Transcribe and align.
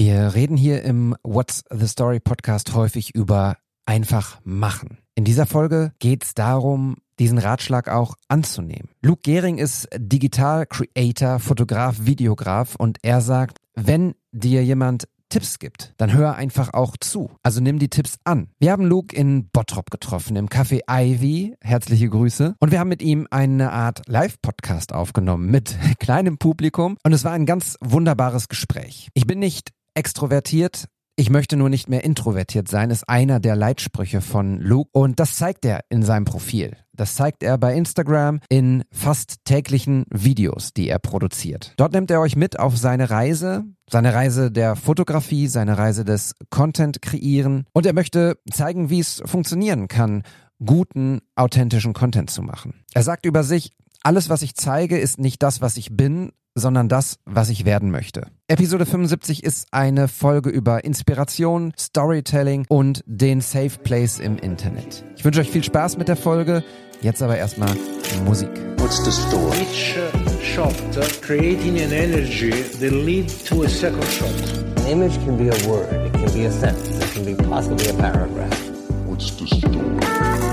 Wir 0.00 0.36
reden 0.36 0.56
hier 0.56 0.84
im 0.84 1.16
What's 1.24 1.64
the 1.70 1.88
Story 1.88 2.20
Podcast 2.20 2.72
häufig 2.72 3.16
über 3.16 3.56
einfach 3.84 4.38
machen. 4.44 4.98
In 5.16 5.24
dieser 5.24 5.44
Folge 5.44 5.92
geht 5.98 6.22
es 6.22 6.34
darum, 6.34 6.98
diesen 7.18 7.38
Ratschlag 7.38 7.88
auch 7.88 8.14
anzunehmen. 8.28 8.90
Luke 9.02 9.22
Gehring 9.24 9.58
ist 9.58 9.88
Digital 9.96 10.66
Creator, 10.66 11.40
Fotograf, 11.40 11.96
Videograf 12.02 12.76
und 12.76 12.98
er 13.02 13.20
sagt, 13.20 13.58
wenn 13.74 14.14
dir 14.30 14.64
jemand 14.64 15.08
Tipps 15.30 15.58
gibt, 15.58 15.94
dann 15.98 16.12
hör 16.12 16.36
einfach 16.36 16.72
auch 16.72 16.96
zu. 16.98 17.30
Also 17.42 17.60
nimm 17.60 17.78
die 17.78 17.90
Tipps 17.90 18.18
an. 18.24 18.48
Wir 18.58 18.72
haben 18.72 18.86
Luke 18.86 19.14
in 19.14 19.50
Bottrop 19.50 19.90
getroffen, 19.90 20.36
im 20.36 20.48
Café 20.48 20.82
Ivy. 20.88 21.56
Herzliche 21.60 22.08
Grüße. 22.08 22.54
Und 22.60 22.70
wir 22.70 22.78
haben 22.78 22.88
mit 22.88 23.02
ihm 23.02 23.26
eine 23.30 23.72
Art 23.72 24.02
Live-Podcast 24.06 24.94
aufgenommen 24.94 25.50
mit 25.50 25.76
kleinem 25.98 26.38
Publikum. 26.38 26.96
Und 27.02 27.12
es 27.12 27.24
war 27.24 27.32
ein 27.32 27.46
ganz 27.46 27.76
wunderbares 27.80 28.48
Gespräch. 28.48 29.08
Ich 29.12 29.26
bin 29.26 29.38
nicht 29.38 29.72
extrovertiert, 29.94 30.86
ich 31.20 31.30
möchte 31.30 31.56
nur 31.56 31.68
nicht 31.68 31.88
mehr 31.88 32.04
introvertiert 32.04 32.68
sein, 32.68 32.90
ist 32.90 33.08
einer 33.08 33.40
der 33.40 33.56
Leitsprüche 33.56 34.20
von 34.20 34.60
Luke. 34.60 34.88
Und 34.92 35.18
das 35.18 35.34
zeigt 35.34 35.64
er 35.64 35.80
in 35.88 36.04
seinem 36.04 36.24
Profil. 36.24 36.76
Das 36.92 37.16
zeigt 37.16 37.42
er 37.42 37.58
bei 37.58 37.74
Instagram 37.74 38.38
in 38.48 38.84
fast 38.92 39.44
täglichen 39.44 40.04
Videos, 40.10 40.74
die 40.74 40.88
er 40.88 41.00
produziert. 41.00 41.74
Dort 41.76 41.92
nimmt 41.92 42.12
er 42.12 42.20
euch 42.20 42.36
mit 42.36 42.60
auf 42.60 42.76
seine 42.76 43.10
Reise, 43.10 43.64
seine 43.90 44.14
Reise 44.14 44.52
der 44.52 44.76
Fotografie, 44.76 45.48
seine 45.48 45.76
Reise 45.76 46.04
des 46.04 46.36
Content 46.50 47.02
kreieren. 47.02 47.66
Und 47.72 47.84
er 47.84 47.94
möchte 47.94 48.38
zeigen, 48.52 48.88
wie 48.88 49.00
es 49.00 49.20
funktionieren 49.24 49.88
kann, 49.88 50.22
guten, 50.64 51.20
authentischen 51.34 51.94
Content 51.94 52.30
zu 52.30 52.42
machen. 52.42 52.74
Er 52.94 53.02
sagt 53.02 53.26
über 53.26 53.42
sich, 53.42 53.72
alles, 54.04 54.30
was 54.30 54.42
ich 54.42 54.54
zeige, 54.54 54.96
ist 54.96 55.18
nicht 55.18 55.42
das, 55.42 55.60
was 55.60 55.76
ich 55.78 55.96
bin, 55.96 56.30
sondern 56.58 56.88
das, 56.88 57.18
was 57.24 57.48
ich 57.48 57.64
werden 57.64 57.90
möchte. 57.90 58.26
Episode 58.48 58.86
75 58.86 59.44
ist 59.44 59.68
eine 59.72 60.08
Folge 60.08 60.50
über 60.50 60.84
Inspiration, 60.84 61.72
Storytelling 61.78 62.64
und 62.68 63.02
den 63.06 63.40
Safe 63.40 63.78
Place 63.82 64.18
im 64.18 64.38
Internet. 64.38 65.04
Ich 65.16 65.24
wünsche 65.24 65.40
euch 65.40 65.50
viel 65.50 65.64
Spaß 65.64 65.98
mit 65.98 66.08
der 66.08 66.16
Folge. 66.16 66.64
Jetzt 67.00 67.22
aber 67.22 67.36
erstmal 67.36 67.76
Musik. 68.24 68.50
What's 68.78 69.04
the 69.04 69.12
story? 69.12 69.58
Each 69.60 69.96
uh, 69.96 70.42
shot 70.42 70.74
uh, 70.96 71.04
creating 71.20 71.80
an 71.80 71.92
energy 71.92 72.50
that 72.50 72.92
lead 72.92 73.28
to 73.46 73.62
a 73.62 73.68
second 73.68 74.04
shot. 74.04 74.30
An 74.78 74.86
image 74.86 75.14
can 75.24 75.36
be 75.36 75.48
a 75.48 75.68
word, 75.68 75.92
it 75.92 76.12
can 76.12 76.32
be 76.32 76.46
a 76.46 76.50
sentence, 76.50 76.98
it 76.98 77.12
can 77.12 77.24
be 77.24 77.34
possibly 77.34 77.88
a 77.88 77.94
paragraph. 77.94 78.58
What's 79.06 79.30
the 79.36 79.46
story? 79.46 80.47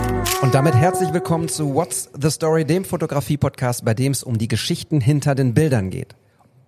Und 0.46 0.54
damit 0.54 0.76
herzlich 0.76 1.12
willkommen 1.12 1.48
zu 1.48 1.74
What's 1.74 2.08
the 2.22 2.30
Story, 2.30 2.66
dem 2.66 2.86
Fotografie-Podcast, 2.86 3.84
bei 3.84 3.96
dem 3.96 4.12
es 4.12 4.22
um 4.22 4.38
die 4.38 4.48
Geschichten 4.48 5.02
hinter 5.02 5.34
den 5.34 5.56
Bildern 5.56 5.90
geht. 5.90 6.16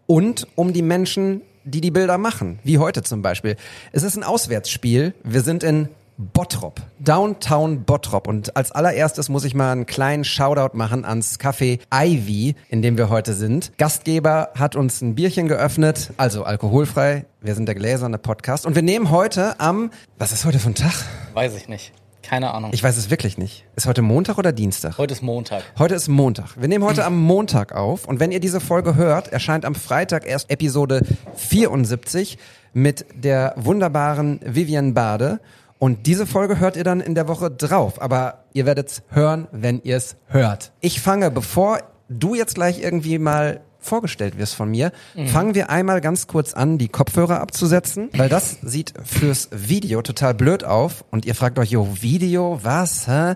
Und 0.08 0.48
um 0.56 0.74
die 0.74 0.82
Menschen, 0.82 1.44
die 1.64 1.80
die 1.80 1.92
Bilder 1.92 2.18
machen, 2.18 2.58
wie 2.64 2.80
heute 2.80 3.04
zum 3.04 3.22
Beispiel. 3.22 3.56
Es 3.92 4.02
ist 4.02 4.18
ein 4.18 4.24
Auswärtsspiel. 4.24 5.14
Wir 5.24 5.42
sind 5.42 5.62
in 5.62 5.90
Bottrop, 6.18 6.82
Downtown 6.98 7.84
Bottrop. 7.84 8.28
Und 8.28 8.58
als 8.58 8.72
allererstes 8.72 9.30
muss 9.30 9.44
ich 9.44 9.54
mal 9.54 9.74
einen 9.74 9.86
kleinen 9.86 10.24
Shoutout 10.24 10.76
machen 10.76 11.06
ans 11.06 11.40
Café 11.40 11.80
Ivy, 11.94 12.56
in 12.70 12.82
dem 12.82 12.98
wir 12.98 13.12
heute 13.12 13.36
sind. 13.36 13.74
Gastgeber 13.78 14.50
hat 14.56 14.76
uns 14.76 15.04
ein 15.04 15.14
Bierchen 15.14 15.48
geöffnet, 15.48 16.14
also 16.18 16.46
alkoholfrei. 16.46 17.26
Wir 17.42 17.54
sind 17.54 17.68
der 17.68 17.76
gläserne 17.76 18.18
Podcast. 18.18 18.66
Und 18.66 18.74
wir 18.74 18.82
nehmen 18.82 19.12
heute 19.12 19.60
am, 19.60 19.92
was 20.18 20.32
ist 20.32 20.46
heute 20.46 20.58
für 20.58 20.70
ein 20.70 20.76
Tag? 20.76 20.96
Weiß 21.36 21.56
ich 21.56 21.68
nicht. 21.68 21.94
Keine 22.28 22.54
Ahnung. 22.54 22.72
Ich 22.74 22.84
weiß 22.84 22.98
es 22.98 23.10
wirklich 23.10 23.38
nicht. 23.38 23.64
Ist 23.78 23.88
heute 23.88 24.02
Montag 24.02 24.38
oder 24.38 24.52
Dienstag? 24.52 24.98
Heute 24.98 25.14
ist 25.14 25.22
Montag. 25.22 25.64
Heute 25.80 25.96
ist 25.96 26.10
Montag. 26.10 26.60
Wir 26.60 26.68
nehmen 26.68 26.84
heute 26.84 27.06
am 27.06 27.18
Montag 27.18 27.74
auf 27.74 28.06
und 28.06 28.20
wenn 28.20 28.34
ihr 28.34 28.42
diese 28.42 28.60
Folge 28.60 28.96
hört, 28.96 29.30
erscheint 29.30 29.64
am 29.64 29.76
Freitag 29.76 30.28
erst 30.28 30.52
Episode 30.52 31.04
74 31.36 32.38
mit 32.74 33.06
der 33.16 33.54
wunderbaren 33.56 34.42
Vivian 34.44 34.94
Bade. 34.94 35.40
Und 35.80 36.06
diese 36.06 36.28
Folge 36.28 36.60
hört 36.60 36.76
ihr 36.76 36.84
dann 36.84 37.00
in 37.00 37.16
der 37.16 37.30
Woche 37.30 37.50
drauf. 37.50 38.02
Aber 38.02 38.44
ihr 38.52 38.66
werdet 38.66 38.90
es 38.90 39.04
hören, 39.10 39.48
wenn 39.54 39.82
ihr 39.84 39.96
es 39.96 40.18
hört. 40.28 40.74
Ich 40.82 41.00
fange, 41.00 41.32
bevor 41.32 41.80
du 42.10 42.36
jetzt 42.36 42.56
gleich 42.56 42.82
irgendwie 42.82 43.20
mal 43.20 43.62
vorgestellt 43.88 44.38
wirst 44.38 44.56
von 44.56 44.70
mir, 44.70 44.92
fangen 45.28 45.56
wir 45.56 45.70
einmal 45.70 46.02
ganz 46.02 46.28
kurz 46.28 46.54
an, 46.54 46.78
die 46.78 46.90
Kopfhörer 46.90 47.40
abzusetzen, 47.40 48.10
weil 48.16 48.30
das 48.30 48.58
sieht 48.62 48.94
fürs 49.04 49.50
Video 49.52 50.02
total 50.02 50.34
blöd 50.34 50.64
auf. 50.64 51.04
Und 51.12 51.26
ihr 51.26 51.36
fragt 51.36 51.58
euch, 51.60 51.72
jo, 51.72 51.88
Video, 52.02 52.60
was, 52.64 53.08
hä? 53.08 53.36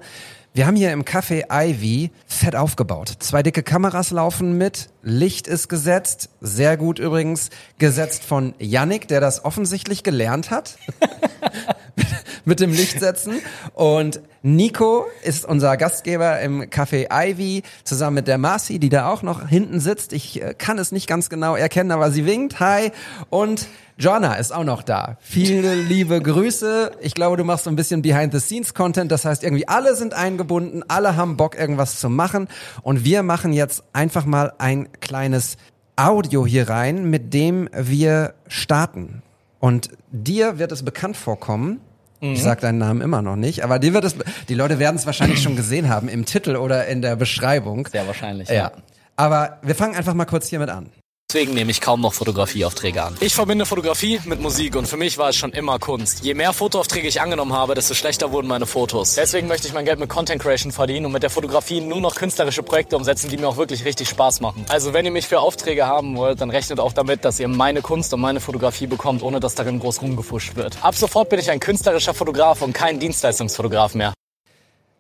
Wir 0.54 0.68
haben 0.68 0.76
hier 0.76 0.92
im 0.92 1.06
Café 1.06 1.46
Ivy 1.50 2.12
fett 2.28 2.58
aufgebaut. 2.58 3.14
Zwei 3.20 3.42
dicke 3.42 3.64
Kameras 3.64 4.12
laufen 4.12 4.58
mit, 4.58 4.90
Licht 5.02 5.48
ist 5.48 5.70
gesetzt, 5.70 6.30
sehr 6.42 6.76
gut 6.76 7.00
übrigens, 7.00 7.52
gesetzt 7.78 8.26
von 8.26 8.54
Yannick, 8.60 9.08
der 9.08 9.22
das 9.22 9.46
offensichtlich 9.46 10.04
gelernt 10.04 10.52
hat. 10.52 10.78
mit 12.46 12.60
dem 12.60 12.72
Licht 12.72 13.00
setzen. 13.00 13.40
Und 13.74 14.20
Nico 14.42 15.06
ist 15.24 15.46
unser 15.46 15.78
Gastgeber 15.78 16.42
im 16.42 16.64
Café 16.64 17.08
Ivy, 17.12 17.64
zusammen 17.84 18.16
mit 18.16 18.28
der 18.28 18.38
Marci, 18.38 18.80
die 18.80 18.90
da 18.90 19.10
auch 19.10 19.22
noch 19.22 19.48
hinten 19.48 19.80
sitzt. 19.80 20.12
Ich 20.12 20.42
äh, 20.42 20.54
kann 20.58 20.80
es 20.80 20.92
nicht 20.92 21.08
ganz 21.08 21.30
genau 21.30 21.56
erkennen, 21.56 21.92
aber 21.92 22.12
sie 22.12 22.26
winkt. 22.26 22.60
Hi. 22.60 22.92
Und 23.30 23.68
Jonna 24.02 24.34
ist 24.34 24.52
auch 24.52 24.64
noch 24.64 24.82
da. 24.82 25.18
Viele 25.20 25.76
liebe 25.76 26.20
Grüße. 26.20 26.92
Ich 27.02 27.14
glaube, 27.14 27.38
du 27.38 27.44
machst 27.44 27.66
so 27.66 27.70
ein 27.70 27.76
bisschen 27.76 28.02
Behind-the-Scenes-Content. 28.02 29.12
Das 29.12 29.26
heißt, 29.26 29.44
irgendwie 29.44 29.68
alle 29.68 29.96
sind 29.96 30.16
eingebunden, 30.16 30.84
alle 30.88 31.16
haben 31.16 31.38
Bock, 31.38 31.56
irgendwas 31.56 32.00
zu 32.00 32.10
machen. 32.10 32.48
Und 32.82 33.06
wir 33.06 33.22
machen 33.22 33.54
jetzt 33.54 33.84
einfach 33.94 34.26
mal 34.26 34.54
ein 34.58 34.90
kleines 35.02 35.58
Audio 35.96 36.48
hier 36.48 36.68
rein, 36.68 37.12
mit 37.12 37.32
dem 37.32 37.70
wir 37.78 38.34
starten. 38.48 39.22
Und 39.60 39.92
dir 40.12 40.58
wird 40.58 40.72
es 40.72 40.84
bekannt 40.84 41.16
vorkommen. 41.16 41.80
Ich 42.22 42.42
sag 42.42 42.60
deinen 42.62 42.80
Namen 42.80 43.02
immer 43.02 43.22
noch 43.22 43.36
nicht, 43.36 43.64
aber 43.64 43.80
dir 43.80 43.94
wird 43.96 44.04
es, 44.04 44.16
die 44.48 44.54
Leute 44.54 44.78
werden 44.78 44.96
es 44.96 45.08
wahrscheinlich 45.08 45.42
schon 45.42 45.56
gesehen 45.56 45.90
haben 45.90 46.08
im 46.08 46.26
Titel 46.26 46.56
oder 46.56 46.86
in 46.88 47.02
der 47.02 47.16
Beschreibung. 47.16 47.88
Sehr 47.92 48.06
wahrscheinlich. 48.06 48.50
Ja. 48.50 48.72
Aber 49.16 49.58
wir 49.64 49.74
fangen 49.74 49.96
einfach 49.96 50.14
mal 50.14 50.26
kurz 50.26 50.48
hiermit 50.48 50.70
an. 50.70 50.90
Deswegen 51.34 51.54
nehme 51.54 51.72
ich 51.72 51.80
kaum 51.80 52.02
noch 52.02 52.14
Fotografieaufträge 52.14 53.02
an. 53.02 53.16
Ich 53.22 53.34
verbinde 53.34 53.66
Fotografie 53.66 54.20
mit 54.26 54.42
Musik 54.42 54.76
und 54.76 54.86
für 54.86 54.98
mich 54.98 55.18
war 55.18 55.30
es 55.30 55.38
schon 55.38 55.54
immer 55.54 55.80
Kunst. 55.80 56.26
Je 56.26 56.34
mehr 56.34 56.52
Fotoaufträge 56.52 57.08
ich 57.08 57.22
angenommen 57.22 57.54
habe, 57.54 57.74
desto 57.74 57.94
schlechter 57.94 58.34
wurden 58.34 58.48
meine 58.48 58.66
Fotos. 58.66 59.16
Deswegen 59.16 59.48
möchte 59.48 59.66
ich 59.66 59.74
mein 59.74 59.86
Geld 59.86 59.98
mit 59.98 60.10
Content 60.10 60.42
Creation 60.42 60.74
verdienen 60.74 61.06
und 61.06 61.14
mit 61.14 61.24
der 61.24 61.30
Fotografie 61.30 61.80
nur 61.80 62.02
noch 62.02 62.16
künstlerische 62.16 62.64
Projekte 62.64 62.98
umsetzen, 62.98 63.30
die 63.30 63.38
mir 63.38 63.48
auch 63.48 63.56
wirklich 63.56 63.86
richtig 63.86 64.10
Spaß 64.10 64.42
machen. 64.42 64.66
Also 64.68 64.92
wenn 64.92 65.06
ihr 65.06 65.12
mich 65.12 65.26
für 65.26 65.40
Aufträge 65.40 65.88
haben 65.88 66.18
wollt, 66.18 66.42
dann 66.42 66.50
rechnet 66.50 66.82
auch 66.82 66.92
damit, 66.92 67.24
dass 67.24 67.40
ihr 67.40 67.48
meine 67.48 67.82
Kunst 67.82 68.14
und 68.14 68.20
meine 68.20 68.42
Fotografie 68.42 68.88
bekommt, 68.88 69.24
ohne 69.24 69.40
dass 69.40 69.56
darin 69.56 69.80
groß 69.80 70.02
rumgefuscht 70.02 70.58
wird. 70.58 70.84
Ab 70.84 70.96
sofort 70.96 71.30
bin 71.30 71.40
ich 71.40 71.50
ein 71.50 71.62
künstlerischer 71.62 72.14
Fotograf 72.14 72.62
und 72.62 72.74
kein 72.74 73.00
Dienstleistungsfotograf 73.00 73.96
mehr. 73.96 74.14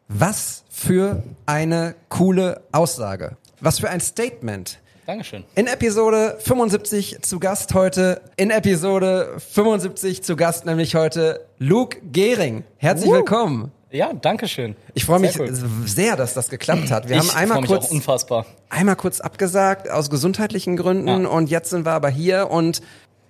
Was 0.07 0.63
für 0.69 1.23
eine 1.45 1.95
coole 2.07 2.61
Aussage. 2.71 3.35
Was 3.59 3.79
für 3.79 3.89
ein 3.89 3.99
Statement. 3.99 4.80
Dankeschön. 5.11 5.43
In 5.55 5.67
Episode 5.67 6.37
75 6.39 7.21
zu 7.21 7.37
Gast 7.41 7.73
heute, 7.73 8.21
in 8.37 8.49
Episode 8.49 9.35
75 9.51 10.23
zu 10.23 10.37
Gast 10.37 10.65
nämlich 10.65 10.95
heute 10.95 11.45
Luke 11.59 11.97
Gehring. 12.13 12.63
Herzlich 12.77 13.09
Uh. 13.09 13.15
willkommen. 13.15 13.73
Ja, 13.91 14.13
Dankeschön. 14.13 14.77
Ich 14.93 15.03
freue 15.03 15.19
mich 15.19 15.33
Sehr 15.33 15.47
cool. 15.49 15.53
sehr, 15.85 16.15
dass 16.15 16.33
das 16.33 16.47
geklappt 16.47 16.91
hat. 16.91 17.09
Wir 17.09 17.17
ich 17.17 17.29
haben 17.35 17.37
einmal 17.37 17.61
kurz 17.65 17.91
unfassbar. 17.91 18.45
einmal 18.69 18.95
kurz 18.95 19.19
abgesagt 19.19 19.91
aus 19.91 20.09
gesundheitlichen 20.09 20.77
Gründen 20.77 21.09
Ja. 21.23 21.27
und 21.27 21.49
jetzt 21.49 21.71
sind 21.71 21.85
wir 21.85 21.91
aber 21.91 22.07
hier 22.07 22.49
und 22.49 22.81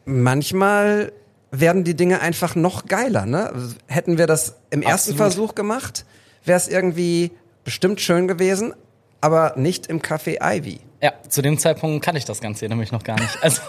manchmal 0.06 1.12
werden 1.50 1.84
die 1.84 1.96
Dinge 1.96 2.22
einfach 2.22 2.54
noch 2.54 2.86
geiler. 2.86 3.26
Ne? 3.26 3.52
Hätten 3.88 4.20
wir 4.20 4.28
das 4.28 4.54
im 4.70 4.84
ersten 4.84 5.14
Absolut. 5.14 5.18
Versuch 5.18 5.56
gemacht, 5.56 6.06
wäre 6.46 6.58
es 6.58 6.68
irgendwie 6.68 7.32
bestimmt 7.64 8.02
schön 8.02 8.28
gewesen, 8.28 8.72
aber 9.20 9.54
nicht 9.56 9.88
im 9.88 10.00
Café 10.00 10.38
Ivy. 10.44 10.80
Ja, 11.02 11.14
zu 11.28 11.42
dem 11.42 11.58
Zeitpunkt 11.58 12.04
kannte 12.06 12.20
ich 12.20 12.26
das 12.26 12.42
Ganze 12.42 12.60
hier 12.60 12.70
nämlich 12.70 12.92
noch 12.92 13.04
gar 13.04 13.20
nicht. 13.20 13.38
Also 13.42 13.62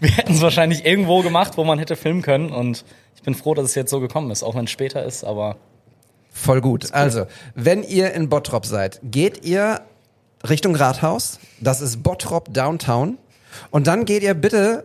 wir 0.00 0.10
hätten 0.10 0.34
es 0.34 0.42
wahrscheinlich 0.42 0.84
irgendwo 0.84 1.22
gemacht, 1.22 1.56
wo 1.56 1.64
man 1.64 1.78
hätte 1.78 1.96
filmen 1.96 2.22
können 2.22 2.50
und 2.50 2.84
ich 3.14 3.22
bin 3.22 3.34
froh, 3.34 3.54
dass 3.54 3.64
es 3.64 3.74
jetzt 3.74 3.90
so 3.90 4.00
gekommen 4.00 4.30
ist, 4.30 4.42
auch 4.42 4.54
wenn 4.54 4.64
es 4.66 4.70
später 4.70 5.04
ist, 5.04 5.24
aber 5.24 5.56
Voll 6.36 6.60
gut. 6.60 6.92
Also, 6.92 7.26
wenn 7.54 7.82
ihr 7.82 8.12
in 8.12 8.28
Bottrop 8.28 8.66
seid, 8.66 9.00
geht 9.02 9.42
ihr 9.46 9.80
Richtung 10.46 10.76
Rathaus. 10.76 11.38
Das 11.60 11.80
ist 11.80 12.02
Bottrop 12.02 12.52
Downtown. 12.52 13.16
Und 13.70 13.86
dann 13.86 14.04
geht 14.04 14.22
ihr 14.22 14.34
bitte 14.34 14.84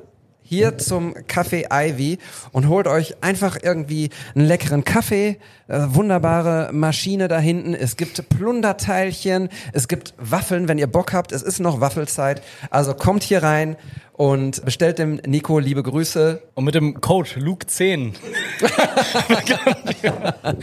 hier 0.51 0.77
zum 0.77 1.13
Café 1.29 1.67
Ivy 1.71 2.17
und 2.51 2.67
holt 2.67 2.85
euch 2.85 3.23
einfach 3.23 3.57
irgendwie 3.63 4.09
einen 4.35 4.45
leckeren 4.47 4.83
Kaffee, 4.83 5.37
äh, 5.69 5.79
wunderbare 5.91 6.73
Maschine 6.73 7.29
da 7.29 7.39
hinten. 7.39 7.73
Es 7.73 7.95
gibt 7.95 8.27
Plunderteilchen, 8.27 9.47
es 9.71 9.87
gibt 9.87 10.13
Waffeln, 10.17 10.67
wenn 10.67 10.77
ihr 10.77 10.87
Bock 10.87 11.13
habt. 11.13 11.31
Es 11.31 11.41
ist 11.41 11.59
noch 11.61 11.79
Waffelzeit. 11.79 12.41
Also 12.69 12.93
kommt 12.93 13.23
hier 13.23 13.43
rein 13.43 13.77
und 14.11 14.65
bestellt 14.65 14.99
dem 14.99 15.21
Nico 15.25 15.57
liebe 15.57 15.83
Grüße. 15.83 16.41
und 16.53 16.65
mit 16.65 16.75
dem 16.75 16.99
Code 16.99 17.29
Luke 17.37 17.65
10. 17.65 18.15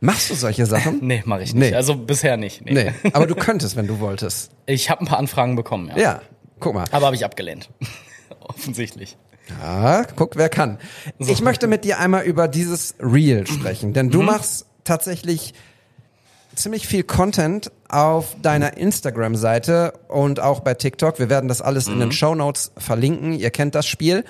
Machst 0.00 0.30
du 0.30 0.34
solche 0.36 0.66
Sachen? 0.66 1.00
Nee, 1.02 1.24
mache 1.26 1.42
ich 1.42 1.52
nicht. 1.52 1.70
Nee. 1.70 1.76
Also 1.76 1.96
bisher 1.96 2.36
nicht. 2.36 2.64
Nee. 2.64 2.74
Nee, 2.74 2.92
aber 3.12 3.26
du 3.26 3.34
könntest, 3.34 3.74
wenn 3.74 3.88
du 3.88 3.98
wolltest. 3.98 4.52
Ich 4.66 4.88
habe 4.88 5.02
ein 5.02 5.06
paar 5.08 5.18
Anfragen 5.18 5.56
bekommen, 5.56 5.88
ja. 5.88 5.98
Ja, 5.98 6.22
guck 6.60 6.74
mal. 6.74 6.84
Aber 6.90 7.06
habe 7.06 7.16
ich 7.16 7.24
abgelehnt. 7.24 7.70
Offensichtlich. 8.40 9.16
Ja, 9.60 10.04
guck, 10.16 10.36
wer 10.36 10.48
kann. 10.48 10.78
Ich 11.18 11.40
möchte 11.40 11.66
mit 11.66 11.84
dir 11.84 11.98
einmal 11.98 12.24
über 12.24 12.46
dieses 12.46 12.94
Reel 13.00 13.46
sprechen, 13.46 13.92
denn 13.92 14.10
du 14.10 14.22
machst 14.22 14.66
tatsächlich 14.84 15.54
ziemlich 16.54 16.86
viel 16.86 17.02
Content 17.02 17.72
auf 17.88 18.36
deiner 18.42 18.76
Instagram-Seite 18.76 19.94
und 20.08 20.40
auch 20.40 20.60
bei 20.60 20.74
TikTok. 20.74 21.18
Wir 21.18 21.28
werden 21.28 21.48
das 21.48 21.62
alles 21.62 21.88
in 21.88 21.98
den 21.98 22.12
Show 22.12 22.34
Notes 22.34 22.72
verlinken. 22.76 23.32
Ihr 23.32 23.50
kennt 23.50 23.74
das 23.74 23.86
Spiel. 23.86 24.24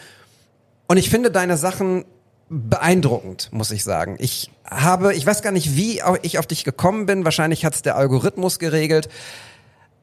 Und 0.86 0.96
ich 0.96 1.10
finde 1.10 1.30
deine 1.30 1.56
Sachen 1.56 2.04
beeindruckend, 2.48 3.48
muss 3.52 3.70
ich 3.70 3.84
sagen. 3.84 4.16
Ich 4.18 4.50
habe, 4.64 5.14
ich 5.14 5.24
weiß 5.24 5.42
gar 5.42 5.52
nicht, 5.52 5.76
wie 5.76 6.02
ich 6.22 6.38
auf 6.38 6.46
dich 6.46 6.64
gekommen 6.64 7.06
bin. 7.06 7.24
Wahrscheinlich 7.24 7.64
hat 7.64 7.74
es 7.74 7.82
der 7.82 7.96
Algorithmus 7.96 8.58
geregelt. 8.58 9.08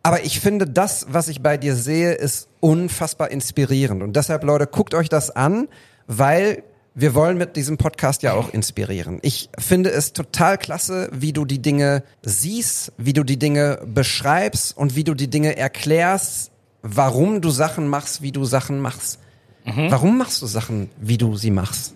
Aber 0.07 0.23
ich 0.23 0.39
finde, 0.39 0.65
das, 0.65 1.07
was 1.09 1.27
ich 1.27 1.41
bei 1.41 1.57
dir 1.57 1.75
sehe, 1.75 2.13
ist 2.13 2.47
unfassbar 2.61 3.29
inspirierend. 3.29 4.01
Und 4.01 4.15
deshalb, 4.15 4.45
Leute, 4.45 4.65
guckt 4.65 4.93
euch 4.93 5.09
das 5.09 5.35
an, 5.35 5.67
weil 6.07 6.63
wir 6.95 7.13
wollen 7.13 7.37
mit 7.37 7.57
diesem 7.57 7.75
Podcast 7.75 8.23
ja 8.23 8.31
auch 8.31 8.53
inspirieren. 8.53 9.19
Ich 9.21 9.49
finde 9.59 9.89
es 9.89 10.13
total 10.13 10.57
klasse, 10.57 11.09
wie 11.11 11.33
du 11.33 11.43
die 11.43 11.61
Dinge 11.61 12.03
siehst, 12.21 12.93
wie 12.97 13.11
du 13.11 13.25
die 13.25 13.37
Dinge 13.37 13.81
beschreibst 13.85 14.77
und 14.77 14.95
wie 14.95 15.03
du 15.03 15.13
die 15.13 15.29
Dinge 15.29 15.57
erklärst, 15.57 16.51
warum 16.83 17.41
du 17.41 17.49
Sachen 17.49 17.89
machst, 17.89 18.21
wie 18.21 18.31
du 18.31 18.45
Sachen 18.45 18.79
machst. 18.79 19.19
Warum 19.65 20.17
machst 20.17 20.41
du 20.41 20.45
Sachen, 20.45 20.89
wie 21.01 21.17
du 21.17 21.35
sie 21.35 21.51
machst? 21.51 21.95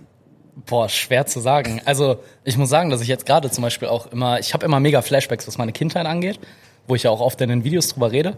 Boah, 0.66 0.90
schwer 0.90 1.28
zu 1.28 1.40
sagen. 1.40 1.80
Also 1.86 2.20
ich 2.44 2.58
muss 2.58 2.70
sagen, 2.70 2.90
dass 2.90 3.00
ich 3.00 3.08
jetzt 3.08 3.26
gerade 3.26 3.50
zum 3.50 3.62
Beispiel 3.62 3.88
auch 3.88 4.08
immer, 4.08 4.38
ich 4.38 4.54
habe 4.54 4.66
immer 4.66 4.82
mega 4.82 5.02
Flashbacks, 5.02 5.48
was 5.48 5.58
meine 5.58 5.72
Kindheit 5.72 6.06
angeht, 6.06 6.42
wo 6.88 6.96
ich 6.96 7.04
ja 7.04 7.12
auch 7.12 7.22
oft 7.22 7.40
in 7.42 7.50
den 7.50 7.64
Videos 7.64 7.90
drüber 7.90 8.12
rede. 8.12 8.38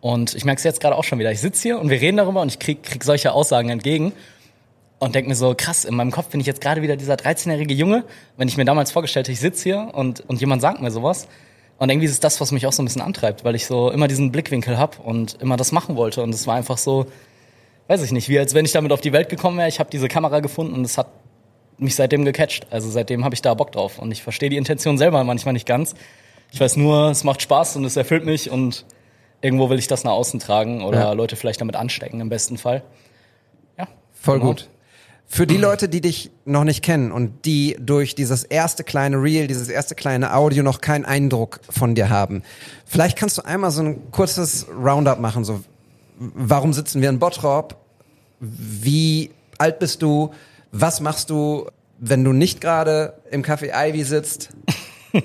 Und 0.00 0.34
ich 0.34 0.44
merke 0.44 0.58
es 0.58 0.64
jetzt 0.64 0.80
gerade 0.80 0.96
auch 0.96 1.04
schon 1.04 1.18
wieder. 1.18 1.32
Ich 1.32 1.40
sitze 1.40 1.62
hier 1.62 1.80
und 1.80 1.90
wir 1.90 2.00
reden 2.00 2.16
darüber 2.16 2.40
und 2.40 2.48
ich 2.48 2.58
krieg, 2.58 2.82
krieg 2.82 3.02
solche 3.02 3.32
Aussagen 3.32 3.68
entgegen 3.68 4.12
und 4.98 5.14
denke 5.14 5.28
mir 5.28 5.36
so, 5.36 5.54
krass, 5.56 5.84
in 5.84 5.94
meinem 5.94 6.10
Kopf 6.10 6.28
bin 6.28 6.40
ich 6.40 6.46
jetzt 6.46 6.60
gerade 6.60 6.82
wieder 6.82 6.96
dieser 6.96 7.14
13-jährige 7.14 7.74
Junge, 7.74 8.04
wenn 8.36 8.48
ich 8.48 8.56
mir 8.56 8.64
damals 8.64 8.92
vorgestellt 8.92 9.26
hätte, 9.26 9.32
ich 9.32 9.40
sitze 9.40 9.62
hier 9.64 9.90
und, 9.92 10.20
und 10.28 10.40
jemand 10.40 10.62
sagt 10.62 10.80
mir 10.80 10.90
sowas. 10.90 11.28
Und 11.78 11.90
irgendwie 11.90 12.06
ist 12.06 12.12
es 12.12 12.20
das, 12.20 12.40
was 12.40 12.50
mich 12.50 12.66
auch 12.66 12.72
so 12.72 12.82
ein 12.82 12.86
bisschen 12.86 13.02
antreibt, 13.02 13.44
weil 13.44 13.54
ich 13.54 13.66
so 13.66 13.90
immer 13.90 14.08
diesen 14.08 14.32
Blickwinkel 14.32 14.78
hab 14.78 14.98
und 14.98 15.40
immer 15.40 15.56
das 15.56 15.70
machen 15.70 15.94
wollte. 15.94 16.22
Und 16.22 16.34
es 16.34 16.46
war 16.48 16.56
einfach 16.56 16.76
so, 16.76 17.06
weiß 17.86 18.02
ich 18.02 18.10
nicht, 18.10 18.28
wie 18.28 18.38
als 18.38 18.54
wenn 18.54 18.64
ich 18.64 18.72
damit 18.72 18.90
auf 18.90 19.00
die 19.00 19.12
Welt 19.12 19.28
gekommen 19.28 19.58
wäre. 19.58 19.68
Ich 19.68 19.78
habe 19.78 19.88
diese 19.88 20.08
Kamera 20.08 20.40
gefunden 20.40 20.74
und 20.74 20.84
es 20.84 20.98
hat 20.98 21.06
mich 21.78 21.94
seitdem 21.94 22.24
gecatcht. 22.24 22.66
Also 22.70 22.90
seitdem 22.90 23.24
habe 23.24 23.36
ich 23.36 23.42
da 23.42 23.54
Bock 23.54 23.70
drauf. 23.70 24.00
Und 24.00 24.10
ich 24.10 24.24
verstehe 24.24 24.50
die 24.50 24.56
Intention 24.56 24.98
selber 24.98 25.22
manchmal 25.22 25.52
nicht 25.52 25.66
ganz. 25.66 25.94
Ich 26.50 26.60
weiß 26.60 26.76
nur, 26.76 27.10
es 27.10 27.24
macht 27.24 27.42
Spaß 27.42 27.76
und 27.76 27.84
es 27.84 27.96
erfüllt 27.96 28.24
mich 28.24 28.50
und 28.50 28.84
irgendwo 29.40 29.70
will 29.70 29.78
ich 29.78 29.86
das 29.86 30.04
nach 30.04 30.12
außen 30.12 30.40
tragen 30.40 30.82
oder 30.82 31.00
Ja. 31.00 31.12
Leute 31.12 31.36
vielleicht 31.36 31.60
damit 31.60 31.76
anstecken 31.76 32.20
im 32.20 32.28
besten 32.28 32.58
Fall. 32.58 32.82
Ja. 33.78 33.86
Voll 34.12 34.38
genau. 34.38 34.50
gut. 34.52 34.68
Für 35.30 35.46
die 35.46 35.58
Leute, 35.58 35.90
die 35.90 36.00
dich 36.00 36.30
noch 36.46 36.64
nicht 36.64 36.82
kennen 36.82 37.12
und 37.12 37.44
die 37.44 37.76
durch 37.78 38.14
dieses 38.14 38.44
erste 38.44 38.82
kleine 38.82 39.18
Reel, 39.22 39.46
dieses 39.46 39.68
erste 39.68 39.94
kleine 39.94 40.34
Audio 40.34 40.62
noch 40.62 40.80
keinen 40.80 41.04
Eindruck 41.04 41.60
von 41.68 41.94
dir 41.94 42.08
haben, 42.08 42.42
vielleicht 42.86 43.18
kannst 43.18 43.36
du 43.36 43.42
einmal 43.42 43.70
so 43.70 43.82
ein 43.82 44.10
kurzes 44.10 44.66
Roundup 44.70 45.20
machen. 45.20 45.44
So, 45.44 45.60
warum 46.18 46.72
sitzen 46.72 47.02
wir 47.02 47.10
in 47.10 47.18
Bottrop? 47.18 47.76
Wie 48.40 49.30
alt 49.58 49.78
bist 49.80 50.00
du? 50.00 50.30
Was 50.72 51.00
machst 51.02 51.28
du, 51.28 51.66
wenn 51.98 52.24
du 52.24 52.32
nicht 52.32 52.62
gerade 52.62 53.12
im 53.30 53.42
Café 53.42 53.70
Ivy 53.74 54.04
sitzt? 54.04 54.48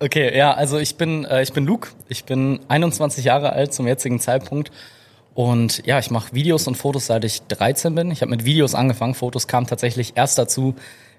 Okay, 0.00 0.36
ja, 0.36 0.52
also 0.52 0.78
ich 0.78 0.96
bin, 0.96 1.24
äh, 1.24 1.42
ich 1.42 1.52
bin 1.52 1.64
Luke, 1.64 1.90
ich 2.08 2.24
bin 2.24 2.60
21 2.68 3.24
Jahre 3.24 3.52
alt 3.52 3.72
zum 3.72 3.86
jetzigen 3.86 4.20
Zeitpunkt 4.20 4.70
und 5.34 5.84
ja, 5.86 5.98
ich 5.98 6.10
mache 6.10 6.34
Videos 6.34 6.66
und 6.66 6.76
Fotos 6.76 7.06
seit 7.06 7.24
ich 7.24 7.42
13 7.42 7.94
bin. 7.94 8.10
Ich 8.10 8.20
habe 8.20 8.30
mit 8.30 8.44
Videos 8.44 8.74
angefangen, 8.74 9.14
Fotos 9.14 9.46
kamen 9.46 9.66
tatsächlich 9.66 10.12
erst 10.16 10.38
dazu 10.38 10.74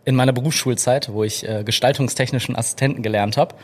in 0.06 0.16
meiner 0.16 0.34
Berufsschulzeit, 0.34 1.12
wo 1.12 1.24
ich 1.24 1.48
äh, 1.48 1.63
gestaltungstechnischen 1.63 2.56
Assistenten 2.56 3.02
gelernt 3.02 3.38
habe. 3.38 3.56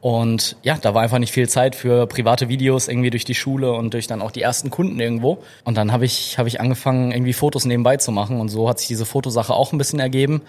Und 0.00 0.56
ja, 0.62 0.78
da 0.80 0.94
war 0.94 1.02
einfach 1.02 1.18
nicht 1.18 1.32
viel 1.32 1.48
Zeit 1.48 1.76
für 1.76 2.06
private 2.06 2.48
Videos 2.48 2.88
irgendwie 2.88 3.10
durch 3.10 3.26
die 3.26 3.34
Schule 3.34 3.72
und 3.72 3.92
durch 3.92 4.06
dann 4.06 4.22
auch 4.22 4.30
die 4.30 4.40
ersten 4.40 4.70
Kunden 4.70 4.98
irgendwo. 4.98 5.42
Und 5.64 5.76
dann 5.76 5.92
habe 5.92 6.06
ich, 6.06 6.38
hab 6.38 6.46
ich 6.46 6.60
angefangen, 6.60 7.12
irgendwie 7.12 7.34
Fotos 7.34 7.66
nebenbei 7.66 7.98
zu 7.98 8.10
machen. 8.10 8.40
Und 8.40 8.48
so 8.48 8.68
hat 8.68 8.78
sich 8.78 8.88
diese 8.88 9.04
Fotosache 9.04 9.52
auch 9.52 9.72
ein 9.72 9.78
bisschen 9.78 10.00
ergeben. 10.00 10.40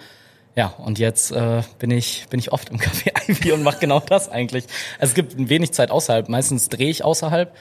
Ja, 0.54 0.74
und 0.78 0.98
jetzt 0.98 1.32
äh, 1.32 1.62
bin 1.78 1.90
ich 1.90 2.26
bin 2.28 2.38
ich 2.38 2.52
oft 2.52 2.68
im 2.68 2.78
Café 2.80 3.12
Ivy 3.28 3.52
und 3.52 3.62
mache 3.62 3.78
genau 3.80 4.00
das 4.00 4.28
eigentlich. 4.28 4.64
Also 4.98 5.10
es 5.10 5.14
gibt 5.14 5.48
wenig 5.48 5.72
Zeit 5.72 5.90
außerhalb. 5.90 6.28
Meistens 6.28 6.68
drehe 6.68 6.90
ich 6.90 7.04
außerhalb 7.04 7.54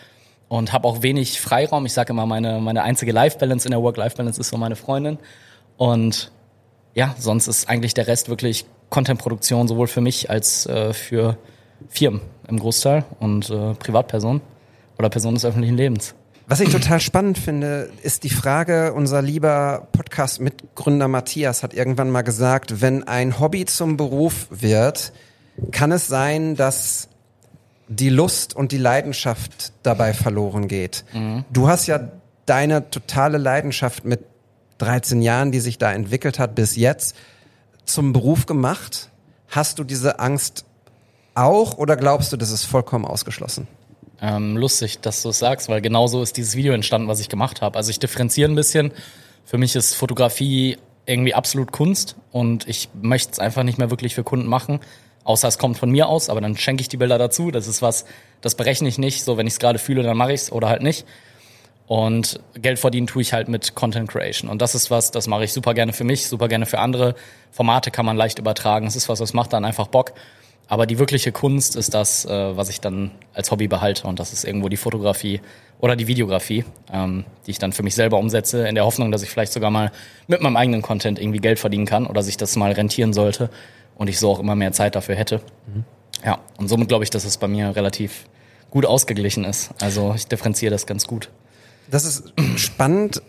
und 0.49 0.73
habe 0.73 0.87
auch 0.87 1.01
wenig 1.01 1.39
Freiraum. 1.39 1.85
Ich 1.85 1.93
sage 1.93 2.11
immer, 2.11 2.25
meine 2.25 2.59
meine 2.59 2.83
einzige 2.83 3.11
Life 3.13 3.37
Balance 3.37 3.65
in 3.65 3.71
der 3.71 3.81
Work 3.81 3.97
Life 3.97 4.17
Balance 4.17 4.39
ist 4.39 4.49
so 4.49 4.57
meine 4.57 4.75
Freundin. 4.75 5.19
Und 5.77 6.31
ja, 6.93 7.15
sonst 7.17 7.47
ist 7.47 7.69
eigentlich 7.69 7.93
der 7.93 8.07
Rest 8.07 8.27
wirklich 8.27 8.65
Content-Produktion 8.89 9.69
sowohl 9.69 9.87
für 9.87 10.01
mich 10.01 10.29
als 10.29 10.65
äh, 10.65 10.93
für 10.93 11.37
Firmen 11.87 12.21
im 12.49 12.59
Großteil 12.59 13.05
und 13.19 13.49
äh, 13.49 13.73
Privatpersonen 13.75 14.41
oder 14.99 15.09
Personen 15.09 15.35
des 15.35 15.45
öffentlichen 15.45 15.77
Lebens. 15.77 16.13
Was 16.47 16.59
ich 16.59 16.69
total 16.69 16.99
spannend 16.99 17.37
finde, 17.37 17.89
ist 18.03 18.23
die 18.23 18.29
Frage, 18.29 18.93
unser 18.93 19.21
lieber 19.21 19.87
Podcast-Mitgründer 19.93 21.07
Matthias 21.07 21.63
hat 21.63 21.73
irgendwann 21.73 22.09
mal 22.09 22.23
gesagt, 22.23 22.81
wenn 22.81 23.07
ein 23.07 23.39
Hobby 23.39 23.65
zum 23.65 23.95
Beruf 23.95 24.47
wird, 24.49 25.13
kann 25.71 25.91
es 25.91 26.07
sein, 26.07 26.55
dass 26.55 27.07
die 27.87 28.09
Lust 28.09 28.55
und 28.55 28.71
die 28.71 28.77
Leidenschaft 28.77 29.73
dabei 29.83 30.13
verloren 30.13 30.67
geht. 30.67 31.05
Du 31.51 31.67
hast 31.67 31.87
ja 31.87 32.11
deine 32.45 32.89
totale 32.89 33.37
Leidenschaft 33.37 34.03
mit 34.03 34.21
13 34.79 35.21
Jahren, 35.21 35.51
die 35.51 35.59
sich 35.59 35.77
da 35.77 35.93
entwickelt 35.93 36.39
hat 36.39 36.55
bis 36.55 36.75
jetzt, 36.75 37.15
zum 37.85 38.13
Beruf 38.13 38.45
gemacht. 38.45 39.09
Hast 39.47 39.79
du 39.79 39.83
diese 39.83 40.19
Angst 40.19 40.65
auch 41.35 41.77
oder 41.77 41.95
glaubst 41.95 42.33
du, 42.33 42.37
das 42.37 42.51
ist 42.51 42.65
vollkommen 42.65 43.05
ausgeschlossen? 43.05 43.67
Ähm, 44.21 44.55
lustig, 44.55 44.99
dass 44.99 45.23
du 45.23 45.29
es 45.29 45.39
sagst, 45.39 45.67
weil 45.67 45.81
genauso 45.81 46.21
ist 46.21 46.37
dieses 46.37 46.55
Video 46.55 46.73
entstanden, 46.73 47.07
was 47.07 47.19
ich 47.19 47.27
gemacht 47.27 47.61
habe. 47.61 47.77
Also 47.77 47.89
ich 47.89 47.99
differenziere 47.99 48.49
ein 48.49 48.55
bisschen. 48.55 48.93
Für 49.45 49.57
mich 49.57 49.75
ist 49.75 49.95
Fotografie 49.95 50.77
irgendwie 51.07 51.33
absolut 51.33 51.71
Kunst 51.71 52.15
und 52.31 52.67
ich 52.67 52.89
möchte 53.01 53.33
es 53.33 53.39
einfach 53.39 53.63
nicht 53.63 53.79
mehr 53.79 53.89
wirklich 53.89 54.13
für 54.13 54.23
Kunden 54.23 54.47
machen. 54.47 54.79
Außer 55.23 55.47
es 55.47 55.57
kommt 55.57 55.77
von 55.77 55.89
mir 55.89 56.07
aus, 56.07 56.29
aber 56.29 56.39
dann 56.39 56.55
schenke 56.55 56.81
ich 56.81 56.89
die 56.89 56.97
Bilder 56.97 57.17
dazu. 57.17 57.51
Das 57.51 57.67
ist 57.67 57.81
was, 57.81 58.05
das 58.41 58.55
berechne 58.55 58.87
ich 58.87 58.99
nicht. 58.99 59.23
So, 59.23 59.37
wenn 59.37 59.47
ich 59.47 59.53
es 59.53 59.59
gerade 59.59 59.79
fühle, 59.79 60.03
dann 60.03 60.17
mache 60.17 60.33
ich 60.33 60.41
es 60.41 60.51
oder 60.51 60.69
halt 60.69 60.83
nicht. 60.83 61.05
Und 61.87 62.39
Geld 62.53 62.79
verdienen 62.79 63.07
tue 63.07 63.21
ich 63.21 63.33
halt 63.33 63.49
mit 63.49 63.75
Content 63.75 64.09
Creation. 64.09 64.49
Und 64.49 64.61
das 64.61 64.75
ist 64.75 64.91
was, 64.91 65.11
das 65.11 65.27
mache 65.27 65.43
ich 65.43 65.51
super 65.51 65.73
gerne 65.73 65.93
für 65.93 66.03
mich, 66.03 66.27
super 66.27 66.47
gerne 66.47 66.65
für 66.65 66.79
andere. 66.79 67.15
Formate 67.51 67.91
kann 67.91 68.05
man 68.05 68.17
leicht 68.17 68.39
übertragen. 68.39 68.87
Es 68.87 68.95
ist 68.95 69.09
was, 69.09 69.19
das 69.19 69.33
macht 69.33 69.51
dann 69.51 69.65
einfach 69.65 69.87
Bock. 69.87 70.13
Aber 70.71 70.85
die 70.85 70.99
wirkliche 70.99 71.33
Kunst 71.33 71.75
ist 71.75 71.93
das, 71.93 72.23
äh, 72.23 72.55
was 72.55 72.69
ich 72.69 72.79
dann 72.79 73.11
als 73.33 73.51
Hobby 73.51 73.67
behalte. 73.67 74.07
Und 74.07 74.19
das 74.21 74.31
ist 74.31 74.45
irgendwo 74.45 74.69
die 74.69 74.77
Fotografie 74.77 75.41
oder 75.81 75.97
die 75.97 76.07
Videografie, 76.07 76.63
ähm, 76.93 77.25
die 77.45 77.51
ich 77.51 77.59
dann 77.59 77.73
für 77.73 77.83
mich 77.83 77.93
selber 77.93 78.17
umsetze, 78.17 78.65
in 78.65 78.75
der 78.75 78.85
Hoffnung, 78.85 79.11
dass 79.11 79.21
ich 79.21 79.29
vielleicht 79.29 79.51
sogar 79.51 79.69
mal 79.69 79.91
mit 80.27 80.41
meinem 80.41 80.55
eigenen 80.55 80.81
Content 80.81 81.19
irgendwie 81.19 81.39
Geld 81.39 81.59
verdienen 81.59 81.85
kann 81.85 82.07
oder 82.07 82.23
sich 82.23 82.37
das 82.37 82.55
mal 82.55 82.71
rentieren 82.71 83.11
sollte 83.11 83.49
und 83.95 84.07
ich 84.07 84.17
so 84.17 84.31
auch 84.31 84.39
immer 84.39 84.55
mehr 84.55 84.71
Zeit 84.71 84.95
dafür 84.95 85.15
hätte. 85.15 85.41
Ja, 86.23 86.39
und 86.57 86.69
somit 86.69 86.87
glaube 86.87 87.03
ich, 87.03 87.09
dass 87.09 87.25
es 87.25 87.35
bei 87.35 87.49
mir 87.49 87.75
relativ 87.75 88.23
gut 88.69 88.85
ausgeglichen 88.85 89.43
ist. 89.43 89.71
Also 89.81 90.13
ich 90.15 90.27
differenziere 90.27 90.71
das 90.71 90.85
ganz 90.85 91.05
gut. 91.05 91.31
Das 91.89 92.05
ist 92.05 92.31
spannend. 92.55 93.21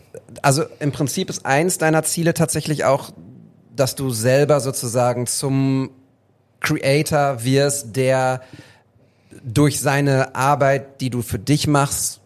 Also 0.43 0.63
im 0.79 0.93
Prinzip 0.93 1.29
ist 1.29 1.45
eins 1.45 1.79
deiner 1.79 2.05
Ziele 2.05 2.35
tatsächlich 2.35 2.85
auch, 2.85 3.11
dass 3.75 3.97
du 3.97 4.11
selber 4.11 4.61
sozusagen 4.61 5.27
zum 5.27 5.91
Creator 6.62 7.45
wirst, 7.45 7.97
der 7.97 8.40
durch 9.45 9.81
seine 9.81 10.35
Arbeit, 10.35 11.00
die 11.00 11.11
du 11.11 11.23
für 11.23 11.38
dich 11.38 11.66
machst, 11.66 12.21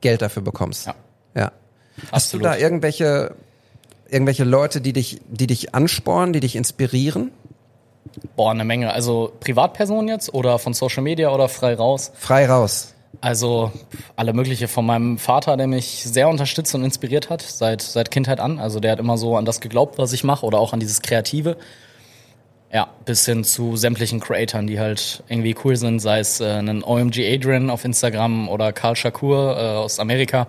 Geld 0.00 0.22
dafür 0.22 0.42
bekommst. 0.42 0.86
Ja. 0.86 0.94
ja. 1.34 1.52
Hast 2.10 2.12
Absolut. 2.12 2.46
du 2.46 2.48
da 2.50 2.56
irgendwelche, 2.56 3.34
irgendwelche 4.08 4.44
Leute, 4.44 4.80
die 4.80 4.92
dich, 4.92 5.20
die 5.28 5.46
dich 5.46 5.74
anspornen, 5.74 6.32
die 6.32 6.40
dich 6.40 6.56
inspirieren? 6.56 7.32
Boah, 8.36 8.52
eine 8.52 8.64
Menge. 8.64 8.92
Also 8.92 9.32
Privatpersonen 9.40 10.08
jetzt 10.08 10.32
oder 10.32 10.58
von 10.58 10.72
Social 10.72 11.02
Media 11.02 11.30
oder 11.30 11.48
frei 11.48 11.74
raus? 11.74 12.12
Frei 12.14 12.46
raus. 12.46 12.94
Also 13.20 13.72
alle 14.16 14.32
mögliche 14.32 14.68
von 14.68 14.86
meinem 14.86 15.18
Vater, 15.18 15.56
der 15.56 15.66
mich 15.66 16.04
sehr 16.04 16.28
unterstützt 16.28 16.74
und 16.74 16.84
inspiriert 16.84 17.28
hat, 17.28 17.42
seit, 17.42 17.82
seit 17.82 18.10
Kindheit 18.10 18.40
an. 18.40 18.58
Also 18.58 18.80
der 18.80 18.92
hat 18.92 18.98
immer 18.98 19.18
so 19.18 19.36
an 19.36 19.44
das 19.44 19.60
geglaubt, 19.60 19.98
was 19.98 20.12
ich 20.12 20.24
mache 20.24 20.46
oder 20.46 20.58
auch 20.58 20.72
an 20.72 20.80
dieses 20.80 21.02
Kreative. 21.02 21.56
Ja, 22.72 22.88
bis 23.04 23.24
hin 23.26 23.42
zu 23.42 23.76
sämtlichen 23.76 24.20
Creatoren, 24.20 24.68
die 24.68 24.78
halt 24.78 25.24
irgendwie 25.28 25.56
cool 25.64 25.76
sind, 25.76 25.98
sei 25.98 26.20
es 26.20 26.40
äh, 26.40 26.44
einen 26.44 26.84
OMG 26.84 27.18
Adrian 27.34 27.68
auf 27.68 27.84
Instagram 27.84 28.48
oder 28.48 28.72
Karl 28.72 28.94
Shakur 28.94 29.56
äh, 29.56 29.60
aus 29.76 29.98
Amerika. 29.98 30.46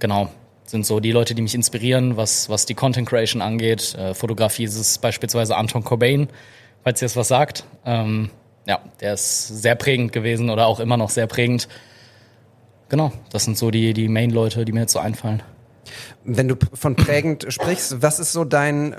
Genau, 0.00 0.30
sind 0.64 0.84
so 0.84 0.98
die 0.98 1.12
Leute, 1.12 1.34
die 1.36 1.42
mich 1.42 1.54
inspirieren, 1.54 2.16
was, 2.16 2.48
was 2.48 2.66
die 2.66 2.74
Content 2.74 3.08
Creation 3.08 3.40
angeht. 3.40 3.94
Äh, 3.94 4.14
Fotografie 4.14 4.64
ist 4.64 4.76
es 4.76 4.98
beispielsweise 4.98 5.56
Anton 5.56 5.84
Cobain, 5.84 6.28
falls 6.82 7.00
ihr 7.02 7.06
es 7.06 7.16
was 7.16 7.28
sagt. 7.28 7.64
Ähm, 7.84 8.30
ja, 8.66 8.80
der 9.00 9.14
ist 9.14 9.62
sehr 9.62 9.76
prägend 9.76 10.12
gewesen 10.12 10.50
oder 10.50 10.66
auch 10.66 10.80
immer 10.80 10.96
noch 10.96 11.10
sehr 11.10 11.26
prägend. 11.26 11.68
Genau, 12.88 13.12
das 13.30 13.44
sind 13.44 13.56
so 13.56 13.70
die, 13.70 13.92
die 13.94 14.08
Main-Leute, 14.08 14.64
die 14.64 14.72
mir 14.72 14.80
jetzt 14.80 14.92
so 14.92 14.98
einfallen. 14.98 15.42
Wenn 16.24 16.48
du 16.48 16.56
von 16.74 16.96
prägend 16.96 17.46
sprichst, 17.48 18.02
was 18.02 18.18
ist 18.18 18.32
so 18.32 18.44
dein, 18.44 18.94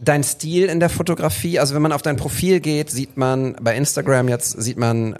dein 0.00 0.24
Stil 0.24 0.66
in 0.66 0.80
der 0.80 0.88
Fotografie? 0.88 1.58
Also 1.58 1.74
wenn 1.74 1.82
man 1.82 1.92
auf 1.92 2.02
dein 2.02 2.16
Profil 2.16 2.60
geht, 2.60 2.90
sieht 2.90 3.16
man 3.16 3.56
bei 3.60 3.76
Instagram 3.76 4.28
jetzt, 4.28 4.60
sieht 4.60 4.78
man 4.78 5.16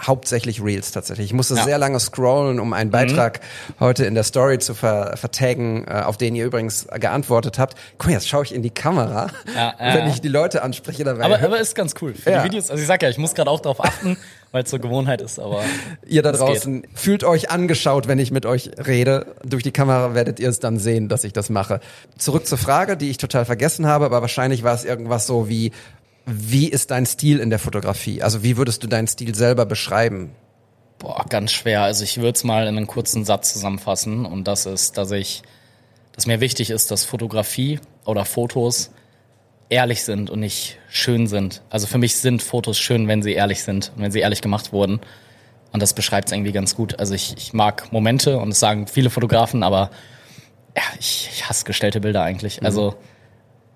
hauptsächlich 0.00 0.62
Reels 0.62 0.90
tatsächlich. 0.92 1.26
Ich 1.26 1.32
musste 1.32 1.54
Ja. 1.54 1.64
sehr 1.64 1.78
lange 1.78 2.00
scrollen, 2.00 2.58
um 2.60 2.72
einen 2.72 2.90
Beitrag 2.90 3.40
heute 3.80 4.04
in 4.04 4.14
der 4.14 4.24
Story 4.24 4.58
zu 4.58 4.74
ver 4.74 5.16
vertaggen, 5.16 5.84
äh, 5.86 6.02
auf 6.02 6.16
den 6.16 6.34
ihr 6.34 6.44
übrigens 6.46 6.86
geantwortet 6.98 7.58
habt. 7.58 7.76
Guck 7.98 8.06
mal, 8.08 8.12
jetzt 8.14 8.28
schaue 8.28 8.44
ich 8.44 8.54
in 8.54 8.62
die 8.62 8.70
Kamera. 8.70 9.28
Ja, 9.54 9.74
ja, 9.80 9.94
wenn 9.94 10.08
ich 10.08 10.20
die 10.20 10.28
Leute 10.28 10.62
anspreche 10.62 11.04
dabei. 11.04 11.24
Aber, 11.24 11.40
aber 11.40 11.60
ist 11.60 11.74
ganz 11.74 11.94
cool. 12.02 12.14
Für 12.14 12.30
Ja. 12.30 12.38
die 12.42 12.48
Videos, 12.48 12.70
also 12.70 12.80
ich 12.80 12.86
sag 12.88 13.02
ja, 13.02 13.08
ich 13.08 13.18
muss 13.18 13.34
gerade 13.34 13.50
auch 13.50 13.60
darauf 13.60 13.84
achten, 13.84 14.16
weil 14.50 14.64
es 14.64 14.70
zur 14.70 14.78
Gewohnheit 14.80 15.20
ist, 15.20 15.38
aber 15.38 15.62
Ihr 16.06 16.22
da 16.22 16.32
draußen 16.32 16.84
fühlt 16.94 17.22
euch 17.24 17.50
angeschaut, 17.50 18.08
wenn 18.08 18.18
ich 18.18 18.30
mit 18.30 18.46
euch 18.46 18.70
rede. 18.86 19.34
Durch 19.44 19.62
die 19.62 19.72
Kamera 19.72 20.14
werdet 20.14 20.40
ihr 20.40 20.48
es 20.48 20.58
dann 20.60 20.78
sehen, 20.78 21.08
dass 21.08 21.24
ich 21.24 21.32
das 21.32 21.50
mache. 21.50 21.80
Zurück 22.18 22.46
zur 22.46 22.58
Frage, 22.58 22.96
die 22.96 23.10
ich 23.10 23.18
total 23.18 23.44
vergessen 23.44 23.86
habe, 23.86 24.04
aber 24.06 24.20
wahrscheinlich 24.22 24.62
war 24.64 24.74
es 24.74 24.84
irgendwas 24.84 25.26
so 25.26 25.48
wie, 25.48 25.72
wie 26.26 26.68
ist 26.68 26.90
dein 26.90 27.06
Stil 27.06 27.38
in 27.38 27.50
der 27.50 27.58
Fotografie? 27.58 28.22
Also 28.22 28.42
wie 28.42 28.56
würdest 28.56 28.82
du 28.82 28.86
deinen 28.86 29.06
Stil 29.06 29.34
selber 29.34 29.66
beschreiben? 29.66 30.34
Boah, 30.98 31.24
ganz 31.28 31.52
schwer. 31.52 31.82
Also 31.82 32.04
ich 32.04 32.18
würde 32.18 32.36
es 32.36 32.44
mal 32.44 32.66
in 32.66 32.76
einen 32.76 32.86
kurzen 32.86 33.24
Satz 33.24 33.52
zusammenfassen 33.52 34.24
und 34.24 34.48
das 34.48 34.66
ist, 34.66 34.96
dass 34.96 35.10
ich, 35.10 35.42
dass 36.12 36.26
mir 36.26 36.40
wichtig 36.40 36.70
ist, 36.70 36.90
dass 36.90 37.04
Fotografie 37.04 37.80
oder 38.04 38.24
Fotos 38.24 38.90
ehrlich 39.68 40.04
sind 40.04 40.30
und 40.30 40.40
nicht 40.40 40.78
schön 40.88 41.26
sind. 41.26 41.62
Also 41.68 41.86
für 41.86 41.98
mich 41.98 42.16
sind 42.16 42.42
Fotos 42.42 42.78
schön, 42.78 43.08
wenn 43.08 43.22
sie 43.22 43.32
ehrlich 43.32 43.62
sind 43.62 43.92
und 43.96 44.02
wenn 44.02 44.12
sie 44.12 44.20
ehrlich 44.20 44.40
gemacht 44.40 44.72
wurden. 44.72 45.00
Und 45.72 45.82
das 45.82 45.92
beschreibt 45.92 46.28
es 46.28 46.32
irgendwie 46.32 46.52
ganz 46.52 46.76
gut. 46.76 46.98
Also 46.98 47.14
ich, 47.14 47.34
ich 47.36 47.52
mag 47.52 47.92
Momente 47.92 48.38
und 48.38 48.50
das 48.50 48.60
sagen 48.60 48.86
viele 48.86 49.10
Fotografen, 49.10 49.62
aber 49.62 49.90
ja, 50.76 50.82
ich, 51.00 51.28
ich 51.32 51.48
hasse 51.48 51.64
gestellte 51.64 52.00
Bilder 52.00 52.22
eigentlich. 52.22 52.62
Also 52.64 52.94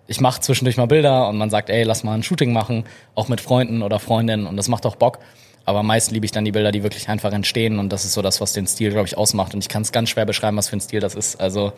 ich 0.09 0.21
mache 0.21 0.41
zwischendurch 0.41 0.77
mal 0.77 0.87
Bilder 0.87 1.29
und 1.29 1.37
man 1.37 1.51
sagt, 1.51 1.71
ey, 1.71 1.85
lass 1.85 2.03
mal 2.03 2.15
ein 2.15 2.23
Shooting 2.25 2.53
machen, 2.53 2.85
auch 3.15 3.29
mit 3.29 3.41
Freunden 3.41 3.83
oder 3.83 4.01
Freundinnen 4.01 4.47
und 4.47 4.57
das 4.57 4.67
macht 4.69 4.87
auch 4.87 4.97
Bock. 4.97 5.19
Aber 5.67 5.83
meist 5.83 6.11
liebe 6.11 6.25
ich 6.25 6.33
dann 6.33 6.47
die 6.47 6.53
Bilder, 6.53 6.73
die 6.73 6.83
wirklich 6.83 7.11
einfach 7.11 7.31
entstehen 7.31 7.79
und 7.79 7.91
das 7.91 8.07
ist 8.07 8.15
so 8.15 8.23
das, 8.23 8.41
was 8.41 8.55
den 8.55 8.67
Stil, 8.67 8.91
glaube 8.91 9.07
ich, 9.07 9.19
ausmacht. 9.19 9.53
Und 9.53 9.61
ich 9.61 9.69
kann 9.69 9.83
es 9.83 9.93
ganz 9.93 10.09
schwer 10.09 10.25
beschreiben, 10.25 10.57
was 10.57 10.71
für 10.71 10.77
ein 10.77 10.81
Stil 10.81 11.01
das 11.01 11.15
ist. 11.15 11.39
Also 11.39 11.75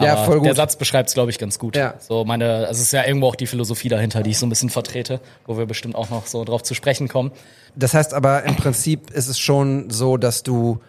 Ja, 0.00 0.14
aber 0.14 0.24
voll 0.24 0.38
gut. 0.38 0.46
der 0.46 0.54
Satz 0.54 0.76
beschreibt 0.76 1.10
es, 1.10 1.14
glaube 1.14 1.30
ich, 1.30 1.38
ganz 1.38 1.58
gut. 1.58 1.76
Ja. 1.76 1.92
So 1.98 2.24
meine, 2.24 2.66
es 2.70 2.80
ist 2.80 2.92
ja 2.94 3.04
irgendwo 3.04 3.28
auch 3.28 3.34
die 3.36 3.46
Philosophie 3.46 3.90
dahinter, 3.90 4.22
die 4.22 4.30
ich 4.30 4.38
so 4.38 4.46
ein 4.46 4.48
bisschen 4.48 4.70
vertrete, 4.70 5.20
wo 5.46 5.58
wir 5.58 5.66
bestimmt 5.66 5.94
auch 5.94 6.08
noch 6.08 6.26
so 6.26 6.42
drauf 6.44 6.62
zu 6.62 6.72
sprechen 6.72 7.06
kommen. 7.06 7.32
Das 7.76 7.92
heißt 7.92 8.14
aber 8.14 8.44
im 8.44 8.56
Prinzip 8.56 9.10
ist 9.10 9.28
es 9.28 9.38
schon 9.38 9.90
so, 9.90 10.16
dass 10.16 10.42
du 10.42 10.80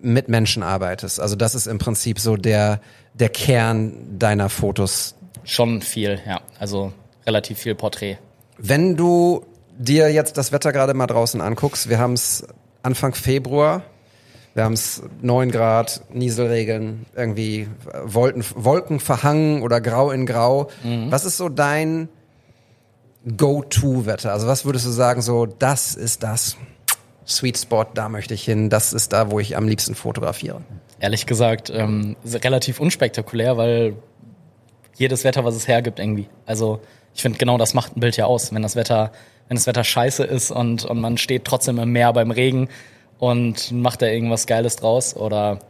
mit 0.00 0.28
Menschen 0.28 0.62
arbeitest. 0.62 1.18
Also 1.18 1.34
das 1.34 1.56
ist 1.56 1.66
im 1.66 1.78
Prinzip 1.78 2.20
so 2.20 2.36
der, 2.36 2.80
der 3.14 3.28
Kern 3.28 4.18
deiner 4.20 4.50
Fotos. 4.50 5.16
Schon 5.44 5.82
viel, 5.82 6.20
ja. 6.26 6.40
Also 6.58 6.92
relativ 7.26 7.58
viel 7.58 7.74
Porträt. 7.74 8.18
Wenn 8.58 8.96
du 8.96 9.44
dir 9.78 10.10
jetzt 10.12 10.36
das 10.38 10.52
Wetter 10.52 10.72
gerade 10.72 10.94
mal 10.94 11.06
draußen 11.06 11.40
anguckst, 11.40 11.88
wir 11.88 11.98
haben 11.98 12.14
es 12.14 12.46
Anfang 12.82 13.14
Februar, 13.14 13.82
wir 14.54 14.64
haben 14.64 14.74
es 14.74 15.02
9 15.20 15.50
Grad, 15.50 16.02
Nieselregeln, 16.10 17.06
irgendwie 17.16 17.68
Wolken, 18.04 18.44
Wolken 18.54 19.00
verhangen 19.00 19.62
oder 19.62 19.80
grau 19.80 20.12
in 20.12 20.26
grau. 20.26 20.68
Was 21.08 21.24
ist 21.24 21.38
so 21.38 21.48
dein 21.48 22.08
Go-To-Wetter? 23.36 24.32
Also 24.32 24.46
was 24.46 24.64
würdest 24.64 24.86
du 24.86 24.90
sagen, 24.90 25.22
so 25.22 25.46
das 25.46 25.96
ist 25.96 26.22
das 26.22 26.56
Sweet 27.26 27.58
Spot, 27.58 27.86
da 27.94 28.08
möchte 28.08 28.34
ich 28.34 28.44
hin, 28.44 28.70
das 28.70 28.92
ist 28.92 29.12
da, 29.12 29.30
wo 29.30 29.40
ich 29.40 29.56
am 29.56 29.66
liebsten 29.66 29.94
fotografiere? 29.94 30.60
Ehrlich 31.00 31.26
gesagt, 31.26 31.70
ähm, 31.74 32.16
relativ 32.24 32.80
unspektakulär, 32.80 33.56
weil 33.56 33.96
jedes 34.96 35.24
Wetter, 35.24 35.44
was 35.44 35.54
es 35.54 35.68
hergibt, 35.68 35.98
irgendwie. 35.98 36.28
Also 36.46 36.80
ich 37.14 37.22
finde, 37.22 37.38
genau 37.38 37.58
das 37.58 37.74
macht 37.74 37.96
ein 37.96 38.00
Bild 38.00 38.16
ja 38.16 38.26
aus. 38.26 38.52
Wenn 38.52 38.62
das 38.62 38.76
Wetter, 38.76 39.12
wenn 39.48 39.56
das 39.56 39.66
Wetter 39.66 39.84
scheiße 39.84 40.24
ist 40.24 40.50
und, 40.50 40.84
und 40.84 41.00
man 41.00 41.18
steht 41.18 41.44
trotzdem 41.44 41.78
im 41.78 41.90
Meer 41.92 42.12
beim 42.12 42.30
Regen 42.30 42.68
und 43.18 43.72
macht 43.72 44.02
da 44.02 44.06
irgendwas 44.06 44.46
Geiles 44.46 44.76
draus 44.76 45.16
oder 45.16 45.60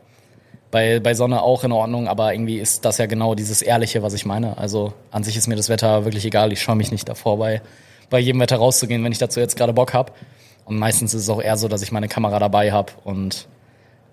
bei, 0.71 0.99
bei 0.99 1.15
Sonne 1.15 1.43
auch 1.43 1.63
in 1.63 1.71
Ordnung, 1.71 2.09
aber 2.09 2.35
irgendwie 2.35 2.59
ist 2.59 2.85
das 2.85 2.99
ja 2.99 3.07
genau 3.07 3.37
dieses 3.37 3.63
Ehrliche, 3.63 4.03
was 4.03 4.13
ich 4.13 4.27
meine. 4.27 4.59
Also 4.59 4.93
an 5.13 5.23
sich 5.23 5.37
ist 5.37 5.47
mir 5.47 5.55
das 5.55 5.69
Wetter 5.69 6.05
wirklich 6.05 6.25
egal. 6.25 6.53
Ich 6.53 6.63
scheue 6.63 6.75
mich 6.75 6.91
nicht 6.91 7.09
davor, 7.09 7.39
bei, 7.39 7.63
bei 8.11 8.19
jedem 8.19 8.41
Wetter 8.41 8.57
rauszugehen, 8.57 9.05
wenn 9.05 9.13
ich 9.13 9.19
dazu 9.19 9.39
jetzt 9.39 9.57
gerade 9.57 9.73
Bock 9.73 9.95
hab. 9.95 10.17
Und 10.65 10.79
meistens 10.79 11.15
ist 11.15 11.23
es 11.23 11.29
auch 11.29 11.41
eher 11.41 11.57
so, 11.57 11.69
dass 11.69 11.83
ich 11.83 11.93
meine 11.93 12.09
Kamera 12.09 12.39
dabei 12.39 12.73
hab 12.73 12.93
und 13.05 13.47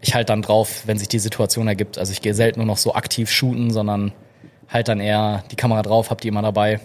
ich 0.02 0.14
halt 0.14 0.30
dann 0.30 0.42
drauf, 0.42 0.84
wenn 0.86 1.00
sich 1.00 1.08
die 1.08 1.20
Situation 1.20 1.68
ergibt. 1.68 1.98
Also 1.98 2.12
ich 2.12 2.22
gehe 2.22 2.34
selten 2.34 2.60
nur 2.60 2.68
noch 2.68 2.78
so 2.78 2.94
aktiv 2.94 3.32
shooten, 3.32 3.72
sondern 3.72 4.12
halt 4.72 4.88
dann 4.88 5.00
eher 5.00 5.44
die 5.52 5.56
Kamera 5.56 5.82
drauf, 5.82 6.10
hab 6.10 6.22
die 6.22 6.28
immer 6.28 6.42
dabei. 6.42 6.80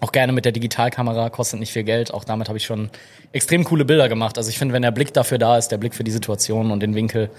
Auch 0.00 0.12
gerne 0.12 0.32
mit 0.32 0.44
der 0.44 0.52
Digitalkamera, 0.52 1.30
kostet 1.30 1.60
nicht 1.60 1.72
viel 1.72 1.84
Geld. 1.84 2.12
Auch 2.12 2.24
damit 2.24 2.48
habe 2.48 2.58
ich 2.58 2.64
schon 2.64 2.90
extrem 3.32 3.64
coole 3.64 3.84
Bilder 3.84 4.08
gemacht. 4.08 4.38
Also 4.38 4.50
ich 4.50 4.58
finde, 4.58 4.74
wenn 4.74 4.82
der 4.82 4.92
Blick 4.92 5.12
dafür 5.12 5.38
da 5.38 5.58
ist, 5.58 5.68
der 5.68 5.78
Blick 5.78 5.94
für 5.94 6.04
die 6.04 6.10
Situation 6.10 6.70
und 6.70 6.80
den 6.80 6.94
Winkel, 6.94 7.30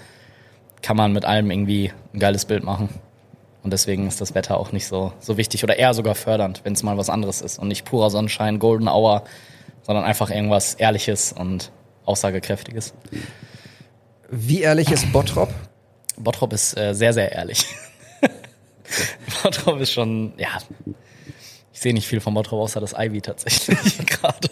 kann 0.80 0.96
man 0.96 1.12
mit 1.12 1.24
allem 1.24 1.50
irgendwie 1.50 1.92
ein 2.12 2.18
geiles 2.18 2.44
Bild 2.44 2.64
machen. 2.64 2.88
Und 3.62 3.72
deswegen 3.72 4.08
ist 4.08 4.20
das 4.20 4.34
Wetter 4.34 4.58
auch 4.58 4.72
nicht 4.72 4.86
so, 4.86 5.12
so 5.20 5.36
wichtig 5.36 5.62
oder 5.62 5.76
eher 5.76 5.94
sogar 5.94 6.16
fördernd, 6.16 6.62
wenn 6.64 6.72
es 6.72 6.82
mal 6.82 6.98
was 6.98 7.08
anderes 7.08 7.40
ist 7.40 7.58
und 7.58 7.68
nicht 7.68 7.84
purer 7.84 8.10
Sonnenschein, 8.10 8.58
Golden 8.58 8.88
Hour, 8.88 9.22
sondern 9.82 10.04
einfach 10.04 10.30
irgendwas 10.30 10.74
Ehrliches 10.74 11.32
und 11.32 11.70
Aussagekräftiges. 12.04 12.94
Wie 14.30 14.62
ehrlich 14.62 14.90
ist 14.90 15.12
Bottrop? 15.12 15.50
Bottrop 16.16 16.52
ist 16.52 16.76
äh, 16.76 16.94
sehr, 16.94 17.12
sehr 17.12 17.32
ehrlich. 17.32 17.64
Bottrop 19.42 19.80
ist 19.80 19.92
schon, 19.92 20.32
ja, 20.36 20.48
ich 21.72 21.80
sehe 21.80 21.94
nicht 21.94 22.06
viel 22.06 22.20
von 22.20 22.34
Bottrop 22.34 22.60
außer 22.60 22.80
das 22.80 22.94
Ivy 22.96 23.20
tatsächlich 23.20 23.98
gerade. 24.06 24.48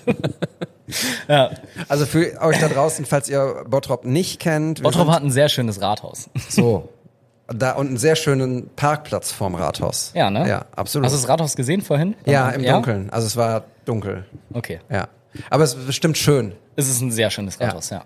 ja. 1.28 1.50
Also 1.88 2.06
für 2.06 2.40
euch 2.40 2.58
da 2.58 2.68
draußen, 2.68 3.04
falls 3.04 3.28
ihr 3.28 3.64
Bottrop 3.68 4.04
nicht 4.04 4.40
kennt, 4.40 4.82
Bottrop 4.82 5.08
hat 5.08 5.22
ein 5.22 5.30
sehr 5.30 5.48
schönes 5.48 5.80
Rathaus. 5.80 6.30
so 6.48 6.88
da 7.48 7.72
und 7.72 7.88
einen 7.88 7.96
sehr 7.96 8.16
schönen 8.16 8.70
Parkplatz 8.76 9.32
vorm 9.32 9.54
Rathaus. 9.54 10.12
Ja, 10.14 10.30
ne? 10.30 10.48
Ja, 10.48 10.66
absolut. 10.74 11.06
Hast 11.06 11.14
du 11.14 11.20
das 11.20 11.28
Rathaus 11.28 11.56
gesehen 11.56 11.82
vorhin? 11.82 12.14
ja, 12.24 12.50
im 12.50 12.62
Dunkeln. 12.64 13.10
Also 13.10 13.26
es 13.26 13.36
war 13.36 13.64
dunkel. 13.84 14.24
Okay. 14.54 14.80
Ja. 14.88 15.08
Aber 15.48 15.64
es 15.64 15.74
ist 15.74 15.86
bestimmt 15.86 16.18
schön. 16.18 16.52
Es 16.76 16.88
ist 16.88 17.00
ein 17.00 17.12
sehr 17.12 17.30
schönes 17.30 17.60
Rathaus, 17.60 17.90
ja. 17.90 18.04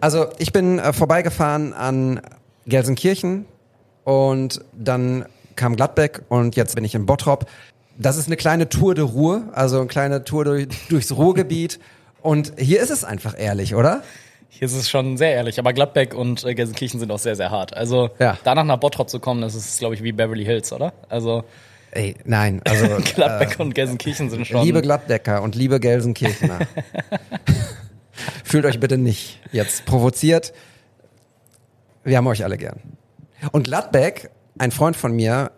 Also 0.00 0.26
ich 0.38 0.52
bin 0.52 0.78
äh, 0.78 0.92
vorbeigefahren 0.92 1.72
an 1.72 2.20
Gelsenkirchen 2.66 3.46
und 4.04 4.64
dann 4.72 5.26
kam 5.62 5.76
Gladbeck 5.76 6.22
und 6.28 6.56
jetzt 6.56 6.74
bin 6.74 6.84
ich 6.84 6.94
in 6.96 7.06
Bottrop. 7.06 7.46
Das 7.96 8.16
ist 8.16 8.26
eine 8.26 8.36
kleine 8.36 8.68
Tour 8.68 8.96
de 8.96 9.04
Ruhr, 9.04 9.44
also 9.52 9.78
eine 9.78 9.86
kleine 9.86 10.24
Tour 10.24 10.44
durch, 10.44 10.66
durchs 10.88 11.12
Ruhrgebiet. 11.12 11.78
Und 12.20 12.52
hier 12.58 12.80
ist 12.80 12.90
es 12.90 13.04
einfach 13.04 13.38
ehrlich, 13.38 13.76
oder? 13.76 14.02
Hier 14.48 14.66
ist 14.66 14.74
es 14.74 14.90
schon 14.90 15.16
sehr 15.16 15.30
ehrlich, 15.32 15.60
aber 15.60 15.72
Gladbeck 15.72 16.14
und 16.14 16.42
äh, 16.44 16.54
Gelsenkirchen 16.54 16.98
sind 16.98 17.12
auch 17.12 17.18
sehr, 17.20 17.36
sehr 17.36 17.50
hart. 17.52 17.76
Also 17.76 18.10
Ja. 18.18 18.36
danach 18.42 18.64
nach 18.64 18.78
Bottrop 18.78 19.08
zu 19.08 19.20
kommen, 19.20 19.40
das 19.40 19.54
ist, 19.54 19.78
glaube 19.78 19.94
ich, 19.94 20.02
wie 20.02 20.10
Beverly 20.10 20.44
Hills, 20.44 20.72
oder? 20.72 20.92
Also 21.08 21.44
Ey, 21.92 22.16
nein, 22.24 22.60
also 22.64 22.86
Gladbeck 23.14 23.60
und 23.60 23.72
Gelsenkirchen 23.74 24.30
sind 24.30 24.46
schon. 24.48 24.64
liebe 24.64 24.82
Gladbecker 24.82 25.42
und 25.42 25.54
liebe 25.54 25.78
Gelsenkirchener, 25.78 26.58
fühlt 28.44 28.64
euch 28.66 28.80
bitte 28.80 28.98
nicht 28.98 29.38
jetzt 29.52 29.84
provoziert. 29.84 30.52
Wir 32.02 32.16
haben 32.16 32.26
euch 32.26 32.42
alle 32.42 32.58
gern. 32.58 32.80
Und 33.52 33.64
Gladbeck, 33.64 34.30
ein 34.58 34.70
Freund 34.70 34.96
von 34.96 35.12
mir, 35.12 35.52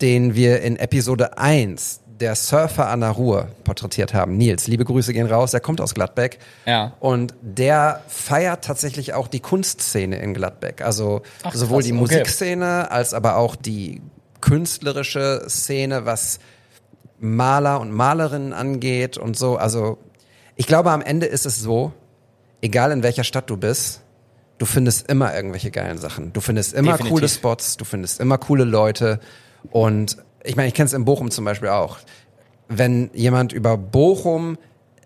den 0.00 0.34
wir 0.34 0.60
in 0.62 0.76
Episode 0.76 1.38
1 1.38 2.00
der 2.20 2.34
Surfer 2.34 2.88
an 2.88 3.00
der 3.00 3.10
Ruhr 3.10 3.48
porträtiert 3.64 4.12
haben. 4.12 4.36
Nils, 4.36 4.66
liebe 4.66 4.84
Grüße 4.84 5.12
gehen 5.12 5.26
raus, 5.26 5.52
der 5.52 5.60
kommt 5.60 5.80
aus 5.80 5.94
Gladbeck. 5.94 6.38
Ja. 6.66 6.92
Und 7.00 7.34
der 7.42 8.02
feiert 8.08 8.64
tatsächlich 8.64 9.14
auch 9.14 9.28
die 9.28 9.40
Kunstszene 9.40 10.18
in 10.18 10.34
Gladbeck. 10.34 10.82
Also 10.82 11.22
Ach, 11.42 11.54
sowohl 11.54 11.78
krass, 11.78 11.86
die 11.86 11.92
okay. 11.92 12.00
Musikszene 12.00 12.90
als 12.90 13.14
aber 13.14 13.36
auch 13.36 13.56
die 13.56 14.02
künstlerische 14.40 15.44
Szene, 15.48 16.06
was 16.06 16.38
Maler 17.20 17.80
und 17.80 17.92
Malerinnen 17.92 18.52
angeht 18.52 19.18
und 19.18 19.36
so. 19.36 19.56
Also 19.56 19.98
ich 20.56 20.66
glaube, 20.66 20.90
am 20.90 21.02
Ende 21.02 21.26
ist 21.26 21.46
es 21.46 21.60
so, 21.60 21.92
egal 22.60 22.92
in 22.92 23.02
welcher 23.02 23.24
Stadt 23.24 23.48
du 23.50 23.56
bist, 23.56 24.02
du 24.58 24.66
findest 24.66 25.08
immer 25.08 25.34
irgendwelche 25.34 25.70
geilen 25.70 25.98
Sachen. 25.98 26.32
Du 26.32 26.40
findest 26.40 26.74
immer 26.74 26.92
Definitiv. 26.92 27.14
coole 27.14 27.28
Spots, 27.28 27.76
du 27.76 27.84
findest 27.84 28.20
immer 28.20 28.38
coole 28.38 28.64
Leute. 28.64 29.20
Und 29.70 30.18
ich 30.44 30.56
meine, 30.56 30.68
ich 30.68 30.74
kenne 30.74 30.86
es 30.86 30.92
in 30.92 31.04
Bochum 31.04 31.30
zum 31.30 31.44
Beispiel 31.44 31.68
auch. 31.68 31.98
Wenn 32.68 33.10
jemand 33.14 33.52
über 33.52 33.76
Bochum 33.76 34.58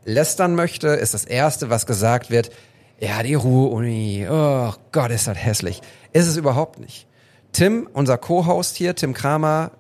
lästern 0.04 0.54
möchte, 0.54 0.88
ist 0.88 1.14
das 1.14 1.25
Erste, 1.25 1.71
was 1.71 1.87
gesagt 1.87 2.30
wird, 2.30 2.50
ja, 2.99 3.23
die 3.23 3.35
Ruhr-Uni, 3.35 4.26
oh 4.30 4.73
Gott, 4.92 5.11
ist 5.11 5.26
das 5.26 5.37
hässlich. 5.37 5.80
Ist 6.12 6.26
es 6.26 6.37
überhaupt 6.37 6.78
nicht. 6.78 7.06
Tim, 7.52 7.88
unser 7.92 8.16
Co-Host 8.16 8.76
hier, 8.76 8.94
Tim 8.94 9.12
Kramer, 9.12 9.73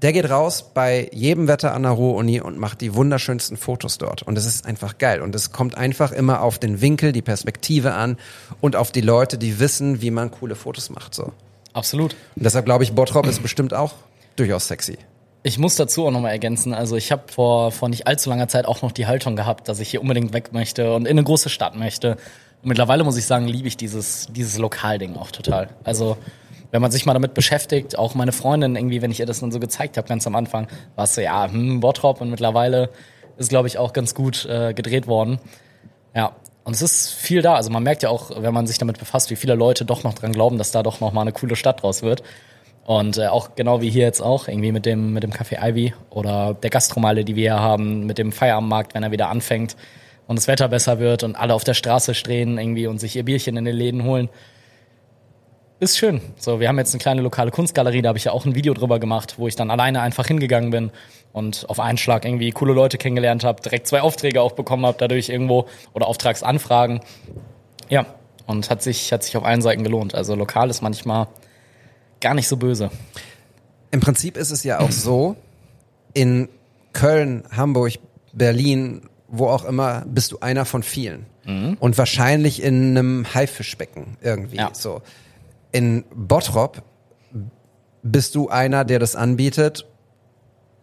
Der 0.00 0.12
geht 0.12 0.30
raus 0.30 0.64
bei 0.74 1.10
jedem 1.12 1.48
Wetter 1.48 1.74
an 1.74 1.82
der 1.82 1.92
Ruhr-Uni 1.92 2.40
und 2.40 2.56
macht 2.56 2.80
die 2.80 2.94
wunderschönsten 2.94 3.56
Fotos 3.56 3.98
dort. 3.98 4.22
Und 4.22 4.38
es 4.38 4.46
ist 4.46 4.64
einfach 4.64 4.98
geil. 4.98 5.20
Und 5.20 5.34
es 5.34 5.50
kommt 5.50 5.76
einfach 5.76 6.12
immer 6.12 6.42
auf 6.42 6.60
den 6.60 6.80
Winkel, 6.80 7.10
die 7.10 7.22
Perspektive 7.22 7.94
an 7.94 8.16
und 8.60 8.76
auf 8.76 8.92
die 8.92 9.00
Leute, 9.00 9.38
die 9.38 9.58
wissen, 9.58 10.00
wie 10.00 10.12
man 10.12 10.30
coole 10.30 10.54
Fotos 10.54 10.90
macht. 10.90 11.14
So. 11.14 11.32
Absolut. 11.72 12.14
Und 12.36 12.44
deshalb 12.44 12.64
glaube 12.64 12.84
ich, 12.84 12.92
Bottrop 12.92 13.26
ist 13.26 13.42
bestimmt 13.42 13.74
auch 13.74 13.94
durchaus 14.36 14.68
sexy. 14.68 14.98
Ich 15.42 15.58
muss 15.58 15.76
dazu 15.76 16.06
auch 16.06 16.10
nochmal 16.10 16.32
ergänzen, 16.32 16.74
also 16.74 16.96
ich 16.96 17.12
habe 17.12 17.22
vor, 17.32 17.70
vor 17.70 17.88
nicht 17.88 18.06
allzu 18.06 18.28
langer 18.28 18.48
Zeit 18.48 18.66
auch 18.66 18.82
noch 18.82 18.92
die 18.92 19.06
Haltung 19.06 19.36
gehabt, 19.36 19.68
dass 19.68 19.78
ich 19.78 19.88
hier 19.88 20.00
unbedingt 20.02 20.32
weg 20.32 20.52
möchte 20.52 20.94
und 20.94 21.06
in 21.06 21.12
eine 21.12 21.22
große 21.22 21.48
Stadt 21.48 21.76
möchte. 21.76 22.12
Und 22.62 22.68
mittlerweile 22.68 23.04
muss 23.04 23.16
ich 23.16 23.24
sagen, 23.24 23.46
liebe 23.46 23.68
ich 23.68 23.76
dieses, 23.76 24.26
dieses 24.30 24.58
Lokalding 24.58 25.16
auch 25.16 25.30
total. 25.30 25.68
Also 25.84 26.16
wenn 26.70 26.82
man 26.82 26.90
sich 26.90 27.06
mal 27.06 27.14
damit 27.14 27.34
beschäftigt, 27.34 27.98
auch 27.98 28.14
meine 28.14 28.32
Freundin 28.32 28.76
irgendwie, 28.76 29.02
wenn 29.02 29.10
ich 29.10 29.20
ihr 29.20 29.26
das 29.26 29.40
dann 29.40 29.52
so 29.52 29.60
gezeigt 29.60 29.96
habe, 29.96 30.08
ganz 30.08 30.26
am 30.26 30.36
Anfang, 30.36 30.68
war 30.96 31.04
es 31.04 31.14
so, 31.14 31.20
ja, 31.20 31.50
hm, 31.50 31.80
Bottrop 31.80 32.20
und 32.20 32.30
mittlerweile 32.30 32.90
ist, 33.36 33.48
glaube 33.48 33.68
ich, 33.68 33.78
auch 33.78 33.92
ganz 33.92 34.14
gut 34.14 34.44
äh, 34.46 34.74
gedreht 34.74 35.06
worden. 35.06 35.38
Ja, 36.14 36.36
und 36.64 36.74
es 36.74 36.82
ist 36.82 37.14
viel 37.14 37.40
da. 37.40 37.54
Also 37.54 37.70
man 37.70 37.82
merkt 37.82 38.02
ja 38.02 38.10
auch, 38.10 38.42
wenn 38.42 38.52
man 38.52 38.66
sich 38.66 38.78
damit 38.78 38.98
befasst, 38.98 39.30
wie 39.30 39.36
viele 39.36 39.54
Leute 39.54 39.84
doch 39.84 40.04
noch 40.04 40.14
dran 40.14 40.32
glauben, 40.32 40.58
dass 40.58 40.70
da 40.70 40.82
doch 40.82 41.00
noch 41.00 41.12
mal 41.12 41.22
eine 41.22 41.32
coole 41.32 41.56
Stadt 41.56 41.82
draus 41.82 42.02
wird. 42.02 42.22
Und 42.84 43.18
äh, 43.18 43.26
auch 43.26 43.54
genau 43.54 43.80
wie 43.80 43.90
hier 43.90 44.04
jetzt 44.04 44.20
auch, 44.20 44.48
irgendwie 44.48 44.72
mit 44.72 44.84
dem, 44.86 45.12
mit 45.12 45.22
dem 45.22 45.30
Café 45.30 45.62
Ivy 45.62 45.94
oder 46.10 46.54
der 46.54 46.70
Gastromeile, 46.70 47.24
die 47.24 47.36
wir 47.36 47.54
hier 47.54 47.60
haben, 47.60 48.06
mit 48.06 48.18
dem 48.18 48.32
Feierabendmarkt, 48.32 48.94
wenn 48.94 49.02
er 49.02 49.12
wieder 49.12 49.28
anfängt 49.28 49.76
und 50.26 50.36
das 50.36 50.48
Wetter 50.48 50.68
besser 50.68 50.98
wird 50.98 51.22
und 51.22 51.36
alle 51.36 51.54
auf 51.54 51.64
der 51.64 51.74
Straße 51.74 52.14
stehen 52.14 52.58
irgendwie 52.58 52.86
und 52.86 52.98
sich 52.98 53.16
ihr 53.16 53.24
Bierchen 53.24 53.56
in 53.56 53.64
den 53.64 53.76
Läden 53.76 54.04
holen 54.04 54.28
ist 55.80 55.98
schön. 55.98 56.20
So, 56.36 56.60
wir 56.60 56.68
haben 56.68 56.78
jetzt 56.78 56.94
eine 56.94 57.00
kleine 57.00 57.22
lokale 57.22 57.50
Kunstgalerie, 57.50 58.02
da 58.02 58.08
habe 58.08 58.18
ich 58.18 58.24
ja 58.24 58.32
auch 58.32 58.44
ein 58.44 58.54
Video 58.54 58.74
drüber 58.74 58.98
gemacht, 58.98 59.34
wo 59.38 59.46
ich 59.46 59.56
dann 59.56 59.70
alleine 59.70 60.00
einfach 60.00 60.26
hingegangen 60.26 60.70
bin 60.70 60.90
und 61.32 61.66
auf 61.68 61.78
einen 61.80 61.98
Schlag 61.98 62.24
irgendwie 62.24 62.50
coole 62.50 62.72
Leute 62.72 62.98
kennengelernt 62.98 63.44
habe, 63.44 63.62
direkt 63.62 63.86
zwei 63.86 64.00
Aufträge 64.00 64.42
auch 64.42 64.52
bekommen 64.52 64.84
habe, 64.86 64.96
dadurch 64.98 65.28
irgendwo 65.28 65.66
oder 65.92 66.06
Auftragsanfragen. 66.06 67.00
Ja, 67.88 68.06
und 68.46 68.70
hat 68.70 68.82
sich 68.82 69.12
hat 69.12 69.22
sich 69.22 69.36
auf 69.36 69.44
allen 69.44 69.62
Seiten 69.62 69.84
gelohnt. 69.84 70.14
Also 70.14 70.34
lokal 70.34 70.70
ist 70.70 70.82
manchmal 70.82 71.28
gar 72.20 72.34
nicht 72.34 72.48
so 72.48 72.56
böse. 72.56 72.90
Im 73.90 74.00
Prinzip 74.00 74.36
ist 74.36 74.50
es 74.50 74.64
ja 74.64 74.80
auch 74.80 74.90
so, 74.90 75.36
in 76.12 76.48
Köln, 76.92 77.44
Hamburg, 77.56 77.94
Berlin, 78.32 79.02
wo 79.28 79.48
auch 79.48 79.64
immer, 79.64 80.04
bist 80.06 80.32
du 80.32 80.40
einer 80.40 80.64
von 80.64 80.82
vielen. 80.82 81.26
Und 81.80 81.96
wahrscheinlich 81.96 82.62
in 82.62 82.90
einem 82.90 83.34
Haifischbecken 83.34 84.18
irgendwie. 84.20 84.56
Ja. 84.56 84.68
So. 84.74 85.00
In 85.72 86.04
Bottrop 86.14 86.82
bist 88.02 88.34
du 88.34 88.48
einer, 88.48 88.84
der 88.84 88.98
das 88.98 89.16
anbietet, 89.16 89.86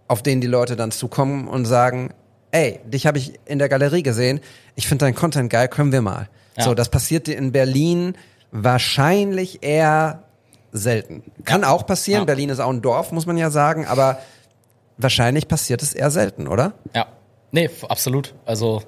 auf 0.07 0.21
den 0.21 0.41
die 0.41 0.47
Leute 0.47 0.75
dann 0.75 0.91
zukommen 0.91 1.47
und 1.47 1.65
sagen, 1.65 2.13
ey, 2.51 2.79
dich 2.85 3.07
habe 3.07 3.17
ich 3.17 3.33
in 3.45 3.59
der 3.59 3.69
Galerie 3.69 4.03
gesehen, 4.03 4.39
ich 4.75 4.87
finde 4.87 5.05
deinen 5.05 5.15
Content 5.15 5.49
geil, 5.49 5.67
können 5.67 5.91
wir 5.91 6.01
mal. 6.01 6.29
Ja. 6.57 6.63
So, 6.63 6.73
das 6.73 6.89
passiert 6.89 7.27
dir 7.27 7.37
in 7.37 7.51
Berlin 7.51 8.15
wahrscheinlich 8.51 9.63
eher 9.63 10.23
selten. 10.71 11.23
Kann 11.43 11.63
auch 11.63 11.85
passieren, 11.85 12.21
Ja. 12.21 12.25
Berlin 12.25 12.49
ist 12.49 12.59
auch 12.59 12.69
ein 12.69 12.81
Dorf, 12.81 13.11
muss 13.11 13.25
man 13.25 13.37
ja 13.37 13.49
sagen, 13.49 13.85
aber 13.85 14.19
wahrscheinlich 14.97 15.47
passiert 15.47 15.81
es 15.81 15.93
eher 15.93 16.11
selten, 16.11 16.47
oder? 16.47 16.73
Ja, 16.93 17.07
nee, 17.51 17.69
absolut. 17.89 18.33
Also 18.45 18.83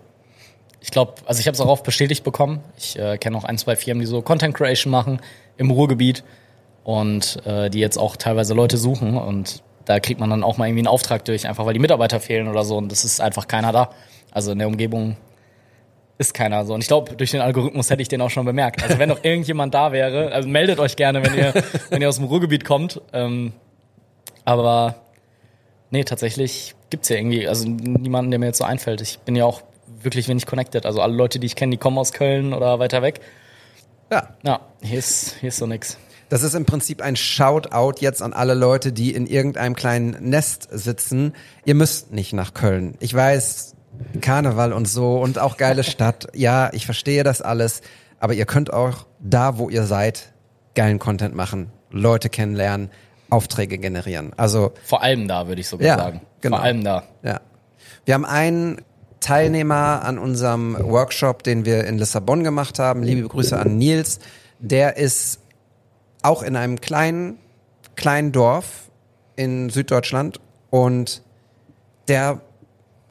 ich 0.79 0.91
glaube, 0.91 1.15
also 1.25 1.39
ich 1.39 1.47
habe 1.47 1.55
es 1.55 1.61
auch 1.61 1.67
oft 1.67 1.83
bestätigt 1.83 2.23
bekommen. 2.23 2.61
Ich 2.77 2.97
äh, 2.97 3.17
kenne 3.17 3.37
auch 3.37 3.43
ein, 3.43 3.57
zwei 3.57 3.75
Firmen, 3.75 4.01
die 4.01 4.05
so 4.05 4.21
Content 4.21 4.55
Creation 4.55 4.91
machen 4.91 5.19
im 5.57 5.71
Ruhrgebiet 5.71 6.23
und 6.83 7.45
äh, 7.45 7.69
die 7.69 7.79
jetzt 7.79 7.97
auch 7.97 8.15
teilweise 8.15 8.53
Leute 8.53 8.77
suchen 8.77 9.17
und 9.17 9.63
da 9.85 9.99
kriegt 9.99 10.19
man 10.19 10.29
dann 10.29 10.43
auch 10.43 10.57
mal 10.57 10.67
irgendwie 10.67 10.81
einen 10.81 10.87
Auftrag 10.87 11.23
durch, 11.25 11.47
einfach 11.47 11.65
weil 11.65 11.73
die 11.73 11.79
Mitarbeiter 11.79 12.19
fehlen 12.19 12.47
oder 12.47 12.65
so 12.65 12.77
und 12.77 12.91
das 12.91 13.05
ist 13.05 13.21
einfach 13.21 13.47
keiner 13.47 13.71
da. 13.71 13.91
Also 14.31 14.51
in 14.51 14.59
der 14.59 14.67
Umgebung 14.67 15.15
ist 16.17 16.33
keiner 16.33 16.65
so. 16.65 16.73
Und 16.73 16.81
ich 16.81 16.87
glaube, 16.87 17.15
durch 17.15 17.31
den 17.31 17.41
Algorithmus 17.41 17.89
hätte 17.89 18.01
ich 18.01 18.07
den 18.07 18.21
auch 18.21 18.29
schon 18.29 18.45
bemerkt. 18.45 18.83
Also 18.83 18.99
wenn 18.99 19.07
noch 19.07 19.23
irgendjemand 19.23 19.73
da 19.73 19.91
wäre, 19.91 20.31
also 20.31 20.49
meldet 20.49 20.79
euch 20.79 20.95
gerne, 20.95 21.23
wenn 21.23 21.35
ihr, 21.35 21.53
wenn 21.89 22.01
ihr 22.01 22.09
aus 22.09 22.17
dem 22.17 22.25
Ruhrgebiet 22.25 22.65
kommt. 22.65 23.01
Ähm, 23.13 23.53
aber 24.43 24.95
Nee, 25.89 26.03
tatsächlich 26.03 26.75
gibt's 26.89 27.09
ja 27.09 27.15
irgendwie, 27.15 27.47
also 27.47 27.67
niemanden, 27.67 28.31
der 28.31 28.39
mir 28.39 28.47
jetzt 28.47 28.57
so 28.57 28.65
einfällt. 28.65 29.01
Ich 29.01 29.19
bin 29.19 29.35
ja 29.35 29.45
auch 29.45 29.61
wirklich 30.01 30.27
wenig 30.27 30.45
connected. 30.45 30.85
Also 30.85 31.01
alle 31.01 31.13
Leute, 31.13 31.39
die 31.39 31.47
ich 31.47 31.55
kenne, 31.55 31.71
die 31.71 31.77
kommen 31.77 31.97
aus 31.97 32.11
Köln 32.11 32.53
oder 32.53 32.79
weiter 32.79 33.01
weg. 33.01 33.21
Ja. 34.11 34.29
Ja, 34.43 34.59
hier 34.81 34.99
ist, 34.99 35.35
hier 35.39 35.49
ist 35.49 35.57
so 35.57 35.65
nix. 35.65 35.97
Das 36.29 36.43
ist 36.43 36.55
im 36.55 36.65
Prinzip 36.65 37.01
ein 37.01 37.15
Shoutout 37.15 37.95
jetzt 38.01 38.21
an 38.21 38.33
alle 38.33 38.53
Leute, 38.53 38.91
die 38.91 39.13
in 39.13 39.27
irgendeinem 39.27 39.75
kleinen 39.75 40.29
Nest 40.29 40.67
sitzen. 40.71 41.33
Ihr 41.65 41.75
müsst 41.75 42.11
nicht 42.11 42.33
nach 42.33 42.53
Köln. 42.53 42.95
Ich 42.99 43.13
weiß, 43.13 43.75
Karneval 44.21 44.73
und 44.73 44.87
so 44.87 45.19
und 45.21 45.39
auch 45.39 45.55
geile 45.57 45.83
Stadt. 45.85 46.27
Ja, 46.33 46.69
ich 46.73 46.85
verstehe 46.85 47.23
das 47.23 47.41
alles. 47.41 47.81
Aber 48.19 48.33
ihr 48.33 48.45
könnt 48.45 48.73
auch 48.73 49.05
da, 49.19 49.57
wo 49.57 49.69
ihr 49.69 49.83
seid, 49.83 50.33
geilen 50.75 50.99
Content 50.99 51.33
machen, 51.35 51.71
Leute 51.91 52.29
kennenlernen, 52.29 52.89
Aufträge 53.29 53.77
generieren. 53.77 54.33
Also 54.35 54.73
Vor 54.83 55.01
allem 55.03 55.27
da, 55.27 55.47
würde 55.47 55.61
ich 55.61 55.67
sogar 55.67 55.87
Ja, 55.87 55.97
sagen. 55.97 56.21
genau. 56.41 56.57
Vor 56.57 56.63
allem 56.65 56.83
da. 56.83 57.03
Ja. 57.23 57.39
Wir 58.05 58.13
haben 58.15 58.25
einen 58.25 58.81
Teilnehmer 59.19 60.03
an 60.03 60.17
unserem 60.17 60.77
Workshop, 60.79 61.43
den 61.43 61.65
wir 61.65 61.85
in 61.85 61.97
Lissabon 61.97 62.43
gemacht 62.43 62.79
haben. 62.79 63.03
Liebe 63.03 63.27
Grüße 63.27 63.57
an 63.57 63.77
Nils. 63.77 64.19
Der 64.59 64.97
ist 64.97 65.39
auch 66.21 66.43
in 66.43 66.55
einem 66.55 66.81
kleinen, 66.81 67.37
kleinen 67.95 68.31
Dorf 68.31 68.89
in 69.35 69.69
Süddeutschland 69.69 70.39
und 70.69 71.21
der 72.07 72.41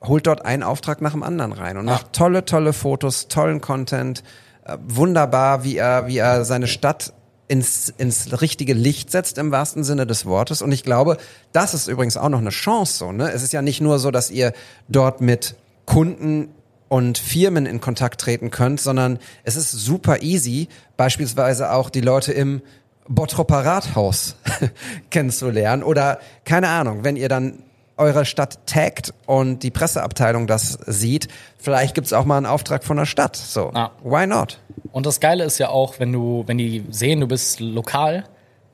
holt 0.03 0.27
dort 0.27 0.45
einen 0.45 0.63
Auftrag 0.63 1.01
nach 1.01 1.13
dem 1.13 1.23
anderen 1.23 1.53
rein 1.53 1.77
und 1.77 1.87
macht 1.87 2.13
tolle, 2.13 2.45
tolle 2.45 2.73
Fotos, 2.73 3.29
tollen 3.29 3.61
Content. 3.61 4.23
Äh, 4.65 4.79
wunderbar, 4.87 5.65
wie 5.65 5.77
er, 5.77 6.07
wie 6.07 6.19
er 6.19 6.45
seine 6.45 6.67
Stadt 6.67 7.13
ins, 7.49 7.93
ins 7.97 8.41
richtige 8.41 8.75
Licht 8.75 9.11
setzt 9.11 9.39
im 9.39 9.53
wahrsten 9.53 9.85
Sinne 9.85 10.07
des 10.07 10.27
Wortes. 10.27 10.63
Und 10.63 10.73
ich 10.73 10.83
glaube, 10.83 11.17
das 11.53 11.75
ist 11.75 11.87
übrigens 11.87 12.17
auch 12.17 12.29
noch 12.29 12.41
eine 12.41 12.51
Chance 12.51 12.99
so. 12.99 13.13
Ne? 13.13 13.31
Es 13.31 13.43
ist 13.43 13.53
ja 13.53 13.63
nicht 13.63 13.81
nur 13.81 13.99
so, 13.99 14.11
dass 14.11 14.31
ihr 14.31 14.53
dort 14.89 15.21
mit 15.21 15.55
Kunden 15.87 16.49
und 16.89 17.19
Firmen 17.19 17.67
in 17.67 17.81
Kontakt 17.81 18.21
treten 18.21 18.51
könnt, 18.51 18.81
sondern 18.81 19.19
es 19.45 19.57
ist 19.57 19.73
super 19.73 20.23
easy, 20.23 20.69
beispielsweise 20.97 21.73
auch 21.73 21.91
die 21.91 22.01
Leute 22.01 22.33
im 22.33 22.63
Bottropper 23.09 23.65
Rathaus 23.65 24.37
kennenzulernen 25.11 25.83
oder 25.83 26.19
keine 26.45 26.69
Ahnung, 26.69 27.05
wenn 27.05 27.17
ihr 27.17 27.29
dann 27.29 27.63
eure 27.97 28.25
Stadt 28.27 28.59
taggt 28.67 29.15
und 29.27 29.63
die 29.63 29.71
Presseabteilung 29.71 30.47
das 30.47 30.79
sieht, 30.87 31.29
vielleicht 31.59 31.95
gibt's 31.95 32.13
auch 32.13 32.25
mal 32.27 32.37
einen 32.37 32.47
Auftrag 32.47 32.85
von 32.85 32.99
der 32.99 33.07
Stadt. 33.07 33.37
So, 33.37 33.73
Ja. 33.75 33.93
why 34.03 34.27
not? 34.27 34.59
Und 34.93 35.07
das 35.07 35.21
Geile 35.21 35.45
ist 35.45 35.59
ja 35.59 35.71
auch, 35.71 35.99
wenn 35.99 36.13
du, 36.13 36.45
wenn 36.47 36.59
die 36.59 36.85
sehen, 36.91 37.21
du 37.21 37.27
bist 37.27 37.61
lokal, 37.61 38.25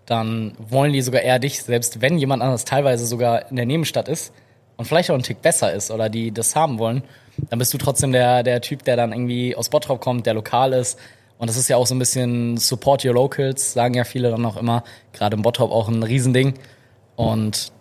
dann 0.07 0.55
wollen 0.59 0.93
die 0.93 1.03
sogar 1.03 1.23
eher 1.23 1.39
dich, 1.39 1.63
selbst 1.63 2.01
wenn 2.01 2.19
jemand 2.19 2.43
anderes 2.43 2.65
teilweise 2.65 3.07
sogar 3.07 3.49
in 3.51 3.57
der 3.57 3.67
Nebenstadt 3.67 4.09
ist 4.09 4.33
und 4.77 4.85
vielleicht 4.87 5.11
auch 5.11 5.15
ein 5.15 5.23
Tick 5.23 5.43
besser 5.43 5.73
ist 5.73 5.91
oder 5.91 6.09
die 6.09 6.33
das 6.33 6.57
haben 6.57 6.79
wollen, 6.79 7.03
dann 7.51 7.59
bist 7.59 7.73
du 7.73 7.79
trotzdem 7.79 8.13
der, 8.13 8.43
der 8.43 8.61
Typ, 8.61 8.85
der 8.85 8.97
dann 8.97 9.13
irgendwie 9.13 9.57
aus 9.57 9.69
Bottrop 9.69 10.01
kommt, 10.01 10.27
der 10.27 10.35
lokal 10.35 10.73
ist. 10.73 10.99
Und 11.39 11.49
das 11.49 11.57
ist 11.57 11.69
ja 11.69 11.77
auch 11.77 11.87
so 11.87 11.95
ein 11.95 11.99
bisschen 11.99 12.57
Support 12.57 13.05
Your 13.05 13.15
Locals, 13.15 13.73
sagen 13.73 13.95
ja 13.95 14.05
viele 14.05 14.31
dann 14.31 14.45
auch 14.47 14.57
immer, 14.57 14.85
gerade 15.13 15.37
im 15.37 15.43
Bottrop 15.43 15.73
auch 15.73 15.89
ein 15.89 16.03
Riesending. 16.03 16.55
Und 17.17 17.73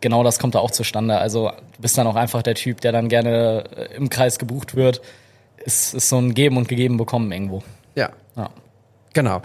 genau 0.00 0.22
das 0.22 0.38
kommt 0.38 0.54
da 0.54 0.60
auch 0.60 0.70
zustande. 0.70 1.18
Also 1.18 1.48
du 1.48 1.82
bist 1.82 1.98
dann 1.98 2.06
auch 2.06 2.16
einfach 2.16 2.42
der 2.42 2.54
Typ, 2.54 2.80
der 2.80 2.92
dann 2.92 3.08
gerne 3.08 3.64
äh, 3.76 3.96
im 3.96 4.08
Kreis 4.08 4.38
gebucht 4.38 4.74
wird. 4.74 5.02
Es 5.64 5.94
ist 5.94 6.08
so 6.08 6.18
ein 6.18 6.34
Geben 6.34 6.56
und 6.56 6.68
Gegeben 6.68 6.96
bekommen 6.96 7.30
irgendwo. 7.32 7.62
Ja, 7.94 8.10
Ja. 8.36 8.50
genau. 9.12 9.40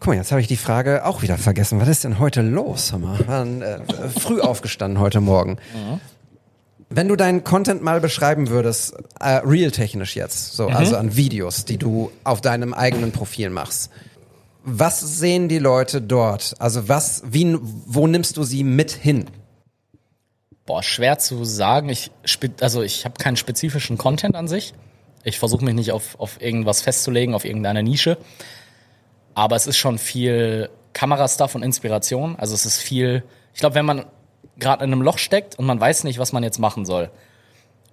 Guck 0.00 0.08
mal, 0.08 0.16
jetzt 0.16 0.32
habe 0.32 0.40
ich 0.40 0.46
die 0.46 0.56
Frage 0.56 1.04
auch 1.04 1.20
wieder 1.20 1.36
vergessen. 1.36 1.78
Was 1.78 1.88
ist 1.88 2.04
denn 2.04 2.18
heute 2.18 2.40
los? 2.40 2.90
Mal, 2.98 3.28
Waren, 3.28 3.60
äh, 3.60 3.80
früh 4.18 4.40
aufgestanden 4.40 4.98
heute 4.98 5.20
Morgen. 5.20 5.58
Wenn 6.88 7.06
du 7.06 7.16
deinen 7.16 7.44
Content 7.44 7.82
mal 7.82 8.00
beschreiben 8.00 8.48
würdest, 8.48 8.94
äh, 9.20 9.42
real-technisch 9.44 10.16
jetzt, 10.16 10.54
so, 10.54 10.68
also 10.68 10.96
an 10.96 11.16
Videos, 11.16 11.66
die 11.66 11.76
du 11.76 12.10
auf 12.24 12.40
deinem 12.40 12.72
eigenen 12.72 13.12
Profil 13.12 13.50
machst, 13.50 13.90
was 14.64 15.00
sehen 15.00 15.48
die 15.48 15.58
Leute 15.58 16.00
dort? 16.00 16.54
Also 16.58 16.88
was, 16.88 17.22
wie, 17.26 17.58
wo 17.60 18.06
nimmst 18.06 18.38
du 18.38 18.42
sie 18.42 18.64
mit 18.64 18.92
hin? 18.92 19.26
Boah, 20.64 20.82
schwer 20.82 21.18
zu 21.18 21.44
sagen. 21.44 21.90
Ich, 21.90 22.10
also 22.60 22.82
ich 22.82 23.04
habe 23.04 23.16
keinen 23.18 23.36
spezifischen 23.36 23.98
Content 23.98 24.34
an 24.34 24.48
sich. 24.48 24.72
Ich 25.24 25.38
versuche 25.38 25.62
mich 25.62 25.74
nicht 25.74 25.92
auf, 25.92 26.18
auf 26.18 26.40
irgendwas 26.40 26.80
festzulegen, 26.80 27.34
auf 27.34 27.44
irgendeine 27.44 27.82
Nische. 27.82 28.16
Aber 29.40 29.56
es 29.56 29.66
ist 29.66 29.78
schon 29.78 29.96
viel 29.96 30.68
Kamerastuff 30.92 31.54
und 31.54 31.62
Inspiration. 31.62 32.36
Also 32.36 32.52
es 32.54 32.66
ist 32.66 32.76
viel, 32.76 33.22
ich 33.54 33.60
glaube, 33.60 33.74
wenn 33.74 33.86
man 33.86 34.04
gerade 34.58 34.84
in 34.84 34.92
einem 34.92 35.00
Loch 35.00 35.16
steckt 35.16 35.58
und 35.58 35.64
man 35.64 35.80
weiß 35.80 36.04
nicht, 36.04 36.18
was 36.18 36.34
man 36.34 36.42
jetzt 36.42 36.58
machen 36.58 36.84
soll. 36.84 37.08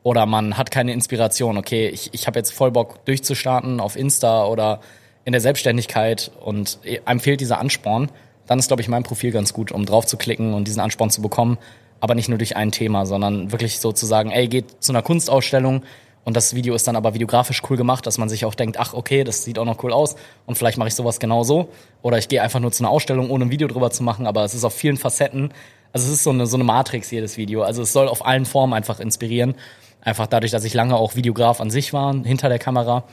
Oder 0.03 0.25
man 0.25 0.57
hat 0.57 0.71
keine 0.71 0.91
Inspiration. 0.91 1.57
Okay, 1.57 1.87
ich, 1.87 2.13
ich 2.13 2.27
habe 2.27 2.37
jetzt 2.37 2.51
voll 2.51 2.71
Bock 2.71 3.05
durchzustarten 3.05 3.79
auf 3.79 3.95
Insta 3.95 4.45
oder 4.45 4.81
in 5.23 5.31
der 5.31 5.39
Selbstständigkeit 5.39 6.31
und 6.41 6.79
einem 7.05 7.21
fehlt 7.21 7.39
dieser 7.39 7.59
Ansporn. 7.59 8.11
dann 8.47 8.59
ist, 8.59 8.67
glaube 8.67 8.81
ich, 8.81 8.89
mein 8.89 9.03
Profil 9.03 9.31
ganz 9.31 9.53
gut, 9.53 9.71
um 9.71 9.85
drauf 9.85 10.05
zu 10.05 10.17
klicken 10.17 10.53
und 10.53 10.67
diesen 10.67 10.81
Ansporn 10.81 11.11
zu 11.11 11.21
bekommen. 11.21 11.57
Aber 12.01 12.13
nicht 12.13 12.27
nur 12.27 12.39
durch 12.39 12.57
ein 12.57 12.73
Thema, 12.73 13.05
sondern 13.05 13.53
wirklich 13.53 13.79
so 13.79 13.93
zu 13.93 14.05
sagen, 14.05 14.31
ey, 14.31 14.49
geht 14.49 14.83
zu 14.83 14.91
einer 14.91 15.01
Kunstausstellung 15.01 15.83
und 16.27 16.35
das 16.35 16.53
Video 16.53 16.75
ist 16.75 16.85
dann 16.85 16.97
aber 16.97 17.13
videografisch 17.13 17.61
cool 17.69 17.77
gemacht, 17.77 18.05
dass 18.05 18.17
man 18.17 18.27
sich 18.27 18.43
auch 18.43 18.53
denkt, 18.53 18.77
ach, 18.77 18.93
okay, 18.93 19.23
das 19.23 19.45
sieht 19.45 19.57
auch 19.59 19.63
noch 19.63 19.81
cool 19.81 19.93
aus 19.93 20.17
und 20.45 20.57
vielleicht 20.57 20.77
mache 20.77 20.89
ich 20.89 20.93
sowas 20.93 21.21
genauso. 21.21 21.69
Oder 22.01 22.17
ich 22.17 22.27
gehe 22.27 22.41
einfach 22.41 22.59
nur 22.59 22.73
zu 22.73 22.83
einer 22.83 22.89
Ausstellung, 22.89 23.29
ohne 23.29 23.45
ein 23.45 23.49
Video 23.49 23.69
drüber 23.69 23.91
zu 23.91 24.03
machen, 24.03 24.27
aber 24.27 24.43
es 24.43 24.53
ist 24.53 24.65
auf 24.65 24.73
vielen 24.73 24.97
Facetten. 24.97 25.53
Also 25.93 26.05
es 26.07 26.15
ist 26.15 26.23
so 26.25 26.31
eine, 26.31 26.45
so 26.45 26.57
eine 26.57 26.65
Matrix, 26.65 27.11
jedes 27.11 27.37
Video. 27.37 27.63
Also 27.63 27.81
es 27.81 27.93
soll 27.93 28.09
auf 28.09 28.25
allen 28.25 28.43
Formen 28.43 28.73
einfach 28.73 28.99
inspirieren. 28.99 29.55
Einfach 30.01 30.27
dadurch, 30.27 30.51
dass 30.51 30.65
ich 30.65 30.73
lange 30.73 30.97
auch 30.97 31.15
Videograf 31.15 31.61
an 31.61 31.71
sich 31.71 31.93
war, 31.93 32.13
hinter 32.13 32.49
der 32.49 32.59
Kamera, 32.59 33.05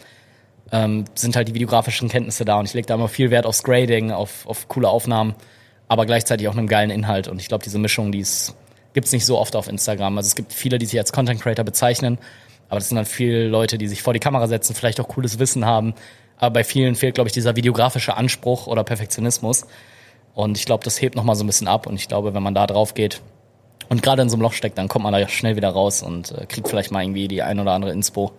ähm, 0.72 1.04
sind 1.14 1.36
halt 1.36 1.46
die 1.46 1.54
videografischen 1.54 2.08
Kenntnisse 2.08 2.44
da 2.44 2.58
und 2.58 2.66
ich 2.66 2.74
lege 2.74 2.88
da 2.88 2.94
immer 2.94 3.06
viel 3.06 3.30
Wert 3.30 3.46
aufs 3.46 3.62
Grading, 3.62 4.10
auf, 4.10 4.44
auf 4.48 4.66
coole 4.66 4.88
Aufnahmen, 4.88 5.36
aber 5.86 6.04
gleichzeitig 6.04 6.48
auch 6.48 6.56
einen 6.56 6.66
geilen 6.66 6.90
Inhalt. 6.90 7.28
Und 7.28 7.40
ich 7.40 7.46
glaube, 7.46 7.62
diese 7.62 7.78
Mischung, 7.78 8.10
die 8.10 8.18
ist, 8.18 8.56
gibt's 8.92 9.12
nicht 9.12 9.24
so 9.24 9.38
oft 9.38 9.54
auf 9.54 9.68
Instagram. 9.68 10.18
Also 10.18 10.26
es 10.26 10.34
gibt 10.34 10.52
viele, 10.52 10.78
die 10.78 10.86
sich 10.86 10.98
als 10.98 11.12
Content 11.12 11.40
Creator 11.40 11.64
bezeichnen, 11.64 12.18
aber 12.74 12.80
das 12.80 12.88
sind 12.88 12.96
dann 12.96 13.06
viele 13.06 13.46
Leute, 13.46 13.78
die 13.78 13.86
sich 13.86 14.02
vor 14.02 14.12
die 14.12 14.18
Kamera 14.18 14.48
setzen, 14.48 14.74
vielleicht 14.74 14.98
auch 14.98 15.06
cooles 15.06 15.38
Wissen 15.38 15.64
haben. 15.64 15.94
Aber 16.36 16.54
bei 16.54 16.64
vielen 16.64 16.96
fehlt, 16.96 17.14
glaube 17.14 17.28
ich, 17.28 17.32
dieser 17.32 17.54
videografische 17.54 18.16
Anspruch 18.16 18.66
oder 18.66 18.82
Perfektionismus. 18.82 19.66
Und 20.34 20.58
ich 20.58 20.66
glaube, 20.66 20.82
das 20.82 21.00
hebt 21.00 21.14
nochmal 21.14 21.36
so 21.36 21.44
ein 21.44 21.46
bisschen 21.46 21.68
ab. 21.68 21.86
Und 21.86 21.94
ich 21.94 22.08
glaube, 22.08 22.34
wenn 22.34 22.42
man 22.42 22.52
da 22.52 22.66
drauf 22.66 22.94
geht 22.94 23.20
und 23.88 24.02
gerade 24.02 24.22
in 24.22 24.28
so 24.28 24.34
einem 24.34 24.42
Loch 24.42 24.54
steckt, 24.54 24.76
dann 24.76 24.88
kommt 24.88 25.04
man 25.04 25.12
da 25.12 25.28
schnell 25.28 25.54
wieder 25.54 25.68
raus 25.68 26.02
und 26.02 26.32
äh, 26.32 26.46
kriegt 26.46 26.66
vielleicht 26.66 26.90
mal 26.90 27.04
irgendwie 27.04 27.28
die 27.28 27.42
ein 27.42 27.60
oder 27.60 27.70
andere 27.70 27.92
Inspo, 27.92 28.32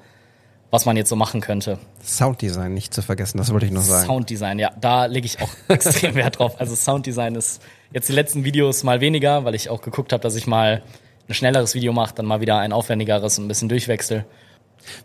was 0.69 0.85
man 0.85 0.97
jetzt 0.97 1.07
so 1.07 1.15
machen 1.15 1.39
könnte. 1.39 1.79
Sounddesign 2.03 2.73
nicht 2.73 2.93
zu 2.93 3.01
vergessen, 3.01 3.37
das 3.37 3.53
wollte 3.53 3.67
ich 3.67 3.71
noch 3.71 3.83
sagen. 3.83 4.05
Sounddesign, 4.05 4.59
ja, 4.59 4.71
da 4.81 5.05
lege 5.05 5.27
ich 5.27 5.41
auch 5.41 5.49
extrem 5.69 6.15
Wert 6.15 6.39
drauf. 6.39 6.59
Also 6.59 6.75
Sounddesign 6.75 7.35
ist 7.35 7.61
jetzt 7.93 8.09
die 8.09 8.13
letzten 8.13 8.43
Videos 8.43 8.83
mal 8.83 8.99
weniger, 8.99 9.45
weil 9.45 9.55
ich 9.55 9.69
auch 9.69 9.81
geguckt 9.81 10.11
habe, 10.11 10.21
dass 10.21 10.35
ich 10.35 10.45
mal 10.45 10.83
ein 11.27 11.33
schnelleres 11.33 11.73
Video 11.75 11.93
mache, 11.93 12.13
dann 12.15 12.25
mal 12.25 12.41
wieder 12.41 12.57
ein 12.59 12.71
aufwendigeres 12.73 13.37
und 13.39 13.45
ein 13.45 13.47
bisschen 13.47 13.69
durchwechsel. 13.69 14.25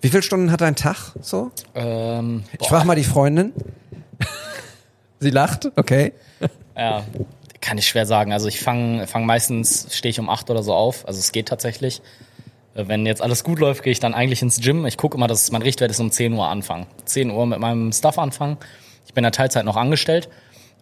Wie 0.01 0.09
viele 0.09 0.23
Stunden 0.23 0.51
hat 0.51 0.61
dein 0.61 0.77
Tag 0.77 1.13
so? 1.21 1.51
Ähm, 1.75 2.45
Ich 2.61 2.69
frage 2.69 2.87
mal 2.87 2.97
die 2.97 3.05
Freundin. 3.05 3.53
Sie 5.19 5.31
lacht, 5.31 5.71
okay. 5.77 6.13
Ja, 6.77 7.05
kann 7.61 7.77
ich 7.79 7.87
schwer 7.87 8.07
sagen. 8.07 8.33
Also 8.33 8.49
ich 8.49 8.61
fange 8.61 9.07
fang 9.07 9.27
meistens, 9.27 9.87
stehe 9.95 10.11
ich 10.11 10.19
um 10.21 10.31
acht 10.31 10.49
oder 10.51 10.63
so 10.63 10.73
auf. 10.75 11.07
Also 11.07 11.19
es 11.21 11.33
geht 11.33 11.49
tatsächlich. 11.49 12.01
Äh, 12.75 12.89
Wenn 12.89 13.05
jetzt 13.07 13.21
alles 13.23 13.45
gut 13.45 13.59
läuft, 13.59 13.83
gehe 13.83 13.93
ich 13.93 14.01
dann 14.01 14.15
eigentlich 14.15 14.41
ins 14.43 14.61
Gym. 14.61 14.87
Ich 14.87 14.97
gucke 14.97 15.17
immer, 15.17 15.27
dass 15.27 15.51
mein 15.51 15.63
Richtwert 15.63 15.91
ist 15.91 16.01
um 16.01 16.11
10 16.11 16.33
Uhr 16.33 16.47
anfangen. 16.49 16.87
10 17.05 17.31
Uhr 17.31 17.47
mit 17.47 17.59
meinem 17.59 17.93
Stuff 17.93 18.19
anfangen. 18.19 18.57
Ich 19.07 19.13
bin 19.15 19.23
in 19.23 19.25
der 19.25 19.33
Teilzeit 19.33 19.65
noch 19.65 19.77
angestellt 19.77 20.29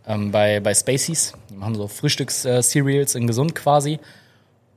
ähm, 0.07 0.31
bei, 0.31 0.61
bei 0.61 0.73
Spaceys. 0.75 1.33
Die 1.51 1.55
machen 1.55 1.75
so 1.75 1.89
Frühstücks-Cereals 1.89 3.15
in 3.17 3.27
gesund 3.27 3.55
quasi. 3.57 3.99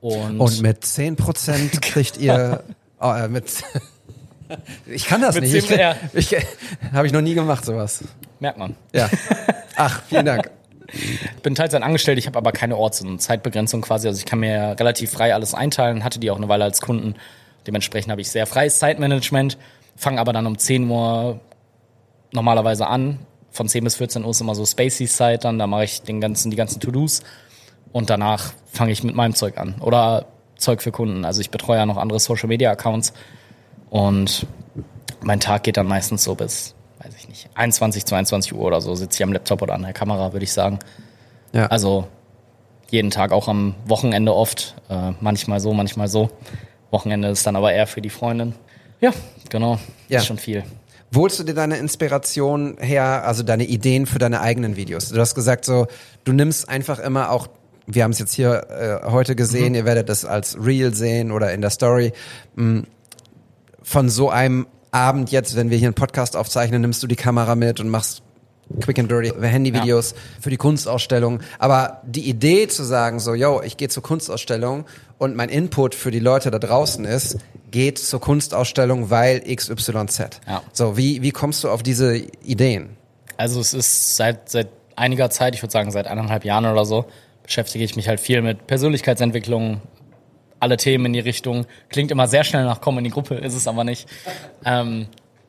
Und, 0.02 0.40
Und 0.40 0.62
mit 0.62 0.82
10% 0.82 1.80
kriegt 1.80 2.18
ihr 2.18 2.64
oh, 3.00 3.12
äh, 3.14 3.28
mit 3.28 3.44
Ich 4.86 5.06
kann 5.06 5.20
das 5.20 5.36
Mit 5.36 5.44
nicht. 5.44 5.54
Ich, 5.54 5.66
10, 5.68 5.78
ja. 5.78 5.94
ich, 6.12 6.36
habe 6.92 7.06
ich 7.06 7.12
noch 7.12 7.20
nie 7.20 7.34
gemacht 7.34 7.64
sowas. 7.64 8.02
merkt 8.40 8.58
man. 8.58 8.74
Ja. 8.92 9.08
Ach, 9.76 10.02
vielen 10.08 10.26
Dank. 10.26 10.50
Ich 10.92 11.42
bin 11.42 11.54
Teilzeit 11.54 11.82
angestellt, 11.82 12.18
ich 12.18 12.26
habe 12.26 12.36
aber 12.36 12.50
keine 12.50 12.76
Orts- 12.76 13.00
und 13.00 13.22
Zeitbegrenzung 13.22 13.80
quasi. 13.80 14.08
Also 14.08 14.18
ich 14.18 14.26
kann 14.26 14.40
mir 14.40 14.74
relativ 14.78 15.12
frei 15.12 15.34
alles 15.34 15.54
einteilen, 15.54 16.02
hatte 16.02 16.18
die 16.18 16.32
auch 16.32 16.36
eine 16.36 16.48
Weile 16.48 16.64
als 16.64 16.80
Kunden. 16.80 17.14
Dementsprechend 17.68 18.10
habe 18.10 18.20
ich 18.20 18.28
sehr 18.28 18.48
freies 18.48 18.80
Zeitmanagement, 18.80 19.56
fange 19.94 20.20
aber 20.20 20.32
dann 20.32 20.48
um 20.48 20.58
10 20.58 20.90
Uhr 20.90 21.40
normalerweise 22.32 22.88
an. 22.88 23.20
Von 23.52 23.68
10 23.68 23.84
bis 23.84 23.94
14 23.96 24.24
Uhr 24.24 24.32
ist 24.32 24.40
immer 24.40 24.56
so 24.56 24.66
Spaceys-Zeit 24.66 25.44
dann, 25.44 25.60
da 25.60 25.68
mache 25.68 25.84
ich 25.84 26.02
den 26.02 26.20
ganzen, 26.20 26.50
die 26.50 26.56
ganzen 26.56 26.80
To-Dos 26.80 27.22
und 27.92 28.10
danach 28.10 28.52
fange 28.70 28.92
ich 28.92 29.04
mit 29.04 29.14
meinem 29.14 29.34
Zeug 29.34 29.58
an. 29.58 29.76
Oder 29.80 30.26
Zeug 30.56 30.82
für 30.82 30.92
Kunden. 30.92 31.24
Also 31.24 31.40
ich 31.40 31.50
betreue 31.50 31.78
ja 31.78 31.86
noch 31.86 31.96
andere 31.96 32.20
Social-Media-Accounts 32.20 33.12
und 33.90 34.46
mein 35.20 35.40
Tag 35.40 35.64
geht 35.64 35.76
dann 35.76 35.86
meistens 35.86 36.24
so 36.24 36.34
bis, 36.34 36.74
weiß 37.02 37.14
ich 37.16 37.28
nicht, 37.28 37.50
21, 37.54 38.06
22 38.06 38.54
Uhr 38.54 38.62
oder 38.62 38.80
so, 38.80 38.94
sitze 38.94 39.18
ich 39.18 39.22
am 39.22 39.32
Laptop 39.32 39.62
oder 39.62 39.74
an 39.74 39.82
der 39.82 39.92
Kamera, 39.92 40.32
würde 40.32 40.44
ich 40.44 40.52
sagen. 40.52 40.78
Ja. 41.52 41.66
Also 41.66 42.08
jeden 42.90 43.10
Tag, 43.10 43.32
auch 43.32 43.48
am 43.48 43.74
Wochenende 43.86 44.34
oft. 44.34 44.74
Äh, 44.88 45.12
manchmal 45.20 45.60
so, 45.60 45.72
manchmal 45.72 46.08
so. 46.08 46.30
Wochenende 46.90 47.28
ist 47.28 47.46
dann 47.46 47.56
aber 47.56 47.72
eher 47.72 47.86
für 47.86 48.02
die 48.02 48.10
Freundin. 48.10 48.54
Ja, 49.00 49.12
genau. 49.48 49.78
Ja. 50.08 50.18
Ist 50.18 50.26
schon 50.26 50.38
viel. 50.38 50.62
Wo 51.10 51.22
holst 51.22 51.38
du 51.38 51.44
dir 51.44 51.54
deine 51.54 51.76
Inspiration 51.76 52.76
her, 52.80 53.24
also 53.26 53.42
deine 53.42 53.64
Ideen 53.64 54.06
für 54.06 54.18
deine 54.18 54.40
eigenen 54.40 54.76
Videos? 54.76 55.08
Du 55.08 55.20
hast 55.20 55.34
gesagt 55.34 55.64
so, 55.64 55.86
du 56.24 56.32
nimmst 56.32 56.68
einfach 56.68 56.98
immer 56.98 57.30
auch, 57.30 57.48
wir 57.86 58.04
haben 58.04 58.12
es 58.12 58.18
jetzt 58.18 58.34
hier 58.34 59.02
äh, 59.04 59.10
heute 59.10 59.34
gesehen, 59.34 59.74
ihr 59.74 59.84
werdet 59.84 60.08
das 60.08 60.24
als 60.24 60.56
Reel 60.62 60.94
sehen 60.94 61.32
oder 61.32 61.52
in 61.52 61.60
der 61.60 61.70
Story, 61.70 62.12
mh, 62.54 62.84
von 63.82 64.08
so 64.08 64.30
einem 64.30 64.66
Abend 64.90 65.32
jetzt, 65.32 65.56
wenn 65.56 65.70
wir 65.70 65.78
hier 65.78 65.88
einen 65.88 65.94
Podcast 65.94 66.36
aufzeichnen, 66.36 66.82
nimmst 66.82 67.02
du 67.02 67.06
die 67.06 67.16
Kamera 67.16 67.54
mit 67.54 67.80
und 67.80 67.88
machst 67.88 68.22
Quick 68.80 68.98
and 68.98 69.10
Dirty 69.10 69.32
Handyvideos 69.40 70.14
für 70.40 70.50
die 70.50 70.56
Kunstausstellung. 70.56 71.40
Aber 71.58 72.02
die 72.06 72.28
Idee 72.28 72.68
zu 72.68 72.84
sagen 72.84 73.18
so, 73.18 73.34
yo, 73.34 73.60
ich 73.62 73.76
gehe 73.76 73.88
zur 73.88 74.02
Kunstausstellung 74.02 74.84
und 75.18 75.36
mein 75.36 75.48
Input 75.48 75.94
für 75.94 76.10
die 76.10 76.20
Leute 76.20 76.50
da 76.50 76.58
draußen 76.58 77.04
ist, 77.04 77.38
geht 77.70 77.98
zur 77.98 78.20
Kunstausstellung, 78.20 79.10
weil 79.10 79.40
XYZ. 79.40 80.40
Ja. 80.46 80.62
So, 80.72 80.96
wie, 80.96 81.22
wie 81.22 81.30
kommst 81.30 81.64
du 81.64 81.70
auf 81.70 81.82
diese 81.82 82.16
Ideen? 82.16 82.96
Also 83.36 83.60
es 83.60 83.74
ist 83.74 84.16
seit, 84.16 84.48
seit 84.48 84.68
einiger 84.94 85.30
Zeit, 85.30 85.54
ich 85.54 85.62
würde 85.62 85.72
sagen 85.72 85.90
seit 85.90 86.06
eineinhalb 86.06 86.44
Jahren 86.44 86.66
oder 86.66 86.84
so, 86.84 87.06
beschäftige 87.42 87.84
ich 87.84 87.96
mich 87.96 88.08
halt 88.08 88.20
viel 88.20 88.42
mit 88.42 88.66
Persönlichkeitsentwicklung, 88.66 89.80
alle 90.60 90.76
Themen 90.76 91.06
in 91.06 91.12
die 91.12 91.20
Richtung. 91.20 91.66
Klingt 91.88 92.10
immer 92.10 92.28
sehr 92.28 92.44
schnell 92.44 92.64
nach 92.64 92.80
Komm 92.80 92.98
in 92.98 93.04
die 93.04 93.10
Gruppe, 93.10 93.34
ist 93.34 93.54
es 93.54 93.66
aber 93.66 93.84
nicht. 93.84 94.08
Ähm, 94.64 95.08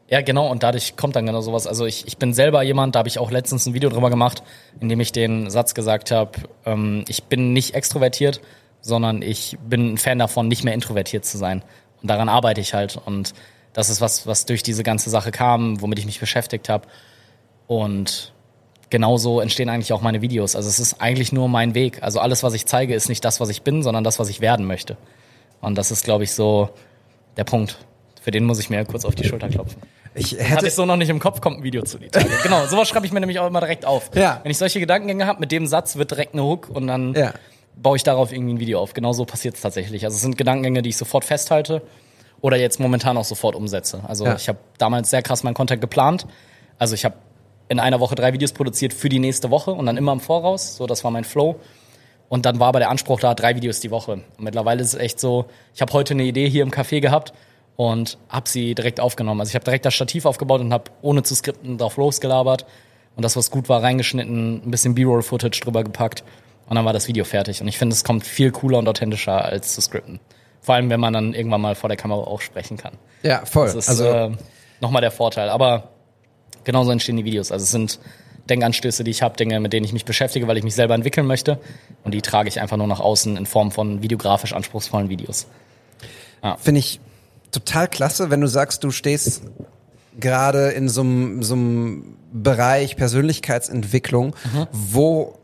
ja, 0.09 0.21
genau, 0.21 0.49
und 0.49 0.63
dadurch 0.63 0.95
kommt 0.95 1.15
dann 1.15 1.25
genau 1.25 1.41
sowas. 1.41 1.65
Also 1.67 1.85
ich, 1.85 2.05
ich 2.07 2.17
bin 2.17 2.33
selber 2.33 2.61
jemand, 2.63 2.95
da 2.95 2.99
habe 2.99 3.09
ich 3.09 3.19
auch 3.19 3.31
letztens 3.31 3.65
ein 3.65 3.73
Video 3.73 3.89
drüber 3.89 4.09
gemacht, 4.09 4.43
in 4.79 4.89
dem 4.89 4.99
ich 4.99 5.11
den 5.11 5.49
Satz 5.49 5.73
gesagt 5.73 6.11
habe, 6.11 6.31
ähm, 6.65 7.05
ich 7.07 7.23
bin 7.23 7.53
nicht 7.53 7.73
extrovertiert, 7.73 8.41
sondern 8.81 9.21
ich 9.21 9.57
bin 9.67 9.93
ein 9.93 9.97
Fan 9.97 10.19
davon, 10.19 10.47
nicht 10.47 10.63
mehr 10.63 10.73
introvertiert 10.73 11.25
zu 11.25 11.37
sein. 11.37 11.63
Und 12.01 12.09
daran 12.09 12.27
arbeite 12.27 12.59
ich 12.59 12.73
halt. 12.73 12.99
Und 13.05 13.33
das 13.71 13.89
ist 13.89 14.01
was, 14.01 14.27
was 14.27 14.45
durch 14.45 14.61
diese 14.61 14.83
ganze 14.83 15.09
Sache 15.09 15.31
kam, 15.31 15.81
womit 15.81 15.99
ich 15.99 16.05
mich 16.05 16.19
beschäftigt 16.19 16.69
habe. 16.69 16.87
Und 17.67 18.32
genauso 18.93 19.39
entstehen 19.39 19.69
eigentlich 19.69 19.91
auch 19.91 20.01
meine 20.01 20.21
Videos. 20.21 20.55
Also 20.55 20.69
es 20.69 20.77
ist 20.77 21.01
eigentlich 21.01 21.31
nur 21.33 21.49
mein 21.49 21.73
Weg. 21.73 22.03
Also 22.03 22.19
alles, 22.19 22.43
was 22.43 22.53
ich 22.53 22.67
zeige, 22.67 22.93
ist 22.93 23.09
nicht 23.09 23.25
das, 23.25 23.39
was 23.39 23.49
ich 23.49 23.63
bin, 23.63 23.81
sondern 23.81 24.03
das, 24.03 24.19
was 24.19 24.29
ich 24.29 24.39
werden 24.39 24.67
möchte. 24.67 24.97
Und 25.61 25.79
das 25.79 25.89
ist, 25.89 26.05
glaube 26.05 26.23
ich, 26.23 26.33
so 26.33 26.69
der 27.35 27.43
Punkt. 27.43 27.79
Für 28.21 28.29
den 28.29 28.45
muss 28.45 28.59
ich 28.59 28.69
mir 28.69 28.85
kurz 28.85 29.03
auf 29.03 29.15
die 29.15 29.23
Schulter 29.23 29.49
klopfen. 29.49 29.81
Ich 30.13 30.33
Hatte 30.33 30.43
hätte 30.43 30.67
ich 30.67 30.75
so 30.75 30.85
noch 30.85 30.95
nicht 30.95 31.09
im 31.09 31.19
Kopf, 31.19 31.41
kommt 31.41 31.57
ein 31.57 31.63
Video 31.63 31.81
zu 31.81 31.97
die 31.97 32.07
Tage. 32.09 32.29
Genau, 32.43 32.67
sowas 32.67 32.87
schreibe 32.87 33.07
ich 33.07 33.11
mir 33.11 33.19
nämlich 33.19 33.39
auch 33.39 33.47
immer 33.47 33.61
direkt 33.61 33.83
auf. 33.83 34.11
Ja. 34.13 34.41
Wenn 34.43 34.51
ich 34.51 34.59
solche 34.59 34.79
Gedankengänge 34.79 35.25
habe, 35.25 35.39
mit 35.39 35.51
dem 35.51 35.65
Satz 35.65 35.95
wird 35.95 36.11
direkt 36.11 36.33
eine 36.33 36.43
Hook 36.43 36.69
und 36.69 36.85
dann 36.85 37.15
Ja. 37.15 37.33
baue 37.75 37.97
ich 37.97 38.03
darauf 38.03 38.31
irgendwie 38.31 38.53
ein 38.53 38.59
Video 38.59 38.79
auf. 38.79 38.93
Genau 38.93 39.11
so 39.13 39.25
passiert 39.25 39.55
es 39.55 39.61
tatsächlich. 39.61 40.05
Also 40.05 40.13
es 40.15 40.21
sind 40.21 40.37
Gedankengänge, 40.37 40.83
die 40.83 40.89
ich 40.89 40.97
sofort 40.97 41.25
festhalte 41.25 41.81
oder 42.41 42.57
jetzt 42.57 42.79
momentan 42.79 43.17
auch 43.17 43.25
sofort 43.25 43.55
umsetze. 43.55 44.01
Also 44.07 44.25
Ja. 44.25 44.35
ich 44.35 44.47
habe 44.47 44.59
damals 44.77 45.09
sehr 45.09 45.23
krass 45.23 45.41
meinen 45.41 45.55
Content 45.55 45.81
geplant. 45.81 46.27
Also 46.77 46.93
ich 46.93 47.05
habe 47.05 47.15
in 47.73 47.79
einer 47.79 47.99
Woche 47.99 48.15
drei 48.15 48.31
Videos 48.33 48.53
produziert 48.53 48.93
für 48.93 49.09
die 49.09 49.19
nächste 49.19 49.49
Woche 49.49 49.71
und 49.71 49.85
dann 49.85 49.97
immer 49.97 50.13
im 50.13 50.19
Voraus. 50.19 50.77
So, 50.77 50.87
das 50.87 51.03
war 51.03 51.11
mein 51.11 51.23
Flow. 51.25 51.59
Und 52.29 52.45
dann 52.45 52.59
war 52.59 52.69
aber 52.69 52.79
der 52.79 52.89
Anspruch 52.89 53.19
da, 53.19 53.33
drei 53.33 53.55
Videos 53.55 53.79
die 53.79 53.91
Woche. 53.91 54.13
Und 54.13 54.39
mittlerweile 54.39 54.81
ist 54.81 54.93
es 54.93 54.99
echt 54.99 55.19
so, 55.19 55.45
ich 55.75 55.81
habe 55.81 55.91
heute 55.93 56.13
eine 56.13 56.23
Idee 56.23 56.49
hier 56.49 56.63
im 56.63 56.71
Café 56.71 57.01
gehabt 57.01 57.33
und 57.75 58.17
habe 58.29 58.47
sie 58.47 58.75
direkt 58.75 58.99
aufgenommen. 58.99 59.41
Also 59.41 59.49
ich 59.49 59.55
habe 59.55 59.65
direkt 59.65 59.85
das 59.85 59.93
Stativ 59.93 60.25
aufgebaut 60.25 60.61
und 60.61 60.71
habe 60.71 60.85
ohne 61.01 61.23
zu 61.23 61.35
skripten 61.35 61.77
drauf 61.77 61.97
losgelabert. 61.97 62.65
Und 63.15 63.23
das, 63.23 63.35
was 63.35 63.51
gut 63.51 63.69
war, 63.69 63.83
reingeschnitten, 63.83 64.63
ein 64.65 64.71
bisschen 64.71 64.95
B-Roll-Footage 64.95 65.61
drüber 65.61 65.83
gepackt. 65.83 66.23
Und 66.67 66.75
dann 66.75 66.85
war 66.85 66.93
das 66.93 67.07
Video 67.07 67.25
fertig. 67.25 67.61
Und 67.61 67.67
ich 67.67 67.77
finde, 67.77 67.93
es 67.93 68.03
kommt 68.03 68.25
viel 68.25 68.51
cooler 68.51 68.79
und 68.79 68.87
authentischer 68.87 69.45
als 69.45 69.73
zu 69.73 69.81
skripten. 69.81 70.19
Vor 70.61 70.75
allem, 70.75 70.89
wenn 70.89 70.99
man 70.99 71.13
dann 71.13 71.33
irgendwann 71.33 71.61
mal 71.61 71.75
vor 71.75 71.89
der 71.89 71.97
Kamera 71.97 72.21
auch 72.21 72.41
sprechen 72.41 72.77
kann. 72.77 72.93
ja, 73.21 73.45
voll. 73.45 73.65
Das 73.67 73.75
ist 73.75 73.89
also, 73.89 74.05
äh, 74.05 74.31
nochmal 74.79 75.01
der 75.01 75.11
Vorteil. 75.11 75.49
Aber 75.49 75.92
genauso 76.63 76.91
entstehen 76.91 77.17
die 77.17 77.25
Videos. 77.25 77.51
Also 77.51 77.63
es 77.63 77.71
sind 77.71 77.99
Denkanstöße, 78.49 79.03
die 79.03 79.11
ich 79.11 79.21
habe, 79.21 79.37
Dinge, 79.37 79.59
mit 79.59 79.73
denen 79.73 79.85
ich 79.85 79.93
mich 79.93 80.05
beschäftige, 80.05 80.47
weil 80.47 80.57
ich 80.57 80.63
mich 80.63 80.75
selber 80.75 80.95
entwickeln 80.95 81.25
möchte. 81.25 81.59
Und 82.03 82.13
die 82.13 82.21
trage 82.21 82.49
ich 82.49 82.59
einfach 82.59 82.77
nur 82.77 82.87
nach 82.87 82.99
außen 82.99 83.37
in 83.37 83.45
Form 83.45 83.71
von 83.71 84.01
videografisch 84.01 84.53
anspruchsvollen 84.53 85.09
Videos. 85.09 85.47
finde 86.57 86.79
ich 86.79 86.99
total 87.51 87.87
klasse, 87.87 88.29
wenn 88.29 88.41
du 88.41 88.47
sagst, 88.47 88.83
du 88.83 88.91
stehst 88.91 89.43
gerade 90.19 90.69
in 90.69 90.89
so 90.89 91.01
einem 91.01 92.17
Bereich 92.33 92.95
Persönlichkeitsentwicklung. 92.97 94.35
Wo 94.71 95.37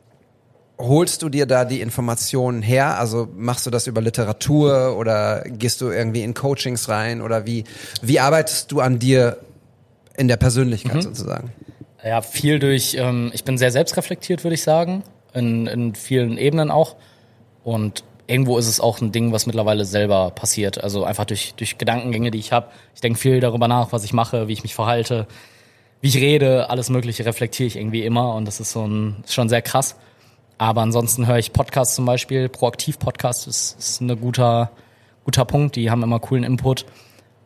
holst 0.78 1.22
du 1.22 1.30
dir 1.30 1.46
da 1.46 1.66
die 1.66 1.82
Informationen 1.82 2.62
her? 2.62 2.98
Also 3.00 3.28
machst 3.36 3.66
du 3.66 3.70
das 3.70 3.88
über 3.88 4.02
Literatur 4.02 4.96
oder 4.98 5.44
gehst 5.46 5.82
du 5.82 5.90
irgendwie 5.90 6.24
in 6.24 6.34
Coachings 6.34 6.90
rein 6.90 7.22
oder 7.22 7.46
wie 7.46 7.66
wie 8.02 8.20
arbeitest 8.20 8.72
du 8.72 8.80
an 8.80 8.98
dir 8.98 9.38
in 10.20 10.28
der 10.28 10.38
Persönlichkeit 10.38 11.02
sozusagen? 11.04 11.52
Ja, 12.04 12.22
viel 12.22 12.60
durch, 12.60 12.96
ähm, 12.96 13.32
ich 13.34 13.44
bin 13.44 13.58
sehr 13.58 13.72
selbstreflektiert, 13.72 14.44
würde 14.44 14.54
ich 14.54 14.64
sagen, 14.64 15.04
in, 15.34 15.68
in 15.68 15.96
vielen 15.96 16.38
Ebenen 16.38 16.72
auch. 16.72 16.96
Und 17.64 18.04
irgendwo 18.28 18.58
ist 18.58 18.68
es 18.68 18.80
auch 18.80 19.02
ein 19.02 19.12
Ding, 19.12 19.32
was 19.32 19.48
mittlerweile 19.48 19.86
selber 19.86 20.32
passiert. 20.32 20.84
Also 20.84 21.04
einfach 21.04 21.26
durch, 21.26 21.56
durch 21.56 21.78
Gedankengänge, 21.78 22.32
die 22.32 22.38
ich 22.38 22.52
habe. 22.52 22.68
Ich 22.96 23.02
denke 23.02 23.20
viel 23.20 23.40
darüber 23.40 23.68
nach, 23.68 23.92
was 23.92 24.04
ich 24.04 24.14
mache, 24.14 24.48
wie 24.48 24.54
ich 24.54 24.64
mich 24.64 24.76
verhalte, 24.76 25.28
wie 26.02 26.08
ich 26.08 26.18
rede, 26.18 26.70
alles 26.70 26.90
Mögliche 26.90 27.26
reflektiere 27.26 27.68
ich 27.68 27.76
irgendwie 27.76 28.06
immer 28.06 28.36
und 28.36 28.46
das 28.46 28.62
ist 28.62 28.72
so 28.72 28.88
ein, 28.88 29.18
ist 29.26 29.34
schon 29.34 29.50
sehr 29.50 29.62
krass. 29.62 29.96
Aber 30.58 30.82
ansonsten 30.82 31.28
höre 31.28 31.38
ich 31.38 31.54
Podcasts 31.54 31.96
zum 31.96 32.06
Beispiel. 32.06 32.50
Proaktiv-Podcast 32.50 33.48
ist, 33.48 33.78
ist 33.80 34.02
ein 34.02 34.20
guter, 34.20 34.72
guter 35.24 35.46
Punkt. 35.46 35.78
Die 35.78 35.90
haben 35.90 36.04
immer 36.04 36.20
coolen 36.20 36.44
Input. 36.44 36.86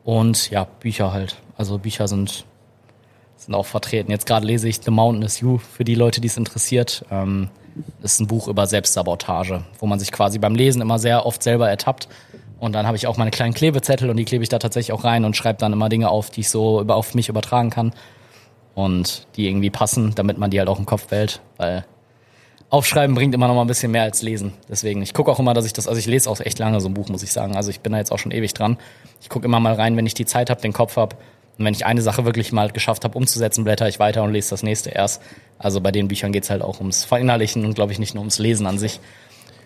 Und 0.04 0.50
ja, 0.50 0.66
Bücher 0.66 1.14
halt. 1.14 1.38
Also 1.56 1.78
Bücher 1.78 2.08
sind, 2.08 2.46
sind 3.46 3.56
auch 3.56 3.66
vertreten. 3.66 4.12
Jetzt 4.12 4.26
gerade 4.26 4.46
lese 4.46 4.68
ich 4.68 4.82
The 4.84 4.92
Mountain 4.92 5.24
is 5.24 5.40
You 5.40 5.58
für 5.58 5.84
die 5.84 5.96
Leute, 5.96 6.22
die 6.22 6.28
es 6.28 6.38
interessiert. 6.38 7.06
Ähm, 7.12 7.50
ist 8.02 8.20
ein 8.20 8.28
Buch 8.28 8.48
über 8.48 8.68
Selbstsabotage, 8.68 9.64
wo 9.80 9.86
man 9.86 10.00
sich 10.00 10.12
quasi 10.12 10.40
beim 10.40 10.56
Lesen 10.56 10.82
immer 10.82 11.00
sehr 11.00 11.26
oft 11.26 11.42
selber 11.42 11.70
ertappt. 11.70 12.08
Und 12.60 12.74
dann 12.74 12.88
habe 12.88 12.96
ich 12.96 13.08
auch 13.08 13.18
meine 13.18 13.32
kleinen 13.32 13.54
Klebezettel 13.54 14.10
und 14.10 14.18
die 14.18 14.26
klebe 14.26 14.44
ich 14.44 14.50
da 14.50 14.60
tatsächlich 14.60 14.94
auch 14.94 15.04
rein 15.04 15.26
und 15.26 15.36
schreibe 15.36 15.60
dann 15.60 15.74
immer 15.74 15.90
Dinge 15.90 16.10
auf, 16.10 16.30
die 16.30 16.42
ich 16.42 16.50
so 16.50 16.80
über, 16.80 16.96
auf 16.96 17.14
mich 17.14 17.30
übertragen 17.30 17.70
kann. 17.70 17.94
Und 18.76 19.28
die 19.36 19.48
irgendwie 19.48 19.70
passen, 19.70 20.16
damit 20.16 20.38
man 20.38 20.50
die 20.50 20.60
halt 20.60 20.70
auch 20.70 20.80
im 20.80 20.86
Kopf 20.86 21.08
behält. 21.08 21.42
Weil 21.58 21.86
Aufschreiben 22.70 23.16
bringt 23.16 23.36
immer 23.36 23.48
noch 23.48 23.54
mal 23.54 23.62
ein 23.62 23.68
bisschen 23.68 23.92
mehr 23.92 24.02
als 24.02 24.24
Lesen. 24.24 24.54
Deswegen, 24.68 25.04
ich 25.04 25.14
gucke 25.14 25.32
auch 25.32 25.40
immer, 25.40 25.54
dass 25.54 25.66
ich 25.66 25.74
das, 25.74 25.88
also 25.88 26.00
ich 26.00 26.08
lese 26.08 26.28
auch 26.30 26.40
echt 26.40 26.58
lange 26.58 26.80
so 26.82 26.90
ein 26.90 26.96
Buch, 26.96 27.08
muss 27.10 27.22
ich 27.22 27.32
sagen. 27.32 27.56
Also 27.56 27.70
ich 27.70 27.82
bin 27.82 27.92
da 27.92 28.00
jetzt 28.00 28.12
auch 28.12 28.18
schon 28.18 28.32
ewig 28.32 28.54
dran. 28.54 28.78
Ich 29.22 29.30
gucke 29.30 29.46
immer 29.46 29.60
mal 29.60 29.76
rein, 29.76 29.96
wenn 29.96 30.08
ich 30.08 30.16
die 30.16 30.26
Zeit 30.26 30.50
habe, 30.50 30.60
den 30.60 30.74
Kopf 30.74 30.98
habe. 30.98 31.16
Und 31.58 31.66
wenn 31.66 31.74
ich 31.74 31.86
eine 31.86 32.02
Sache 32.02 32.26
wirklich 32.26 32.52
mal 32.52 32.72
geschafft 32.72 33.04
habe 33.04 33.18
umzusetzen, 33.18 33.64
blätter 33.64 33.88
ich 33.88 34.00
weiter 34.00 34.24
und 34.24 34.34
lese 34.34 34.50
das 34.50 34.64
nächste 34.64 34.90
erst. 34.90 35.22
Also 35.60 35.82
bei 35.82 35.92
den 35.92 36.08
Büchern 36.08 36.32
geht's 36.32 36.50
halt 36.50 36.62
auch 36.62 36.80
ums 36.80 37.04
Verinnerlichen 37.04 37.64
und 37.66 37.76
glaube 37.76 37.92
ich 37.92 38.00
nicht 38.00 38.16
nur 38.16 38.22
ums 38.22 38.40
Lesen 38.40 38.66
an 38.66 38.80
sich. 38.80 39.00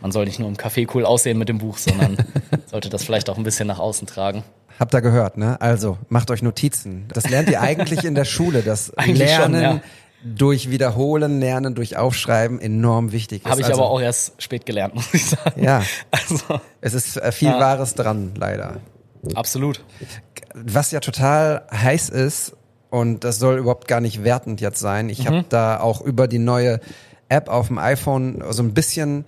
Man 0.02 0.12
soll 0.12 0.26
nicht 0.26 0.39
nur 0.39 0.50
im 0.50 0.58
Café 0.58 0.88
cool 0.93 1.06
aussehen 1.06 1.38
mit 1.38 1.50
dem 1.50 1.58
Buch, 1.58 1.78
sondern 1.78 2.17
sollte 2.65 2.89
das 2.89 3.04
vielleicht 3.04 3.30
auch 3.30 3.38
ein 3.38 3.43
bisschen 3.43 3.67
nach 3.67 3.80
außen 3.80 4.08
tragen. 4.08 4.43
Habt 4.80 4.93
ihr 4.93 5.02
gehört, 5.02 5.38
ne? 5.38 5.60
Also, 5.60 5.97
macht 6.10 6.30
euch 6.30 6.43
Notizen. 6.43 7.08
Das 7.12 7.28
lernt 7.30 7.50
ihr 7.50 7.62
eigentlich 7.62 8.04
in 8.04 8.13
der 8.13 8.26
Schule, 8.26 8.62
das 8.62 8.93
Eigentlich 8.97 9.32
schon, 9.32 9.54
Lernen 9.54 9.62
ja. 9.62 9.82
durch 10.23 10.69
Wiederholen, 10.69 11.39
Lernen 11.39 11.73
durch 11.73 11.97
Aufschreiben 11.97 12.60
enorm 12.60 13.12
wichtig 13.12 13.43
ist. 13.43 13.50
Habe 13.50 13.62
ich 13.62 13.67
also, 13.67 13.82
aber 13.82 13.89
auch 13.89 14.02
erst 14.02 14.39
spät 14.39 14.67
gelernt, 14.67 14.93
muss 14.93 15.12
ich 15.13 15.26
sagen. 15.26 15.63
Ja, 15.63 15.82
Also, 16.12 16.60
es 16.82 16.93
ist 16.93 17.17
äh, 17.17 17.32
viel 17.32 17.50
Ja. 17.50 17.60
Wahres 17.60 17.95
dran, 17.95 18.34
leider. 18.38 18.82
Absolut. 19.36 19.84
Was 20.53 20.91
ja 20.91 20.99
total 20.99 21.63
heiß 21.71 22.10
ist, 22.10 22.53
und 22.89 23.23
das 23.23 23.38
soll 23.39 23.58
überhaupt 23.58 23.88
gar 23.88 23.99
nicht 24.01 24.23
wertend 24.23 24.62
jetzt 24.62 24.80
sein, 24.80 25.10
ich 25.10 25.19
Mhm. 25.23 25.27
habe 25.27 25.45
da 25.49 25.80
auch 25.80 26.01
über 26.01 26.27
die 26.27 26.39
neue 26.39 26.80
App 27.30 27.49
auf 27.49 27.67
dem 27.67 27.77
iPhone 27.77 28.43
so 28.51 28.63
ein 28.63 28.73
bisschen 28.73 29.25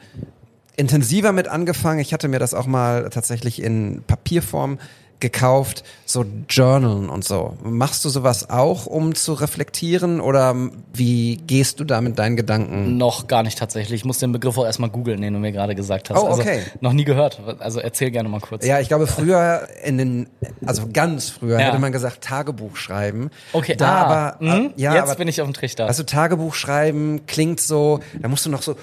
intensiver 0.77 1.33
mit 1.33 1.49
angefangen. 1.49 1.99
Ich 1.99 2.13
hatte 2.13 2.29
mir 2.29 2.39
das 2.39 2.53
auch 2.53 2.65
mal 2.65 3.09
tatsächlich 3.09 3.61
in 3.61 4.01
Papierform 4.07 4.79
gekauft, 5.19 5.83
so 6.05 6.25
Journalen 6.49 7.09
und 7.09 7.23
so. 7.23 7.57
Machst 7.63 8.05
du 8.05 8.09
sowas 8.09 8.49
auch, 8.49 8.85
um 8.85 9.15
zu 9.15 9.33
reflektieren 9.33 10.21
oder 10.21 10.55
wie 10.93 11.37
gehst 11.37 11.79
du 11.79 11.83
da 11.83 12.01
mit 12.01 12.17
deinen 12.17 12.35
Gedanken? 12.35 12.97
Noch 12.97 13.27
gar 13.27 13.43
nicht 13.43 13.57
tatsächlich. 13.57 14.01
Ich 14.01 14.05
muss 14.05 14.17
den 14.19 14.31
Begriff 14.31 14.57
auch 14.57 14.65
erstmal 14.65 14.89
googeln, 14.89 15.21
den 15.21 15.33
du 15.33 15.39
mir 15.39 15.51
gerade 15.51 15.75
gesagt 15.75 16.09
hast. 16.09 16.21
Oh, 16.21 16.29
okay. 16.29 16.59
Also, 16.59 16.69
noch 16.81 16.93
nie 16.93 17.03
gehört. 17.03 17.41
Also 17.59 17.79
erzähl 17.79 18.11
gerne 18.11 18.29
mal 18.29 18.39
kurz. 18.39 18.65
Ja, 18.65 18.79
ich 18.79 18.87
glaube 18.87 19.07
früher 19.07 19.67
in 19.83 19.97
den, 19.97 20.29
also 20.65 20.87
ganz 20.91 21.29
früher 21.29 21.59
Ja. 21.59 21.67
hätte 21.67 21.79
man 21.79 21.91
gesagt 21.91 22.23
Tagebuch 22.23 22.75
schreiben. 22.75 23.29
Okay, 23.53 23.75
da 23.75 23.89
ah, 23.89 24.05
aber, 24.05 24.45
mhm. 24.45 24.71
äh, 24.77 24.81
ja, 24.81 24.93
jetzt 24.95 25.03
aber, 25.03 25.15
bin 25.15 25.27
ich 25.27 25.41
auf 25.41 25.47
dem 25.47 25.53
Trichter. 25.53 25.85
Also 25.85 26.03
Tagebuch 26.03 26.53
schreiben 26.55 27.25
klingt 27.27 27.59
so, 27.59 27.99
da 28.21 28.27
musst 28.27 28.45
du 28.45 28.49
noch 28.49 28.61
so 28.61 28.75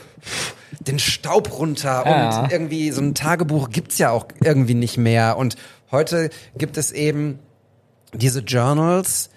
den 0.81 0.99
Staub 0.99 1.59
runter 1.59 2.03
Ja. 2.07 2.43
und 2.43 2.53
irgendwie 2.53 2.91
so 2.91 3.01
ein 3.01 3.15
Tagebuch 3.15 3.71
gibt's 3.71 3.99
ja 3.99 4.11
auch 4.11 4.27
irgendwie 4.43 4.75
nicht 4.75 4.99
mehr 4.99 5.37
und 5.39 5.57
heute 5.91 6.31
gibt 6.57 6.77
es 6.77 6.93
eben 6.93 7.39
diese 8.13 8.41
Journals, 8.41 9.31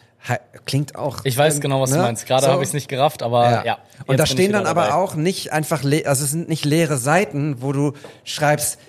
klingt 0.65 0.95
auch 0.95 1.19
ich 1.23 1.38
weiß 1.38 1.55
ähm, 1.55 1.62
genau, 1.62 1.81
was 1.81 1.91
du 1.91 1.97
ne? 1.97 2.03
meinst. 2.03 2.25
Gerade 2.25 2.45
So. 2.45 2.51
habe 2.51 2.62
ich 2.62 2.69
es 2.69 2.73
nicht 2.73 2.88
gerafft, 2.88 3.23
aber 3.23 3.65
ja. 3.65 3.77
Und 4.05 4.17
jetzt 4.17 4.19
da 4.19 4.25
stehen 4.25 4.51
dann 4.51 4.62
wieder 4.62 4.71
aber 4.71 4.83
dabei. 4.83 4.95
auch 4.95 5.15
nicht 5.15 5.51
einfach, 5.51 5.83
also 5.83 6.23
es 6.23 6.31
sind 6.31 6.49
nicht 6.49 6.65
leere 6.65 6.97
Seiten, 6.97 7.62
wo 7.62 7.71
du 7.71 7.93
schreibst, 8.23 8.79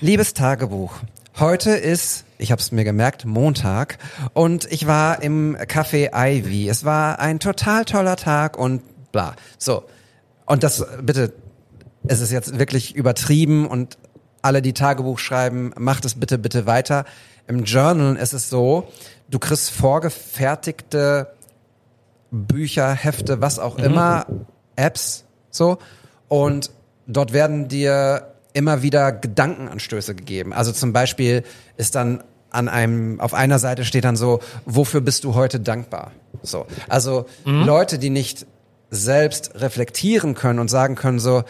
liebes 0.00 0.34
Tagebuch, 0.34 1.00
heute 1.38 1.70
ist, 1.70 2.24
ich 2.38 2.52
habe 2.52 2.60
es 2.60 2.72
mir 2.72 2.84
gemerkt, 2.84 3.24
Montag 3.24 3.98
und 4.34 4.70
ich 4.70 4.86
war 4.86 5.22
im 5.22 5.56
Café 5.56 6.10
Ivy. 6.14 6.68
Es 6.68 6.84
war 6.84 7.18
ein 7.18 7.40
total 7.40 7.84
toller 7.84 8.16
Tag 8.16 8.58
und 8.58 8.82
bla. 9.12 9.34
So. 9.58 9.84
Und 10.46 10.62
das, 10.62 10.86
bitte, 11.02 11.32
es 12.06 12.20
ist 12.20 12.30
jetzt 12.30 12.58
wirklich 12.58 12.94
übertrieben 12.94 13.66
und 13.66 13.98
alle, 14.46 14.62
die 14.62 14.72
Tagebuch 14.72 15.18
schreiben, 15.18 15.72
macht 15.76 16.04
es 16.04 16.14
bitte, 16.14 16.38
bitte 16.38 16.66
weiter. 16.66 17.04
Im 17.48 17.64
Journal 17.64 18.16
ist 18.16 18.32
es 18.32 18.48
so, 18.48 18.88
du 19.28 19.40
kriegst 19.40 19.70
vorgefertigte 19.70 21.32
Bücher, 22.30 22.92
Hefte, 22.92 23.40
was 23.40 23.58
auch 23.58 23.76
immer, 23.78 24.26
Apps, 24.76 25.24
so. 25.50 25.78
Und 26.28 26.70
dort 27.06 27.32
werden 27.32 27.66
dir 27.66 28.34
immer 28.52 28.82
wieder 28.82 29.10
Gedankenanstöße 29.10 30.14
gegeben. 30.14 30.52
Also 30.52 30.70
zum 30.70 30.92
Beispiel 30.92 31.42
ist 31.76 31.96
dann 31.96 32.22
an 32.50 32.68
einem, 32.68 33.20
auf 33.20 33.34
einer 33.34 33.58
Seite 33.58 33.84
steht 33.84 34.04
dann 34.04 34.16
so, 34.16 34.40
wofür 34.64 35.00
bist 35.00 35.24
du 35.24 35.34
heute 35.34 35.58
dankbar? 35.58 36.12
So. 36.42 36.66
Also 36.88 37.26
Leute, 37.44 37.98
die 37.98 38.10
nicht 38.10 38.46
selbst 38.90 39.52
reflektieren 39.56 40.34
können 40.34 40.60
und 40.60 40.68
sagen 40.68 40.94
können 40.94 41.18
so, 41.18 41.42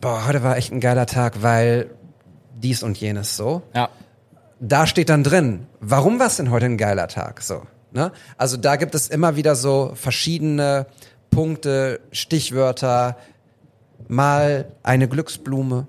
boah, 0.00 0.26
heute 0.26 0.42
war 0.42 0.56
echt 0.56 0.72
ein 0.72 0.80
geiler 0.80 1.06
Tag, 1.06 1.42
weil 1.42 1.90
dies 2.54 2.82
und 2.82 2.98
jenes 2.98 3.36
so 3.36 3.62
Ja. 3.74 3.88
da 4.60 4.86
steht 4.86 5.08
dann 5.08 5.22
drin, 5.24 5.66
warum 5.80 6.18
war 6.18 6.26
es 6.28 6.36
denn 6.36 6.50
heute 6.50 6.66
ein 6.66 6.78
geiler 6.78 7.08
Tag? 7.08 7.42
So, 7.42 7.62
ne? 7.92 8.12
Also 8.36 8.56
da 8.56 8.76
gibt 8.76 8.94
es 8.94 9.08
immer 9.08 9.36
wieder 9.36 9.54
so 9.56 9.92
verschiedene 9.94 10.86
Punkte, 11.30 12.00
Stichwörter, 12.12 13.16
mal 14.08 14.66
eine 14.82 15.08
Glücksblume. 15.08 15.86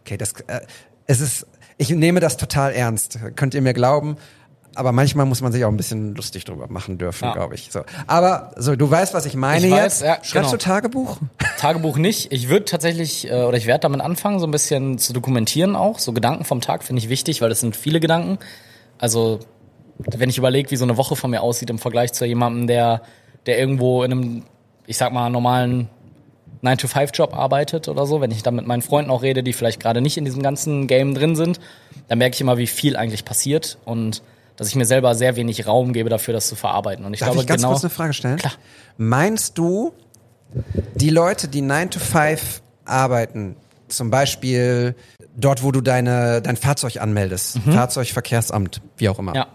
Okay, 0.00 0.16
das 0.16 0.32
äh, 0.46 0.60
es 1.06 1.20
ist, 1.20 1.46
ich 1.76 1.90
nehme 1.90 2.20
das 2.20 2.36
total 2.36 2.72
ernst. 2.72 3.18
Könnt 3.36 3.54
ihr 3.54 3.62
mir 3.62 3.72
glauben? 3.74 4.16
Aber 4.76 4.92
manchmal 4.92 5.26
muss 5.26 5.40
man 5.40 5.50
sich 5.50 5.64
auch 5.64 5.68
ein 5.68 5.76
bisschen 5.76 6.14
lustig 6.14 6.44
drüber 6.44 6.68
machen 6.68 6.96
dürfen, 6.96 7.24
Ja. 7.24 7.32
glaube 7.32 7.56
ich. 7.56 7.70
So. 7.72 7.82
Aber 8.06 8.52
so, 8.56 8.76
du 8.76 8.88
weißt, 8.88 9.14
was 9.14 9.26
ich 9.26 9.34
meine 9.34 9.66
Ich 9.66 9.72
weiß, 9.72 10.00
jetzt. 10.00 10.02
ja, 10.02 10.14
Schreibst 10.22 10.32
genau. 10.32 10.50
du 10.52 10.56
Tagebuch? 10.58 11.18
Tagebuch 11.60 11.98
nicht. 11.98 12.32
Ich 12.32 12.48
würde 12.48 12.64
tatsächlich, 12.64 13.30
äh, 13.30 13.42
oder 13.42 13.56
ich 13.56 13.66
werde 13.66 13.82
damit 13.82 14.00
anfangen, 14.00 14.38
so 14.38 14.46
ein 14.46 14.50
bisschen 14.50 14.98
zu 14.98 15.12
dokumentieren 15.12 15.76
auch. 15.76 15.98
So 15.98 16.12
Gedanken 16.12 16.44
vom 16.44 16.60
Tag 16.60 16.82
finde 16.84 17.00
ich 17.02 17.08
wichtig, 17.08 17.42
weil 17.42 17.50
das 17.50 17.60
sind 17.60 17.76
viele 17.76 18.00
Gedanken. 18.00 18.38
Also, 18.98 19.40
wenn 19.98 20.30
ich 20.30 20.38
überlege, 20.38 20.70
wie 20.70 20.76
so 20.76 20.84
eine 20.84 20.96
Woche 20.96 21.16
von 21.16 21.30
mir 21.30 21.42
aussieht 21.42 21.70
im 21.70 21.78
Vergleich 21.78 22.12
zu 22.12 22.24
jemandem, 22.24 22.66
der, 22.66 23.02
der 23.46 23.58
irgendwo 23.58 24.02
in 24.02 24.12
einem, 24.12 24.42
ich 24.86 24.96
sag 24.96 25.12
mal, 25.12 25.28
normalen 25.28 25.88
9-to-5-Job 26.62 27.34
arbeitet 27.34 27.88
oder 27.88 28.06
so, 28.06 28.20
wenn 28.20 28.30
ich 28.30 28.42
dann 28.42 28.54
mit 28.54 28.66
meinen 28.66 28.82
Freunden 28.82 29.10
auch 29.10 29.22
rede, 29.22 29.42
die 29.42 29.52
vielleicht 29.52 29.80
gerade 29.80 30.00
nicht 30.00 30.16
in 30.16 30.24
diesem 30.24 30.42
ganzen 30.42 30.86
Game 30.86 31.14
drin 31.14 31.36
sind, 31.36 31.60
dann 32.08 32.18
merke 32.18 32.34
ich 32.34 32.40
immer, 32.40 32.58
wie 32.58 32.66
viel 32.66 32.96
eigentlich 32.96 33.24
passiert 33.24 33.78
und 33.84 34.22
dass 34.56 34.68
ich 34.68 34.76
mir 34.76 34.84
selber 34.84 35.14
sehr 35.14 35.36
wenig 35.36 35.66
Raum 35.66 35.92
gebe 35.92 36.10
dafür, 36.10 36.34
das 36.34 36.48
zu 36.48 36.56
verarbeiten. 36.56 37.04
Und 37.04 37.14
ich 37.14 37.20
Darf 37.20 37.30
glaube 37.30 37.42
ich 37.42 37.46
ganz 37.46 37.62
genau. 37.62 37.72
kurz 37.72 37.84
eine 37.84 37.90
Frage 37.90 38.12
stellen? 38.12 38.36
Klar. 38.36 38.52
Meinst 38.98 39.56
du, 39.56 39.92
die 40.94 41.10
Leute, 41.10 41.48
die 41.48 41.60
9 41.62 41.90
to 41.90 42.00
5 42.00 42.62
arbeiten, 42.84 43.56
zum 43.88 44.10
Beispiel 44.10 44.94
dort, 45.36 45.62
wo 45.62 45.72
du 45.72 45.80
deine, 45.80 46.42
dein 46.42 46.56
Fahrzeug 46.56 47.00
anmeldest, 47.00 47.58
Fahrzeugverkehrsamt, 47.70 48.80
wie 48.96 49.08
auch 49.08 49.18
immer, 49.18 49.32
Mhm. 49.32 49.36
ja, 49.36 49.46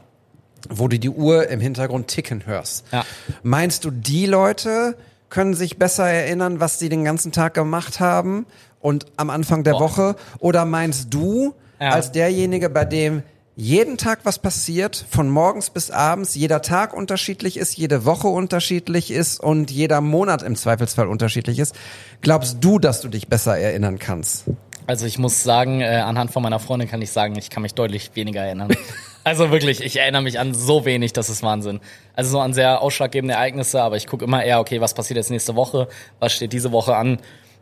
wo 0.70 0.88
du 0.88 0.98
die 1.00 1.10
Uhr 1.10 1.48
im 1.48 1.60
Hintergrund 1.60 2.08
ticken 2.08 2.46
hörst. 2.46 2.86
Ja. 2.92 3.06
Meinst 3.44 3.86
du, 3.86 3.92
die 3.92 4.26
Leute 4.26 4.98
können 5.30 5.54
sich 5.54 5.78
besser 5.78 6.08
erinnern, 6.08 6.60
was 6.60 6.80
sie 6.80 6.90
den 6.90 7.04
ganzen 7.04 7.32
Tag 7.32 7.54
gemacht 7.54 8.00
haben 8.00 8.46
und 8.80 9.06
am 9.18 9.30
Anfang 9.30 9.64
der 9.64 9.74
Boah. 9.74 9.82
Woche? 9.82 10.16
Oder 10.40 10.66
meinst 10.66 11.14
du, 11.14 11.54
Ja. 11.80 11.90
als 11.90 12.12
derjenige, 12.12 12.70
bei 12.70 12.86
dem 12.86 13.22
jeden 13.58 13.98
Tag 13.98 14.20
was 14.24 14.40
passiert, 14.40 15.06
von 15.10 15.30
morgens 15.30 15.70
bis 15.70 15.90
abends, 15.90 16.36
jeder 16.36 16.62
Tag 16.62 16.94
unterschiedlich 16.94 17.56
ist, 17.56 17.78
jede 17.78 18.04
Woche 18.04 18.28
unterschiedlich 18.28 19.12
ist 19.12 19.40
und 19.40 19.72
jeder 19.72 20.02
Monat 20.02 20.44
im 20.44 20.56
Zweifelsfall 20.56 21.08
unterschiedlich 21.08 21.60
ist, 21.60 21.76
glaubst 22.22 22.58
du, 22.62 22.80
dass 22.80 23.00
du 23.00 23.08
dich 23.08 23.28
besser 23.28 23.58
erinnern 23.58 23.98
kannst? 23.98 24.46
Also 24.88 25.06
ich 25.06 25.18
muss 25.18 25.42
sagen, 25.42 25.82
äh, 25.82 25.86
anhand 25.86 26.32
von 26.32 26.44
meiner 26.44 26.60
Freundin 26.60 26.90
kann 26.90 27.02
ich 27.02 27.12
sagen, 27.12 27.38
ich 27.38 27.50
kann 27.50 27.64
mich 27.64 27.74
deutlich 27.74 28.12
weniger 28.14 28.42
erinnern. 28.42 28.76
also 29.24 29.52
wirklich, 29.52 29.82
ich 29.82 29.98
erinnere 29.98 30.22
mich 30.22 30.38
an 30.38 30.54
so 30.54 30.86
wenig, 30.86 31.14
das 31.14 31.30
ist 31.30 31.42
Wahnsinn. 31.42 31.80
Also 32.14 32.32
so 32.32 32.40
an 32.40 32.54
sehr 32.54 32.82
ausschlaggebende 32.82 33.36
Ereignisse, 33.36 33.82
aber 33.82 33.96
ich 33.96 34.06
gucke 34.06 34.26
immer 34.26 34.44
eher, 34.44 34.60
okay, 34.60 34.82
was 34.82 34.94
passiert 34.94 35.18
jetzt 35.18 35.32
nächste 35.32 35.56
Woche, 35.56 35.88
was 36.20 36.34
steht 36.34 36.54
diese 36.54 36.72
Woche 36.72 36.96
an. 36.96 37.20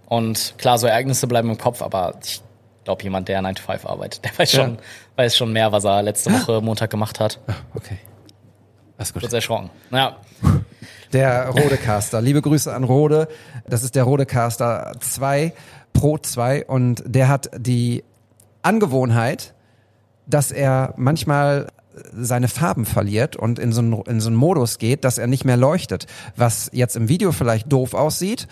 Und 0.08 0.56
klar, 0.58 0.78
so 0.80 0.88
Ereignisse 0.88 1.28
bleiben 1.28 1.50
im 1.50 1.58
Kopf, 1.58 1.82
aber 1.82 2.16
ich 2.22 2.42
glaube, 2.84 3.04
jemand, 3.04 3.30
der 3.30 3.42
9 3.42 3.56
to 3.56 3.64
5 3.64 3.86
arbeitet, 3.86 4.26
der 4.26 4.38
weiß 4.38 4.52
schon, 4.52 4.78
weiß 5.16 5.38
schon 5.38 5.54
mehr, 5.54 5.72
was 5.72 5.84
er 5.84 6.02
letzte 6.02 6.32
Woche 6.32 6.62
Montag 6.62 6.90
gemacht 6.90 7.20
hat. 7.20 7.40
Okay. 7.76 7.98
Alles 8.98 9.14
gut. 9.14 9.22
Kurz 9.22 9.34
erschrocken. 9.34 9.70
Ja. 9.92 10.18
Der 11.14 11.50
Rodecaster. 11.50 12.22
Liebe 12.22 12.42
Grüße 12.42 12.74
an 12.74 12.84
Rode. 12.84 13.28
Das 13.68 13.84
ist 13.84 13.94
der 13.94 14.04
Rodecaster 14.04 14.94
2 15.00 15.54
Pro 15.94 16.18
2 16.18 16.66
und 16.66 17.04
der 17.06 17.28
hat 17.28 17.52
die 17.56 18.04
Angewohnheit, 18.64 19.54
dass 20.26 20.52
er 20.52 20.96
manchmal 20.98 21.68
seine 22.14 22.48
Farben 22.48 22.86
verliert 22.86 23.36
und 23.36 23.60
in 23.60 23.72
so, 23.72 23.82
einen, 23.82 24.02
in 24.08 24.20
so 24.20 24.30
einen 24.30 24.36
Modus 24.36 24.80
geht, 24.80 25.04
dass 25.04 25.20
er 25.20 25.28
nicht 25.28 25.46
mehr 25.46 25.58
leuchtet. 25.58 26.08
Was 26.36 26.70
jetzt 26.74 26.96
im 26.96 27.10
Video 27.10 27.32
vielleicht 27.32 27.72
doof 27.72 27.94
aussieht. 27.94 28.48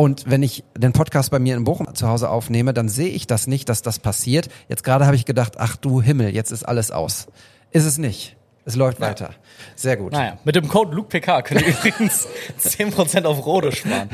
Und 0.00 0.30
wenn 0.30 0.44
ich 0.44 0.62
den 0.76 0.92
Podcast 0.92 1.32
bei 1.32 1.40
mir 1.40 1.56
in 1.56 1.64
Bochum 1.64 1.92
zu 1.92 2.06
Hause 2.06 2.30
aufnehme, 2.30 2.72
dann 2.72 2.88
sehe 2.88 3.08
ich 3.08 3.26
das 3.26 3.48
nicht, 3.48 3.68
dass 3.68 3.82
das 3.82 3.98
passiert. 3.98 4.48
Jetzt 4.68 4.84
gerade 4.84 5.06
habe 5.06 5.16
ich 5.16 5.24
gedacht, 5.24 5.54
ach 5.58 5.74
du 5.74 6.00
Himmel, 6.00 6.32
jetzt 6.32 6.52
ist 6.52 6.62
alles 6.62 6.92
aus. 6.92 7.26
Ist 7.72 7.84
es 7.84 7.98
nicht. 7.98 8.36
Es 8.64 8.76
läuft 8.76 9.00
weiter. 9.00 9.30
Sehr 9.74 9.96
gut. 9.96 10.12
Naja, 10.12 10.38
mit 10.44 10.54
dem 10.54 10.68
Code 10.68 10.94
LukePK 10.94 11.42
könnt 11.42 11.62
ihr 11.62 11.68
übrigens 11.68 12.28
10% 12.62 13.24
auf 13.24 13.44
Rode 13.44 13.72
sparen. 13.72 14.08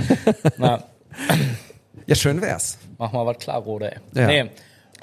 Na, 0.56 0.84
Ja, 2.06 2.14
schön 2.14 2.40
wär's. 2.40 2.78
mach 2.96 3.12
mal 3.12 3.26
was 3.26 3.36
klar, 3.38 3.60
Rode, 3.60 3.92
ey. 3.92 4.00
Ja. 4.14 4.26
Nee. 4.26 4.50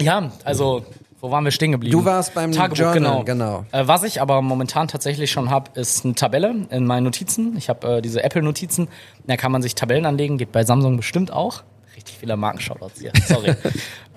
Ja, 0.02 0.32
also, 0.46 0.84
wo 1.22 1.30
waren 1.30 1.44
wir 1.44 1.52
stehen 1.52 1.72
geblieben? 1.72 1.92
Du 1.98 2.04
warst 2.04 2.34
beim 2.34 2.52
Journal, 2.52 2.94
genau. 2.94 3.24
genau. 3.24 3.66
Äh, 3.72 3.88
was 3.88 4.04
ich 4.04 4.22
aber 4.22 4.42
momentan 4.42 4.88
tatsächlich 4.88 5.32
schon 5.32 5.52
habe, 5.52 5.80
ist 5.80 6.04
eine 6.04 6.16
Tabelle 6.16 6.68
in 6.72 6.86
meinen 6.88 7.04
Notizen. 7.04 7.56
Ich 7.58 7.70
habe 7.70 7.98
äh, 7.98 8.02
diese 8.02 8.24
Apple-Notizen. 8.24 8.88
Da 9.28 9.38
kann 9.38 9.52
man 9.52 9.62
sich 9.62 9.76
Tabellen 9.76 10.08
anlegen, 10.08 10.40
geht 10.40 10.52
bei 10.52 10.64
Samsung 10.64 10.98
bestimmt 10.98 11.32
auch. 11.32 11.62
Richtig 11.96 12.18
viele 12.18 12.36
Markenshoutouts 12.38 13.00
hier, 13.00 13.12
sorry. 13.28 13.54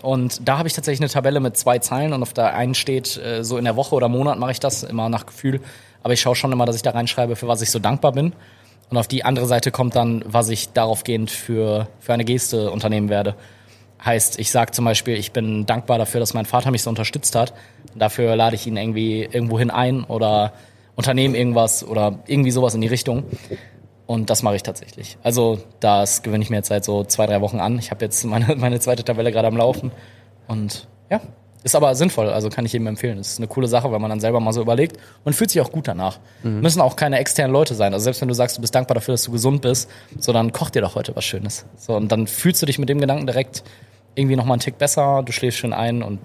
und 0.01 0.49
da 0.49 0.57
habe 0.57 0.69
ich 0.69 0.75
tatsächlich 0.75 1.01
eine 1.01 1.11
Tabelle 1.11 1.41
mit 1.41 1.59
zwei 1.59 1.79
Zeilen 1.79 2.15
und 2.15 2.23
auf 2.23 2.33
der 2.33 2.55
einen 2.55 2.75
steht, 2.75 3.19
äh, 3.19 3.45
so 3.45 3.59
in 3.59 3.65
der 3.65 3.77
Woche 3.77 3.95
oder 3.95 4.09
Monat 4.09 4.39
mache 4.39 4.53
ich 4.53 4.61
das, 4.61 4.83
immer 4.83 5.11
nach 5.11 5.27
Gefühl. 5.27 5.61
Aber 6.03 6.15
ich 6.15 6.21
schaue 6.21 6.37
schon 6.37 6.53
immer, 6.53 6.65
dass 6.65 6.77
ich 6.77 6.83
da 6.83 6.91
reinschreibe, 6.91 7.37
für 7.37 7.49
was 7.49 7.61
ich 7.61 7.71
so 7.71 7.79
dankbar 7.79 8.13
bin. 8.13 8.33
Und 8.91 8.97
auf 8.97 9.09
die 9.09 9.25
andere 9.25 9.47
Seite 9.47 9.71
kommt 9.71 9.97
dann, 9.97 10.23
was 10.27 10.49
ich 10.49 10.73
daraufgehend 10.73 11.31
für, 11.31 11.89
für 12.01 12.13
eine 12.13 12.25
Geste 12.25 12.71
unternehmen 12.71 13.09
werde. 13.09 13.35
Heißt, 14.05 14.39
ich 14.39 14.51
sage 14.51 14.73
zum 14.73 14.85
Beispiel, 14.85 15.17
ich 15.17 15.33
bin 15.33 15.67
dankbar 15.67 15.99
dafür, 15.99 16.21
dass 16.21 16.35
mein 16.35 16.45
Vater 16.45 16.71
mich 16.71 16.83
so 16.83 16.91
unterstützt 16.91 17.35
hat. 17.35 17.55
Dafür 17.95 18.37
lade 18.37 18.55
ich 18.55 18.67
ihn 18.67 18.77
irgendwie 18.77 19.23
irgendwohin 19.23 19.71
ein 19.71 20.05
oder 20.05 20.53
unternehme 20.95 21.37
irgendwas 21.37 21.87
oder 21.87 22.19
irgendwie 22.27 22.51
sowas 22.51 22.75
in 22.75 22.81
die 22.81 22.87
Richtung. 22.87 23.25
Und 24.07 24.29
das 24.29 24.43
mache 24.43 24.57
ich 24.57 24.63
tatsächlich. 24.63 25.17
Also 25.23 25.59
das 25.81 26.23
gewöhne 26.23 26.43
ich 26.43 26.51
mir 26.51 26.57
jetzt 26.57 26.69
seit 26.69 26.85
so 26.85 27.05
zwei, 27.05 27.27
drei 27.27 27.41
Wochen 27.41 27.61
an. 27.61 27.79
Ich 27.79 27.91
habe 27.91 28.05
jetzt 28.05 28.25
meine, 28.25 28.55
meine 28.57 28.79
zweite 28.81 29.05
Tabelle 29.05 29.33
gerade 29.33 29.49
am 29.49 29.57
Laufen. 29.57 29.91
Und 30.47 30.87
ja, 31.11 31.23
ist 31.63 31.75
aber 31.75 31.95
sinnvoll. 31.95 32.29
Also 32.29 32.51
kann 32.51 32.67
ich 32.67 32.75
jedem 32.75 32.87
empfehlen. 32.87 33.17
Das 33.17 33.29
ist 33.29 33.39
eine 33.39 33.49
coole 33.49 33.67
Sache, 33.67 33.91
weil 33.91 33.99
man 33.99 34.11
dann 34.11 34.21
selber 34.21 34.39
mal 34.39 34.53
so 34.53 34.61
überlegt 34.61 34.99
und 35.25 35.33
fühlt 35.33 35.51
sich 35.51 35.63
auch 35.63 35.73
gut 35.73 35.89
danach. 35.89 36.19
Müssen 36.61 36.83
auch 36.83 36.97
keine 36.97 37.19
externen 37.19 37.55
Leute 37.55 37.75
sein. 37.75 37.95
Also 37.95 38.05
selbst 38.05 38.21
wenn 38.21 38.29
du 38.29 38.35
sagst, 38.35 38.59
du 38.59 38.61
bist 38.61 38.75
dankbar 38.75 38.97
dafür, 38.97 39.15
dass 39.15 39.25
du 39.25 39.33
gesund 39.33 39.63
bist, 39.63 39.91
so 40.19 40.35
dann 40.35 40.53
koch 40.53 40.69
dir 40.69 40.83
doch 40.83 40.95
heute 40.95 41.17
was 41.17 41.25
Schönes. 41.25 41.65
So 41.79 41.97
und 41.97 42.13
dann 42.13 42.27
fühlst 42.27 42.61
du 42.61 42.67
dich 42.67 42.79
mit 42.79 42.91
dem 42.91 43.01
Gedanken 43.01 43.27
direkt 43.27 43.65
irgendwie 44.15 44.37
noch 44.37 44.45
mal 44.45 44.55
einen 44.55 44.61
Tick 44.61 44.79
besser. 44.79 45.23
Du 45.25 45.33
schläfst 45.33 45.59
schön 45.59 45.73
ein 45.73 46.03
und 46.03 46.19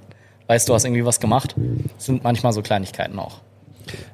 weißt, 0.47 0.67
du 0.67 0.73
hast 0.73 0.85
irgendwie 0.85 1.05
was 1.05 1.19
gemacht. 1.19 1.55
Das 1.95 2.05
sind 2.05 2.23
manchmal 2.23 2.53
so 2.53 2.61
Kleinigkeiten 2.61 3.19
auch. 3.19 3.41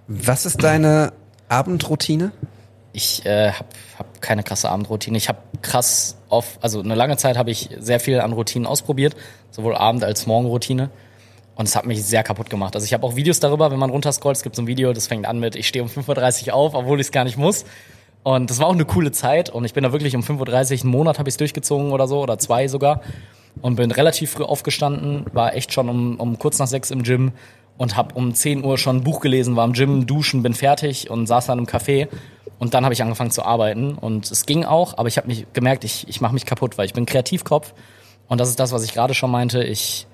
Was 0.07 0.45
ist 0.45 0.63
deine 0.63 1.13
Abendroutine? 1.49 2.31
Ich 2.93 3.25
äh, 3.25 3.51
habe 3.51 3.65
hab 3.99 4.21
keine 4.21 4.43
krasse 4.43 4.69
Abendroutine. 4.69 5.17
Ich 5.17 5.27
habe 5.27 5.39
krass 5.61 6.17
auf, 6.29 6.59
also 6.61 6.79
eine 6.79 6.95
lange 6.95 7.17
Zeit 7.17 7.38
habe 7.38 7.51
ich 7.51 7.69
sehr 7.77 7.99
viel 7.99 8.21
an 8.21 8.31
Routinen 8.31 8.65
ausprobiert, 8.65 9.15
sowohl 9.51 9.75
Abend- 9.75 10.03
als 10.03 10.27
Morgenroutine. 10.27 10.89
Und 11.55 11.67
es 11.67 11.75
hat 11.75 11.85
mich 11.85 12.03
sehr 12.03 12.23
kaputt 12.23 12.49
gemacht. 12.49 12.75
Also 12.75 12.85
ich 12.85 12.93
habe 12.93 13.05
auch 13.05 13.15
Videos 13.15 13.39
darüber, 13.39 13.71
wenn 13.71 13.79
man 13.79 13.89
runterscrollt. 13.89 14.38
Es 14.38 14.43
gibt 14.43 14.55
so 14.55 14.61
ein 14.61 14.67
Video, 14.67 14.91
das 14.93 15.07
fängt 15.07 15.25
an 15.25 15.39
mit, 15.39 15.55
ich 15.55 15.67
stehe 15.67 15.83
um 15.83 15.89
5.30 15.89 16.47
Uhr 16.47 16.53
auf, 16.53 16.73
obwohl 16.73 16.99
ich 16.99 17.07
es 17.07 17.11
gar 17.11 17.23
nicht 17.23 17.38
muss. 17.38 17.65
Und 18.23 18.49
das 18.49 18.59
war 18.59 18.67
auch 18.67 18.73
eine 18.73 18.85
coole 18.85 19.11
Zeit. 19.11 19.49
Und 19.49 19.63
ich 19.65 19.73
bin 19.73 19.83
da 19.83 19.91
wirklich 19.91 20.15
um 20.15 20.21
5.30 20.21 20.77
Uhr, 20.77 20.81
einen 20.81 20.91
Monat 20.91 21.19
habe 21.19 21.29
ich 21.29 21.33
es 21.33 21.38
durchgezogen 21.38 21.91
oder 21.91 22.07
so, 22.07 22.21
oder 22.21 22.38
zwei 22.39 22.67
sogar. 22.67 23.01
Und 23.62 23.78
bin 23.78 23.91
relativ 23.91 24.32
früh 24.32 24.44
aufgestanden, 24.44 25.26
war 25.34 25.56
echt 25.56 25.74
schon 25.74 25.89
um, 25.89 26.20
um 26.20 26.38
kurz 26.38 26.60
nach 26.60 26.68
sechs 26.68 26.91
im 26.91 27.04
Gym 27.04 27.32
und 27.78 27.98
habe 27.98 28.15
um 28.15 28.34
10 28.34 28.63
Uhr 28.63 28.78
schon 28.78 28.98
ein 28.98 29.04
Buch 29.04 29.20
gelesen, 29.20 29.56
war 29.56 29.65
im 29.65 29.74
Gym, 29.74 30.06
duschen, 30.06 30.44
bin 30.44 30.54
fertig 30.54 31.10
und 31.10 31.28
saß 31.28 31.48
dann 31.48 31.60
im 31.60 31.65
Café. 31.65 32.08
Und 32.58 32.74
dann 32.74 32.86
habe 32.86 32.94
ich 32.94 33.02
angefangen 33.02 33.32
zu 33.32 33.44
arbeiten. 33.44 33.96
Und 33.96 34.32
es 34.32 34.46
ging 34.46 34.63
auch, 34.63 34.98
aber 34.98 35.08
ich 35.08 35.18
habe 35.18 35.28
mich 35.28 35.46
gemerkt, 35.54 35.84
ich, 35.84 36.08
ich 36.08 36.22
mache 36.22 36.34
mich 36.34 36.46
kaputt, 36.46 36.78
weil 36.78 36.86
ich 36.86 36.94
bin 36.94 37.06
Kreativkopf. 37.06 37.74
Und 38.28 38.39
das 38.39 38.50
ist 38.50 38.60
das, 38.60 38.72
was 38.72 38.84
ich 38.84 38.94
gerade 38.94 39.13
schon 39.13 39.30
meinte. 39.30 39.63
Ich 39.63 40.08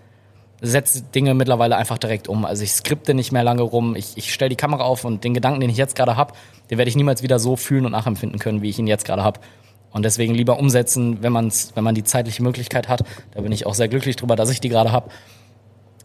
setze 0.62 1.04
Dinge 1.04 1.34
mittlerweile 1.34 1.76
einfach 1.76 1.98
direkt 1.98 2.28
um. 2.28 2.46
Also 2.46 2.64
ich 2.64 2.72
skripte 2.72 3.14
nicht 3.14 3.32
mehr 3.32 3.44
lange 3.44 3.62
rum. 3.62 3.96
Ich, 3.96 4.18
ich 4.18 4.34
stelle 4.34 4.50
die 4.50 4.56
Kamera 4.56 4.84
auf 4.84 5.06
und 5.06 5.24
den 5.24 5.34
Gedanken, 5.34 5.60
den 5.60 5.70
ich 5.70 5.78
jetzt 5.78 5.96
gerade 5.96 6.16
habe, 6.16 6.34
den 6.70 6.78
werde 6.78 6.90
ich 6.90 6.96
niemals 6.96 7.22
wieder 7.22 7.40
so 7.40 7.56
fühlen 7.56 7.86
und 7.86 7.92
nachempfinden 7.92 8.40
können, 8.40 8.62
wie 8.62 8.70
ich 8.70 8.80
ihn 8.80 8.88
jetzt 8.88 9.06
gerade 9.06 9.24
habe. 9.24 9.40
Und 9.92 10.04
deswegen 10.04 10.34
lieber 10.34 10.58
umsetzen, 10.58 11.22
wenn, 11.22 11.34
man's, 11.34 11.72
wenn 11.76 11.84
man 11.84 11.96
die 11.96 12.04
zeitliche 12.04 12.44
Möglichkeit 12.44 12.88
hat. 12.88 13.04
Da 13.34 13.42
bin 13.42 13.52
ich 13.52 13.66
auch 13.66 13.74
sehr 13.74 13.90
glücklich 13.90 14.16
drüber, 14.16 14.36
dass 14.36 14.50
ich 14.50 14.62
die 14.62 14.70
gerade 14.70 14.92
habe. 14.92 15.10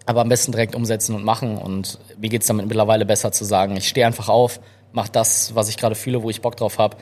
Aber 0.06 0.20
am 0.20 0.28
besten 0.28 0.52
direkt 0.52 0.74
umsetzen 0.74 1.14
und 1.14 1.24
machen. 1.24 1.58
Und 1.58 1.98
mir 2.18 2.28
geht's 2.28 2.46
damit 2.46 2.66
mittlerweile 2.66 3.06
besser 3.06 3.32
zu 3.32 3.44
sagen, 3.44 3.76
ich 3.76 3.88
stehe 3.88 4.06
einfach 4.06 4.28
auf, 4.28 4.60
mache 4.92 5.10
das, 5.12 5.54
was 5.54 5.68
ich 5.68 5.76
gerade 5.76 5.94
fühle, 5.94 6.22
wo 6.22 6.30
ich 6.30 6.40
Bock 6.40 6.56
drauf 6.56 6.78
habe, 6.78 6.96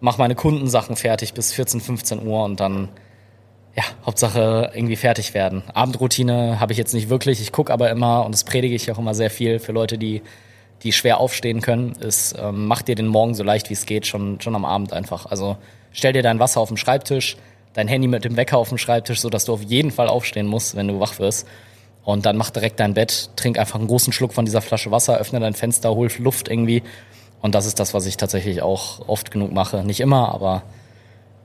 mache 0.00 0.18
meine 0.18 0.34
Kundensachen 0.34 0.96
fertig 0.96 1.34
bis 1.34 1.52
14, 1.52 1.80
15 1.80 2.26
Uhr 2.26 2.44
und 2.44 2.60
dann, 2.60 2.88
ja, 3.74 3.82
Hauptsache 4.06 4.70
irgendwie 4.74 4.96
fertig 4.96 5.34
werden. 5.34 5.62
Abendroutine 5.72 6.60
habe 6.60 6.72
ich 6.72 6.78
jetzt 6.78 6.94
nicht 6.94 7.08
wirklich. 7.08 7.40
Ich 7.40 7.52
gucke 7.52 7.72
aber 7.72 7.90
immer, 7.90 8.24
und 8.24 8.32
das 8.32 8.44
predige 8.44 8.74
ich 8.74 8.90
auch 8.90 8.98
immer 8.98 9.14
sehr 9.14 9.30
viel 9.30 9.58
für 9.58 9.72
Leute, 9.72 9.98
die, 9.98 10.22
die 10.82 10.92
schwer 10.92 11.18
aufstehen 11.18 11.60
können, 11.60 11.92
ist, 11.92 12.36
ähm, 12.38 12.66
mach 12.66 12.82
dir 12.82 12.94
den 12.94 13.08
Morgen 13.08 13.34
so 13.34 13.42
leicht 13.42 13.68
wie 13.70 13.74
es 13.74 13.86
geht, 13.86 14.06
schon, 14.06 14.40
schon 14.40 14.54
am 14.54 14.64
Abend 14.64 14.92
einfach. 14.92 15.26
Also 15.26 15.56
stell 15.94 16.12
dir 16.12 16.22
dein 16.22 16.38
Wasser 16.38 16.60
auf 16.60 16.68
den 16.68 16.76
Schreibtisch, 16.76 17.38
dein 17.72 17.88
Handy 17.88 18.06
mit 18.06 18.24
dem 18.26 18.36
Wecker 18.36 18.58
auf 18.58 18.68
den 18.68 18.76
Schreibtisch, 18.76 19.20
sodass 19.22 19.46
du 19.46 19.54
auf 19.54 19.62
jeden 19.62 19.90
Fall 19.90 20.08
aufstehen 20.08 20.46
musst, 20.46 20.76
wenn 20.76 20.88
du 20.88 21.00
wach 21.00 21.18
wirst. 21.18 21.46
Und 22.04 22.26
dann 22.26 22.36
mach 22.36 22.50
direkt 22.50 22.78
dein 22.80 22.92
Bett, 22.92 23.30
trink 23.36 23.58
einfach 23.58 23.78
einen 23.78 23.88
großen 23.88 24.12
Schluck 24.12 24.34
von 24.34 24.44
dieser 24.44 24.60
Flasche 24.60 24.90
Wasser, 24.90 25.16
öffne 25.16 25.40
dein 25.40 25.54
Fenster, 25.54 25.94
hol 25.94 26.10
Luft 26.18 26.48
irgendwie. 26.48 26.82
Und 27.40 27.54
das 27.54 27.64
ist 27.64 27.80
das, 27.80 27.94
was 27.94 28.04
ich 28.04 28.18
tatsächlich 28.18 28.60
auch 28.60 29.08
oft 29.08 29.30
genug 29.30 29.52
mache. 29.52 29.82
Nicht 29.84 30.00
immer, 30.00 30.34
aber 30.34 30.62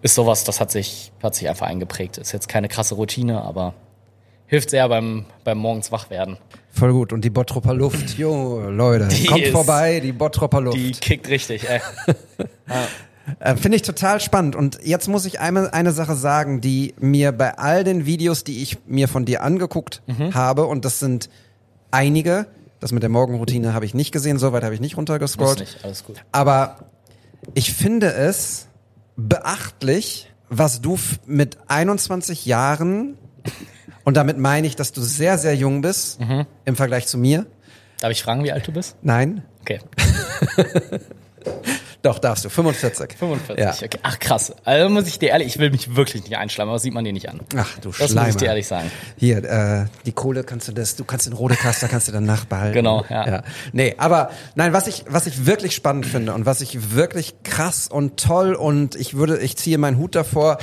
ist 0.01 0.15
sowas, 0.15 0.43
das 0.43 0.59
hat 0.59 0.69
sich, 0.71 1.12
hat 1.23 1.35
sich 1.35 1.47
einfach 1.49 1.67
eingeprägt. 1.67 2.17
Ist 2.17 2.31
jetzt 2.33 2.47
keine 2.49 2.67
krasse 2.67 2.95
Routine, 2.95 3.41
aber 3.41 3.73
hilft 4.47 4.69
sehr 4.71 4.88
beim, 4.89 5.25
beim 5.43 5.57
morgens 5.57 5.91
wach 5.91 6.09
werden. 6.09 6.38
Voll 6.71 6.91
gut. 6.93 7.13
Und 7.13 7.23
die 7.25 7.29
Bottropper 7.29 7.73
Luft, 7.73 8.17
jo, 8.17 8.62
Leute, 8.69 9.07
Die 9.09 9.25
kommt 9.25 9.41
ist- 9.43 9.51
vorbei, 9.51 9.99
die 10.01 10.12
Bottropper 10.12 10.62
Luft. 10.62 10.77
Die 10.77 10.91
kickt 10.91 11.27
richtig, 11.29 11.69
ey. 11.69 11.79
Äh, 13.39 13.56
Finde 13.56 13.76
ich 13.76 13.82
total 13.82 14.20
spannend. 14.20 14.56
Und 14.56 14.80
jetzt 14.84 15.08
muss 15.08 15.26
ich 15.26 15.39
einmal 15.39 15.70
eine 15.70 15.92
Sache 15.92 16.15
sagen, 16.15 16.62
die 16.62 16.94
mir 17.00 17.32
bei 17.32 17.58
all 17.58 17.84
den 17.84 18.06
Videos, 18.06 18.44
die 18.44 18.62
ich 18.63 18.78
mir 18.88 19.08
von 19.08 19.26
dir 19.26 19.44
angeguckt 19.44 20.02
Mhm. 20.08 20.34
habe, 20.34 20.65
und 20.65 20.86
das 20.86 21.00
sind 21.00 21.30
einige, 21.92 22.46
das 22.80 22.92
mit 22.92 23.04
der 23.04 23.10
Morgenroutine 23.10 23.74
habe 23.74 23.86
ich 23.86 23.94
nicht 23.94 24.12
gesehen, 24.12 24.38
soweit 24.39 24.63
habe 24.63 24.74
ich 24.74 24.82
nicht 24.82 24.98
runtergescrollt. 24.98 25.60
nicht, 25.60 25.84
alles 25.84 26.04
gut. 26.04 26.24
Aber 26.32 26.78
ich 27.54 27.74
finde 27.74 28.13
es 28.13 28.68
beachtlich, 29.18 30.32
was 30.50 30.82
du 30.82 30.98
mit 31.26 31.58
21 31.68 32.46
Jahren, 32.46 33.18
und 34.06 34.18
damit 34.18 34.38
meine 34.38 34.65
ich, 34.68 34.76
dass 34.76 34.92
du 34.92 35.02
sehr, 35.02 35.38
sehr 35.38 35.56
jung 35.56 35.82
bist 35.82 36.20
Mhm. 36.20 36.46
im 36.65 36.76
Vergleich 36.76 37.08
zu 37.08 37.18
mir. 37.18 37.46
Darf 38.00 38.12
ich 38.12 38.24
fragen, 38.24 38.44
wie 38.46 38.52
alt 38.52 38.65
du 38.68 38.72
bist? 38.72 38.96
Nein? 39.02 39.44
Okay. 39.62 39.80
Doch, 42.01 42.19
darfst 42.19 42.45
du. 42.45 42.49
45. 42.49 43.17
45. 43.17 43.57
Ja. 43.63 43.71
Okay. 43.73 43.99
Ach 44.03 44.17
krass. 44.19 44.53
Also 44.63 44.89
muss 44.89 45.07
ich 45.07 45.19
dir 45.19 45.29
ehrlich, 45.29 45.47
ich 45.47 45.59
will 45.59 45.69
mich 45.69 45.95
wirklich 45.97 46.23
nicht 46.23 46.38
einschleimen, 46.38 46.69
aber 46.69 46.75
das 46.77 46.83
sieht 46.83 46.93
man 46.93 47.03
dir 47.03 47.12
nicht 47.12 47.27
an. 47.29 47.41
Ach 47.57 47.77
du 47.79 47.89
Das 47.89 47.99
muss 47.99 48.12
Schleimer. 48.12 48.29
ich 48.29 48.35
dir 48.38 48.45
ehrlich 48.45 48.67
sagen. 48.67 48.89
Hier, 49.17 49.43
äh, 49.43 49.85
die 50.05 50.12
Kohle 50.13 50.43
kannst 50.43 50.67
du 50.69 50.71
das, 50.71 50.95
du 50.95 51.03
kannst 51.03 51.25
den 51.25 51.33
Rodekaster 51.33 51.88
kannst 51.89 52.07
du 52.07 52.12
danach 52.13 52.45
behalten. 52.45 52.73
Genau, 52.75 53.03
ja. 53.09 53.27
ja. 53.27 53.43
Nee, 53.73 53.95
aber 53.97 54.29
nein, 54.55 54.71
was 54.71 54.88
ich, 54.88 55.03
was 55.09 55.27
ich 55.27 55.45
wirklich 55.45 55.75
spannend 55.75 56.05
finde 56.05 56.33
und 56.33 56.45
was 56.45 56.62
ich 56.62 56.93
wirklich 56.95 57.35
krass 57.43 57.88
und 57.89 58.17
toll 58.17 58.53
und 58.53 58.95
ich 58.95 59.15
würde, 59.17 59.38
ich 59.39 59.57
ziehe 59.57 59.77
meinen 59.77 59.97
Hut 59.97 60.15
davor, 60.15 60.57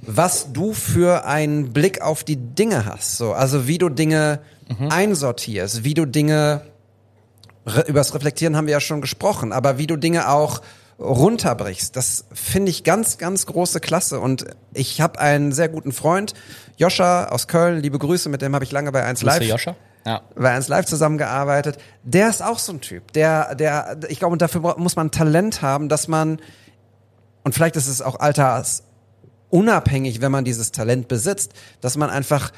was 0.00 0.52
du 0.52 0.72
für 0.72 1.24
einen 1.26 1.72
Blick 1.72 2.00
auf 2.02 2.24
die 2.24 2.36
Dinge 2.36 2.86
hast. 2.86 3.16
So, 3.18 3.32
also 3.32 3.68
wie 3.68 3.78
du 3.78 3.88
Dinge 3.88 4.40
Mhm. 4.78 4.88
einsortierst, 4.90 5.84
wie 5.84 5.92
du 5.94 6.06
Dinge 6.06 6.62
Re 7.66 7.84
übers 7.86 8.14
Reflektieren 8.14 8.56
haben 8.56 8.66
wir 8.66 8.72
ja 8.72 8.80
schon 8.80 9.00
gesprochen, 9.00 9.52
aber 9.52 9.78
wie 9.78 9.86
du 9.86 9.96
Dinge 9.96 10.28
auch 10.28 10.60
runterbrichst, 10.98 11.96
das 11.96 12.26
finde 12.32 12.70
ich 12.70 12.84
ganz, 12.84 13.16
ganz 13.18 13.46
große 13.46 13.80
Klasse. 13.80 14.20
Und 14.20 14.44
ich 14.72 15.00
habe 15.00 15.18
einen 15.18 15.50
sehr 15.52 15.68
guten 15.68 15.90
Freund, 15.92 16.34
Joscha 16.76 17.28
aus 17.28 17.48
Köln, 17.48 17.80
liebe 17.80 17.98
Grüße, 17.98 18.28
mit 18.28 18.42
dem 18.42 18.54
habe 18.54 18.64
ich 18.64 18.72
lange 18.72 18.92
bei 18.92 19.02
1 19.04 19.20
Grüße, 19.20 19.38
Live, 19.38 19.48
Joscha. 19.48 19.74
Ja. 20.04 20.22
bei 20.34 20.50
1 20.50 20.68
Live 20.68 20.86
zusammengearbeitet. 20.86 21.78
Der 22.02 22.28
ist 22.28 22.42
auch 22.42 22.58
so 22.58 22.72
ein 22.72 22.80
Typ, 22.80 23.12
der, 23.12 23.54
der, 23.54 23.98
ich 24.08 24.18
glaube, 24.18 24.32
und 24.32 24.42
dafür 24.42 24.76
muss 24.78 24.96
man 24.96 25.10
Talent 25.10 25.62
haben, 25.62 25.88
dass 25.88 26.08
man, 26.08 26.40
und 27.44 27.54
vielleicht 27.54 27.76
ist 27.76 27.88
es 27.88 28.02
auch 28.02 28.18
altersunabhängig, 28.18 30.20
wenn 30.20 30.32
man 30.32 30.44
dieses 30.44 30.72
Talent 30.72 31.08
besitzt, 31.08 31.52
dass 31.80 31.96
man 31.96 32.10
einfach 32.10 32.52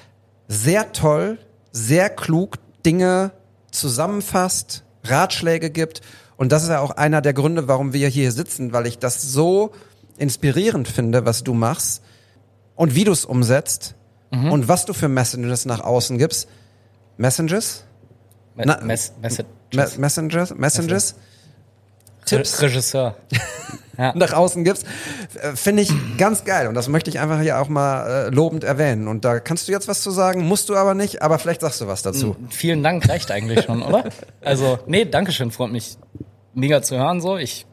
sehr 0.49 0.93
toll, 0.93 1.39
sehr 1.73 2.11
klug 2.11 2.57
Dinge 2.85 3.31
zusammenfasst, 3.71 4.85
Ratschläge 5.05 5.71
gibt 5.71 6.01
Und 6.37 6.51
das 6.51 6.65
ist 6.65 6.69
ja 6.71 6.81
auch 6.81 6.91
einer 6.91 7.21
der 7.21 7.33
Gründe, 7.33 7.69
warum 7.69 7.93
wir 7.93 8.09
hier 8.09 8.33
sitzen, 8.33 8.73
weil 8.73 8.87
ich 8.87 8.99
das 8.99 9.23
so 9.23 9.71
inspirierend 10.19 10.89
finde, 10.89 11.25
was 11.25 11.45
du 11.45 11.55
machst 11.55 12.03
und 12.75 12.95
wie 12.97 13.05
du 13.05 13.13
es 13.13 13.25
umsetzt 13.25 13.95
Mhm. 14.33 14.51
und 14.51 14.69
was 14.69 14.85
du 14.85 14.95
für 14.95 15.07
Messages 15.09 15.65
nach 15.65 15.81
außen 15.81 16.19
gibst. 16.19 16.49
Messages? 17.19 17.85
Me 18.57 18.65
Na- 18.67 18.81
Mess 18.81 19.13
Message. 19.23 19.47
Me 19.73 19.87
Messengers? 19.99 20.55
Messages? 20.57 21.15
Tipps? 22.25 22.61
Re 22.63 23.15
Regisseur. 23.99 24.13
nach 24.17 24.33
außen 24.33 24.65
gibst, 24.65 24.85
äh, 25.43 25.55
finde 25.55 25.83
ich 25.83 25.93
ganz 26.19 26.45
geil. 26.45 26.69
Und 26.69 26.75
das 26.75 26.89
möchte 26.89 27.11
ich 27.11 27.19
einfach 27.21 27.41
hier 27.41 27.61
auch 27.61 27.69
mal 27.69 28.27
äh, 28.27 28.29
lobend 28.31 28.65
erwähnen. 28.65 29.09
Und 29.09 29.25
da 29.25 29.41
kannst 29.41 29.69
du 29.69 29.73
jetzt 29.73 29.89
was 29.89 30.03
zu 30.03 30.11
sagen, 30.11 30.47
musst 30.47 30.69
du 30.69 30.77
aber 30.77 30.95
nicht, 30.95 31.23
aber 31.23 31.39
vielleicht 31.39 31.61
sagst 31.61 31.81
du 31.81 31.87
was 31.87 32.03
dazu. 32.03 32.37
Vielen 32.51 32.83
Dank, 32.83 33.09
reicht 33.09 33.31
eigentlich 33.31 33.65
schon, 33.65 33.83
oder? 33.83 34.05
Also, 34.43 34.79
nee, 34.87 35.05
Dankeschön, 35.05 35.51
freut 35.51 35.73
mich 35.73 35.97
mega 36.55 36.83
zu 36.83 36.97
hören 36.97 37.21
so. 37.21 37.37
Ich 37.37 37.67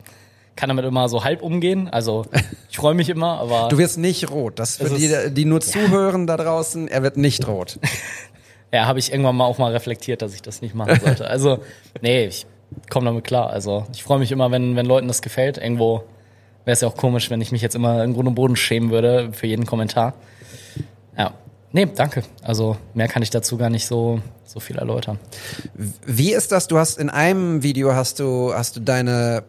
kann 0.55 0.69
damit 0.69 0.85
immer 0.85 1.09
so 1.09 1.23
halb 1.23 1.41
umgehen. 1.41 1.87
Also, 1.89 2.25
ich 2.69 2.77
freue 2.77 2.93
mich 2.93 3.09
immer, 3.09 3.39
aber 3.39 3.69
Du 3.69 3.77
wirst 3.77 3.97
nicht 3.97 4.29
rot. 4.29 4.59
Das 4.59 4.77
für 4.77 4.89
die, 4.89 5.33
die 5.33 5.45
nur 5.45 5.61
zuhören 5.61 6.27
da 6.27 6.37
draußen, 6.37 6.87
er 6.87 7.03
wird 7.03 7.17
nicht 7.17 7.47
rot. 7.47 7.79
ja, 8.71 8.85
habe 8.85 8.99
ich 8.99 9.11
irgendwann 9.11 9.35
mal 9.35 9.45
auch 9.45 9.57
mal 9.57 9.71
reflektiert, 9.71 10.21
dass 10.21 10.33
ich 10.33 10.41
das 10.41 10.61
nicht 10.61 10.75
machen 10.75 10.99
sollte. 10.99 11.27
Also, 11.27 11.59
nee, 12.01 12.25
ich 12.25 12.45
komme 12.89 13.05
damit 13.05 13.23
klar. 13.23 13.49
Also, 13.49 13.85
ich 13.93 14.03
freue 14.03 14.19
mich 14.19 14.31
immer, 14.31 14.51
wenn, 14.51 14.75
wenn 14.75 14.85
Leuten 14.85 15.07
das 15.07 15.21
gefällt. 15.21 15.57
Irgendwo 15.57 16.03
wäre 16.65 16.73
es 16.73 16.81
ja 16.81 16.87
auch 16.87 16.95
komisch, 16.95 17.29
wenn 17.29 17.41
ich 17.41 17.51
mich 17.51 17.61
jetzt 17.61 17.75
immer 17.75 18.03
im 18.03 18.13
Grund 18.13 18.27
und 18.27 18.35
Boden 18.35 18.55
schämen 18.55 18.91
würde 18.91 19.29
für 19.33 19.47
jeden 19.47 19.65
Kommentar. 19.65 20.13
Ja. 21.17 21.33
Nee, 21.73 21.87
danke. 21.95 22.23
Also, 22.43 22.77
mehr 22.93 23.07
kann 23.07 23.23
ich 23.23 23.29
dazu 23.29 23.57
gar 23.57 23.69
nicht 23.69 23.85
so, 23.85 24.19
so 24.43 24.59
viel 24.59 24.77
erläutern. 24.77 25.19
Wie 26.05 26.33
ist 26.33 26.51
das? 26.51 26.67
Du 26.67 26.77
hast 26.77 26.97
in 26.97 27.09
einem 27.09 27.63
Video 27.63 27.95
hast 27.95 28.19
du, 28.19 28.53
hast 28.53 28.75
du 28.75 28.81
deine 28.81 29.43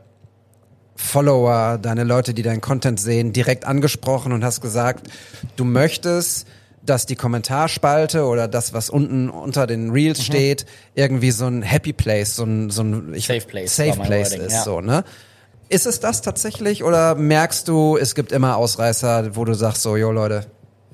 Follower, 0.95 1.79
deine 1.79 2.05
Leute, 2.05 2.33
die 2.33 2.43
deinen 2.43 2.61
Content 2.61 3.01
sehen, 3.01 3.33
direkt 3.33 3.65
angesprochen 3.65 4.33
und 4.33 4.45
hast 4.45 4.61
gesagt, 4.61 5.09
du 5.57 5.65
möchtest, 5.65 6.47
dass 6.85 7.07
die 7.07 7.15
Kommentarspalte 7.17 8.25
oder 8.25 8.49
das, 8.49 8.73
was 8.73 8.91
unten 8.91 9.31
unter 9.31 9.67
den 9.67 9.91
Reels 9.91 10.19
Mhm. 10.21 10.25
steht, 10.25 10.67
irgendwie 10.95 11.31
so 11.31 11.47
ein 11.47 11.63
Happy 11.63 11.93
Place, 11.93 12.37
so 12.37 12.45
ein, 12.45 12.71
so 12.71 12.83
ein 12.83 13.15
ich, 13.15 13.27
Safe 13.27 13.41
Place 13.47 13.77
Safe 13.77 14.01
Place 14.01 14.33
Wording, 14.33 14.47
ist, 14.47 14.53
ja. 14.53 14.63
so, 14.63 14.81
ne? 14.81 15.05
Ist 15.69 15.87
es 15.87 16.01
das 16.01 16.21
tatsächlich 16.23 16.85
oder 16.85 17.15
merkst 17.15 17.67
du, 17.69 17.97
es 17.97 18.15
gibt 18.15 18.33
immer 18.33 18.57
Ausreißer, 18.57 19.37
wo 19.37 19.45
du 19.45 19.55
sagst 19.55 19.83
so, 19.83 19.97
jo 19.97 20.11
Leute, 20.13 20.47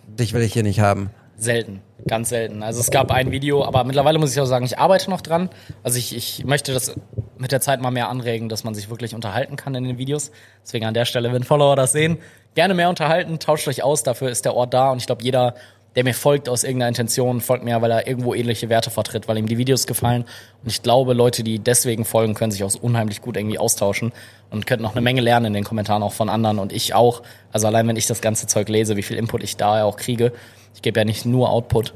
dich 0.07 0.35
will 0.35 0.43
ich 0.43 0.53
hier 0.53 0.63
nicht 0.63 0.81
haben? 0.81 1.11
Selten, 1.37 1.81
ganz 2.07 2.29
selten. 2.31 2.63
Also 2.63 2.81
es 2.81 2.91
gab 2.91 3.11
ein 3.13 3.31
Video, 3.31 3.65
aber 3.65 3.85
mittlerweile 3.85 4.19
muss 4.19 4.33
ich 4.33 4.41
auch 4.41 4.45
sagen, 4.47 4.65
ich 4.65 4.79
arbeite 4.79 5.09
noch 5.09 5.21
dran. 5.21 5.49
Also 5.85 5.99
ich, 5.99 6.15
ich 6.15 6.45
möchte 6.45 6.73
das 6.73 6.95
mit 7.39 7.53
der 7.53 7.61
Zeit 7.61 7.81
mal 7.81 7.93
mehr 7.93 8.09
anregen, 8.09 8.49
dass 8.49 8.65
man 8.65 8.75
sich 8.75 8.91
wirklich 8.91 9.15
unterhalten 9.15 9.55
kann 9.57 9.75
in 9.77 9.85
den 9.85 9.99
Videos. 9.99 10.33
Deswegen 10.65 10.85
an 10.87 10.95
der 10.95 11.05
Stelle, 11.05 11.33
wenn 11.33 11.45
Follower 11.45 11.77
das 11.77 11.93
sehen, 11.93 12.19
gerne 12.55 12.75
mehr 12.75 12.89
unterhalten, 12.89 13.39
tauscht 13.39 13.69
euch 13.69 13.85
aus, 13.85 14.03
dafür 14.03 14.31
ist 14.31 14.45
der 14.45 14.55
Ort 14.55 14.75
da 14.75 14.91
und 14.91 14.99
ich 14.99 15.07
glaube, 15.07 15.23
jeder, 15.23 15.55
der 15.99 16.05
mir 16.05 16.15
folgt 16.15 16.49
aus 16.49 16.63
irgendeiner 16.63 16.91
Intention, 16.91 17.41
folgt 17.41 17.65
mir, 17.65 17.83
weil 17.83 17.91
er 17.91 18.07
irgendwo 18.07 18.33
ähnliche 18.33 18.69
Werte 18.69 18.89
vertritt, 18.89 19.27
weil 19.27 19.37
ihm 19.37 19.49
die 19.49 19.59
Videos 19.59 19.85
gefallen. 19.85 20.23
Und 20.63 20.71
ich 20.71 20.81
glaube, 20.85 21.13
Leute, 21.13 21.43
die 21.43 21.59
deswegen 21.59 22.05
folgen, 22.05 22.35
können 22.35 22.53
sich 22.53 22.63
auch 22.63 22.73
unheimlich 22.81 23.21
gut 23.21 23.37
irgendwie 23.37 23.59
austauschen 23.59 24.13
und 24.49 24.65
könnten 24.65 24.85
noch 24.85 24.93
eine 24.93 25.01
Menge 25.01 25.23
lernen 25.23 25.47
in 25.47 25.55
den 25.55 25.65
Kommentaren 25.65 26.05
auch 26.05 26.13
von 26.13 26.29
anderen 26.29 26.61
und 26.61 26.73
ich 26.73 26.95
auch. 26.95 27.25
Also 27.51 27.67
allein 27.67 27.89
wenn 27.89 27.97
ich 27.97 28.07
das 28.07 28.21
ganze 28.21 28.47
Zeug 28.47 28.69
lese, 28.69 28.97
wie 28.97 29.03
viel 29.03 29.17
Input 29.17 29.43
ich 29.43 29.57
da 29.57 29.83
auch 29.83 29.97
kriege. 29.97 30.31
Ich 30.73 30.83
gebe 30.83 31.01
ja 31.01 31.05
nicht 31.05 31.27
nur 31.27 31.51
Output. 31.51 31.95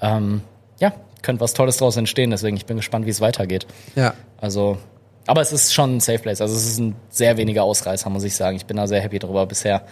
Ähm, 0.00 0.42
ja, 0.78 0.92
könnte 1.22 1.40
was 1.40 1.54
Tolles 1.54 1.78
draus 1.78 1.96
entstehen, 1.96 2.30
deswegen 2.30 2.56
ich 2.56 2.66
bin 2.66 2.76
gespannt, 2.76 3.04
wie 3.04 3.10
es 3.10 3.20
weitergeht. 3.20 3.66
Ja. 3.96 4.14
Also, 4.40 4.78
aber 5.26 5.40
es 5.40 5.52
ist 5.52 5.74
schon 5.74 5.96
ein 5.96 6.00
Safe 6.00 6.20
Place. 6.20 6.40
Also 6.40 6.54
es 6.54 6.68
ist 6.68 6.78
ein 6.78 6.94
sehr 7.08 7.36
weniger 7.36 7.64
Ausreißer, 7.64 8.08
muss 8.10 8.22
ich 8.22 8.36
sagen. 8.36 8.56
Ich 8.56 8.66
bin 8.66 8.76
da 8.76 8.86
sehr 8.86 9.00
happy 9.00 9.18
drüber 9.18 9.44
bisher. 9.44 9.82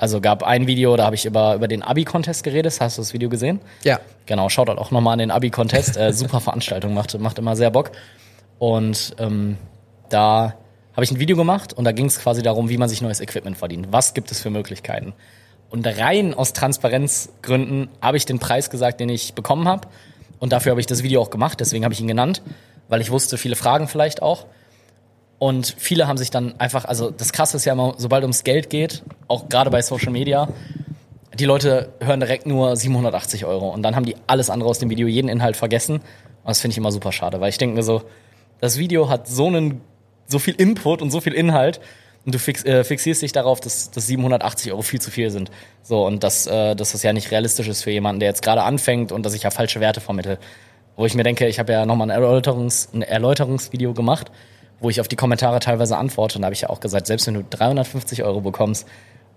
Also 0.00 0.22
gab 0.22 0.42
ein 0.42 0.66
Video, 0.66 0.96
da 0.96 1.04
habe 1.04 1.14
ich 1.14 1.26
über, 1.26 1.54
über 1.54 1.68
den 1.68 1.82
Abi-Contest 1.82 2.42
geredet. 2.42 2.74
Hast 2.80 2.96
du 2.96 3.02
das 3.02 3.12
Video 3.12 3.28
gesehen? 3.28 3.60
Ja. 3.84 4.00
Genau, 4.24 4.48
schaut 4.48 4.70
halt 4.70 4.78
auch 4.78 4.90
nochmal 4.90 5.12
an 5.12 5.18
den 5.18 5.30
Abi-Contest. 5.30 5.98
Äh, 5.98 6.14
super 6.14 6.40
Veranstaltung, 6.40 6.94
macht, 6.94 7.18
macht 7.20 7.38
immer 7.38 7.54
sehr 7.54 7.70
Bock. 7.70 7.90
Und 8.58 9.14
ähm, 9.18 9.58
da 10.08 10.54
habe 10.94 11.04
ich 11.04 11.10
ein 11.10 11.18
Video 11.18 11.36
gemacht 11.36 11.74
und 11.74 11.84
da 11.84 11.92
ging 11.92 12.06
es 12.06 12.18
quasi 12.18 12.40
darum, 12.42 12.70
wie 12.70 12.78
man 12.78 12.88
sich 12.88 13.02
neues 13.02 13.20
Equipment 13.20 13.58
verdient. 13.58 13.88
Was 13.90 14.14
gibt 14.14 14.30
es 14.30 14.40
für 14.40 14.48
Möglichkeiten? 14.48 15.12
Und 15.68 15.86
rein 15.86 16.32
aus 16.32 16.54
Transparenzgründen 16.54 17.90
habe 18.00 18.16
ich 18.16 18.24
den 18.24 18.38
Preis 18.38 18.70
gesagt, 18.70 19.00
den 19.00 19.10
ich 19.10 19.34
bekommen 19.34 19.68
habe. 19.68 19.86
Und 20.38 20.54
dafür 20.54 20.70
habe 20.70 20.80
ich 20.80 20.86
das 20.86 21.02
Video 21.02 21.20
auch 21.20 21.28
gemacht, 21.28 21.60
deswegen 21.60 21.84
habe 21.84 21.92
ich 21.92 22.00
ihn 22.00 22.08
genannt, 22.08 22.40
weil 22.88 23.02
ich 23.02 23.10
wusste, 23.10 23.36
viele 23.36 23.54
Fragen 23.54 23.86
vielleicht 23.86 24.22
auch. 24.22 24.46
Und 25.40 25.74
viele 25.78 26.06
haben 26.06 26.18
sich 26.18 26.30
dann 26.30 26.60
einfach, 26.60 26.84
also 26.84 27.10
das 27.10 27.32
Krasse 27.32 27.56
ist 27.56 27.64
ja 27.64 27.72
immer, 27.72 27.94
sobald 27.96 28.24
ums 28.24 28.44
Geld 28.44 28.68
geht, 28.68 29.02
auch 29.26 29.48
gerade 29.48 29.70
bei 29.70 29.80
Social 29.80 30.12
Media, 30.12 30.50
die 31.34 31.46
Leute 31.46 31.94
hören 31.98 32.20
direkt 32.20 32.46
nur 32.46 32.76
780 32.76 33.46
Euro 33.46 33.70
und 33.70 33.82
dann 33.82 33.96
haben 33.96 34.04
die 34.04 34.16
alles 34.26 34.50
andere 34.50 34.68
aus 34.68 34.80
dem 34.80 34.90
Video, 34.90 35.08
jeden 35.08 35.28
Inhalt 35.28 35.56
vergessen. 35.56 35.94
Und 35.94 36.02
das 36.44 36.60
finde 36.60 36.72
ich 36.72 36.78
immer 36.78 36.92
super 36.92 37.10
schade, 37.10 37.40
weil 37.40 37.48
ich 37.48 37.56
denke 37.56 37.74
mir 37.74 37.82
so, 37.82 38.02
das 38.60 38.76
Video 38.76 39.08
hat 39.08 39.28
so 39.28 39.46
einen, 39.46 39.80
so 40.26 40.38
viel 40.38 40.54
Input 40.54 41.00
und 41.00 41.10
so 41.10 41.22
viel 41.22 41.32
Inhalt 41.32 41.80
und 42.26 42.34
du 42.34 42.38
fix, 42.38 42.62
äh, 42.66 42.84
fixierst 42.84 43.22
dich 43.22 43.32
darauf, 43.32 43.60
dass, 43.60 43.90
dass 43.90 44.08
780 44.08 44.72
Euro 44.72 44.82
viel 44.82 45.00
zu 45.00 45.10
viel 45.10 45.30
sind. 45.30 45.50
So 45.82 46.04
und 46.06 46.22
dass, 46.22 46.46
äh, 46.48 46.76
dass 46.76 46.92
das 46.92 47.02
ja 47.02 47.14
nicht 47.14 47.30
realistisch 47.30 47.68
ist 47.68 47.82
für 47.82 47.90
jemanden, 47.90 48.20
der 48.20 48.28
jetzt 48.28 48.42
gerade 48.42 48.62
anfängt 48.62 49.10
und 49.10 49.24
dass 49.24 49.32
ich 49.32 49.44
ja 49.44 49.50
falsche 49.50 49.80
Werte 49.80 50.02
vermittle. 50.02 50.38
Wo 50.96 51.06
ich 51.06 51.14
mir 51.14 51.22
denke, 51.22 51.48
ich 51.48 51.58
habe 51.58 51.72
ja 51.72 51.86
nochmal 51.86 52.10
ein, 52.10 52.22
Erläuterungs-, 52.22 52.92
ein 52.92 53.00
Erläuterungsvideo 53.00 53.94
gemacht, 53.94 54.30
wo 54.80 54.90
ich 54.90 55.00
auf 55.00 55.08
die 55.08 55.16
Kommentare 55.16 55.60
teilweise 55.60 55.96
antworte. 55.96 56.38
Und 56.38 56.42
da 56.42 56.46
habe 56.46 56.54
ich 56.54 56.62
ja 56.62 56.70
auch 56.70 56.80
gesagt, 56.80 57.06
selbst 57.06 57.26
wenn 57.26 57.34
du 57.34 57.44
350 57.48 58.22
Euro 58.24 58.40
bekommst 58.40 58.86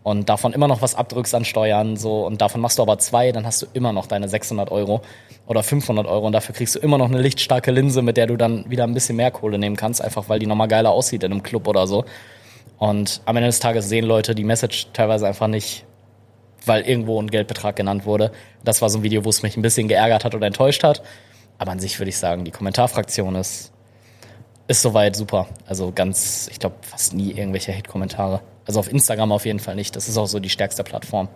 und 0.04 0.30
davon 0.30 0.54
immer 0.54 0.68
noch 0.68 0.82
was 0.82 0.96
abdrückst 0.96 1.36
an 1.36 1.46
Steuern 1.46 1.96
so 1.98 2.26
und 2.26 2.42
davon 2.42 2.62
machst 2.62 2.78
du 2.78 2.82
aber 2.82 3.00
zwei, 3.00 3.32
dann 3.32 3.46
hast 3.46 3.62
du 3.62 3.68
immer 3.74 3.94
noch 3.94 4.08
deine 4.08 4.28
600 4.28 4.72
Euro 4.72 5.02
oder 5.48 5.64
500 5.64 6.08
Euro 6.08 6.26
und 6.28 6.34
dafür 6.34 6.56
kriegst 6.56 6.76
du 6.76 6.80
immer 6.80 6.98
noch 6.98 7.10
eine 7.10 7.22
lichtstarke 7.22 7.72
Linse, 7.72 8.02
mit 8.02 8.18
der 8.18 8.28
du 8.28 8.38
dann 8.38 8.70
wieder 8.70 8.84
ein 8.84 8.94
bisschen 8.94 9.16
mehr 9.16 9.32
Kohle 9.32 9.58
nehmen 9.58 9.76
kannst, 9.76 10.02
einfach 10.02 10.30
weil 10.30 10.40
die 10.40 10.46
nochmal 10.46 10.68
geiler 10.68 10.92
aussieht 10.92 11.24
in 11.24 11.32
einem 11.32 11.44
Club 11.44 11.68
oder 11.68 11.88
so. 11.88 12.06
Und 12.78 13.22
am 13.26 13.36
Ende 13.38 13.48
des 13.48 13.60
Tages 13.60 13.88
sehen 13.88 14.06
Leute 14.06 14.36
die 14.36 14.44
Message 14.44 14.88
teilweise 14.94 15.28
einfach 15.28 15.48
nicht, 15.48 15.86
weil 16.66 16.82
irgendwo 16.82 17.22
ein 17.22 17.30
Geldbetrag 17.30 17.76
genannt 17.76 18.06
wurde. 18.06 18.32
Das 18.64 18.82
war 18.82 18.90
so 18.90 19.00
ein 19.00 19.04
Video, 19.04 19.26
wo 19.26 19.30
es 19.30 19.44
mich 19.44 19.58
ein 19.58 19.62
bisschen 19.62 19.88
geärgert 19.88 20.26
hat 20.26 20.36
oder 20.36 20.48
enttäuscht 20.48 20.84
hat. 20.84 21.02
Aber 21.58 21.72
an 21.72 21.80
sich 21.80 22.00
würde 22.00 22.10
ich 22.10 22.18
sagen, 22.18 22.46
die 22.46 22.52
Kommentarfraktion 22.52 23.36
ist, 23.36 23.73
ist 24.68 24.82
soweit 24.82 25.16
super. 25.16 25.48
Also 25.66 25.92
ganz, 25.94 26.48
ich 26.52 26.60
glaube, 26.60 26.76
fast 26.82 27.14
nie 27.14 27.32
irgendwelche 27.32 27.76
Hate-Kommentare. 27.76 28.42
Also 28.66 28.80
auf 28.80 28.92
Instagram 28.92 29.32
auf 29.32 29.46
jeden 29.46 29.60
Fall 29.60 29.76
nicht. 29.76 29.96
Das 29.96 30.08
ist 30.08 30.18
auch 30.18 30.28
so 30.28 30.40
die 30.40 30.50
stärkste 30.50 30.84
Plattform. 30.84 31.28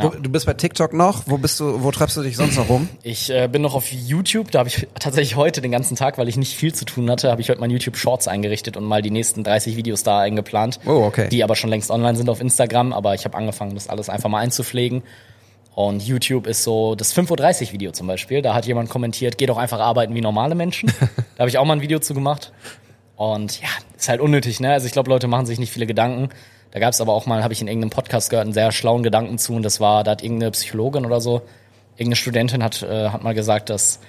Du, 0.00 0.10
du 0.10 0.30
bist 0.30 0.46
bei 0.46 0.54
TikTok 0.54 0.92
noch? 0.92 1.24
Wo 1.26 1.38
bist 1.38 1.58
du, 1.58 1.82
wo 1.82 1.90
treibst 1.90 2.16
du 2.16 2.22
dich 2.22 2.36
sonst 2.36 2.56
noch 2.56 2.68
rum? 2.68 2.88
Ich 3.02 3.30
äh, 3.30 3.48
bin 3.48 3.62
noch 3.62 3.74
auf 3.74 3.90
YouTube, 3.90 4.50
da 4.50 4.60
habe 4.60 4.68
ich 4.68 4.86
tatsächlich 4.98 5.34
heute 5.34 5.60
den 5.60 5.72
ganzen 5.72 5.96
Tag, 5.96 6.18
weil 6.18 6.28
ich 6.28 6.36
nicht 6.36 6.54
viel 6.54 6.74
zu 6.74 6.84
tun 6.84 7.10
hatte, 7.10 7.30
habe 7.30 7.40
ich 7.40 7.48
heute 7.48 7.60
mein 7.60 7.70
YouTube 7.70 7.96
Shorts 7.96 8.28
eingerichtet 8.28 8.76
und 8.76 8.84
mal 8.84 9.02
die 9.02 9.10
nächsten 9.10 9.42
30 9.44 9.76
Videos 9.76 10.02
da 10.02 10.20
eingeplant. 10.20 10.78
Oh, 10.86 11.04
okay. 11.04 11.28
Die 11.30 11.42
aber 11.42 11.56
schon 11.56 11.70
längst 11.70 11.90
online 11.90 12.16
sind 12.16 12.28
auf 12.28 12.40
Instagram, 12.40 12.92
aber 12.92 13.14
ich 13.14 13.24
habe 13.24 13.36
angefangen, 13.36 13.74
das 13.74 13.88
alles 13.88 14.08
einfach 14.08 14.28
mal 14.28 14.40
einzupflegen. 14.40 15.02
Und 15.78 16.02
YouTube 16.04 16.48
ist 16.48 16.64
so 16.64 16.96
das 16.96 17.14
5.30 17.14 17.66
Uhr 17.66 17.72
Video 17.74 17.92
zum 17.92 18.08
Beispiel. 18.08 18.42
Da 18.42 18.52
hat 18.52 18.66
jemand 18.66 18.90
kommentiert, 18.90 19.38
geh 19.38 19.46
doch 19.46 19.58
einfach 19.58 19.78
arbeiten 19.78 20.12
wie 20.12 20.20
normale 20.20 20.56
Menschen. 20.56 20.92
da 21.36 21.38
habe 21.38 21.50
ich 21.50 21.56
auch 21.56 21.64
mal 21.64 21.74
ein 21.74 21.80
Video 21.80 22.00
zu 22.00 22.14
gemacht. 22.14 22.52
Und 23.14 23.60
ja, 23.60 23.68
ist 23.96 24.08
halt 24.08 24.20
unnötig, 24.20 24.58
ne? 24.58 24.72
Also 24.72 24.88
ich 24.88 24.92
glaube, 24.92 25.08
Leute 25.08 25.28
machen 25.28 25.46
sich 25.46 25.60
nicht 25.60 25.70
viele 25.70 25.86
Gedanken. 25.86 26.30
Da 26.72 26.80
gab 26.80 26.94
es 26.94 27.00
aber 27.00 27.12
auch 27.12 27.26
mal, 27.26 27.44
habe 27.44 27.52
ich 27.52 27.60
in 27.60 27.68
irgendeinem 27.68 27.90
Podcast 27.90 28.28
gehört, 28.28 28.46
einen 28.46 28.54
sehr 28.54 28.72
schlauen 28.72 29.04
Gedanken 29.04 29.38
zu. 29.38 29.54
Und 29.54 29.62
das 29.62 29.78
war, 29.78 30.02
da 30.02 30.10
hat 30.10 30.24
irgendeine 30.24 30.50
Psychologin 30.50 31.06
oder 31.06 31.20
so, 31.20 31.42
irgendeine 31.92 32.16
Studentin 32.16 32.64
hat, 32.64 32.82
äh, 32.82 33.10
hat 33.10 33.22
mal 33.22 33.34
gesagt, 33.34 33.70
dass, 33.70 34.00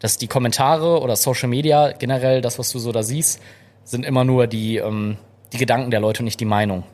dass 0.00 0.18
die 0.18 0.26
Kommentare 0.26 1.00
oder 1.00 1.16
Social 1.16 1.48
Media, 1.48 1.92
generell 1.92 2.42
das, 2.42 2.58
was 2.58 2.70
du 2.72 2.78
so 2.78 2.92
da 2.92 3.02
siehst, 3.02 3.40
sind 3.84 4.04
immer 4.04 4.24
nur 4.24 4.46
die, 4.46 4.76
ähm, 4.76 5.16
die 5.52 5.58
Gedanken 5.58 5.90
der 5.90 6.00
Leute 6.00 6.20
und 6.20 6.26
nicht 6.26 6.40
die 6.40 6.44
Meinung. 6.44 6.84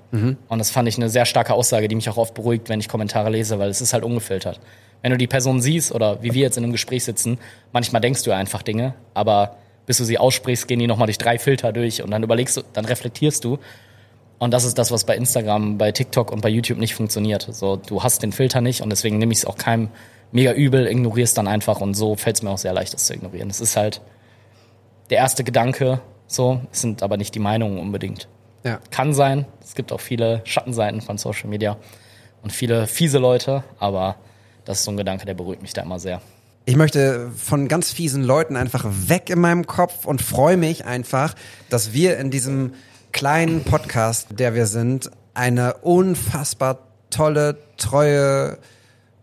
Und 0.49 0.59
das 0.59 0.71
fand 0.71 0.89
ich 0.89 0.97
eine 0.97 1.09
sehr 1.09 1.27
starke 1.27 1.55
Aussage, 1.55 1.89
die 1.89 1.95
mich 1.95 2.09
auch 2.09 2.17
oft 2.17 2.35
beruhigt, 2.35 2.69
wenn 2.69 2.81
ich 2.81 2.89
Kommentare 2.89 3.31
lese, 3.31 3.59
weil 3.59 3.69
es 3.69 3.81
ist 3.81 3.93
halt 3.93 4.05
ungefiltert. 4.05 4.61
Wenn 5.03 5.13
du 5.13 5.19
die 5.19 5.27
Person 5.27 5.61
siehst 5.61 5.93
oder 5.93 6.23
wie 6.23 6.33
wir 6.33 6.43
jetzt 6.43 6.57
in 6.57 6.65
einem 6.65 6.73
Gespräch 6.73 7.05
sitzen, 7.05 7.39
manchmal 7.73 8.01
denkst 8.01 8.23
du 8.23 8.33
einfach 8.33 8.63
Dinge, 8.63 8.95
aber 9.15 9.57
bis 9.85 9.99
du 9.99 10.05
sie 10.05 10.19
aussprichst, 10.19 10.67
gehen 10.67 10.79
die 10.79 10.87
nochmal 10.87 11.07
durch 11.07 11.19
drei 11.19 11.39
Filter 11.39 11.73
durch 11.73 12.03
und 12.03 12.11
dann 12.11 12.23
überlegst 12.23 12.57
du, 12.57 12.63
dann 12.73 12.87
reflektierst 12.87 13.45
du. 13.45 13.59
Und 14.39 14.53
das 14.53 14.65
ist 14.65 14.79
das, 14.79 14.91
was 14.91 15.05
bei 15.05 15.17
Instagram, 15.17 15.79
bei 15.79 15.93
TikTok 15.93 16.33
und 16.33 16.41
bei 16.41 16.49
YouTube 16.49 16.79
nicht 16.79 16.95
funktioniert. 16.95 17.47
So, 17.51 17.77
du 17.77 18.03
hast 18.03 18.23
den 18.23 18.33
Filter 18.33 18.61
nicht 18.61 18.81
und 18.81 18.91
deswegen 18.91 19.19
nehme 19.19 19.33
ich 19.33 19.39
es 19.39 19.45
auch 19.45 19.57
keinem 19.57 19.89
mega 20.33 20.53
übel, 20.53 20.87
ignorierst 20.87 21.39
dann 21.39 21.47
einfach 21.47 21.81
und 21.81 21.95
so 21.95 22.17
fällt 22.17 22.37
es 22.37 22.43
mir 22.43 22.51
auch 22.51 22.59
sehr 22.59 22.73
leicht, 22.73 22.93
das 22.95 23.07
zu 23.07 23.15
ignorieren. 23.15 23.49
Es 23.49 23.61
ist 23.61 23.77
halt 23.77 24.01
der 25.11 25.19
erste 25.19 25.45
Gedanke, 25.45 26.01
so, 26.27 26.61
es 26.73 26.81
sind 26.81 27.03
aber 27.03 27.17
nicht 27.17 27.35
die 27.35 27.39
Meinungen 27.39 27.79
unbedingt. 27.79 28.29
Ja. 28.65 28.81
Kann 28.91 29.15
sein, 29.15 29.47
es 29.63 29.75
gibt 29.75 29.93
auch 29.93 30.01
viele 30.01 30.43
Schattenseiten 30.45 31.01
von 31.01 31.19
Social 31.19 31.49
Media 31.49 31.77
und 32.43 32.53
viele 32.53 32.87
fiese 32.87 33.19
Leute, 33.19 33.65
aber 33.79 34.17
das 34.65 34.79
ist 34.79 34.85
so 34.85 34.91
ein 34.91 34.97
Gedanke, 34.97 35.27
der 35.27 35.35
beruhigt 35.35 35.63
mich 35.63 35.73
da 35.73 35.83
immer 35.83 35.99
sehr. 35.99 36.21
ich 36.65 36.77
möchte 36.77 37.31
von 37.37 37.69
ganz 37.69 37.93
fiesen 37.93 38.25
Leuten 38.25 38.57
einfach 38.57 38.85
weg 38.89 39.31
in 39.31 39.39
meinem 39.39 39.67
Kopf 39.67 40.05
und 40.05 40.21
freue 40.21 40.57
mich 40.57 40.85
einfach, 40.85 41.35
dass 41.71 41.93
wir 41.93 42.19
in 42.19 42.31
diesem 42.33 42.73
kleinen 43.13 43.63
Podcast, 43.63 44.29
der 44.33 44.55
wir 44.55 44.67
sind, 44.67 45.11
eine 45.33 45.75
unfassbar 45.79 46.81
tolle, 47.11 47.57
treue, 47.77 48.59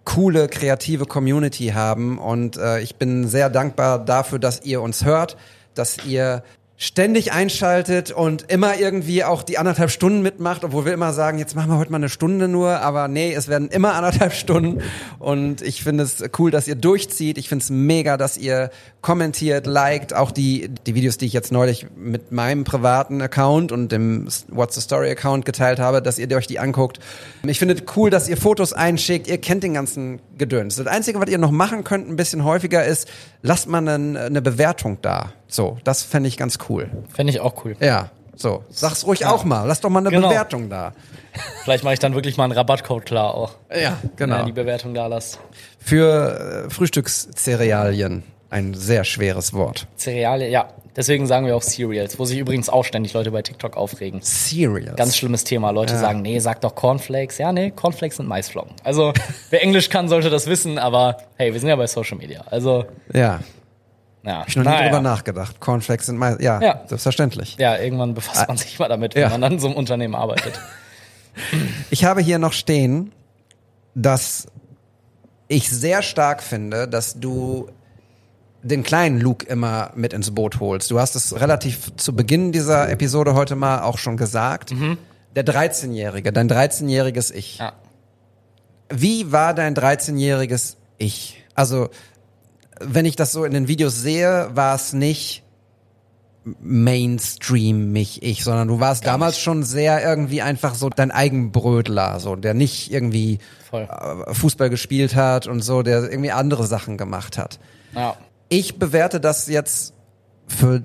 coole, 0.06 0.48
kreative 0.48 1.06
Community 1.06 1.68
haben. 1.68 2.18
Und 2.18 2.58
äh, 2.58 2.80
ich 2.80 2.96
bin 2.96 3.28
sehr 3.28 3.50
dankbar 3.50 4.04
dafür, 4.04 4.40
dass 4.40 4.62
ihr 4.64 4.82
uns 4.82 5.06
hört, 5.06 5.38
dass 5.74 6.06
ihr 6.06 6.44
ständig 6.78 7.32
einschaltet 7.32 8.12
und 8.12 8.52
immer 8.52 8.78
irgendwie 8.78 9.24
auch 9.24 9.44
die 9.44 9.58
anderthalb 9.58 9.92
Stunden 9.92 10.22
mitmacht, 10.22 10.64
obwohl 10.64 10.86
wir 10.86 10.94
immer 10.94 11.14
sagen, 11.14 11.38
jetzt 11.38 11.56
machen 11.56 11.70
wir 11.70 11.78
heute 11.78 11.92
mal 11.92 11.98
eine 11.98 12.10
Stunde 12.10 12.48
nur, 12.48 12.80
aber 12.82 13.08
nee, 13.08 13.34
es 13.34 13.48
werden 13.48 13.70
immer 13.70 13.94
anderthalb 13.94 14.34
Stunden 14.34 14.82
und 15.20 15.62
ich 15.62 15.84
finde 15.84 16.04
es 16.04 16.24
cool, 16.40 16.50
dass 16.52 16.68
ihr 16.68 16.76
durchzieht. 16.76 17.38
Ich 17.38 17.48
finde 17.48 17.64
es 17.64 17.70
mega, 17.70 18.18
dass 18.18 18.38
ihr 18.38 18.72
kommentiert, 19.02 19.68
liked, 19.68 20.14
auch 20.14 20.32
die, 20.32 20.70
die 20.88 20.96
Videos, 20.96 21.18
die 21.18 21.28
ich 21.28 21.34
jetzt 21.34 21.52
neulich 21.52 21.88
mit 21.96 22.32
meinem 22.32 22.64
privaten 22.64 23.22
Account 23.22 23.72
und 23.72 23.92
dem 23.92 24.28
What's 24.50 24.76
the 24.76 24.82
Story 24.82 25.12
Account 25.12 25.46
geteilt 25.46 25.80
habe, 25.80 26.02
dass 26.02 26.18
ihr 26.18 26.30
euch 26.36 26.48
die 26.48 26.58
anguckt. 26.58 27.00
Ich 27.44 27.60
finde 27.60 27.76
es 27.76 27.84
cool, 27.96 28.10
dass 28.10 28.28
ihr 28.28 28.38
Fotos 28.38 28.74
einschickt, 28.74 29.28
ihr 29.28 29.38
kennt 29.38 29.64
den 29.64 29.76
ganzen 29.76 30.20
Gedöns. 30.38 30.78
Das 30.78 30.88
Einzige, 30.88 31.20
was 31.22 31.30
ihr 31.30 31.38
noch 31.38 31.52
machen 31.52 31.84
könnt, 31.84 32.10
ein 32.10 32.16
bisschen 32.16 32.44
häufiger 32.44 32.84
ist, 32.84 33.08
lasst 33.44 33.68
mal 33.68 33.88
eine, 33.88 34.20
eine 34.20 34.42
Bewertung 34.42 34.98
da. 35.04 35.34
So, 35.48 35.78
das 35.84 36.02
fände 36.02 36.28
ich 36.28 36.38
ganz 36.38 36.58
cool. 36.70 36.90
Fände 37.14 37.32
ich 37.32 37.40
auch 37.40 37.64
cool. 37.64 37.76
Ja, 37.80 38.10
so. 38.36 38.64
Sag's 38.72 39.06
ruhig 39.06 39.28
auch 39.28 39.44
mal. 39.44 39.66
Lass 39.68 39.82
doch 39.82 39.92
mal 39.92 40.00
eine 40.00 40.10
Genau. 40.10 40.30
Bewertung 40.30 40.70
da. 40.70 40.94
Vielleicht 41.64 41.84
mache 41.84 41.94
ich 41.94 42.00
dann 42.00 42.16
wirklich 42.16 42.38
mal 42.38 42.46
einen 42.46 42.54
Rabattcode 42.54 43.06
klar 43.06 43.36
auch. 43.36 43.56
Ja, 43.70 43.98
Wenn 44.18 44.30
ihr 44.32 44.36
genau. 44.36 44.46
die 44.46 44.52
Bewertung 44.52 44.94
da 44.96 45.06
lasst. 45.08 45.40
Für 45.78 46.66
äh, 46.66 46.70
Frühstückscerealien. 46.72 48.24
Ein 48.54 48.74
sehr 48.76 49.04
schweres 49.04 49.54
Wort. 49.54 49.88
Cerealien, 49.98 50.52
ja. 50.52 50.70
Deswegen 50.96 51.26
sagen 51.26 51.48
wir 51.48 51.56
auch 51.56 51.64
Cereals, 51.64 52.20
wo 52.20 52.26
sich 52.26 52.38
übrigens 52.38 52.70
auch 52.70 52.86
ständig 52.86 53.14
Leute 53.14 53.32
bei 53.32 53.42
TikTok 53.42 53.76
aufregen. 53.76 54.22
Cereals. 54.22 54.96
Ganz 54.96 55.18
schlimmes 55.18 55.44
Thema. 55.44 55.72
Leute 55.72 55.98
sagen, 55.98 56.22
nee, 56.22 56.38
sag 56.38 56.62
doch 56.62 56.76
Cornflakes. 56.76 57.40
Ja, 57.40 57.52
nee, 57.52 57.72
Cornflakes 57.72 58.18
sind 58.18 58.28
Maisflocken. 58.28 58.76
Also, 58.84 59.12
wer 59.50 59.64
Englisch 59.64 59.90
kann, 59.90 60.08
sollte 60.08 60.30
das 60.30 60.46
wissen, 60.46 60.78
aber 60.78 61.18
hey, 61.38 61.52
wir 61.52 61.60
sind 61.60 61.70
ja 61.70 61.76
bei 61.76 61.88
Social 61.88 62.16
Media. 62.20 62.42
Also, 62.46 62.86
Ja, 63.12 63.40
ja. 64.24 64.42
hab 64.42 64.48
ich 64.48 64.56
noch 64.56 64.64
nie 64.66 64.70
Naja. 64.70 64.84
drüber 64.84 65.02
nachgedacht. 65.02 65.60
Cornflakes 65.60 66.06
sind 66.06 66.18
meist, 66.18 66.40
ja, 66.40 66.62
Ja. 66.62 66.84
selbstverständlich. 66.86 67.56
Ja, 67.58 67.80
irgendwann 67.80 68.14
befasst 68.14 68.48
man 68.48 68.58
sich 68.58 68.78
mal 68.78 68.88
damit, 68.88 69.16
wenn 69.16 69.24
Ja. 69.24 69.30
man 69.30 69.42
dann 69.42 69.54
in 69.54 69.60
so 69.60 69.68
einem 69.70 69.76
Unternehmen 69.78 70.14
arbeitet. 70.14 70.54
Ich 71.90 72.06
habe 72.06 72.22
hier 72.22 72.38
noch 72.38 72.54
stehen, 72.54 73.12
dass 73.96 74.46
ich 75.48 75.72
sehr 75.72 76.04
stark 76.04 76.44
finde, 76.44 76.88
dass 76.88 77.20
du 77.20 77.70
den 78.64 78.84
kleinen 78.84 79.20
Luke 79.20 79.46
immer 79.46 79.92
mit 79.96 80.14
ins 80.14 80.32
Boot 80.32 80.60
holst. 80.60 80.90
Du 80.90 81.00
hast 81.00 81.16
es 81.16 81.40
relativ 81.40 81.96
zu 81.98 82.16
Beginn 82.16 82.52
dieser 82.52 82.90
Episode 82.90 83.36
heute 83.36 83.56
mal 83.56 83.82
auch 83.82 83.98
schon 83.98 84.18
gesagt. 84.18 84.74
Der 85.36 85.46
13-Jährige, 85.46 86.32
dein 86.32 86.50
13-jähriges 86.50 87.34
Ich. 87.34 87.58
Ja. 87.58 87.74
Wie 88.90 89.32
war 89.32 89.54
dein 89.54 89.76
13-jähriges 89.76 90.78
Ich? 90.98 91.44
Also, 91.56 91.90
wenn 92.80 93.06
ich 93.06 93.16
das 93.16 93.32
so 93.32 93.44
in 93.44 93.54
den 93.54 93.68
Videos 93.68 94.02
sehe, 94.02 94.50
war 94.54 94.76
es 94.76 94.94
nicht 94.94 95.44
Mainstream 96.46 97.94
mich 97.94 98.22
ich, 98.22 98.44
sondern 98.44 98.68
du 98.68 98.80
warst 98.80 99.08
damals 99.08 99.40
schon 99.40 99.64
sehr 99.64 100.04
irgendwie 100.04 100.42
einfach 100.42 100.76
so 100.76 100.90
dein 100.90 101.10
Eigenbrötler, 101.12 102.20
so 102.20 102.36
der 102.36 102.54
nicht 102.54 102.92
irgendwie 102.92 103.40
Voll. 103.70 103.84
äh, 103.84 104.34
Fußball 104.34 104.70
gespielt 104.70 105.16
hat 105.16 105.48
und 105.48 105.62
so, 105.62 105.84
der 105.84 106.04
irgendwie 106.04 106.32
andere 106.32 106.66
Sachen 106.66 106.98
gemacht 106.98 107.38
hat. 107.38 107.60
Ja. 107.96 108.18
Ich 108.54 108.78
bewerte 108.78 109.20
das 109.20 109.48
jetzt 109.48 109.94
für 110.48 110.84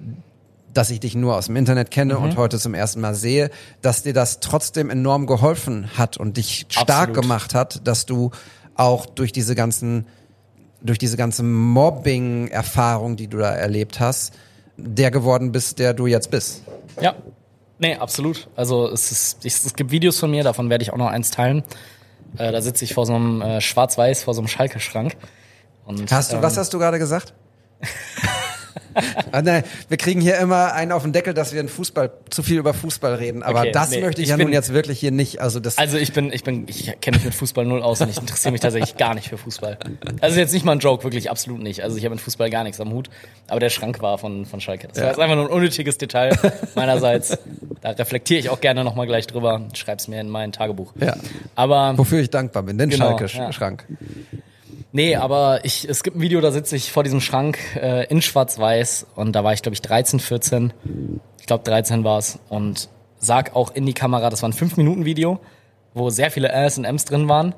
dass 0.73 0.91
ich 0.91 1.01
dich 1.01 1.15
nur 1.15 1.35
aus 1.35 1.47
dem 1.47 1.57
Internet 1.57 1.91
kenne 1.91 2.19
und 2.19 2.37
heute 2.37 2.59
zum 2.59 2.73
ersten 2.73 3.01
Mal 3.01 3.15
sehe, 3.15 3.51
dass 3.83 4.05
dir 4.05 4.13
das 4.13 4.39
trotzdem 4.39 4.91
enorm 4.91 5.27
geholfen 5.27 5.91
hat 5.99 6.17
und 6.19 6.37
dich 6.37 6.67
stark 6.69 7.09
Absolut. 7.09 7.23
gemacht 7.23 7.55
hat, 7.55 7.87
dass 7.87 8.07
du 8.07 8.31
auch 8.75 9.07
durch 9.07 9.33
diese 9.33 9.55
ganzen 9.55 10.07
durch 10.81 10.99
diese 10.99 11.17
ganze 11.17 11.43
Mobbing-Erfahrung, 11.43 13.17
die 13.17 13.27
du 13.27 13.39
da 13.39 13.51
erlebt 13.51 13.99
hast, 13.99 14.33
der 14.77 15.11
geworden 15.11 15.51
bist, 15.53 15.79
der 15.79 15.93
du 15.93 16.07
jetzt 16.07 16.31
bist. 16.31 16.63
Ja. 17.01 17.17
Nee, 17.81 17.97
absolut. 17.97 18.49
Also 18.57 18.89
es, 18.89 19.13
ist, 19.13 19.45
es, 19.45 19.65
es 19.65 19.75
gibt 19.75 19.91
Videos 19.91 20.19
von 20.19 20.31
mir, 20.31 20.43
davon 20.43 20.71
werde 20.71 20.83
ich 20.83 20.93
auch 20.93 20.97
noch 20.97 21.09
eins 21.09 21.31
teilen. 21.33 21.65
Äh, 22.37 22.53
da 22.53 22.63
sitze 22.63 22.85
ich 22.85 22.95
vor 22.95 23.05
so 23.05 23.15
einem 23.15 23.43
äh, 23.43 23.61
Schwarz-Weiß, 23.61 24.23
vor 24.23 24.35
so 24.35 24.41
einem 24.41 24.49
Schalke-Schrank. 24.49 25.17
Und, 25.85 26.11
Hast 26.13 26.33
du, 26.33 26.37
ähm, 26.37 26.43
was 26.43 26.57
hast 26.57 26.73
du 26.73 26.79
gerade 26.79 26.99
gesagt? 26.99 27.35
ah, 29.33 29.43
nein, 29.43 29.63
wir 29.89 29.97
kriegen 29.97 30.21
hier 30.21 30.39
immer 30.39 30.73
einen 30.73 30.93
auf 30.93 31.03
den 31.03 31.13
Deckel, 31.13 31.33
dass 31.35 31.53
wir 31.53 31.61
in 31.61 31.69
Fußball 31.69 32.11
zu 32.31 32.43
viel 32.43 32.59
über 32.59 32.75
Fußball 32.75 33.15
reden, 33.15 33.43
aber 33.43 33.61
Okay, 33.61 33.71
das 33.73 33.91
nee, 33.91 34.01
möchte 34.01 34.21
ich, 34.21 34.27
ich 34.27 34.31
ja 34.31 34.37
bin- 34.37 34.47
nun 34.47 34.53
jetzt 34.53 34.73
wirklich 34.73 34.99
hier 34.99 35.11
nicht. 35.13 35.41
Also 35.41 35.61
das 35.61 35.79
Also 35.79 35.99
ich 35.99 36.13
bin, 36.13 36.33
ich 36.33 36.43
bin, 36.43 36.67
ich 36.69 36.93
kenne 37.01 37.17
mich 37.17 37.25
mit 37.25 37.35
Fußball 37.35 37.65
null 37.65 37.83
aus 37.83 38.01
und 38.01 38.09
ich 38.11 38.19
interessiere 38.19 38.53
mich 38.53 38.61
tatsächlich 38.61 38.97
gar 38.97 39.15
nicht 39.15 39.29
für 39.29 39.39
Fußball. 39.39 39.79
Also 40.21 40.39
jetzt 40.41 40.53
nicht 40.53 40.65
mal 40.65 40.73
ein 40.73 40.81
Joke, 40.81 41.05
wirklich 41.05 41.31
absolut 41.31 41.61
nicht. 41.63 41.83
Also 41.85 41.97
ich 41.97 42.05
habe 42.05 42.15
mit 42.15 42.23
Fußball 42.23 42.51
gar 42.51 42.65
nichts 42.65 42.81
am 42.81 42.93
Hut. 42.93 43.09
Aber 43.47 43.61
der 43.61 43.71
Schrank 43.71 44.01
war 44.03 44.19
von, 44.19 44.47
von 44.47 44.61
Schalke. 44.61 44.89
Das 44.89 44.99
war 44.99 45.09
jetzt 45.09 45.21
einfach 45.21 45.37
nur 45.37 45.45
ein 45.47 45.51
unnötiges 45.53 45.99
Detail 45.99 46.37
meinerseits. 46.75 47.39
Da 47.81 47.91
reflektiere 47.91 48.41
ich 48.41 48.51
auch 48.51 48.61
gerne 48.61 48.83
nochmal 48.85 49.07
gleich 49.07 49.27
drüber. 49.27 49.63
Schreib's 49.75 50.09
mir 50.09 50.21
in 50.21 50.29
mein 50.29 50.51
Tagebuch. 50.53 50.93
Ja. 51.01 51.17
Aber 51.55 51.97
wofür 51.97 52.21
ich 52.21 52.31
dankbar 52.31 52.65
bin, 52.65 52.79
den 52.79 52.91
Genau, 52.91 53.17
Schalke-Schrank. 53.19 53.85
Nee, 54.91 55.17
aber 55.17 55.65
ich, 55.65 55.87
es 55.87 56.03
gibt 56.03 56.17
ein 56.17 56.23
Video, 56.23 56.41
da 56.41 56.51
sitze 56.51 56.75
ich 56.75 56.93
vor 56.93 57.05
diesem 57.05 57.21
Schrank 57.21 57.59
äh, 57.77 58.07
in 58.07 58.23
Schwarz-Weiß 58.23 59.07
und 59.17 59.33
da 59.33 59.45
war 59.45 59.53
ich, 59.53 59.61
glaube 59.61 59.75
ich, 59.75 59.83
13, 59.83 60.19
14. 60.19 60.73
Ich 61.41 61.47
glaube, 61.47 61.65
13 61.65 62.05
war 62.05 62.19
es. 62.19 62.39
Und 62.49 62.89
sag 63.19 63.55
auch 63.55 63.75
in 63.75 63.85
die 63.85 63.93
Kamera, 63.93 64.31
das 64.31 64.43
war 64.43 64.49
ein 64.49 64.55
5-Minuten-Video, 64.55 65.41
wo 65.93 66.09
sehr 66.09 66.31
viele 66.31 66.49
Rs 66.49 66.79
und 66.79 66.85
Ms 66.85 67.05
drin 67.05 67.29
waren, 67.29 67.55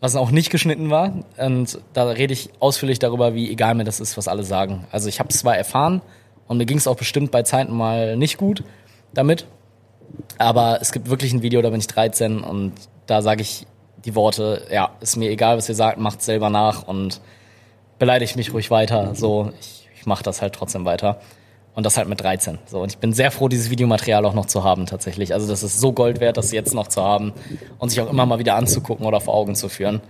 was 0.00 0.14
auch 0.14 0.30
nicht 0.30 0.50
geschnitten 0.50 0.90
war. 0.90 1.24
Und 1.38 1.78
da 1.94 2.04
rede 2.04 2.34
ich 2.34 2.50
ausführlich 2.60 2.98
darüber, 2.98 3.34
wie 3.34 3.50
egal 3.50 3.74
mir 3.74 3.84
das 3.84 3.98
ist, 3.98 4.18
was 4.18 4.28
alle 4.28 4.44
sagen. 4.44 4.86
Also 4.90 5.08
ich 5.08 5.20
habe 5.20 5.30
es 5.30 5.38
zwar 5.38 5.56
erfahren 5.56 6.02
und 6.48 6.58
mir 6.58 6.66
ging 6.66 6.78
es 6.78 6.86
auch 6.86 6.96
bestimmt 6.96 7.30
bei 7.30 7.44
Zeiten 7.44 7.74
mal 7.74 8.16
nicht 8.18 8.36
gut 8.36 8.62
damit, 9.14 9.46
aber 10.36 10.78
es 10.82 10.92
gibt 10.92 11.08
wirklich 11.08 11.32
ein 11.32 11.42
Video, 11.42 11.62
da 11.62 11.70
bin 11.70 11.80
ich 11.80 11.86
13 11.86 12.40
und 12.40 12.72
da 13.06 13.22
sage 13.22 13.42
ich 13.42 13.66
die 14.04 14.14
Worte, 14.14 14.66
ja, 14.70 14.90
ist 15.00 15.16
mir 15.16 15.30
egal, 15.30 15.56
was 15.56 15.68
ihr 15.68 15.74
sagt, 15.74 15.98
macht 15.98 16.22
selber 16.22 16.50
nach 16.50 16.86
und 16.86 17.20
beleidigt 17.98 18.36
mich 18.36 18.52
ruhig 18.52 18.70
weiter. 18.70 19.14
So, 19.14 19.52
ich, 19.60 19.88
ich 19.96 20.06
mache 20.06 20.22
das 20.22 20.40
halt 20.40 20.54
trotzdem 20.54 20.84
weiter. 20.84 21.20
Und 21.74 21.84
das 21.84 21.96
halt 21.96 22.08
mit 22.08 22.20
13. 22.20 22.58
So, 22.66 22.80
und 22.80 22.90
ich 22.90 22.98
bin 22.98 23.12
sehr 23.12 23.30
froh, 23.30 23.46
dieses 23.46 23.70
Videomaterial 23.70 24.24
auch 24.24 24.34
noch 24.34 24.46
zu 24.46 24.64
haben, 24.64 24.86
tatsächlich. 24.86 25.32
Also, 25.32 25.46
das 25.46 25.62
ist 25.62 25.78
so 25.78 25.92
Gold 25.92 26.18
wert, 26.18 26.36
das 26.36 26.50
jetzt 26.50 26.74
noch 26.74 26.88
zu 26.88 27.02
haben 27.02 27.32
und 27.78 27.90
sich 27.90 28.00
auch 28.00 28.10
immer 28.10 28.26
mal 28.26 28.40
wieder 28.40 28.56
anzugucken 28.56 29.06
oder 29.06 29.20
vor 29.20 29.34
Augen 29.34 29.54
zu 29.54 29.68
führen. 29.68 30.00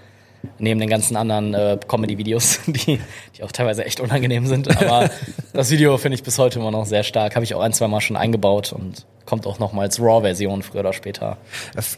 Neben 0.61 0.79
den 0.79 0.89
ganzen 0.89 1.17
anderen 1.17 1.53
äh, 1.55 1.79
Comedy-Videos, 1.89 2.61
die, 2.67 3.01
die 3.37 3.43
auch 3.43 3.51
teilweise 3.53 3.85
echt 3.85 3.99
unangenehm 4.01 4.47
sind. 4.47 4.69
Aber 4.81 5.11
das 5.53 5.71
Video 5.71 5.97
finde 5.99 6.15
ich 6.15 6.23
bis 6.23 6.39
heute 6.39 6.61
immer 6.61 6.71
noch 6.71 6.87
sehr 6.87 7.03
stark. 7.03 7.35
Habe 7.35 7.45
ich 7.45 7.55
auch 7.55 7.61
ein, 7.61 7.73
zwei 7.73 7.89
Mal 7.89 8.01
schon 8.01 8.17
eingebaut 8.17 8.73
und 8.73 9.05
kommt 9.27 9.47
auch 9.47 9.59
noch 9.59 9.73
mal 9.73 9.83
als 9.83 10.01
RAW-Version 10.01 10.63
früher 10.63 10.81
oder 10.81 10.93
später. 10.93 11.37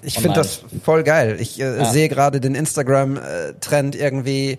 Ich 0.02 0.14
finde 0.14 0.34
das 0.34 0.64
voll 0.82 1.04
geil. 1.04 1.36
Ich 1.38 1.60
äh, 1.60 1.84
sehe 1.84 2.08
gerade 2.08 2.40
den 2.40 2.54
Instagram-Trend 2.54 3.94
irgendwie, 3.94 4.58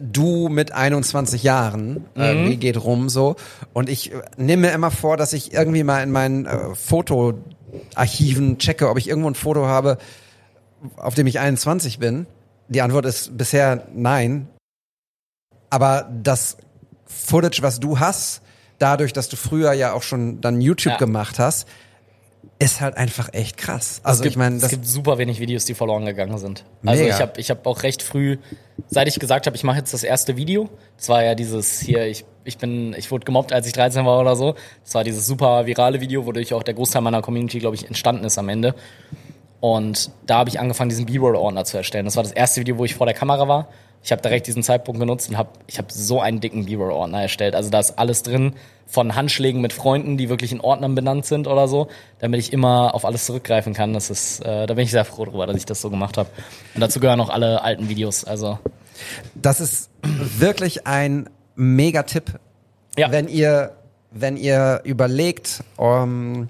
du 0.00 0.48
mit 0.48 0.72
21 0.72 1.42
Jahren, 1.42 2.04
äh, 2.16 2.34
Mhm. 2.34 2.50
wie 2.50 2.56
geht 2.58 2.82
rum 2.84 3.08
so. 3.08 3.34
Und 3.72 3.88
ich 3.88 4.12
äh, 4.12 4.20
nehme 4.36 4.68
mir 4.68 4.72
immer 4.72 4.90
vor, 4.90 5.16
dass 5.16 5.32
ich 5.32 5.52
irgendwie 5.52 5.82
mal 5.84 6.02
in 6.02 6.10
meinen 6.12 6.46
äh, 6.46 6.74
Fotoarchiven 6.74 8.58
checke, 8.58 8.88
ob 8.88 8.98
ich 8.98 9.08
irgendwo 9.08 9.28
ein 9.30 9.34
Foto 9.34 9.66
habe, 9.66 9.98
auf 10.96 11.14
dem 11.14 11.26
ich 11.26 11.40
21 11.40 11.98
bin. 11.98 12.26
Die 12.72 12.80
Antwort 12.80 13.04
ist 13.04 13.36
bisher 13.36 13.86
nein. 13.94 14.48
Aber 15.68 16.10
das 16.22 16.56
Footage, 17.06 17.62
was 17.62 17.80
du 17.80 17.98
hast, 17.98 18.42
dadurch, 18.78 19.12
dass 19.12 19.28
du 19.28 19.36
früher 19.36 19.72
ja 19.74 19.92
auch 19.92 20.02
schon 20.02 20.40
dann 20.40 20.60
YouTube 20.60 20.92
Ja. 20.92 20.98
gemacht 20.98 21.38
hast, 21.38 21.68
ist 22.58 22.80
halt 22.80 22.96
einfach 22.96 23.28
echt 23.32 23.56
krass. 23.56 24.00
Also 24.02 24.20
es 24.20 24.22
gibt, 24.22 24.32
ich 24.32 24.36
meine, 24.38 24.56
es 24.56 24.68
gibt 24.68 24.86
super 24.86 25.18
wenig 25.18 25.38
Videos, 25.38 25.64
die 25.64 25.74
verloren 25.74 26.06
gegangen 26.06 26.38
sind. 26.38 26.64
Also 26.84 27.02
Mega. 27.02 27.14
ich 27.14 27.20
habe 27.20 27.40
ich 27.40 27.50
hab 27.50 27.66
auch 27.66 27.82
recht 27.82 28.02
früh, 28.02 28.38
seit 28.88 29.06
ich 29.08 29.18
gesagt 29.18 29.46
habe, 29.46 29.56
ich 29.56 29.64
mache 29.64 29.78
jetzt 29.78 29.92
das 29.92 30.02
erste 30.04 30.36
Video, 30.36 30.70
das 30.96 31.08
war 31.08 31.22
ja 31.22 31.34
dieses 31.34 31.80
hier, 31.80 32.06
ich, 32.06 32.24
ich 32.44 32.58
bin, 32.58 32.94
ich 32.96 33.10
wurde 33.10 33.24
gemobbt, 33.24 33.52
als 33.52 33.66
ich 33.66 33.72
13 33.72 34.06
war 34.06 34.20
oder 34.20 34.36
so. 34.36 34.54
Das 34.84 34.94
war 34.94 35.04
dieses 35.04 35.26
super 35.26 35.66
virale 35.66 36.00
Video, 36.00 36.24
wodurch 36.24 36.54
auch 36.54 36.62
der 36.62 36.74
Großteil 36.74 37.02
meiner 37.02 37.20
Community, 37.20 37.58
glaube 37.58 37.76
ich, 37.76 37.86
entstanden 37.86 38.24
ist 38.24 38.38
am 38.38 38.48
Ende. 38.48 38.74
Und 39.62 40.10
da 40.26 40.38
habe 40.38 40.50
ich 40.50 40.58
angefangen, 40.58 40.88
diesen 40.90 41.06
B-Roll-Ordner 41.06 41.64
zu 41.64 41.76
erstellen. 41.76 42.04
Das 42.04 42.16
war 42.16 42.24
das 42.24 42.32
erste 42.32 42.60
Video, 42.60 42.78
wo 42.78 42.84
ich 42.84 42.96
vor 42.96 43.06
der 43.06 43.14
Kamera 43.14 43.46
war. 43.46 43.68
Ich 44.02 44.10
habe 44.10 44.20
direkt 44.20 44.48
diesen 44.48 44.64
Zeitpunkt 44.64 44.98
genutzt 45.00 45.30
und 45.30 45.38
habe 45.38 45.50
ich 45.68 45.78
habe 45.78 45.86
so 45.92 46.20
einen 46.20 46.40
dicken 46.40 46.64
B-Roll-Ordner 46.66 47.22
erstellt. 47.22 47.54
Also 47.54 47.70
da 47.70 47.78
ist 47.78 47.96
alles 47.96 48.24
drin 48.24 48.54
von 48.88 49.14
Handschlägen 49.14 49.60
mit 49.60 49.72
Freunden, 49.72 50.16
die 50.18 50.28
wirklich 50.28 50.50
in 50.50 50.60
Ordnern 50.60 50.96
benannt 50.96 51.26
sind 51.26 51.46
oder 51.46 51.68
so, 51.68 51.86
damit 52.18 52.40
ich 52.40 52.52
immer 52.52 52.92
auf 52.92 53.04
alles 53.04 53.24
zurückgreifen 53.24 53.72
kann. 53.72 53.92
Das 53.92 54.10
ist, 54.10 54.40
äh, 54.44 54.66
da 54.66 54.74
bin 54.74 54.82
ich 54.84 54.90
sehr 54.90 55.04
froh 55.04 55.26
drüber, 55.26 55.46
dass 55.46 55.56
ich 55.56 55.64
das 55.64 55.80
so 55.80 55.90
gemacht 55.90 56.18
habe. 56.18 56.28
Und 56.74 56.80
dazu 56.80 56.98
gehören 56.98 57.20
auch 57.20 57.30
alle 57.30 57.62
alten 57.62 57.88
Videos. 57.88 58.24
Also 58.24 58.58
Das 59.36 59.60
ist 59.60 59.90
wirklich 60.02 60.88
ein 60.88 61.30
Megatipp, 61.54 62.40
Ja. 62.98 63.12
wenn 63.12 63.28
ihr, 63.28 63.76
wenn 64.10 64.36
ihr 64.36 64.80
überlegt, 64.82 65.62
um, 65.76 66.48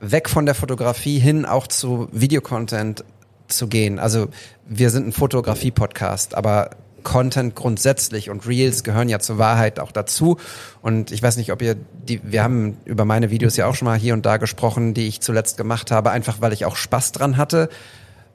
weg 0.00 0.28
von 0.28 0.46
der 0.46 0.54
Fotografie 0.54 1.18
hin 1.18 1.44
auch 1.44 1.66
zu 1.66 2.08
Videocontent 2.12 3.04
zu 3.48 3.68
gehen. 3.68 3.98
Also 3.98 4.28
wir 4.66 4.90
sind 4.90 5.08
ein 5.08 5.12
Fotografie-Podcast, 5.12 6.34
aber 6.34 6.70
Content 7.06 7.54
grundsätzlich 7.54 8.30
und 8.30 8.48
Reels 8.48 8.82
gehören 8.82 9.08
ja 9.08 9.20
zur 9.20 9.38
Wahrheit 9.38 9.78
auch 9.78 9.92
dazu. 9.92 10.38
Und 10.82 11.12
ich 11.12 11.22
weiß 11.22 11.36
nicht, 11.36 11.52
ob 11.52 11.62
ihr 11.62 11.76
die, 11.76 12.20
wir 12.24 12.42
haben 12.42 12.78
über 12.84 13.04
meine 13.04 13.30
Videos 13.30 13.56
ja 13.56 13.66
auch 13.66 13.76
schon 13.76 13.86
mal 13.86 13.96
hier 13.96 14.12
und 14.12 14.26
da 14.26 14.38
gesprochen, 14.38 14.92
die 14.92 15.06
ich 15.06 15.20
zuletzt 15.20 15.56
gemacht 15.56 15.92
habe, 15.92 16.10
einfach 16.10 16.40
weil 16.40 16.52
ich 16.52 16.64
auch 16.64 16.74
Spaß 16.74 17.12
dran 17.12 17.36
hatte, 17.36 17.68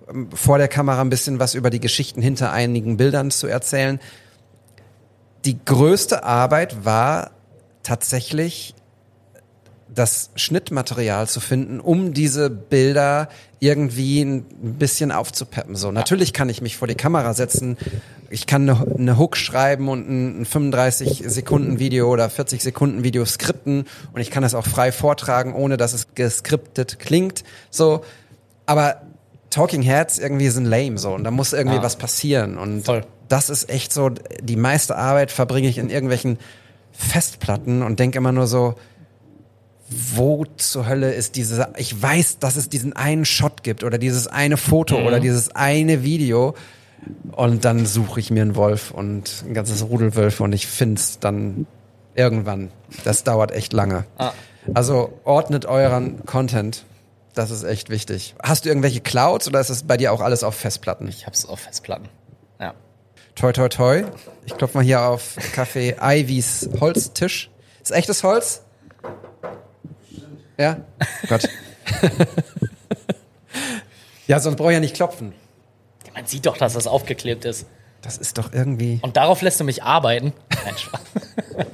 ähm, 0.10 0.30
vor 0.34 0.58
der 0.58 0.70
Kamera 0.70 1.02
ein 1.02 1.10
bisschen 1.10 1.38
was 1.38 1.54
über 1.54 1.70
die 1.70 1.82
Geschichten 1.82 2.22
hinter 2.22 2.54
einigen 2.54 2.96
Bildern 2.96 3.30
zu 3.30 3.48
erzählen. 3.48 4.00
Die 5.44 5.58
größte 5.66 6.24
Arbeit 6.24 6.86
war 6.86 7.32
tatsächlich 7.84 8.74
das 9.94 10.30
Schnittmaterial 10.36 11.28
zu 11.28 11.40
finden, 11.42 11.80
um 11.82 12.14
diese 12.14 12.50
Bilder 12.50 13.28
irgendwie 13.60 14.22
ein 14.22 14.44
bisschen 14.80 15.12
aufzupeppen. 15.12 15.76
So, 15.76 15.92
natürlich 15.92 16.32
kann 16.34 16.48
ich 16.50 16.62
mich 16.62 16.78
vor 16.78 16.88
die 16.88 16.96
Kamera 16.96 17.34
setzen, 17.34 17.78
ich 18.30 18.48
kann 18.48 18.70
eine, 18.70 18.96
eine 18.98 19.18
Hook 19.18 19.36
schreiben 19.36 19.90
und 19.90 20.10
ein, 20.10 20.42
ein 20.42 20.46
35 20.46 21.24
Sekunden 21.28 21.78
Video 21.80 22.10
oder 22.10 22.30
40 22.30 22.62
Sekunden 22.64 23.04
Video 23.04 23.26
skripten 23.26 23.86
und 24.14 24.22
ich 24.22 24.32
kann 24.32 24.44
das 24.44 24.56
auch 24.56 24.66
frei 24.66 24.94
vortragen, 24.94 25.54
ohne 25.54 25.76
dass 25.76 25.92
es 25.92 26.16
geskriptet 26.16 27.00
klingt. 27.00 27.44
So, 27.70 28.06
aber 28.66 29.02
Talking 29.50 29.82
Heads 29.82 30.18
irgendwie 30.18 30.48
sind 30.48 30.64
lame 30.64 30.98
so 30.98 31.14
und 31.14 31.26
da 31.26 31.32
muss 31.32 31.52
irgendwie 31.52 31.76
Ja. 31.78 31.84
was 31.84 31.98
passieren 31.98 32.58
und 32.58 32.86
Voll. 32.86 33.04
das 33.28 33.50
ist 33.50 33.70
echt 33.70 33.92
so 33.92 34.10
die 34.10 34.56
meiste 34.56 34.96
Arbeit 34.96 35.30
verbringe 35.32 35.68
ich 35.68 35.78
in 35.78 35.90
irgendwelchen 35.90 36.40
Festplatten 36.94 37.82
und 37.84 38.00
denke 38.00 38.18
immer 38.18 38.32
nur 38.32 38.48
so 38.48 38.76
wo 39.92 40.46
zur 40.58 40.88
Hölle 40.88 41.12
ist 41.14 41.36
diese, 41.36 41.74
ich 41.76 42.02
weiß, 42.02 42.40
dass 42.40 42.56
es 42.56 42.70
diesen 42.70 42.94
einen 42.94 43.26
Shot 43.26 43.62
gibt 43.64 43.84
oder 43.84 43.98
dieses 43.98 44.28
eine 44.28 44.56
Foto 44.58 44.98
oder 45.06 45.20
dieses 45.20 45.54
eine 45.54 46.04
Video 46.04 46.56
und 47.32 47.66
dann 47.66 47.86
suche 47.86 48.20
ich 48.20 48.32
mir 48.32 48.42
einen 48.42 48.56
Wolf 48.56 48.92
und 48.92 49.44
ein 49.46 49.54
ganzes 49.54 49.84
Rudel 49.84 50.16
Wölfe 50.16 50.44
und 50.44 50.54
ich 50.54 50.68
find's 50.68 51.20
dann 51.20 51.68
irgendwann. 52.16 52.72
Das 53.04 53.24
dauert 53.24 53.52
echt 53.52 53.74
lange. 53.74 54.06
Ah. 54.18 54.32
Also 54.74 55.20
ordnet 55.24 55.66
euren 55.66 56.26
Content. 56.26 56.86
Das 57.34 57.52
ist 57.52 57.64
echt 57.64 57.90
wichtig. 57.90 58.36
Hast 58.42 58.66
du 58.66 58.70
irgendwelche 58.70 59.02
Clouds 59.02 59.48
oder 59.48 59.60
ist 59.60 59.70
es 59.70 59.84
bei 59.84 59.98
dir 59.98 60.14
auch 60.14 60.22
alles 60.22 60.44
auf 60.44 60.56
Festplatten? 60.56 61.08
Ich 61.08 61.26
hab's 61.26 61.46
auf 61.46 61.60
Festplatten. 61.60 62.10
Ja. 62.60 62.74
Toi, 63.36 63.52
toi, 63.54 63.70
toi. 63.70 64.04
Ich 64.46 64.56
klopfe 64.58 64.78
mal 64.78 64.84
hier 64.84 65.02
auf 65.02 65.38
Café 65.56 65.96
Ivys 66.02 66.70
Holztisch. 66.80 67.50
Ist 67.82 67.92
echtes 67.92 68.24
Holz? 68.24 68.62
Ja? 70.62 70.78
Gott. 71.28 71.50
ja, 74.28 74.40
sonst 74.40 74.56
brauche 74.58 74.70
ich 74.70 74.76
ja 74.76 74.80
nicht 74.80 74.96
klopfen. 74.96 75.34
Man 76.14 76.26
sieht 76.26 76.46
doch, 76.46 76.58
dass 76.58 76.74
das 76.74 76.88
aufgeklebt 76.88 77.46
ist. 77.46 77.66
Das 78.02 78.18
ist 78.18 78.38
doch 78.38 78.52
irgendwie. 78.54 79.00
Und 79.02 79.18
darauf 79.18 79.42
lässt 79.42 79.60
du 79.60 79.64
mich 79.64 79.84
arbeiten. 79.84 80.34
Nein, 80.66 80.78
Spaß. 80.78 81.02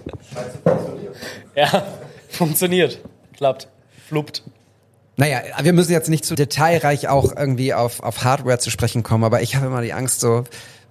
ja, 1.56 1.86
funktioniert. 2.30 3.00
Klappt. 3.36 3.68
Fluppt. 4.08 4.44
Naja, 5.16 5.42
wir 5.62 5.74
müssen 5.74 5.92
jetzt 5.92 6.10
nicht 6.10 6.26
zu 6.26 6.36
detailreich 6.36 7.08
auch 7.08 7.36
irgendwie 7.36 7.74
auf, 7.74 8.02
auf 8.02 8.24
Hardware 8.24 8.60
zu 8.60 8.70
sprechen 8.70 9.04
kommen, 9.04 9.24
aber 9.24 9.42
ich 9.42 9.56
habe 9.56 9.66
immer 9.66 9.82
die 9.82 9.94
Angst, 9.94 10.20
so 10.20 10.44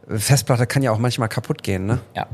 Festplatte 0.09 0.67
kann 0.67 0.83
ja 0.83 0.91
auch 0.91 0.99
manchmal 0.99 1.29
kaputt 1.29 1.63
gehen, 1.63 1.87
ne? 1.87 2.01
Ja. 2.15 2.27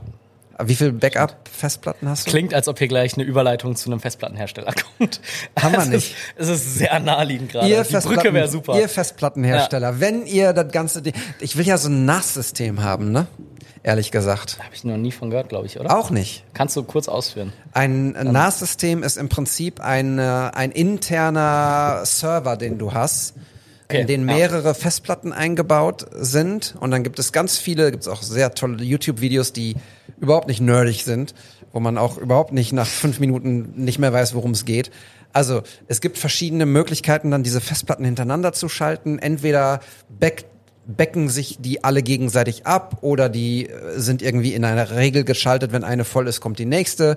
Wie 0.69 0.75
viel 0.75 0.93
Backup-Festplatten 0.93 2.09
hast 2.09 2.27
du? 2.27 2.31
Klingt, 2.31 2.55
als 2.55 2.69
ob 2.69 2.79
hier 2.79 2.89
gleich 2.89 3.15
eine 3.15 3.25
Überleitung 3.25 3.77
zu 3.77 3.91
einem 3.91 4.01
Festplattenhersteller 4.01 4.73
kommt. 4.99 5.21
Haben 5.61 5.73
wir 5.73 5.85
nicht. 5.87 6.15
Ist, 6.37 6.49
es 6.49 6.49
ist 6.49 6.79
sehr 6.79 6.99
naheliegend 7.01 7.53
gerade. 7.53 7.69
Ihr 7.69 7.83
Die 7.83 7.97
Brücke 7.97 8.33
wäre 8.35 8.49
super. 8.49 8.79
Ihr 8.79 8.89
Festplattenhersteller, 8.89 10.01
wenn 10.01 10.27
ihr 10.27 10.53
das 10.53 10.73
ganze 10.73 11.03
Ding, 11.03 11.15
ich 11.41 11.57
will 11.57 11.67
ja 11.67 11.79
so 11.79 11.89
ein 11.89 12.05
NAS-System 12.05 12.83
haben, 12.83 13.13
ne? 13.13 13.27
Ehrlich 13.85 14.13
gesagt. 14.13 14.59
Habe 14.63 14.75
ich 14.75 14.85
noch 14.85 14.97
nie 14.97 15.11
von 15.11 15.31
gehört, 15.31 15.49
glaube 15.49 15.67
ich, 15.67 15.81
oder? 15.81 15.97
Auch 15.97 16.11
nicht. 16.11 16.45
Kannst 16.55 16.77
du 16.77 16.85
kurz 16.85 17.09
ausführen? 17.09 17.53
Ein 17.73 18.11
NAS-System 18.11 19.03
ist 19.03 19.17
im 19.17 19.29
Prinzip 19.29 19.81
ein, 19.81 20.21
äh, 20.21 20.23
ein 20.23 20.71
interner 20.71 22.03
Server, 22.05 22.57
den 22.57 22.79
du 22.79 22.95
hast, 22.95 23.35
Okay, 23.93 24.03
in 24.03 24.07
den 24.07 24.29
ja. 24.29 24.35
mehrere 24.37 24.75
Festplatten 24.75 25.33
eingebaut 25.33 26.07
sind. 26.13 26.75
Und 26.81 26.93
dann 26.93 27.03
gibt 27.03 27.19
es 27.19 27.33
ganz 27.33 27.59
viele, 27.59 27.91
gibt 27.91 28.05
es 28.05 28.09
auch 28.09 28.23
sehr 28.23 28.55
tolle 28.55 28.83
YouTube-Videos, 28.83 29.53
die 29.53 29.77
überhaupt 30.23 30.49
nicht 30.49 30.61
nerdig 30.61 31.05
sind, 31.05 31.35
wo 31.73 31.81
man 31.81 31.99
auch 31.99 32.17
überhaupt 32.17 32.53
nicht 32.53 32.73
nach 32.73 32.87
fünf 32.87 33.19
Minuten 33.19 33.73
nicht 33.77 33.99
mehr 33.99 34.13
weiß, 34.13 34.35
worum 34.35 34.53
es 34.53 34.65
geht. 34.65 34.91
Also 35.33 35.63
es 35.89 36.01
gibt 36.01 36.17
verschiedene 36.17 36.65
Möglichkeiten, 36.65 37.31
dann 37.31 37.43
diese 37.43 37.61
Festplatten 37.61 38.05
hintereinander 38.05 38.53
zu 38.53 38.69
schalten. 38.69 39.19
Entweder 39.19 39.81
back 40.09 40.45
becken 40.85 41.29
sich 41.29 41.59
die 41.61 41.85
alle 41.85 42.03
gegenseitig 42.03 42.67
ab 42.67 42.99
oder 43.03 43.29
die 43.29 43.69
äh, 43.69 43.99
sind 44.01 44.21
irgendwie 44.21 44.53
in 44.53 44.65
einer 44.65 44.91
Regel 44.91 45.25
geschaltet, 45.25 45.73
wenn 45.73 45.85
eine 45.85 46.05
voll 46.05 46.27
ist, 46.27 46.41
kommt 46.41 46.59
die 46.59 46.65
nächste 46.65 47.17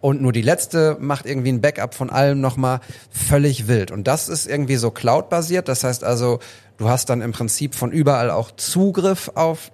und 0.00 0.20
nur 0.20 0.32
die 0.32 0.42
letzte 0.42 0.96
macht 1.00 1.24
irgendwie 1.24 1.50
ein 1.50 1.62
Backup 1.62 1.94
von 1.94 2.10
allem 2.10 2.40
nochmal 2.40 2.80
völlig 3.10 3.66
wild. 3.66 3.90
Und 3.90 4.06
das 4.06 4.28
ist 4.28 4.46
irgendwie 4.46 4.76
so 4.76 4.90
Cloud-basiert, 4.90 5.68
das 5.68 5.84
heißt 5.84 6.04
also, 6.04 6.38
du 6.76 6.88
hast 6.90 7.08
dann 7.08 7.22
im 7.22 7.32
Prinzip 7.32 7.74
von 7.74 7.92
überall 7.92 8.30
auch 8.30 8.50
Zugriff 8.50 9.30
auf 9.34 9.72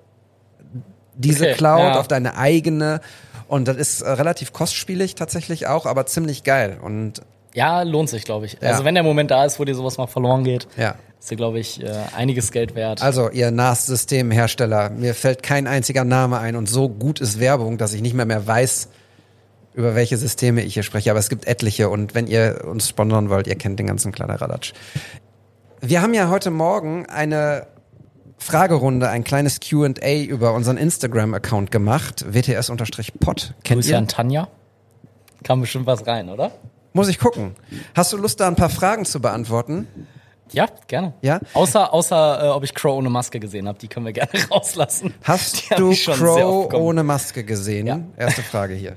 diese 1.16 1.44
Okay, 1.48 1.54
Cloud, 1.54 1.94
ja. 1.94 2.00
auf 2.00 2.08
deine 2.08 2.36
eigene 2.36 3.00
und 3.48 3.68
das 3.68 3.76
ist 3.76 4.00
äh, 4.02 4.10
relativ 4.10 4.52
kostspielig 4.52 5.14
tatsächlich 5.14 5.66
auch, 5.66 5.86
aber 5.86 6.06
ziemlich 6.06 6.44
geil 6.44 6.78
und 6.82 7.22
Ja, 7.52 7.82
lohnt 7.82 8.08
sich, 8.08 8.24
glaube 8.24 8.46
ich. 8.46 8.58
Ja. 8.60 8.70
Also 8.70 8.84
wenn 8.84 8.94
der 8.94 9.04
Moment 9.04 9.30
da 9.30 9.44
ist, 9.44 9.58
wo 9.60 9.64
dir 9.64 9.74
sowas 9.74 9.98
mal 9.98 10.06
verloren 10.06 10.44
geht, 10.44 10.66
ja. 10.76 10.94
ist 11.20 11.30
dir, 11.30 11.36
glaube 11.36 11.58
ich, 11.58 11.82
äh, 11.82 11.92
einiges 12.16 12.52
Geld 12.52 12.74
wert. 12.74 13.02
Also, 13.02 13.30
ihr 13.30 13.50
NAS-Systemhersteller, 13.50 14.90
mir 14.90 15.14
fällt 15.14 15.42
kein 15.42 15.66
einziger 15.66 16.04
Name 16.04 16.38
ein 16.38 16.56
und 16.56 16.68
so 16.68 16.88
gut 16.88 17.20
ist 17.20 17.38
Werbung, 17.38 17.78
dass 17.78 17.92
ich 17.92 18.02
nicht 18.02 18.14
mehr 18.14 18.26
mehr 18.26 18.46
weiß, 18.46 18.88
über 19.74 19.94
welche 19.94 20.16
Systeme 20.16 20.62
ich 20.62 20.74
hier 20.74 20.82
spreche. 20.82 21.10
Aber 21.10 21.18
es 21.18 21.28
gibt 21.28 21.46
etliche 21.46 21.88
und 21.90 22.14
wenn 22.14 22.26
ihr 22.26 22.64
uns 22.66 22.88
sponsern 22.88 23.28
wollt, 23.28 23.46
ihr 23.46 23.56
kennt 23.56 23.78
den 23.78 23.86
ganzen 23.86 24.12
Kladderadatsch. 24.12 24.72
Wir 25.80 26.00
haben 26.00 26.14
ja 26.14 26.30
heute 26.30 26.50
Morgen 26.50 27.06
eine 27.06 27.66
Fragerunde, 28.38 29.08
ein 29.08 29.24
kleines 29.24 29.60
Q&A 29.60 30.22
über 30.22 30.54
unseren 30.54 30.76
Instagram-Account 30.76 31.70
gemacht, 31.70 32.24
WTS-Pod. 32.28 33.54
Kennt 33.64 33.80
Grüße 33.80 33.90
ihr? 33.90 33.98
an 33.98 34.08
Tanja. 34.08 34.48
Kam 35.42 35.60
bestimmt 35.60 35.86
was 35.86 36.06
rein, 36.06 36.28
oder? 36.28 36.52
Muss 36.92 37.08
ich 37.08 37.18
gucken. 37.18 37.56
Hast 37.94 38.12
du 38.12 38.16
Lust, 38.16 38.40
da 38.40 38.48
ein 38.48 38.56
paar 38.56 38.70
Fragen 38.70 39.04
zu 39.04 39.20
beantworten? 39.20 39.88
Ja, 40.52 40.68
gerne. 40.86 41.14
Ja? 41.22 41.40
Außer, 41.54 41.92
außer 41.92 42.44
äh, 42.44 42.48
ob 42.48 42.64
ich 42.64 42.74
Crow 42.74 42.96
ohne 42.96 43.10
Maske 43.10 43.40
gesehen 43.40 43.66
habe, 43.66 43.78
die 43.78 43.88
können 43.88 44.06
wir 44.06 44.12
gerne 44.12 44.30
rauslassen. 44.50 45.14
Hast 45.24 45.70
Die 45.70 45.74
du 45.74 45.92
Crow 45.92 46.72
ohne 46.74 47.02
Maske 47.02 47.44
gesehen? 47.44 47.86
Ja. 47.86 48.00
Erste 48.16 48.42
Frage 48.42 48.74
hier. 48.74 48.96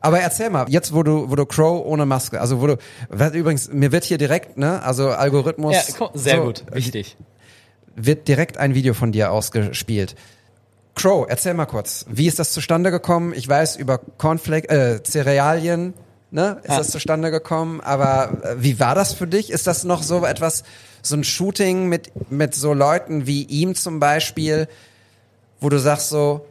Aber 0.00 0.20
erzähl 0.20 0.50
mal, 0.50 0.66
jetzt 0.68 0.94
wo 0.94 1.02
du, 1.02 1.30
wo 1.30 1.34
du 1.34 1.46
Crow 1.46 1.84
ohne 1.86 2.04
Maske, 2.04 2.38
also 2.40 2.60
wo 2.60 2.66
du, 2.66 2.78
übrigens, 3.32 3.72
mir 3.72 3.90
wird 3.90 4.04
hier 4.04 4.18
direkt, 4.18 4.58
ne, 4.58 4.82
also 4.82 5.08
Algorithmus. 5.08 5.74
Ja, 5.74 6.10
sehr 6.12 6.36
so, 6.36 6.44
gut, 6.44 6.64
wichtig. 6.72 7.16
Wird 7.96 8.26
direkt 8.28 8.58
ein 8.58 8.74
Video 8.74 8.94
von 8.94 9.12
dir 9.12 9.30
ausgespielt. 9.30 10.14
Crow, 10.94 11.26
erzähl 11.28 11.54
mal 11.54 11.66
kurz, 11.66 12.06
wie 12.08 12.26
ist 12.26 12.38
das 12.38 12.52
zustande 12.52 12.90
gekommen? 12.90 13.32
Ich 13.34 13.48
weiß 13.48 13.76
über 13.76 13.98
Cornflake, 14.18 14.68
äh, 14.68 15.02
Cerealien, 15.02 15.92
ne, 16.30 16.58
ist 16.62 16.70
Ja. 16.70 16.78
das 16.78 16.88
zustande 16.90 17.30
gekommen, 17.30 17.80
aber 17.80 18.38
äh, 18.44 18.54
wie 18.58 18.78
war 18.78 18.94
das 18.94 19.12
für 19.12 19.26
dich? 19.26 19.50
Ist 19.50 19.66
das 19.66 19.84
noch 19.84 20.02
so 20.02 20.24
etwas, 20.24 20.62
so 21.02 21.16
ein 21.16 21.24
Shooting 21.24 21.88
mit, 21.88 22.12
mit 22.30 22.54
so 22.54 22.74
Leuten 22.74 23.26
wie 23.26 23.42
ihm 23.42 23.74
zum 23.74 23.98
Beispiel, 24.00 24.68
wo 25.60 25.68
du 25.68 25.78
sagst 25.78 26.10
so, 26.10 26.46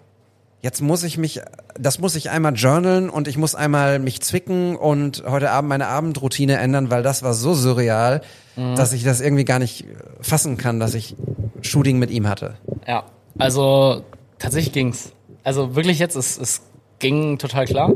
jetzt 0.61 0.81
muss 0.81 1.03
ich 1.03 1.17
mich, 1.17 1.41
das 1.79 1.99
muss 1.99 2.15
ich 2.15 2.29
einmal 2.29 2.53
journalen 2.53 3.09
und 3.09 3.27
ich 3.29 3.37
muss 3.37 3.55
einmal 3.55 3.99
mich 3.99 4.21
zwicken 4.21 4.75
und 4.75 5.23
heute 5.25 5.51
Abend 5.51 5.69
meine 5.69 5.87
Abendroutine 5.87 6.57
ändern, 6.57 6.89
weil 6.91 7.03
das 7.03 7.23
war 7.23 7.33
so 7.33 7.53
surreal, 7.53 8.21
dass 8.56 8.93
ich 8.93 9.04
das 9.04 9.22
irgendwie 9.22 9.45
gar 9.45 9.60
nicht 9.60 9.86
fassen 10.22 10.58
kann, 10.58 10.80
dass 10.80 10.93
ich 10.93 11.16
Shooting 11.62 11.97
mit 11.99 12.12
ihm 12.12 12.28
hatte. 12.28 12.56
Ja, 12.88 13.06
also 13.38 14.04
tatsächlich 14.39 14.74
ging's. 14.74 15.14
Also 15.43 15.76
wirklich 15.76 15.99
jetzt, 15.99 16.16
es, 16.16 16.38
es 16.38 16.62
ging 16.99 17.38
total 17.38 17.66
klar. 17.66 17.93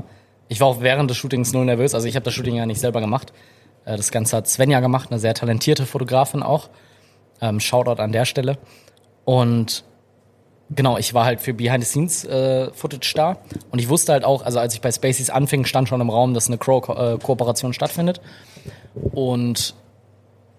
Ich 0.50 0.60
war 0.60 0.68
auch 0.68 0.82
während 0.82 1.10
des 1.10 1.18
Shootings 1.18 1.54
null 1.54 1.66
nervös. 1.66 1.94
Also 1.94 2.08
ich 2.08 2.16
habe 2.16 2.24
das 2.24 2.34
Shooting 2.34 2.56
ja 2.56 2.66
nicht 2.66 2.80
selber 2.80 3.02
gemacht. 3.02 3.34
Äh, 3.86 3.98
Das 3.98 4.12
Ganze 4.12 4.38
hat 4.38 4.48
Svenja 4.48 4.80
gemacht, 4.80 5.12
eine 5.12 5.20
sehr 5.20 5.34
talentierte 5.34 5.86
Fotografin 5.86 6.42
auch. 6.44 6.70
Ähm, 7.42 7.60
Shoutout 7.60 8.02
an 8.02 8.12
der 8.12 8.26
Stelle. 8.26 8.58
Und 9.26 9.84
genau, 10.70 10.98
ich 10.98 11.14
war 11.14 11.26
halt 11.26 11.42
für 11.42 11.54
Behind-the-Scenes-Footage 11.54 13.14
da. 13.16 13.38
Und 13.72 13.80
ich 13.80 13.90
wusste 13.90 14.14
halt 14.14 14.24
auch, 14.24 14.42
also 14.42 14.60
als 14.60 14.74
ich 14.74 14.82
bei 14.82 14.92
Spaceys 14.92 15.30
anfing, 15.30 15.66
stand 15.66 15.88
schon 15.90 16.02
im 16.02 16.10
Raum, 16.10 16.34
dass 16.34 16.48
eine 16.48 16.58
Crow-Kooperation 16.58 17.74
stattfindet. 17.74 18.22
Und 19.12 19.76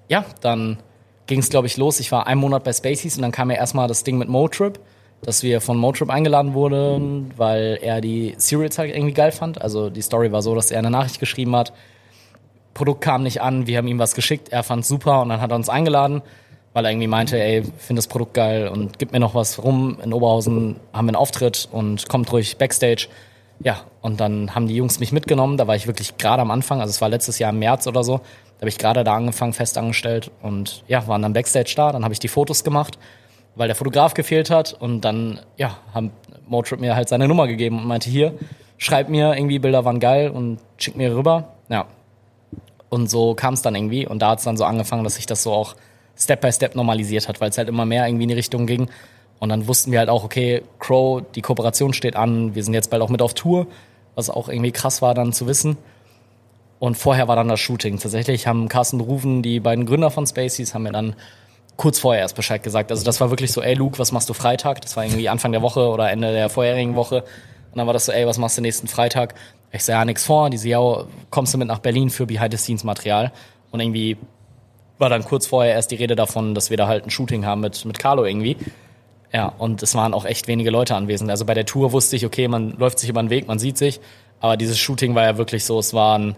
ja, 0.09 0.25
dann 0.41 0.79
ging 1.27 1.41
es, 1.41 1.51
glaube 1.51 1.67
ich, 1.67 1.77
los. 1.77 2.01
Ich 2.01 2.11
war 2.11 2.27
einen 2.27 2.41
Monat 2.41 2.65
bei 2.65 2.73
Spaceys 2.73 3.17
und 3.17 3.23
dann 3.23 3.33
kam 3.33 3.51
ja 3.51 3.57
erstmal 3.57 3.89
das 3.89 4.05
Ding 4.05 4.19
mit 4.19 4.29
Motrip. 4.29 4.81
dass 5.23 5.43
wir 5.43 5.61
von 5.61 5.77
Motrip 5.77 6.11
eingeladen 6.11 6.55
wurden, 6.55 7.33
weil 7.37 7.79
er 7.83 8.01
die 8.01 8.35
Serials 8.39 8.79
halt 8.79 8.95
irgendwie 8.95 9.15
geil 9.15 9.33
fand. 9.33 9.61
Also 9.61 9.91
die 9.91 10.03
Story 10.03 10.31
war 10.33 10.43
so, 10.43 10.55
dass 10.55 10.71
er 10.71 10.79
eine 10.79 10.91
Nachricht 10.91 11.19
geschrieben 11.21 11.57
hat, 11.57 11.73
Produkt 12.75 13.01
kam 13.01 13.25
nicht 13.25 13.43
an, 13.43 13.67
wir 13.67 13.79
haben 13.79 13.89
ihm 13.89 13.99
was 13.99 14.15
geschickt, 14.15 14.51
er 14.51 14.63
fand 14.63 14.87
super 14.87 15.23
und 15.23 15.31
dann 15.31 15.41
hat 15.41 15.51
er 15.51 15.57
uns 15.57 15.69
eingeladen, 15.69 16.23
weil 16.75 16.85
er 16.85 16.93
irgendwie 16.93 17.09
meinte, 17.09 17.37
ey, 17.43 17.65
finde 17.77 17.99
das 17.99 18.07
Produkt 18.07 18.35
geil 18.35 18.69
und 18.69 19.01
gib 19.01 19.11
mir 19.11 19.19
noch 19.19 19.35
was 19.35 19.63
rum. 19.65 19.99
In 20.05 20.13
Oberhausen 20.13 20.77
haben 20.93 21.07
wir 21.07 21.11
einen 21.11 21.17
Auftritt 21.17 21.69
und 21.73 22.09
kommt 22.09 22.33
ruhig 22.33 22.57
Backstage. 22.57 23.09
Ja, 23.59 23.81
und 24.01 24.21
dann 24.21 24.55
haben 24.55 24.69
die 24.69 24.77
Jungs 24.77 25.01
mich 25.01 25.11
mitgenommen, 25.11 25.57
da 25.57 25.67
war 25.67 25.75
ich 25.75 25.89
wirklich 25.89 26.19
gerade 26.19 26.41
am 26.41 26.53
Anfang, 26.53 26.81
also 26.81 26.91
es 26.91 27.01
war 27.01 27.09
letztes 27.09 27.41
Jahr 27.41 27.51
im 27.51 27.59
März 27.59 27.89
oder 27.89 28.05
so, 28.05 28.21
da 28.59 28.63
habe 28.63 28.69
ich 28.69 28.79
gerade 28.79 29.05
da 29.05 29.15
angefangen, 29.15 29.53
fest 29.53 29.79
angestellt 29.79 30.31
und 30.43 30.83
ja, 30.89 31.07
waren 31.07 31.23
dann 31.23 31.33
Backstage 31.33 31.73
da, 31.77 31.93
dann 31.93 32.05
habe 32.05 32.13
ich 32.13 32.21
die 32.21 32.29
Fotos 32.29 32.65
gemacht, 32.65 32.99
weil 33.55 33.69
der 33.69 33.77
Fotograf 33.77 34.15
gefehlt 34.15 34.51
hat 34.51 34.75
und 34.75 35.03
dann, 35.03 35.41
ja, 35.57 35.79
haben 35.95 36.13
Motrip 36.47 36.81
mir 36.81 36.97
halt 36.97 37.09
seine 37.09 37.29
Nummer 37.29 37.47
gegeben 37.47 37.79
und 37.79 37.87
meinte, 37.87 38.11
hier, 38.11 38.35
schreib 38.77 39.09
mir 39.09 39.35
irgendwie, 39.35 39.59
Bilder 39.59 39.85
waren 39.85 40.01
geil 40.01 40.31
und 40.31 40.59
schick 40.77 40.97
mir 40.97 41.15
rüber. 41.15 41.55
Ja, 41.69 41.87
und 42.91 43.11
so 43.11 43.35
kam 43.35 43.55
es 43.55 43.63
dann 43.63 43.75
irgendwie. 43.75 44.07
Und 44.07 44.21
da 44.21 44.31
hat 44.31 44.39
es 44.39 44.45
dann 44.45 44.57
so 44.57 44.65
angefangen, 44.65 45.05
dass 45.05 45.17
sich 45.17 45.27
das 45.27 45.43
so 45.43 45.53
auch 45.53 45.75
Step 46.17 46.41
by 46.41 46.53
Step 46.53 46.75
normalisiert 46.75 47.29
hat, 47.29 47.41
weil 47.41 47.51
es 47.51 47.59
halt 47.59 47.69
immer 47.69 47.85
mehr 47.85 48.07
irgendwie 48.07 48.25
in 48.25 48.29
die 48.31 48.35
Richtung 48.35 48.67
ging. 48.67 48.89
Und 49.39 49.51
dann 49.51 49.69
wussten 49.69 49.93
wir 49.93 50.01
halt 50.01 50.09
auch, 50.09 50.25
okay, 50.25 50.63
Crow, 50.79 51.23
die 51.35 51.43
Kooperation 51.43 51.93
steht 51.93 52.17
an, 52.17 52.55
wir 52.55 52.65
sind 52.65 52.75
jetzt 52.75 52.91
bald 52.91 53.03
auch 53.03 53.09
mit 53.09 53.23
auf 53.23 53.35
Tour, 53.35 53.67
was 54.15 54.31
auch 54.31 54.49
irgendwie 54.49 54.73
krass 54.73 55.01
war 55.01 55.15
dann 55.15 55.33
zu 55.33 55.47
wissen. 55.47 55.77
Und 56.79 56.97
vorher 56.97 57.29
war 57.29 57.37
dann 57.37 57.49
das 57.49 57.61
Shooting. 57.61 57.99
Tatsächlich 57.99 58.47
haben 58.47 58.69
Carsten 58.69 59.01
Rufen, 59.01 59.43
die 59.43 59.61
beiden 59.61 59.87
Gründer 59.87 60.11
von 60.11 60.27
Spaceys, 60.27 60.75
haben 60.75 60.85
mir 60.85 60.93
dann 60.93 61.17
kurz 61.77 61.99
vorher 61.99 62.23
erst 62.23 62.37
Bescheid 62.37 62.63
gesagt. 62.63 62.91
Also 62.91 63.05
das 63.05 63.21
war 63.21 63.31
wirklich 63.31 63.53
so, 63.53 63.63
ey 63.63 63.75
Luke, 63.75 63.99
was 63.99 64.13
machst 64.13 64.29
du 64.29 64.35
Freitag? 64.35 64.81
Das 64.81 64.97
war 64.97 65.05
irgendwie 65.05 65.29
Anfang 65.29 65.53
der 65.53 65.63
Woche 65.63 65.89
oder 65.89 66.11
Ende 66.11 66.33
der 66.33 66.49
vorherigen 66.51 66.95
Woche. 66.95 67.23
Und 67.73 67.79
dann 67.79 67.87
war 67.87 67.95
das 67.95 68.07
so, 68.07 68.13
ey, 68.13 68.27
was 68.27 68.39
machst 68.39 68.59
du 68.59 68.63
nächsten 68.63 68.89
Freitag? 68.89 69.35
Ich 69.73 69.85
sah 69.85 69.95
ja 69.95 70.05
nichts 70.05 70.25
vor. 70.25 70.51
Die 70.51 70.57
so, 70.57 70.69
ja, 70.69 71.05
kommst 71.31 71.55
du 71.55 71.59
mit 71.59 71.69
nach 71.69 71.79
Berlin 71.79 72.11
für 72.11 72.27
Behind-the-Scenes-Material? 72.27 73.33
Und 73.71 73.81
irgendwie 73.81 74.17
war 74.99 75.09
dann 75.09 75.25
kurz 75.25 75.47
vorher 75.47 75.75
erst 75.75 75.91
die 75.91 75.97
Rede 75.97 76.17
davon, 76.17 76.55
dass 76.55 76.71
wir 76.71 76.77
da 76.77 76.89
halt 76.89 77.05
ein 77.05 77.11
Shooting 77.11 77.45
haben 77.45 77.61
mit, 77.61 77.85
mit 77.85 77.99
Carlo 77.99 78.25
irgendwie. 78.25 78.57
Ja, 79.33 79.53
und 79.59 79.83
es 79.83 79.95
waren 79.95 80.15
auch 80.15 80.25
echt 80.25 80.49
wenige 80.49 80.71
Leute 80.71 80.97
anwesend. 80.97 81.31
Also 81.31 81.45
bei 81.45 81.55
der 81.55 81.67
Tour 81.67 81.93
wusste 81.93 82.17
ich, 82.17 82.25
okay, 82.25 82.49
man 82.49 82.73
läuft 82.79 82.99
sich 82.99 83.11
über 83.11 83.23
den 83.23 83.31
Weg, 83.31 83.47
man 83.47 83.59
sieht 83.59 83.79
sich. 83.79 84.01
Aber 84.41 84.57
dieses 84.57 84.79
Shooting 84.79 85.15
war 85.15 85.25
ja 85.25 85.37
wirklich 85.37 85.65
so, 85.65 85.79
es 85.79 85.93
waren, 85.93 86.35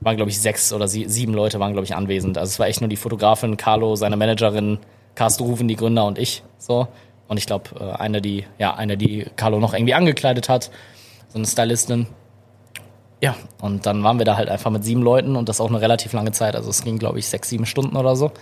waren 0.00 0.16
glaube 0.16 0.30
ich, 0.30 0.40
sechs 0.40 0.72
oder 0.72 0.88
sie, 0.88 1.08
sieben 1.08 1.34
Leute 1.34 1.60
waren, 1.60 1.72
glaube 1.72 1.84
ich, 1.84 1.94
anwesend. 1.94 2.38
Also 2.38 2.50
es 2.50 2.58
war 2.58 2.66
echt 2.66 2.80
nur 2.80 2.88
die 2.88 2.96
Fotografin, 2.96 3.56
Carlo, 3.56 3.96
seine 3.96 4.16
Managerin, 4.16 4.78
Carsten 5.14 5.44
Rufen, 5.44 5.68
die 5.68 5.76
Gründer 5.76 6.06
und 6.06 6.18
ich. 6.18 6.42
So. 6.58 6.88
Und 7.28 7.36
ich 7.36 7.46
glaube, 7.46 7.70
äh, 7.78 7.92
eine, 7.92 8.20
die, 8.20 8.44
ja, 8.58 8.74
eine, 8.74 8.96
die 8.96 9.26
Carlo 9.36 9.60
noch 9.60 9.74
irgendwie 9.74 9.94
angekleidet 9.94 10.48
hat, 10.48 10.70
so 11.28 11.38
eine 11.38 11.46
Stylistin. 11.46 12.06
Ja, 13.22 13.36
und 13.60 13.84
dann 13.84 14.02
waren 14.02 14.18
wir 14.18 14.24
da 14.24 14.36
halt 14.36 14.48
einfach 14.48 14.70
mit 14.70 14.82
sieben 14.82 15.02
Leuten 15.02 15.36
und 15.36 15.48
das 15.48 15.60
auch 15.60 15.68
eine 15.68 15.80
relativ 15.80 16.14
lange 16.14 16.32
Zeit. 16.32 16.56
Also 16.56 16.70
es 16.70 16.82
ging, 16.82 16.98
glaube 16.98 17.18
ich, 17.18 17.28
sechs, 17.28 17.50
sieben 17.50 17.66
Stunden 17.66 17.96
oder 17.96 18.16
so. 18.16 18.32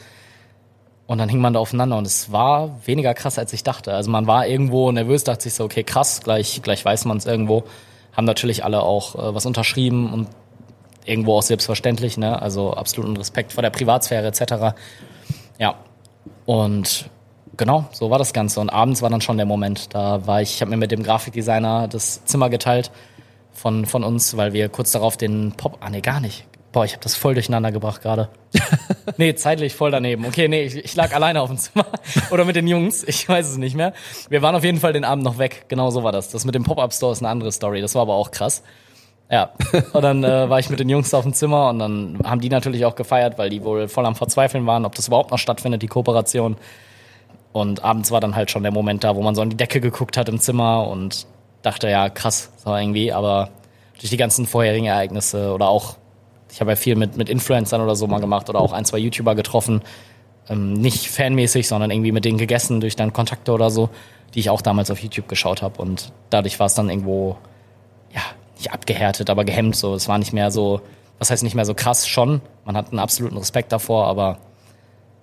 Und 1.08 1.18
dann 1.18 1.28
hing 1.28 1.40
man 1.40 1.54
da 1.54 1.58
aufeinander 1.58 1.96
und 1.96 2.06
es 2.06 2.30
war 2.30 2.86
weniger 2.86 3.14
krass, 3.14 3.38
als 3.38 3.52
ich 3.52 3.64
dachte. 3.64 3.94
Also 3.94 4.10
man 4.10 4.26
war 4.26 4.46
irgendwo 4.46 4.92
nervös, 4.92 5.24
dachte 5.24 5.44
sich 5.44 5.54
so, 5.54 5.64
okay, 5.64 5.82
krass, 5.82 6.20
gleich, 6.22 6.60
gleich 6.62 6.84
weiß 6.84 7.06
man 7.06 7.16
es 7.16 7.26
irgendwo. 7.26 7.64
Haben 8.12 8.26
natürlich 8.26 8.62
alle 8.64 8.82
auch 8.82 9.14
äh, 9.16 9.34
was 9.34 9.46
unterschrieben 9.46 10.12
und 10.12 10.28
irgendwo 11.08 11.36
auch 11.36 11.42
selbstverständlich, 11.42 12.16
ne? 12.16 12.40
Also 12.40 12.72
absoluten 12.74 13.16
Respekt 13.16 13.52
vor 13.52 13.62
der 13.62 13.70
Privatsphäre 13.70 14.26
etc. 14.26 14.76
Ja. 15.58 15.76
Und 16.46 17.10
genau, 17.56 17.86
so 17.92 18.10
war 18.10 18.18
das 18.18 18.32
Ganze. 18.32 18.60
Und 18.60 18.70
abends 18.70 19.02
war 19.02 19.10
dann 19.10 19.20
schon 19.20 19.36
der 19.36 19.46
Moment. 19.46 19.94
Da 19.94 20.26
war 20.26 20.42
ich, 20.42 20.54
ich 20.54 20.60
habe 20.60 20.70
mir 20.70 20.76
mit 20.76 20.90
dem 20.90 21.02
Grafikdesigner 21.02 21.88
das 21.88 22.24
Zimmer 22.24 22.50
geteilt 22.50 22.90
von, 23.52 23.86
von 23.86 24.04
uns, 24.04 24.36
weil 24.36 24.52
wir 24.52 24.68
kurz 24.68 24.92
darauf 24.92 25.16
den 25.16 25.52
Pop. 25.52 25.78
Ah, 25.80 25.90
nee, 25.90 26.00
gar 26.00 26.20
nicht. 26.20 26.46
Boah, 26.70 26.84
ich 26.84 26.92
habe 26.92 27.02
das 27.02 27.16
voll 27.16 27.34
durcheinander 27.34 27.72
gebracht 27.72 28.02
gerade. 28.02 28.28
nee, 29.16 29.34
zeitlich 29.34 29.74
voll 29.74 29.90
daneben. 29.90 30.26
Okay, 30.26 30.48
nee, 30.48 30.62
ich, 30.62 30.76
ich 30.76 30.94
lag 30.94 31.14
alleine 31.14 31.40
auf 31.40 31.48
dem 31.48 31.58
Zimmer. 31.58 31.86
Oder 32.30 32.44
mit 32.44 32.56
den 32.56 32.68
Jungs, 32.68 33.04
ich 33.04 33.28
weiß 33.28 33.48
es 33.48 33.56
nicht 33.56 33.74
mehr. 33.74 33.94
Wir 34.28 34.42
waren 34.42 34.54
auf 34.54 34.64
jeden 34.64 34.78
Fall 34.78 34.92
den 34.92 35.04
Abend 35.04 35.24
noch 35.24 35.38
weg. 35.38 35.64
Genau 35.68 35.90
so 35.90 36.02
war 36.02 36.12
das. 36.12 36.28
Das 36.28 36.44
mit 36.44 36.54
dem 36.54 36.64
Pop-Up-Store 36.64 37.12
ist 37.12 37.20
eine 37.20 37.30
andere 37.30 37.52
Story. 37.52 37.80
Das 37.80 37.94
war 37.94 38.02
aber 38.02 38.14
auch 38.14 38.30
krass. 38.30 38.62
Ja, 39.30 39.50
und 39.92 40.02
dann 40.02 40.24
äh, 40.24 40.48
war 40.48 40.58
ich 40.58 40.70
mit 40.70 40.80
den 40.80 40.88
Jungs 40.88 41.12
auf 41.12 41.24
dem 41.24 41.34
Zimmer 41.34 41.68
und 41.68 41.78
dann 41.78 42.18
haben 42.24 42.40
die 42.40 42.48
natürlich 42.48 42.86
auch 42.86 42.94
gefeiert, 42.94 43.36
weil 43.36 43.50
die 43.50 43.62
wohl 43.62 43.86
voll 43.88 44.06
am 44.06 44.14
Verzweifeln 44.14 44.64
waren, 44.66 44.86
ob 44.86 44.94
das 44.94 45.08
überhaupt 45.08 45.30
noch 45.30 45.38
stattfindet, 45.38 45.82
die 45.82 45.86
Kooperation. 45.86 46.56
Und 47.52 47.84
abends 47.84 48.10
war 48.10 48.20
dann 48.20 48.36
halt 48.36 48.50
schon 48.50 48.62
der 48.62 48.72
Moment 48.72 49.04
da, 49.04 49.16
wo 49.16 49.22
man 49.22 49.34
so 49.34 49.42
an 49.42 49.50
die 49.50 49.56
Decke 49.56 49.80
geguckt 49.80 50.16
hat 50.16 50.28
im 50.28 50.40
Zimmer 50.40 50.86
und 50.88 51.26
dachte, 51.62 51.90
ja, 51.90 52.08
krass, 52.08 52.52
so 52.64 52.74
irgendwie, 52.74 53.12
aber 53.12 53.50
durch 53.98 54.10
die 54.10 54.16
ganzen 54.16 54.46
vorherigen 54.46 54.86
Ereignisse 54.86 55.52
oder 55.52 55.68
auch, 55.68 55.96
ich 56.50 56.60
habe 56.60 56.70
ja 56.70 56.76
viel 56.76 56.96
mit, 56.96 57.16
mit 57.16 57.28
Influencern 57.28 57.80
oder 57.80 57.96
so 57.96 58.06
mal 58.06 58.20
gemacht 58.20 58.48
oder 58.48 58.60
auch 58.60 58.72
ein, 58.72 58.84
zwei 58.84 58.98
YouTuber 58.98 59.34
getroffen, 59.34 59.82
ähm, 60.48 60.72
nicht 60.74 61.10
fanmäßig, 61.10 61.68
sondern 61.68 61.90
irgendwie 61.90 62.12
mit 62.12 62.24
denen 62.24 62.38
gegessen 62.38 62.80
durch 62.80 62.96
dann 62.96 63.12
Kontakte 63.12 63.52
oder 63.52 63.70
so, 63.70 63.90
die 64.34 64.40
ich 64.40 64.50
auch 64.50 64.62
damals 64.62 64.90
auf 64.90 65.00
YouTube 65.00 65.28
geschaut 65.28 65.62
habe. 65.62 65.82
Und 65.82 66.12
dadurch 66.30 66.58
war 66.60 66.66
es 66.66 66.74
dann 66.74 66.88
irgendwo, 66.88 67.36
ja, 68.14 68.22
nicht 68.58 68.72
abgehärtet, 68.72 69.30
aber 69.30 69.44
gehemmt 69.44 69.76
so. 69.76 69.94
Es 69.94 70.08
war 70.08 70.18
nicht 70.18 70.32
mehr 70.32 70.50
so, 70.50 70.80
was 71.18 71.30
heißt 71.30 71.42
nicht 71.42 71.54
mehr 71.54 71.64
so 71.64 71.74
krass 71.74 72.06
schon, 72.06 72.40
man 72.64 72.76
hat 72.76 72.90
einen 72.90 72.98
absoluten 72.98 73.38
Respekt 73.38 73.72
davor, 73.72 74.06
aber 74.06 74.38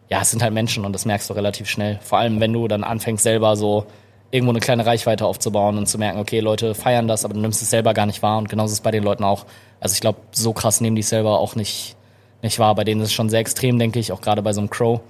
ja, 0.10 0.22
es 0.22 0.32
sind 0.32 0.42
halt 0.42 0.54
Menschen 0.54 0.86
und 0.86 0.94
das 0.94 1.06
merkst 1.06 1.30
du 1.30 1.34
relativ 1.34 1.70
schnell. 1.70 2.00
Vor 2.02 2.20
allem, 2.20 2.40
wenn 2.40 2.54
du 2.54 2.68
dann 2.68 2.84
anfängst 2.84 3.24
selber 3.24 3.56
so 3.56 3.86
irgendwo 4.32 4.52
eine 4.52 4.60
kleine 4.60 4.86
Reichweite 4.86 5.26
aufzubauen 5.26 5.78
und 5.78 5.88
zu 5.88 5.98
merken, 5.98 6.20
okay, 6.20 6.40
Leute 6.40 6.76
feiern 6.76 7.08
das, 7.08 7.26
aber 7.26 7.34
du 7.34 7.40
nimmst 7.40 7.62
es 7.62 7.70
selber 7.70 7.94
gar 7.94 8.06
nicht 8.06 8.22
wahr 8.22 8.38
und 8.38 8.50
genauso 8.50 8.72
ist 8.72 8.80
es 8.80 8.82
bei 8.82 8.92
den 8.92 9.04
Leuten 9.04 9.24
auch. 9.24 9.46
Also 9.80 9.94
ich 9.94 10.02
glaube, 10.02 10.20
so 10.32 10.54
krass 10.54 10.82
nehmen 10.82 10.96
die 10.96 11.02
es 11.02 11.10
selber 11.10 11.40
auch 11.40 11.56
nicht, 11.56 11.96
nicht 12.42 12.60
wahr. 12.60 12.76
Bei 12.76 12.84
denen 12.84 13.02
ist 13.02 13.10
es 13.10 13.14
schon 13.14 13.30
sehr 13.30 13.40
extrem, 13.40 13.80
denke 13.80 14.00
ich, 14.00 14.12
auch 14.12 14.22
gerade 14.22 14.42
bei 14.42 14.54
so 14.54 14.62
einem 14.62 14.70
Crow. 14.70 15.02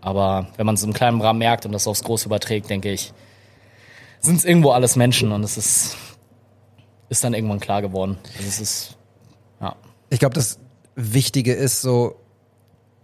Aber 0.00 0.48
wenn 0.56 0.66
man 0.66 0.74
es 0.74 0.82
im 0.82 0.92
kleinen 0.92 1.20
Rahmen 1.20 1.38
merkt 1.38 1.64
und 1.64 1.72
das 1.72 1.86
aufs 1.86 2.02
Große 2.02 2.26
überträgt, 2.26 2.68
denke 2.68 2.90
ich, 2.90 3.12
sind 4.20 4.36
es 4.36 4.44
irgendwo 4.44 4.70
alles 4.70 4.96
Menschen 4.96 5.32
und 5.32 5.44
es 5.44 5.56
ist, 5.56 5.96
ist 7.12 7.22
dann 7.24 7.34
irgendwann 7.34 7.60
klar 7.60 7.82
geworden. 7.82 8.18
Also 8.36 8.48
es 8.48 8.60
ist, 8.60 8.96
ja. 9.60 9.76
Ich 10.10 10.18
glaube, 10.18 10.34
das 10.34 10.58
Wichtige 10.96 11.52
ist 11.52 11.80
so, 11.82 12.16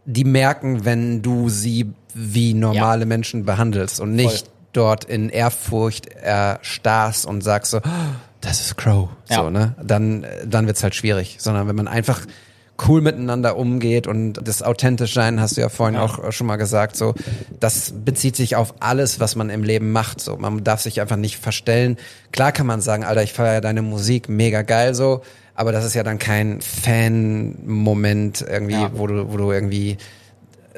die 0.04 0.24
merken, 0.24 0.84
wenn 0.84 1.22
du 1.22 1.48
sie 1.48 1.92
wie 2.14 2.54
normale 2.54 3.00
Ja. 3.02 3.06
Menschen 3.06 3.44
behandelst 3.44 4.00
und 4.00 4.14
nicht 4.14 4.46
Voll. 4.46 4.52
dort 4.72 5.04
in 5.04 5.28
Ehrfurcht 5.28 6.06
erstarrst 6.08 7.26
und 7.26 7.42
sagst 7.42 7.70
so, 7.72 7.78
"Oh, 7.78 8.14
das 8.40 8.60
ist 8.60 8.76
Crow, 8.76 9.10
Ja. 9.28 9.36
so, 9.36 9.50
ne? 9.50 9.74
Dann, 9.82 10.26
dann 10.46 10.66
wird's 10.66 10.82
halt 10.82 10.94
schwierig, 10.94 11.36
sondern 11.38 11.68
wenn 11.68 11.76
man 11.76 11.86
einfach 11.88 12.22
cool 12.86 13.00
miteinander 13.00 13.56
umgeht 13.56 14.06
und 14.06 14.34
das 14.46 14.62
authentisch 14.62 15.12
sein, 15.14 15.40
hast 15.40 15.56
du 15.56 15.60
ja 15.62 15.68
vorhin 15.68 15.96
Ja. 15.96 16.02
auch 16.04 16.30
schon 16.32 16.46
mal 16.46 16.56
gesagt, 16.56 16.96
so, 16.96 17.14
das 17.58 17.92
bezieht 18.04 18.36
sich 18.36 18.54
auf 18.56 18.74
alles, 18.80 19.18
was 19.18 19.34
man 19.34 19.50
im 19.50 19.64
Leben 19.64 19.90
macht, 19.90 20.20
so. 20.20 20.36
Man 20.36 20.62
darf 20.62 20.80
sich 20.80 21.00
einfach 21.00 21.16
nicht 21.16 21.38
verstellen. 21.38 21.96
Klar 22.32 22.52
kann 22.52 22.66
man 22.66 22.80
sagen, 22.80 23.04
Alter, 23.04 23.22
ich 23.24 23.32
feiere 23.32 23.60
deine 23.60 23.82
Musik, 23.82 24.28
mega 24.28 24.62
geil, 24.62 24.94
so. 24.94 25.22
Aber 25.54 25.72
das 25.72 25.84
ist 25.84 25.94
ja 25.94 26.04
dann 26.04 26.20
kein 26.20 26.60
Fan-Moment 26.60 28.42
irgendwie, 28.48 28.74
Ja. 28.74 28.90
wo 28.94 29.06
du, 29.06 29.32
wo 29.32 29.36
du 29.36 29.50
irgendwie 29.50 29.98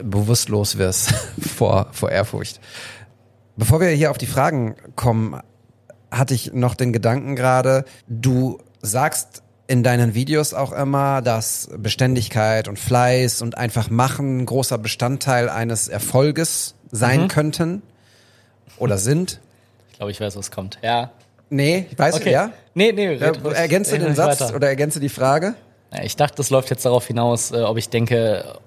bewusstlos 0.02 0.78
wirst 0.78 1.12
vor, 1.40 1.88
vor 1.92 2.10
Ehrfurcht. 2.10 2.60
Bevor 3.56 3.80
wir 3.80 3.88
hier 3.90 4.10
auf 4.10 4.18
die 4.18 4.26
Fragen 4.26 4.74
kommen, 4.96 5.38
hatte 6.10 6.34
ich 6.34 6.52
noch 6.54 6.74
den 6.74 6.92
Gedanken 6.92 7.36
gerade, 7.36 7.84
du 8.08 8.58
sagst 8.80 9.42
in 9.70 9.82
deinen 9.84 10.14
Videos 10.14 10.52
auch 10.52 10.72
immer, 10.72 11.22
dass 11.22 11.68
Beständigkeit 11.78 12.66
und 12.66 12.76
Fleiß 12.78 13.40
und 13.40 13.56
einfach 13.56 13.88
machen 13.88 14.44
großer 14.44 14.78
Bestandteil 14.78 15.48
eines 15.48 15.86
Erfolges 15.86 16.74
sein 16.90 17.28
könnten 17.28 17.82
oder 18.78 18.98
sind. 18.98 19.38
Ich 19.92 19.96
glaube, 19.98 20.10
ich 20.10 20.20
weiß, 20.20 20.34
was 20.36 20.50
kommt. 20.50 20.78
Ja. 20.82 21.10
Nee, 21.50 21.86
weißt 21.96 22.16
Okay. 22.16 22.24
du, 22.24 22.30
ja? 22.32 22.52
Nee, 22.74 22.90
nee, 22.92 23.14
ja 23.14 23.28
red 23.28 23.44
ruhig. 23.44 23.56
ergänze 23.56 23.92
Red 23.92 24.00
den 24.00 24.06
ruhig 24.08 24.16
Satz 24.16 24.40
weiter. 24.40 24.54
oder 24.56 24.68
ergänze 24.68 24.98
die 24.98 25.08
Frage. 25.08 25.54
Ja, 25.92 26.02
ich 26.02 26.16
dachte, 26.16 26.36
das 26.36 26.50
läuft 26.50 26.70
jetzt 26.70 26.84
darauf 26.84 27.06
hinaus, 27.06 27.52
äh, 27.52 27.62
ob 27.62 27.76
ich 27.76 27.88
denke, 27.88 28.58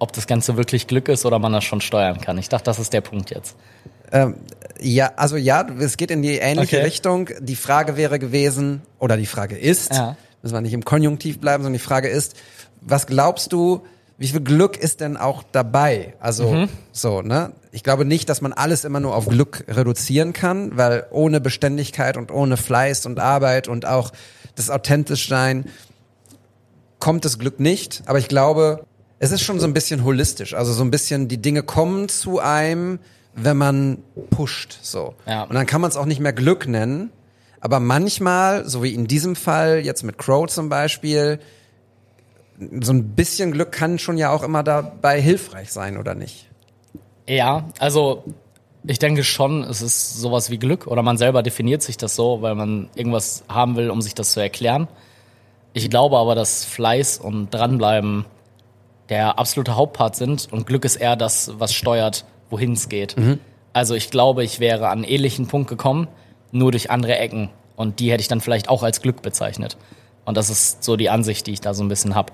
ob 0.00 0.12
das 0.12 0.26
Ganze 0.26 0.56
wirklich 0.56 0.86
Glück 0.88 1.08
ist 1.08 1.24
oder 1.24 1.38
man 1.38 1.52
das 1.52 1.62
schon 1.64 1.80
steuern 1.80 2.20
kann. 2.20 2.36
Ich 2.38 2.48
dachte, 2.48 2.64
das 2.64 2.78
ist 2.80 2.92
der 2.92 3.00
Punkt 3.00 3.30
jetzt. 3.30 3.56
Ja, 4.80 5.12
also 5.16 5.36
ja, 5.36 5.66
es 5.80 5.96
geht 5.98 6.10
in 6.10 6.22
die 6.22 6.36
ähnliche 6.38 6.76
Okay. 6.76 6.84
Richtung. 6.86 7.28
Die 7.40 7.56
Frage 7.56 7.96
wäre 7.96 8.18
gewesen, 8.18 8.80
oder 8.98 9.16
die 9.16 9.26
Frage 9.26 9.56
ist, 9.58 9.92
Ja. 9.92 10.16
Müssen 10.42 10.54
wir 10.54 10.60
nicht 10.60 10.72
im 10.74 10.84
Konjunktiv 10.84 11.40
bleiben, 11.40 11.62
sondern 11.62 11.78
die 11.78 11.84
Frage 11.84 12.08
ist, 12.08 12.36
was 12.80 13.06
glaubst 13.06 13.52
du, 13.52 13.82
wie 14.18 14.28
viel 14.28 14.40
Glück 14.40 14.76
ist 14.76 15.00
denn 15.00 15.16
auch 15.16 15.42
dabei? 15.52 16.14
Also 16.20 16.50
Mhm. 16.52 16.68
so, 16.92 17.22
ne? 17.22 17.52
Ich 17.70 17.84
glaube 17.84 18.04
nicht, 18.04 18.28
dass 18.28 18.40
man 18.40 18.52
alles 18.52 18.84
immer 18.84 18.98
nur 19.00 19.14
auf 19.14 19.26
Glück 19.28 19.64
reduzieren 19.68 20.32
kann, 20.32 20.76
weil 20.76 21.06
ohne 21.10 21.40
Beständigkeit 21.40 22.16
und 22.16 22.32
ohne 22.32 22.56
Fleiß 22.56 23.06
und 23.06 23.20
Arbeit 23.20 23.68
und 23.68 23.86
auch 23.86 24.10
das 24.56 24.70
authentisch 24.70 25.28
sein 25.28 25.66
kommt 26.98 27.24
das 27.24 27.38
Glück 27.38 27.60
nicht. 27.60 28.02
Aber 28.06 28.18
ich 28.18 28.28
glaube, 28.28 28.84
es 29.20 29.30
ist 29.30 29.42
schon 29.42 29.60
so 29.60 29.66
ein 29.66 29.74
bisschen 29.74 30.02
holistisch. 30.04 30.54
Also 30.54 30.72
so 30.72 30.82
ein 30.82 30.90
bisschen, 30.90 31.28
die 31.28 31.38
Dinge 31.40 31.62
kommen 31.62 32.08
zu 32.08 32.40
einem, 32.40 32.98
wenn 33.34 33.56
man 33.56 33.98
pusht, 34.30 34.78
so. 34.82 35.14
Ja. 35.26 35.44
Und 35.44 35.54
dann 35.54 35.66
kann 35.66 35.80
man 35.80 35.90
es 35.90 35.96
auch 35.96 36.06
nicht 36.06 36.20
mehr 36.20 36.32
Glück 36.32 36.66
nennen. 36.66 37.10
Aber 37.60 37.80
manchmal, 37.80 38.68
so 38.68 38.82
wie 38.82 38.94
in 38.94 39.06
diesem 39.06 39.36
Fall, 39.36 39.80
jetzt 39.84 40.04
mit 40.04 40.18
Crow 40.18 40.46
zum 40.46 40.68
Beispiel, 40.68 41.40
so 42.80 42.92
ein 42.92 43.10
bisschen 43.14 43.52
Glück 43.52 43.72
kann 43.72 43.98
schon 43.98 44.16
ja 44.16 44.30
auch 44.30 44.42
immer 44.42 44.62
dabei 44.62 45.20
hilfreich 45.20 45.72
sein, 45.72 45.96
oder 45.96 46.14
nicht? 46.14 46.48
Ja, 47.26 47.68
also 47.78 48.24
ich 48.84 48.98
denke 48.98 49.22
schon, 49.24 49.64
es 49.64 49.82
ist 49.82 50.14
sowas 50.14 50.50
wie 50.50 50.58
Glück 50.58 50.86
oder 50.86 51.02
man 51.02 51.18
selber 51.18 51.42
definiert 51.42 51.82
sich 51.82 51.96
das 51.96 52.16
so, 52.16 52.42
weil 52.42 52.54
man 52.54 52.88
irgendwas 52.94 53.44
haben 53.48 53.76
will, 53.76 53.90
um 53.90 54.00
sich 54.02 54.14
das 54.14 54.32
zu 54.32 54.40
erklären. 54.40 54.88
Ich 55.72 55.90
glaube 55.90 56.16
aber, 56.16 56.34
dass 56.34 56.64
Fleiß 56.64 57.18
und 57.18 57.50
dranbleiben 57.50 58.24
der 59.08 59.38
absolute 59.38 59.76
Hauptpart 59.76 60.16
sind 60.16 60.48
und 60.52 60.66
Glück 60.66 60.84
ist 60.84 60.96
eher 60.96 61.16
das, 61.16 61.52
was 61.58 61.74
steuert, 61.74 62.24
wohin 62.50 62.72
es 62.72 62.88
geht. 62.88 63.16
Also 63.72 63.94
ich 63.94 64.10
glaube, 64.10 64.42
ich 64.44 64.60
wäre 64.60 64.88
an 64.88 64.98
einen 64.98 65.04
ähnlichen 65.04 65.46
Punkt 65.46 65.68
gekommen, 65.68 66.08
nur 66.52 66.70
durch 66.70 66.90
andere 66.90 67.18
Ecken 67.18 67.50
und 67.76 68.00
die 68.00 68.10
hätte 68.10 68.20
ich 68.20 68.28
dann 68.28 68.40
vielleicht 68.40 68.68
auch 68.68 68.82
als 68.82 69.02
Glück 69.02 69.22
bezeichnet. 69.22 69.76
Und 70.24 70.36
das 70.36 70.50
ist 70.50 70.84
so 70.84 70.96
die 70.96 71.10
Ansicht, 71.10 71.46
die 71.46 71.52
ich 71.52 71.60
da 71.60 71.74
so 71.74 71.82
ein 71.82 71.88
bisschen 71.88 72.14
hab. 72.14 72.32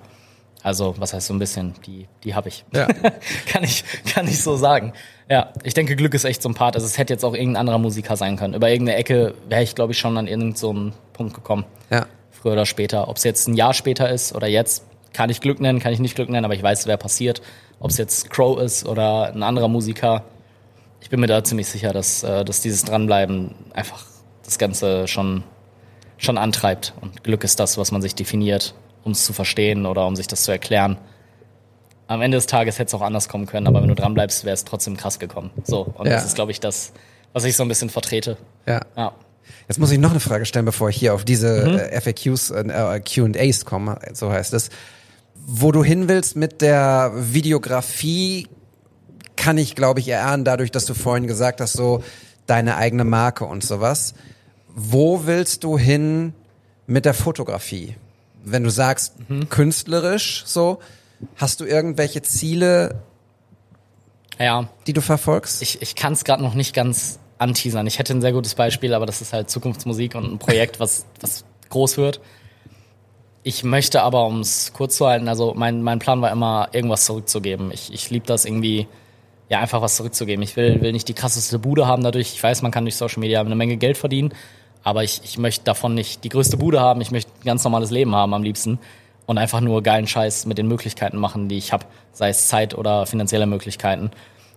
Also, 0.64 0.94
was 0.98 1.12
heißt 1.12 1.26
so 1.26 1.34
ein 1.34 1.38
bisschen? 1.38 1.74
Die, 1.86 2.08
die 2.24 2.34
habe 2.34 2.48
ich. 2.48 2.64
Ja. 2.74 2.86
kann 3.46 3.62
ich, 3.62 3.84
kann 4.12 4.26
ich 4.26 4.42
so 4.42 4.56
sagen. 4.56 4.94
Ja, 5.28 5.52
ich 5.62 5.74
denke, 5.74 5.94
Glück 5.94 6.14
ist 6.14 6.24
echt 6.24 6.40
so 6.40 6.48
ein 6.48 6.54
Part. 6.54 6.74
Also, 6.74 6.86
es 6.86 6.96
hätte 6.96 7.12
jetzt 7.12 7.22
auch 7.22 7.34
irgendein 7.34 7.58
anderer 7.60 7.78
Musiker 7.78 8.16
sein 8.16 8.36
können. 8.36 8.54
Über 8.54 8.70
irgendeine 8.70 8.98
Ecke 8.98 9.34
wäre 9.48 9.62
ich, 9.62 9.74
glaube 9.74 9.92
ich, 9.92 9.98
schon 9.98 10.16
an 10.16 10.26
irgendeinen 10.26 10.56
so 10.56 10.92
Punkt 11.12 11.34
gekommen. 11.34 11.66
Ja. 11.90 12.06
Früher 12.30 12.54
oder 12.54 12.64
später. 12.64 13.08
Ob 13.08 13.18
es 13.18 13.24
jetzt 13.24 13.46
ein 13.46 13.54
Jahr 13.54 13.74
später 13.74 14.08
ist 14.08 14.34
oder 14.34 14.46
jetzt, 14.46 14.86
kann 15.12 15.28
ich 15.28 15.42
Glück 15.42 15.60
nennen, 15.60 15.80
kann 15.80 15.92
ich 15.92 16.00
nicht 16.00 16.16
Glück 16.16 16.30
nennen, 16.30 16.46
aber 16.46 16.54
ich 16.54 16.62
weiß, 16.62 16.86
wer 16.86 16.96
passiert. 16.96 17.42
Ob 17.78 17.90
es 17.90 17.98
jetzt 17.98 18.30
Crow 18.30 18.58
ist 18.58 18.88
oder 18.88 19.34
ein 19.34 19.42
anderer 19.42 19.68
Musiker. 19.68 20.24
Ich 21.04 21.10
bin 21.10 21.20
mir 21.20 21.26
da 21.26 21.44
ziemlich 21.44 21.68
sicher, 21.68 21.92
dass, 21.92 22.22
äh, 22.22 22.46
dass 22.46 22.62
dieses 22.62 22.82
Dranbleiben 22.84 23.54
einfach 23.74 24.06
das 24.42 24.56
Ganze 24.58 25.06
schon, 25.06 25.44
schon 26.16 26.38
antreibt. 26.38 26.94
Und 27.02 27.22
Glück 27.22 27.44
ist 27.44 27.60
das, 27.60 27.76
was 27.76 27.92
man 27.92 28.00
sich 28.00 28.14
definiert, 28.14 28.74
um 29.04 29.12
es 29.12 29.26
zu 29.26 29.34
verstehen 29.34 29.84
oder 29.84 30.06
um 30.06 30.16
sich 30.16 30.26
das 30.28 30.44
zu 30.44 30.50
erklären. 30.50 30.96
Am 32.06 32.22
Ende 32.22 32.38
des 32.38 32.46
Tages 32.46 32.78
hätte 32.78 32.88
es 32.88 32.94
auch 32.94 33.02
anders 33.02 33.28
kommen 33.28 33.44
können, 33.44 33.66
aber 33.66 33.82
wenn 33.82 33.88
du 33.90 33.94
dranbleibst, 33.94 34.44
wäre 34.44 34.54
es 34.54 34.64
trotzdem 34.64 34.96
krass 34.96 35.18
gekommen. 35.18 35.50
So, 35.64 35.82
und 35.94 36.06
Ja. 36.06 36.14
das 36.14 36.24
ist, 36.24 36.36
glaube 36.36 36.52
ich, 36.52 36.60
das, 36.60 36.92
was 37.34 37.44
ich 37.44 37.54
so 37.54 37.62
ein 37.64 37.68
bisschen 37.68 37.90
vertrete. 37.90 38.38
Ja. 38.66 38.80
Ja. 38.96 39.12
Jetzt 39.68 39.78
muss 39.78 39.90
ich 39.90 39.98
noch 39.98 40.10
eine 40.10 40.20
Frage 40.20 40.46
stellen, 40.46 40.64
bevor 40.64 40.88
ich 40.88 40.96
hier 40.96 41.12
auf 41.12 41.26
diese 41.26 41.90
äh, 41.92 42.00
FAQs, 42.00 42.50
äh, 42.50 43.00
Q&As 43.00 43.66
komme, 43.66 43.98
so 44.14 44.32
heißt 44.32 44.54
es. 44.54 44.70
Wo 45.34 45.70
du 45.70 45.84
hin 45.84 46.08
willst 46.08 46.34
mit 46.34 46.62
der 46.62 47.12
Videografie, 47.14 48.48
kann 49.44 49.58
ich, 49.58 49.74
glaube 49.74 50.00
ich, 50.00 50.08
erahnen, 50.08 50.44
dadurch, 50.44 50.70
dass 50.70 50.86
du 50.86 50.94
vorhin 50.94 51.26
gesagt 51.26 51.60
hast, 51.60 51.74
so 51.74 52.02
deine 52.46 52.76
eigene 52.76 53.04
Marke 53.04 53.44
und 53.44 53.62
sowas. 53.62 54.14
Wo 54.74 55.26
willst 55.26 55.64
du 55.64 55.76
hin 55.76 56.32
mit 56.86 57.04
der 57.04 57.12
Fotografie? 57.12 57.94
Wenn 58.42 58.64
du 58.64 58.70
sagst, 58.70 59.12
künstlerisch 59.50 60.44
so, 60.46 60.78
hast 61.36 61.60
du 61.60 61.66
irgendwelche 61.66 62.22
Ziele, 62.22 63.02
Ja, 64.38 64.68
die 64.86 64.94
du 64.94 65.02
verfolgst? 65.02 65.60
ich, 65.60 65.82
ich 65.82 65.94
kann 65.94 66.14
es 66.14 66.24
gerade 66.24 66.42
noch 66.42 66.54
nicht 66.54 66.74
ganz 66.74 67.18
anteasern. 67.36 67.86
Ich 67.86 67.98
hätte 67.98 68.14
ein 68.14 68.22
sehr 68.22 68.32
gutes 68.32 68.54
Beispiel, 68.54 68.94
aber 68.94 69.04
das 69.04 69.20
ist 69.20 69.34
halt 69.34 69.50
Zukunftsmusik 69.50 70.14
und 70.14 70.24
ein 70.32 70.38
Projekt, 70.38 70.80
was, 70.80 71.04
was 71.20 71.44
groß 71.68 71.98
wird. 71.98 72.20
Ich 73.42 73.62
möchte 73.62 74.00
aber, 74.00 74.24
um 74.26 74.40
es 74.40 74.72
kurz 74.72 74.96
zu 74.96 75.06
halten, 75.06 75.28
also 75.28 75.52
mein, 75.54 75.82
mein 75.82 75.98
Plan 75.98 76.22
war 76.22 76.32
immer, 76.32 76.68
irgendwas 76.72 77.04
zurückzugeben. 77.04 77.70
Ich, 77.72 77.92
ich 77.92 78.08
liebe 78.08 78.26
das 78.26 78.46
irgendwie, 78.46 78.88
ja, 79.54 79.60
einfach 79.60 79.80
was 79.80 79.94
zurückzugeben. 79.94 80.42
Ich 80.42 80.56
will, 80.56 80.80
will 80.80 80.90
nicht 80.90 81.06
die 81.06 81.14
krasseste 81.14 81.60
Bude 81.60 81.86
haben 81.86 82.02
dadurch. 82.02 82.34
Ich 82.34 82.42
weiß, 82.42 82.62
man 82.62 82.72
kann 82.72 82.84
durch 82.84 82.96
Social 82.96 83.20
Media 83.20 83.40
eine 83.40 83.54
Menge 83.54 83.76
Geld 83.76 83.96
verdienen, 83.96 84.34
aber 84.82 85.04
ich, 85.04 85.20
ich 85.22 85.38
möchte 85.38 85.64
davon 85.64 85.94
nicht 85.94 86.24
die 86.24 86.28
größte 86.28 86.56
Bude 86.56 86.80
haben. 86.80 87.00
Ich 87.00 87.12
möchte 87.12 87.30
ein 87.30 87.44
ganz 87.44 87.62
normales 87.62 87.92
Leben 87.92 88.16
haben 88.16 88.34
am 88.34 88.42
liebsten 88.42 88.80
und 89.26 89.38
einfach 89.38 89.60
nur 89.60 89.80
geilen 89.84 90.08
Scheiß 90.08 90.46
mit 90.46 90.58
den 90.58 90.66
Möglichkeiten 90.66 91.18
machen, 91.18 91.48
die 91.48 91.56
ich 91.56 91.72
habe, 91.72 91.86
sei 92.12 92.30
es 92.30 92.48
Zeit 92.48 92.74
oder 92.74 93.06
finanzielle 93.06 93.46
Möglichkeiten. 93.46 94.10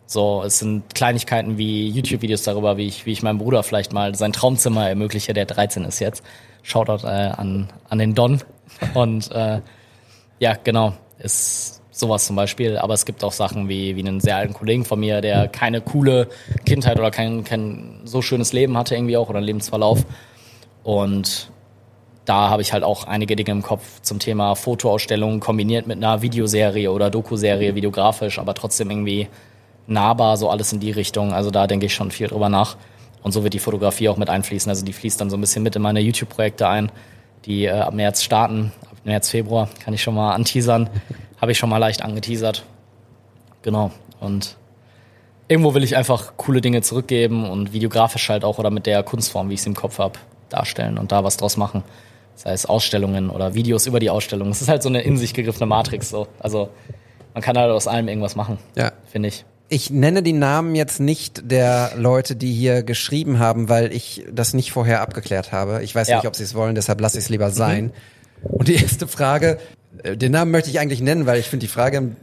So, 0.07 0.41
es 0.43 0.57
sind 0.57 0.95
Kleinigkeiten 0.95 1.59
wie 1.59 1.89
YouTube-Videos 1.89 2.41
darüber, 2.41 2.77
wie 2.77 2.87
ich, 2.87 3.05
wie 3.05 3.11
ich 3.11 3.21
meinem 3.21 3.37
Bruder 3.37 3.61
vielleicht 3.61 3.93
mal 3.93 4.15
sein 4.15 4.33
Traumzimmer 4.33 4.89
ermögliche, 4.89 5.33
der 5.33 5.45
13 5.45 5.85
ist 5.85 5.99
jetzt. 5.99 6.23
Shoutout 6.63 7.05
äh, 7.05 7.09
an, 7.09 7.69
an 7.87 7.99
den 7.99 8.15
Don. 8.15 8.41
Und 8.95 9.31
äh, 9.31 9.61
ja, 10.39 10.55
genau, 10.63 10.93
ist 11.19 11.83
sowas 11.99 12.25
zum 12.25 12.35
Beispiel. 12.35 12.77
Aber 12.77 12.93
es 12.93 13.05
gibt 13.05 13.23
auch 13.23 13.31
Sachen 13.31 13.69
wie, 13.69 13.95
wie 13.95 14.01
einen 14.01 14.19
sehr 14.19 14.37
alten 14.37 14.53
Kollegen 14.53 14.85
von 14.85 14.99
mir, 14.99 15.21
der 15.21 15.47
keine 15.47 15.81
coole 15.81 16.27
Kindheit 16.65 16.99
oder 16.99 17.11
kein, 17.11 17.43
kein 17.43 18.01
so 18.05 18.21
schönes 18.21 18.53
Leben 18.53 18.77
hatte 18.77 18.95
irgendwie 18.95 19.17
auch 19.17 19.29
oder 19.29 19.37
einen 19.37 19.47
Lebensverlauf. 19.47 20.05
Und 20.83 21.51
da 22.25 22.49
habe 22.49 22.61
ich 22.61 22.73
halt 22.73 22.83
auch 22.83 23.05
einige 23.05 23.35
Dinge 23.35 23.51
im 23.51 23.61
Kopf 23.61 24.01
zum 24.01 24.19
Thema 24.19 24.55
Fotoausstellung 24.55 25.39
kombiniert 25.39 25.87
mit 25.87 25.97
einer 25.97 26.21
Videoserie 26.21 26.91
oder 26.91 27.09
Dokuserie, 27.09 27.73
videografisch, 27.75 28.37
aber 28.37 28.53
trotzdem 28.53 28.89
irgendwie 28.89 29.29
nahbar, 29.87 30.35
so 30.35 30.49
alles 30.49 30.73
in 30.73 30.81
die 30.81 30.91
Richtung. 30.91 31.33
Also 31.33 31.51
da 31.51 31.67
denke 31.67 31.85
ich 31.85 31.93
schon 31.93 32.11
viel 32.11 32.27
drüber 32.27 32.49
nach. 32.49 32.75
Und 33.23 33.31
so 33.31 33.43
wird 33.43 33.53
die 33.53 33.59
Fotografie 33.59 34.09
auch 34.09 34.17
mit 34.17 34.29
einfließen. 34.29 34.69
Also 34.69 34.85
die 34.85 34.93
fließt 34.93 35.19
dann 35.19 35.29
so 35.29 35.37
ein 35.37 35.41
bisschen 35.41 35.63
mit 35.63 35.75
in 35.75 35.81
meine 35.81 36.01
YouTube-Projekte 36.01 36.67
ein, 36.67 36.91
die 37.45 37.65
äh, 37.65 37.71
ab 37.71 37.93
März 37.93 38.23
starten. 38.23 38.71
Ab 38.83 38.97
März, 39.05 39.29
Februar 39.29 39.69
kann 39.83 39.93
ich 39.93 40.03
schon 40.03 40.15
mal 40.15 40.33
anteasern. 40.33 40.89
Habe 41.39 41.51
ich 41.51 41.57
schon 41.57 41.69
mal 41.69 41.77
leicht 41.77 42.01
angeteasert. 42.01 42.63
Genau. 43.61 43.91
Und 44.19 44.55
irgendwo 45.47 45.73
will 45.73 45.83
ich 45.83 45.95
einfach 45.95 46.33
coole 46.37 46.61
Dinge 46.61 46.81
zurückgeben 46.81 47.49
und 47.49 47.73
videografisch 47.73 48.29
halt 48.29 48.43
auch 48.43 48.57
oder 48.57 48.69
mit 48.71 48.85
der 48.85 49.03
Kunstform, 49.03 49.49
wie 49.49 49.53
ich 49.53 49.59
es 49.61 49.65
im 49.65 49.75
Kopf 49.75 49.99
habe, 49.99 50.19
darstellen 50.49 50.97
und 50.97 51.11
da 51.11 51.23
was 51.23 51.37
draus 51.37 51.57
machen. 51.57 51.83
Sei 52.35 52.51
es 52.51 52.65
Ausstellungen 52.65 53.29
oder 53.29 53.53
Videos 53.55 53.87
über 53.87 53.99
die 53.99 54.09
Ausstellung. 54.09 54.49
Es 54.49 54.61
ist 54.61 54.67
halt 54.69 54.83
so 54.83 54.89
eine 54.89 55.01
in 55.01 55.17
sich 55.17 55.33
gegriffene 55.33 55.65
Matrix 55.65 56.09
so. 56.09 56.27
Also 56.39 56.69
man 57.33 57.41
kann 57.43 57.57
halt 57.57 57.71
aus 57.71 57.87
allem 57.87 58.07
irgendwas 58.07 58.35
machen, 58.35 58.57
Ja. 58.75 58.91
finde 59.05 59.29
ich. 59.29 59.45
Ich 59.69 59.89
nenne 59.89 60.23
die 60.23 60.33
Namen 60.33 60.75
jetzt 60.75 60.99
nicht 60.99 61.51
der 61.51 61.91
Leute, 61.97 62.35
die 62.37 62.53
hier 62.53 62.83
geschrieben 62.83 63.37
haben, 63.39 63.67
weil 63.69 63.91
ich 63.91 64.23
das 64.31 64.53
nicht 64.53 64.71
vorher 64.71 65.01
abgeklärt 65.01 65.51
habe. 65.51 65.83
Ich 65.83 65.93
weiß 65.93 66.07
Ja. 66.07 66.17
nicht, 66.17 66.27
ob 66.27 66.35
sie 66.35 66.43
es 66.43 66.55
wollen, 66.55 66.73
deshalb 66.75 67.01
lasse 67.01 67.17
ich 67.17 67.25
es 67.25 67.29
lieber 67.29 67.49
sein. 67.51 67.91
Und 68.43 68.67
die 68.69 68.75
erste 68.75 69.07
Frage, 69.07 69.57
den 70.03 70.31
Namen 70.31 70.51
möchte 70.51 70.69
ich 70.69 70.79
eigentlich 70.79 71.01
nennen, 71.01 71.25
weil 71.25 71.39
ich 71.39 71.47
finde 71.47 71.65
die 71.65 71.71
Frage 71.71 71.97
ein 71.97 72.15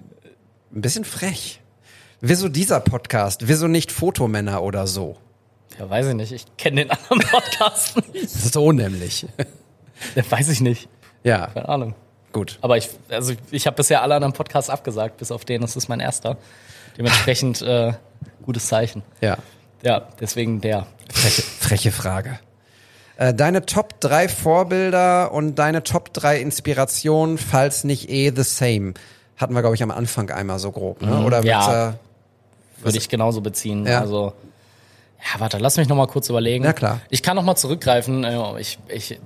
bisschen 0.70 1.05
frech. 1.05 1.61
Wieso 2.20 2.49
dieser 2.49 2.81
Podcast? 2.81 3.49
Wieso 3.49 3.66
nicht 3.68 3.93
Fotomänner 3.93 4.62
oder 4.62 4.87
so? 4.87 5.16
Ja, 5.79 5.91
weiß 5.91 6.07
ich 6.09 6.14
nicht. 6.14 6.33
Ich 6.33 6.47
kenne 6.57 6.83
den 6.85 6.91
anderen 7.11 7.20
Podcast 7.20 7.97
nicht. 8.12 8.31
So 8.31 8.72
nämlich. 8.72 9.27
Ja, 10.14 10.22
weiß 10.31 10.49
ich 10.49 10.61
nicht. 10.61 10.89
Ja, 11.22 11.49
Keine 11.49 11.68
Ahnung. 11.68 11.95
gut. 12.33 12.59
Aber 12.61 12.77
ich, 12.77 12.89
also 13.09 13.35
ich 13.51 13.66
habe 13.66 13.77
bisher 13.77 14.03
alle 14.03 14.14
anderen 14.14 14.33
Podcasts 14.35 14.70
abgesagt, 14.70 15.16
bis 15.18 15.31
auf 15.33 15.45
den. 15.45 15.62
Das 15.62 15.77
ist 15.77 15.89
mein 15.89 16.01
erster. 16.01 16.37
Dementsprechend 16.97 17.61
äh, 17.62 17.93
gutes 18.43 18.66
Zeichen. 18.68 19.03
Ja, 19.20 19.37
Ja, 19.83 20.09
deswegen 20.20 20.61
der. 20.61 20.87
freche, 21.12 21.43
freche 21.43 21.93
Frage. 21.93 22.39
Äh, 23.17 23.33
Deine 23.35 23.65
Top 23.67 24.01
3 24.01 24.29
Vorbilder 24.29 25.33
und 25.33 25.55
deine 25.57 25.83
Top 25.83 26.12
3 26.12 26.41
Inspirationen, 26.41 27.39
falls 27.39 27.85
nicht 27.85 28.11
eh 28.11 28.33
the 28.35 28.43
same. 28.43 28.95
Hatten 29.37 29.55
wir, 29.55 29.61
glaube 29.61 29.75
ich, 29.77 29.83
am 29.83 29.91
Anfang 29.91 30.31
einmal 30.31 30.59
so 30.59 30.71
grob, 30.73 31.03
ne? 31.03 31.25
Oder 31.25 31.41
Mhm. 31.41 31.47
Ja. 31.47 31.67
wird's, 31.67 31.97
äh, 31.97 32.85
Würde 32.85 32.99
ich 32.99 33.09
genauso 33.09 33.41
beziehen. 33.41 33.87
Ja. 33.87 34.01
Also, 34.01 34.33
ja, 35.21 35.41
warte, 35.41 35.59
lass 35.59 35.77
mich 35.77 35.89
noch 35.89 35.97
mal 35.97 36.07
kurz 36.07 36.29
überlegen. 36.29 36.65
Na 36.65 36.73
klar. 36.73 37.01
Ich 37.09 37.23
kann 37.23 37.37
noch 37.37 37.43
mal 37.45 37.57
zurückgreifen. 37.57 38.25
Äh, 38.25 38.61
Ich, 38.61 38.79
ich 38.89 39.19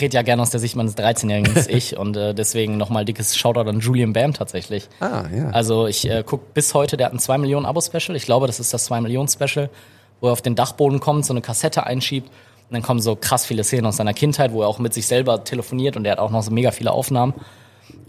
rede 0.00 0.14
ja 0.14 0.22
gerne 0.22 0.42
aus 0.42 0.50
der 0.50 0.60
Sicht 0.60 0.76
meines 0.76 0.96
13-Jährigen, 0.96 1.54
das 1.54 1.66
ist 1.68 1.70
ich. 1.74 1.96
Und 1.96 2.16
äh, 2.16 2.34
deswegen 2.34 2.76
noch 2.76 2.90
mal 2.90 3.04
dickes 3.04 3.36
Shoutout 3.36 3.68
an 3.70 3.80
Julian 3.80 4.12
Bam 4.12 4.34
tatsächlich. 4.34 4.88
Ah, 5.00 5.24
ja. 5.34 5.48
Also 5.50 5.86
ich 5.86 6.08
äh, 6.10 6.22
gucke 6.24 6.44
bis 6.52 6.74
heute, 6.74 6.96
der 6.96 7.06
hat 7.06 7.14
ein 7.14 7.18
2 7.18 7.38
Millionen 7.38 7.64
Abo-Special. 7.64 8.14
Ich 8.16 8.24
glaube, 8.26 8.46
das 8.46 8.60
ist 8.60 8.74
das 8.74 8.84
2 8.84 9.00
Millionen 9.00 9.28
Special, 9.28 9.70
wo 10.20 10.28
er 10.28 10.32
auf 10.32 10.42
den 10.42 10.54
Dachboden 10.56 11.00
kommt, 11.00 11.24
so 11.24 11.32
eine 11.32 11.40
Kassette 11.40 11.86
einschiebt. 11.86 12.30
Und 12.68 12.74
dann 12.74 12.82
kommen 12.82 13.00
so 13.00 13.16
krass 13.16 13.46
viele 13.46 13.62
Szenen 13.62 13.86
aus 13.86 13.96
seiner 13.96 14.14
Kindheit, 14.14 14.52
wo 14.52 14.62
er 14.62 14.68
auch 14.68 14.78
mit 14.78 14.92
sich 14.92 15.06
selber 15.06 15.44
telefoniert 15.44 15.96
und 15.96 16.04
er 16.04 16.12
hat 16.12 16.18
auch 16.18 16.30
noch 16.30 16.42
so 16.42 16.50
mega 16.50 16.72
viele 16.72 16.90
Aufnahmen. 16.90 17.34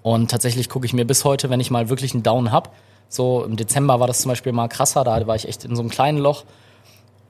Und 0.02 0.32
tatsächlich 0.32 0.70
gucke 0.70 0.86
ich 0.86 0.94
mir 0.94 1.06
bis 1.06 1.26
heute, 1.26 1.50
wenn 1.50 1.60
ich 1.60 1.70
mal 1.70 1.90
wirklich 1.90 2.14
einen 2.14 2.24
Down 2.24 2.52
hab, 2.52 2.74
so 3.10 3.44
im 3.44 3.56
Dezember 3.56 4.00
war 4.00 4.08
das 4.08 4.22
zum 4.22 4.30
Beispiel 4.30 4.52
mal 4.52 4.68
krasser, 4.68 5.04
da 5.04 5.26
war 5.28 5.36
ich 5.36 5.48
echt 5.48 5.64
in 5.64 5.76
so 5.76 5.82
einem 5.82 5.90
kleinen 5.90 6.18
Loch 6.18 6.44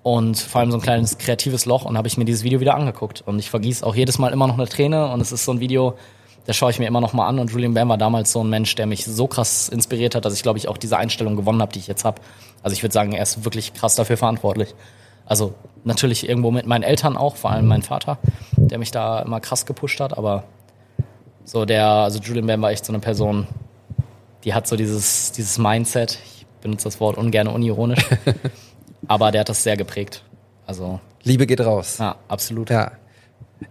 und 0.04 0.40
vor 0.40 0.62
allem 0.62 0.72
so 0.72 0.78
ein 0.78 0.82
kleines 0.82 1.18
kreatives 1.18 1.66
Loch 1.66 1.86
und 1.86 1.98
habe 1.98 2.08
ich 2.08 2.18
mir 2.18 2.26
dieses 2.26 2.44
Video 2.44 2.60
wieder 2.60 2.76
angeguckt. 2.76 3.24
Und 3.26 3.40
ich 3.40 3.50
vergieß 3.50 3.84
auch 3.84 3.94
jedes 3.94 4.20
Mal 4.20 4.32
immer 4.32 4.48
noch 4.48 4.58
eine 4.58 4.68
Träne 4.68 5.12
und 5.12 5.20
es 5.20 5.32
ist 5.32 5.44
so 5.44 5.52
ein 5.52 5.60
Video, 5.60 5.98
das 6.46 6.56
schaue 6.56 6.72
ich 6.72 6.80
mir 6.80 6.88
immer 6.88 7.02
noch 7.02 7.14
mal 7.14 7.28
an. 7.28 7.40
Und 7.40 7.52
Julian 7.52 7.74
Bam 7.74 7.90
war 7.90 7.98
damals 7.98 8.32
so 8.32 8.42
ein 8.42 8.50
Mensch, 8.50 8.74
der 8.76 8.86
mich 8.86 9.04
so 9.04 9.28
krass 9.28 9.68
inspiriert 9.68 10.16
hat, 10.16 10.24
dass 10.24 10.34
ich, 10.34 10.44
glaube 10.44 10.60
ich, 10.60 10.70
auch 10.70 10.78
diese 10.78 10.98
Einstellung 10.98 11.36
gewonnen 11.36 11.62
habe, 11.62 11.74
die 11.74 11.80
ich 11.80 11.88
jetzt 11.88 12.06
habe. 12.06 12.22
Also 12.64 12.74
ich 12.74 12.84
würde 12.84 12.94
sagen, 12.94 13.12
er 13.12 13.22
ist 13.22 13.44
wirklich 13.44 13.74
krass 13.74 13.96
dafür 13.96 14.16
verantwortlich. 14.16 14.74
Also 15.28 15.54
natürlich 15.84 16.28
irgendwo 16.28 16.52
mit 16.52 16.66
meinen 16.66 16.84
Eltern 16.84 17.18
auch, 17.18 17.36
vor 17.36 17.52
allem 17.52 17.68
mein 17.68 17.82
Vater, 17.82 18.18
der 18.56 18.80
mich 18.80 18.92
da 18.92 19.20
immer 19.20 19.40
krass 19.40 19.66
gepusht 19.66 20.00
hat. 20.00 20.18
Aber 20.18 20.44
so 21.44 21.66
der, 21.66 21.88
also 21.88 22.20
Julian 22.20 22.48
Bam 22.48 22.62
war 22.62 22.72
echt 22.72 22.86
so 22.86 22.92
eine 22.92 23.00
Person, 23.00 23.48
die 24.44 24.54
hat 24.54 24.68
so 24.68 24.76
dieses, 24.76 25.32
dieses 25.34 25.58
Mindset. 25.58 26.20
Ich 26.26 26.46
benutze 26.62 26.86
das 26.86 27.00
Wort 27.00 27.18
ungern 27.18 27.48
unironisch. 27.48 28.06
Aber 29.08 29.32
der 29.32 29.42
hat 29.42 29.50
das 29.50 29.64
sehr 29.64 29.78
geprägt. 29.78 30.24
Also, 30.66 31.00
Liebe 31.24 31.48
geht 31.48 31.62
raus. 31.62 31.98
ja, 32.00 32.16
absolut. 32.28 32.70
Ja. 32.70 32.92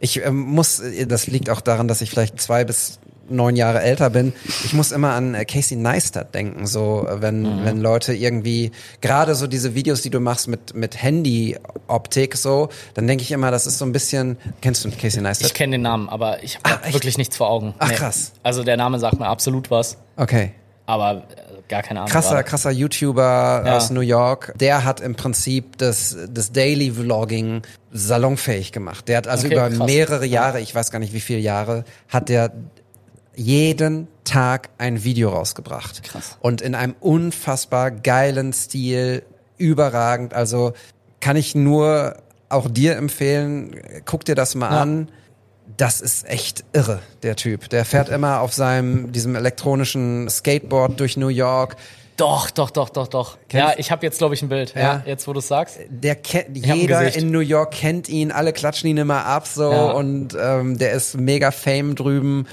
Ich 0.00 0.24
ähm, 0.24 0.40
muss, 0.40 0.82
das 1.07 1.26
liegt 1.26 1.50
auch 1.50 1.61
daran, 1.61 1.88
dass 1.88 2.00
ich 2.00 2.11
vielleicht 2.11 2.40
zwei 2.40 2.64
bis 2.64 2.98
neun 3.29 3.57
Jahre 3.57 3.81
älter 3.83 4.11
bin. 4.11 4.33
Ich 4.64 4.72
muss 4.72 4.93
immer 4.93 5.12
an 5.12 5.35
äh, 5.35 5.45
Casey 5.45 5.77
Neistat 5.77 6.35
denken, 6.35 6.66
so 6.66 7.07
äh, 7.09 7.20
wenn 7.22 7.43
Mhm. 7.43 7.64
wenn 7.64 7.81
Leute 7.81 8.14
irgendwie 8.14 8.72
gerade 9.01 9.35
so 9.35 9.47
diese 9.47 9.74
Videos, 9.74 10.03
die 10.03 10.11
du 10.11 10.20
machst 10.20 10.49
mit 10.49 10.74
mit 10.74 11.03
Handy-Optik 11.03 12.37
so, 12.37 12.68
dann 12.95 13.07
denke 13.07 13.22
ich 13.22 13.33
immer, 13.33 13.51
das 13.51 13.66
ist 13.66 13.79
so 13.79 13.85
ein 13.85 13.93
bisschen. 13.93 14.37
Kennst 14.61 14.85
du 14.85 14.91
Casey 14.91 15.20
Neistat? 15.22 15.49
Ich 15.49 15.55
kenne 15.55 15.72
den 15.72 15.83
Namen, 15.83 16.09
aber 16.09 16.43
ich 16.43 16.59
habe 16.64 16.85
echt? 16.85 16.95
wirklich 16.95 17.18
nichts 17.18 17.37
vor 17.37 17.49
Augen. 17.51 17.74
Ach, 17.79 17.93
krass. 17.93 18.33
Also 18.43 18.64
der 18.64 18.77
Name 18.77 18.99
sagt 18.99 19.18
mir 19.18 19.27
absolut 19.27 19.70
was, 19.70 19.97
Okay. 20.16 20.53
aber 20.87 21.12
äh, 21.14 21.22
gar 21.68 21.83
keine 21.83 22.01
Ahnung. 22.01 22.12
Krasser, 22.12 22.31
gerade. 22.37 22.45
krasser 22.45 22.70
YouTuber 22.70 23.62
Ja. 23.66 23.77
aus 23.77 23.91
New 23.91 24.01
York. 24.01 24.53
Der 24.57 24.85
hat 24.85 25.01
im 25.01 25.14
Prinzip 25.16 25.79
das, 25.79 26.16
das 26.31 26.53
Daily 26.53 26.93
Vlogging 26.93 27.62
salonfähig 27.93 28.72
gemacht. 28.72 29.09
Der 29.09 29.18
hat 29.18 29.29
also 29.29 29.47
Okay, 29.47 29.55
über 29.57 29.68
krass. 29.70 29.87
mehrere 29.87 30.27
Jahre, 30.27 30.61
ich 30.61 30.74
weiß 30.74 30.91
gar 30.91 30.99
nicht 30.99 31.12
wie 31.12 31.20
viele 31.20 31.41
Jahre, 31.41 31.85
hat 32.09 32.29
der 32.29 32.53
jeden 33.37 34.09
Tag 34.24 34.70
ein 34.78 35.05
Video 35.05 35.30
rausgebracht. 35.30 36.03
Krass. 36.03 36.37
Und 36.41 36.61
in 36.61 36.74
einem 36.74 36.95
unfassbar 37.01 37.91
geilen 37.93 38.53
Stil, 38.53 39.22
überragend. 39.59 40.34
Also 40.34 40.72
kann 41.20 41.37
ich 41.37 41.55
nur 41.55 42.16
auch 42.49 42.68
dir 42.70 42.97
empfehlen, 42.97 43.74
guck 44.05 44.24
dir 44.24 44.34
das 44.34 44.55
mal 44.55 44.70
Ja. 44.72 44.80
an. 44.82 45.09
Das 45.76 46.01
ist 46.01 46.26
echt 46.28 46.64
irre, 46.72 47.01
der 47.22 47.37
Typ. 47.37 47.68
Der 47.70 47.84
fährt 47.84 48.09
immer 48.09 48.41
auf 48.41 48.53
seinem, 48.55 49.12
diesem 49.12 49.34
elektronischen 49.34 50.28
Skateboard 50.30 50.99
durch 51.01 51.16
New 51.16 51.28
York. 51.28 51.76
Doch, 52.16 52.51
doch, 52.51 52.70
doch, 52.70 52.89
doch, 52.89 53.09
doch. 53.09 53.37
Kennst- 53.49 53.68
ja, 53.74 53.74
ich 53.76 53.91
habe 53.91 54.07
jetzt, 54.07 54.16
glaube 54.18 54.34
ich, 54.34 54.41
ein 54.43 54.49
Bild. 54.49 54.74
Ja. 54.74 54.80
Ja. 54.80 55.03
jetzt 55.05 55.26
wo 55.28 55.32
du 55.34 55.41
sagst. 55.41 55.78
Der 55.91 56.14
kennt, 56.14 56.57
jeder 56.57 57.14
in 57.14 57.30
New 57.30 57.41
York 57.41 57.72
kennt 57.72 58.09
ihn, 58.09 58.30
alle 58.32 58.53
klatschen 58.55 58.89
ihn 58.89 58.97
immer 58.97 59.26
ab 59.26 59.47
so 59.47 59.70
Ja. 59.70 59.91
und 59.91 60.34
ähm, 60.41 60.78
der 60.78 60.93
ist 60.93 61.18
mega 61.18 61.51
Fame 61.51 61.95
drüben 61.95 62.47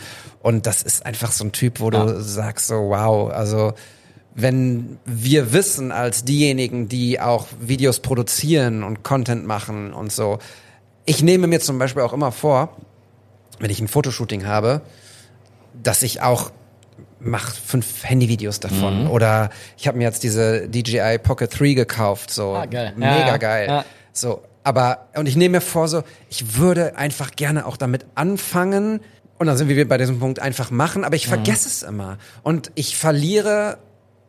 und 0.43 0.67
das 0.67 0.83
ist 0.83 1.03
einfach 1.05 1.31
so 1.31 1.43
ein 1.45 1.51
Typ, 1.51 1.79
wo 1.79 1.89
Ja. 1.89 2.05
du 2.05 2.21
sagst 2.21 2.67
so 2.67 2.75
wow, 2.89 3.31
also 3.31 3.73
wenn 4.35 4.97
wir 5.05 5.53
wissen 5.53 5.91
als 5.91 6.23
diejenigen, 6.25 6.87
die 6.89 7.19
auch 7.19 7.47
Videos 7.59 7.99
produzieren 7.99 8.83
und 8.83 9.03
Content 9.03 9.45
machen 9.45 9.93
und 9.93 10.11
so, 10.11 10.37
ich 11.05 11.21
nehme 11.23 11.47
mir 11.47 11.59
zum 11.59 11.77
Beispiel 11.79 12.01
auch 12.03 12.13
immer 12.13 12.31
vor, 12.31 12.77
wenn 13.59 13.69
ich 13.71 13.79
ein 13.79 13.87
Fotoshooting 13.87 14.45
habe, 14.45 14.81
dass 15.81 16.03
ich 16.03 16.21
auch 16.21 16.51
mach 17.19 17.53
fünf 17.53 18.03
Handyvideos 18.03 18.57
Mhm. 18.57 18.61
davon 18.61 19.07
oder 19.07 19.49
ich 19.77 19.87
habe 19.87 19.97
mir 19.97 20.03
jetzt 20.05 20.23
diese 20.23 20.67
DJI 20.67 21.19
Pocket 21.19 21.57
3 21.57 21.73
gekauft, 21.73 22.31
so 22.31 22.53
Ah, 22.55 22.65
geil. 22.65 22.93
mega 22.97 23.27
ja. 23.27 23.37
geil. 23.37 23.67
Ja. 23.69 23.85
So, 24.11 24.41
aber 24.63 25.07
und 25.15 25.27
ich 25.27 25.35
nehme 25.35 25.57
mir 25.57 25.61
vor 25.61 25.87
so, 25.87 26.03
ich 26.29 26.57
würde 26.57 26.97
einfach 26.97 27.31
gerne 27.31 27.65
auch 27.65 27.77
damit 27.77 28.05
anfangen 28.15 28.99
und 29.38 29.47
dann 29.47 29.57
sind 29.57 29.67
wir 29.67 29.88
bei 29.88 29.97
diesem 29.97 30.19
Punkt 30.19 30.39
einfach 30.39 30.71
machen, 30.71 31.03
aber 31.03 31.15
ich 31.15 31.25
Mhm. 31.27 31.31
vergesse 31.31 31.67
es 31.67 31.84
immer 31.84 32.17
und 32.43 32.71
ich 32.75 32.97
verliere 32.97 33.77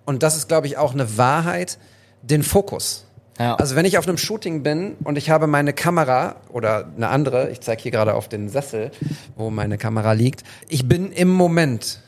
und 0.04 0.22
das 0.22 0.36
ist 0.36 0.48
glaube 0.48 0.66
ich 0.66 0.76
auch 0.76 0.92
eine 0.92 1.16
Wahrheit, 1.18 1.78
den 2.22 2.42
Fokus. 2.42 3.06
Ja. 3.38 3.56
Also 3.56 3.74
wenn 3.74 3.84
ich 3.84 3.98
auf 3.98 4.06
einem 4.06 4.16
Shooting 4.18 4.62
bin 4.62 4.96
und 5.02 5.18
ich 5.18 5.28
habe 5.28 5.46
meine 5.48 5.72
Kamera 5.72 6.36
oder 6.50 6.88
eine 6.96 7.08
andere, 7.08 7.50
ich 7.50 7.60
zeige 7.60 7.82
hier 7.82 7.90
gerade 7.90 8.14
auf 8.14 8.28
den 8.28 8.48
Sessel, 8.48 8.92
wo 9.36 9.50
meine 9.50 9.76
Kamera 9.76 10.12
liegt, 10.12 10.44
ich 10.68 10.86
bin 10.88 11.10
im 11.10 11.28
Moment, 11.30 12.00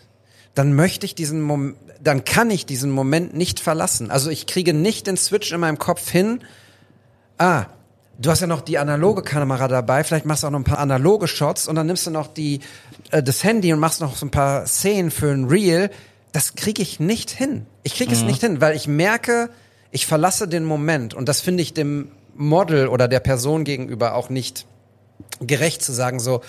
dann 0.55 0.73
möchte 0.75 1.05
ich 1.05 1.15
diesen 1.17 1.43
Moment, 1.43 1.77
dann 2.01 2.25
kann 2.25 2.51
ich 2.51 2.65
diesen 2.67 2.91
Moment 2.93 3.35
nicht 3.35 3.59
verlassen. 3.59 4.11
Also 4.11 4.31
ich 4.31 4.47
kriege 4.47 4.73
nicht 4.73 5.07
den 5.09 5.17
Switch 5.17 5.51
in 5.53 5.59
meinem 5.61 5.79
Kopf 5.79 6.09
hin. 6.11 6.41
Ah, 7.39 7.67
du 8.19 8.31
hast 8.31 8.41
ja 8.41 8.47
noch 8.47 8.61
die 8.61 8.79
analoge 8.79 9.23
Kamera 9.23 9.69
dabei, 9.69 10.05
vielleicht 10.05 10.27
machst 10.27 10.43
du 10.43 10.47
auch 10.47 10.51
noch 10.51 10.61
ein 10.61 10.65
paar 10.65 10.79
analoge 10.79 11.29
Shots 11.29 11.69
und 11.69 11.77
dann 11.77 11.87
nimmst 11.87 12.07
du 12.07 12.11
noch 12.11 12.27
die 12.27 12.61
äh, 13.11 13.23
das 13.23 13.45
Handy 13.45 13.73
und 13.73 13.79
machst 13.81 14.01
noch 14.01 14.17
so 14.17 14.27
ein 14.27 14.31
paar 14.31 14.67
Szenen 14.67 15.11
für 15.11 15.31
ein 15.31 15.45
Reel. 15.47 15.91
Das 16.33 16.55
kriege 16.55 16.83
ich 16.83 17.01
nicht 17.01 17.31
hin. 17.31 17.67
Ich 17.83 17.95
kriege 17.95 18.13
es 18.13 18.23
nicht 18.23 18.43
hin, 18.43 18.61
weil 18.61 18.77
ich 18.77 18.87
merke, 18.89 19.49
ich 19.91 20.07
verlasse 20.07 20.49
den 20.49 20.65
Moment 20.65 21.15
und 21.15 21.29
das 21.29 21.41
finde 21.41 21.63
ich 21.63 21.73
dem 21.73 22.11
Model 22.35 22.89
oder 22.89 23.09
der 23.09 23.21
Person 23.21 23.65
gegenüber 23.65 24.15
auch 24.15 24.29
nicht 24.29 24.67
gerecht 25.41 25.83
zu 25.83 25.93
sagen 25.93 26.21
so 26.21 26.43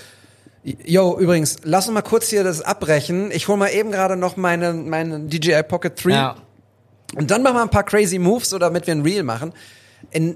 Yo, 0.63 1.17
übrigens, 1.17 1.57
lass 1.63 1.87
uns 1.87 1.93
mal 1.93 2.01
kurz 2.01 2.27
hier 2.27 2.43
das 2.43 2.61
abbrechen. 2.61 3.31
Ich 3.31 3.47
hol 3.47 3.55
mal 3.55 3.69
eben 3.69 3.89
gerade 3.91 4.17
noch 4.17 4.35
meine, 4.35 4.73
meine 4.73 5.21
DJI 5.21 5.63
Pocket 5.63 6.03
3 6.03 6.09
Ja. 6.11 6.35
und 7.15 7.31
dann 7.31 7.41
machen 7.41 7.55
wir 7.55 7.61
ein 7.61 7.69
paar 7.69 7.85
crazy 7.85 8.19
Moves, 8.19 8.49
so 8.49 8.59
damit 8.59 8.85
wir 8.85 8.93
ein 8.93 9.01
Reel 9.01 9.23
machen. 9.23 9.53
In 10.11 10.35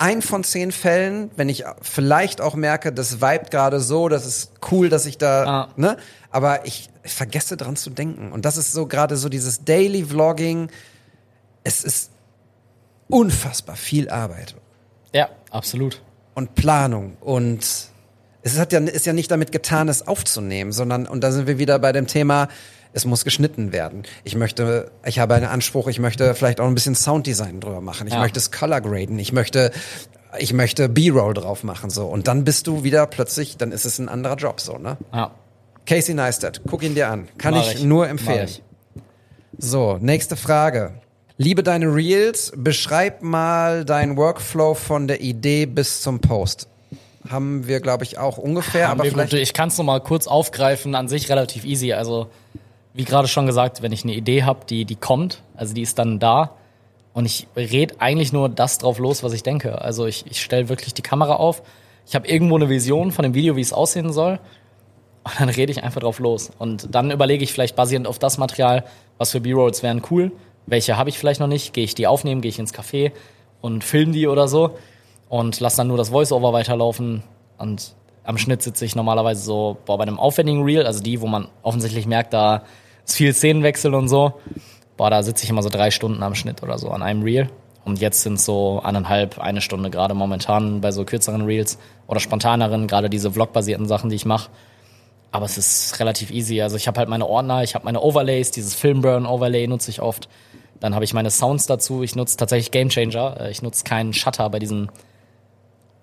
ein 0.00 0.22
von 0.22 0.42
zehn 0.44 0.72
Fällen, 0.72 1.30
wenn 1.36 1.48
ich 1.48 1.64
vielleicht 1.82 2.40
auch 2.40 2.54
merke, 2.54 2.92
das 2.92 3.20
vibet 3.20 3.50
gerade 3.50 3.80
so, 3.80 4.08
das 4.08 4.26
ist 4.26 4.52
cool, 4.70 4.88
dass 4.88 5.04
ich 5.06 5.18
da, 5.18 5.44
Ah. 5.44 5.68
ne? 5.76 5.96
Aber 6.30 6.64
ich 6.66 6.88
vergesse 7.04 7.56
dran 7.56 7.76
zu 7.76 7.90
denken. 7.90 8.32
Und 8.32 8.44
das 8.44 8.56
ist 8.56 8.72
so 8.72 8.86
gerade 8.86 9.16
so 9.16 9.28
dieses 9.28 9.64
Daily 9.64 10.04
Vlogging. 10.04 10.70
Es 11.64 11.84
ist 11.84 12.10
unfassbar 13.08 13.76
viel 13.76 14.08
Arbeit 14.08 14.54
Ja, 15.12 15.28
absolut. 15.50 16.00
und 16.34 16.54
Planung 16.54 17.16
und 17.20 17.60
es 18.42 18.58
hat 18.58 18.72
ja, 18.72 18.78
ist 18.80 19.04
ja 19.04 19.12
nicht 19.12 19.30
damit 19.30 19.52
getan, 19.52 19.88
es 19.88 20.06
aufzunehmen, 20.06 20.72
sondern, 20.72 21.06
und 21.06 21.22
da 21.22 21.30
sind 21.32 21.46
wir 21.46 21.58
wieder 21.58 21.78
bei 21.78 21.92
dem 21.92 22.06
Thema, 22.06 22.48
es 22.92 23.04
muss 23.04 23.24
geschnitten 23.24 23.72
werden. 23.72 24.02
Ich 24.24 24.34
möchte, 24.34 24.90
ich 25.04 25.18
habe 25.18 25.34
einen 25.34 25.46
Anspruch, 25.46 25.88
ich 25.88 25.98
möchte 25.98 26.34
vielleicht 26.34 26.60
auch 26.60 26.66
ein 26.66 26.74
bisschen 26.74 26.94
Sounddesign 26.94 27.60
drüber 27.60 27.80
machen. 27.80 28.06
Ich 28.06 28.14
Ja. 28.14 28.20
möchte 28.20 28.38
es 28.38 28.50
color 28.50 28.80
graden. 28.80 29.18
Ich 29.18 29.32
möchte, 29.32 29.70
ich 30.38 30.52
möchte 30.52 30.88
B-Roll 30.88 31.34
drauf 31.34 31.62
machen, 31.64 31.90
so. 31.90 32.06
Und 32.06 32.26
dann 32.28 32.44
bist 32.44 32.66
du 32.66 32.82
wieder 32.84 33.06
plötzlich, 33.06 33.56
dann 33.56 33.72
ist 33.72 33.84
es 33.84 33.98
ein 33.98 34.08
anderer 34.08 34.36
Job, 34.36 34.60
so, 34.60 34.78
ne? 34.78 34.96
Ja. 35.12 35.30
Casey 35.86 36.14
Neistat, 36.14 36.60
guck 36.68 36.82
ihn 36.82 36.94
dir 36.94 37.08
an. 37.08 37.28
Kann 37.38 37.54
ich, 37.54 37.74
ich. 37.76 37.82
nur 37.84 38.08
empfehlen. 38.08 38.46
ich. 38.48 38.62
So, 39.58 39.98
nächste 40.00 40.36
Frage. 40.36 40.92
Liebe 41.36 41.62
deine 41.62 41.86
Reels, 41.94 42.52
beschreib 42.56 43.22
mal 43.22 43.84
deinen 43.84 44.16
Workflow 44.16 44.74
von 44.74 45.08
der 45.08 45.20
Idee 45.20 45.66
bis 45.66 46.02
zum 46.02 46.20
Post. 46.20 46.68
Haben 47.28 47.66
wir, 47.66 47.80
glaube 47.80 48.04
ich, 48.04 48.18
auch 48.18 48.38
ungefähr, 48.38 48.88
Haben 48.88 49.00
aber 49.00 49.10
vielleicht. 49.10 49.30
gut. 49.32 49.40
Ich 49.40 49.52
kann 49.52 49.68
es 49.68 49.76
noch 49.78 49.84
mal 49.84 50.00
kurz 50.00 50.26
aufgreifen. 50.26 50.94
An 50.94 51.08
sich 51.08 51.28
relativ 51.28 51.64
easy. 51.64 51.92
Also 51.92 52.30
wie 52.92 53.04
gerade 53.04 53.28
schon 53.28 53.46
gesagt, 53.46 53.82
wenn 53.82 53.92
ich 53.92 54.04
eine 54.04 54.14
Idee 54.14 54.42
habe, 54.44 54.60
die 54.68 54.84
die 54.84 54.96
kommt, 54.96 55.42
also 55.54 55.74
die 55.74 55.82
ist 55.82 55.98
dann 55.98 56.18
da 56.18 56.56
und 57.12 57.26
ich 57.26 57.46
red 57.56 58.00
eigentlich 58.00 58.32
nur 58.32 58.48
das 58.48 58.78
drauf 58.78 58.98
los, 58.98 59.22
was 59.22 59.32
ich 59.32 59.42
denke. 59.42 59.80
Also 59.80 60.06
ich, 60.06 60.24
ich 60.30 60.40
stelle 60.40 60.68
wirklich 60.68 60.94
die 60.94 61.02
Kamera 61.02 61.34
auf. 61.34 61.62
Ich 62.06 62.14
habe 62.14 62.28
irgendwo 62.28 62.56
eine 62.56 62.68
Vision 62.68 63.12
von 63.12 63.22
dem 63.22 63.34
Video, 63.34 63.56
wie 63.56 63.60
es 63.60 63.72
aussehen 63.72 64.12
soll. 64.12 64.38
Und 65.24 65.38
dann 65.38 65.48
rede 65.48 65.70
ich 65.70 65.82
einfach 65.82 66.00
drauf 66.00 66.18
los. 66.18 66.50
Und 66.58 66.94
dann 66.94 67.10
überlege 67.10 67.44
ich 67.44 67.52
vielleicht 67.52 67.76
basierend 67.76 68.06
auf 68.06 68.18
das 68.18 68.38
Material, 68.38 68.84
was 69.18 69.32
für 69.32 69.40
B-Rolls 69.40 69.82
wären 69.82 70.02
cool. 70.10 70.32
Welche 70.66 70.96
habe 70.96 71.10
ich 71.10 71.18
vielleicht 71.18 71.40
noch 71.40 71.46
nicht? 71.46 71.72
Gehe 71.72 71.84
ich 71.84 71.94
die 71.94 72.06
aufnehmen? 72.06 72.40
Gehe 72.40 72.48
ich 72.48 72.58
ins 72.58 72.72
Café 72.72 73.12
und 73.60 73.84
film 73.84 74.12
die 74.12 74.28
oder 74.28 74.48
so? 74.48 74.76
Und 75.28 75.60
lass 75.60 75.76
dann 75.76 75.88
nur 75.88 75.98
das 75.98 76.08
Voice-Over 76.10 76.52
weiterlaufen. 76.52 77.22
Und 77.58 77.94
am 78.24 78.38
Schnitt 78.38 78.62
sitze 78.62 78.84
ich 78.84 78.96
normalerweise 78.96 79.42
so 79.42 79.76
boah, 79.84 79.98
bei 79.98 80.02
einem 80.02 80.18
aufwendigen 80.18 80.62
Reel, 80.62 80.86
also 80.86 81.02
die, 81.02 81.20
wo 81.20 81.26
man 81.26 81.48
offensichtlich 81.62 82.06
merkt, 82.06 82.32
da 82.32 82.62
ist 83.10 83.16
viel 83.16 83.34
Szenenwechsel 83.34 83.94
und 83.94 84.08
so. 84.08 84.34
Boah, 84.96 85.10
da 85.10 85.22
sitze 85.22 85.44
ich 85.44 85.50
immer 85.50 85.62
so 85.62 85.68
drei 85.68 85.90
Stunden 85.90 86.22
am 86.22 86.34
Schnitt 86.34 86.62
oder 86.62 86.78
so 86.78 86.90
an 86.90 87.02
einem 87.02 87.22
Reel. 87.22 87.48
Und 87.84 88.00
jetzt 88.00 88.22
sind 88.22 88.38
so 88.40 88.80
eineinhalb, 88.84 89.38
eine 89.38 89.60
Stunde 89.60 89.90
gerade 89.90 90.14
momentan 90.14 90.80
bei 90.80 90.92
so 90.92 91.04
kürzeren 91.04 91.42
Reels 91.42 91.78
oder 92.06 92.20
spontaneren, 92.20 92.86
gerade 92.86 93.08
diese 93.08 93.32
vlogbasierten 93.32 93.86
Sachen, 93.86 94.10
die 94.10 94.16
ich 94.16 94.26
mache. 94.26 94.50
Aber 95.32 95.46
es 95.46 95.56
ist 95.56 95.98
relativ 96.00 96.30
easy. 96.30 96.60
Also 96.60 96.76
ich 96.76 96.86
habe 96.88 96.98
halt 96.98 97.08
meine 97.08 97.26
Ordner, 97.26 97.62
ich 97.62 97.74
habe 97.74 97.84
meine 97.84 98.00
Overlays, 98.00 98.50
dieses 98.50 98.74
Filmburn-Overlay 98.74 99.66
nutze 99.66 99.90
ich 99.90 100.02
oft. 100.02 100.28
Dann 100.80 100.94
habe 100.94 101.04
ich 101.04 101.14
meine 101.14 101.30
Sounds 101.30 101.66
dazu. 101.66 102.02
Ich 102.02 102.16
nutze 102.16 102.36
tatsächlich 102.36 102.70
Gamechanger. 102.70 103.40
Äh, 103.40 103.50
Ich 103.50 103.62
nutze 103.62 103.84
keinen 103.84 104.12
Shutter 104.12 104.48
bei 104.50 104.58
diesen 104.58 104.90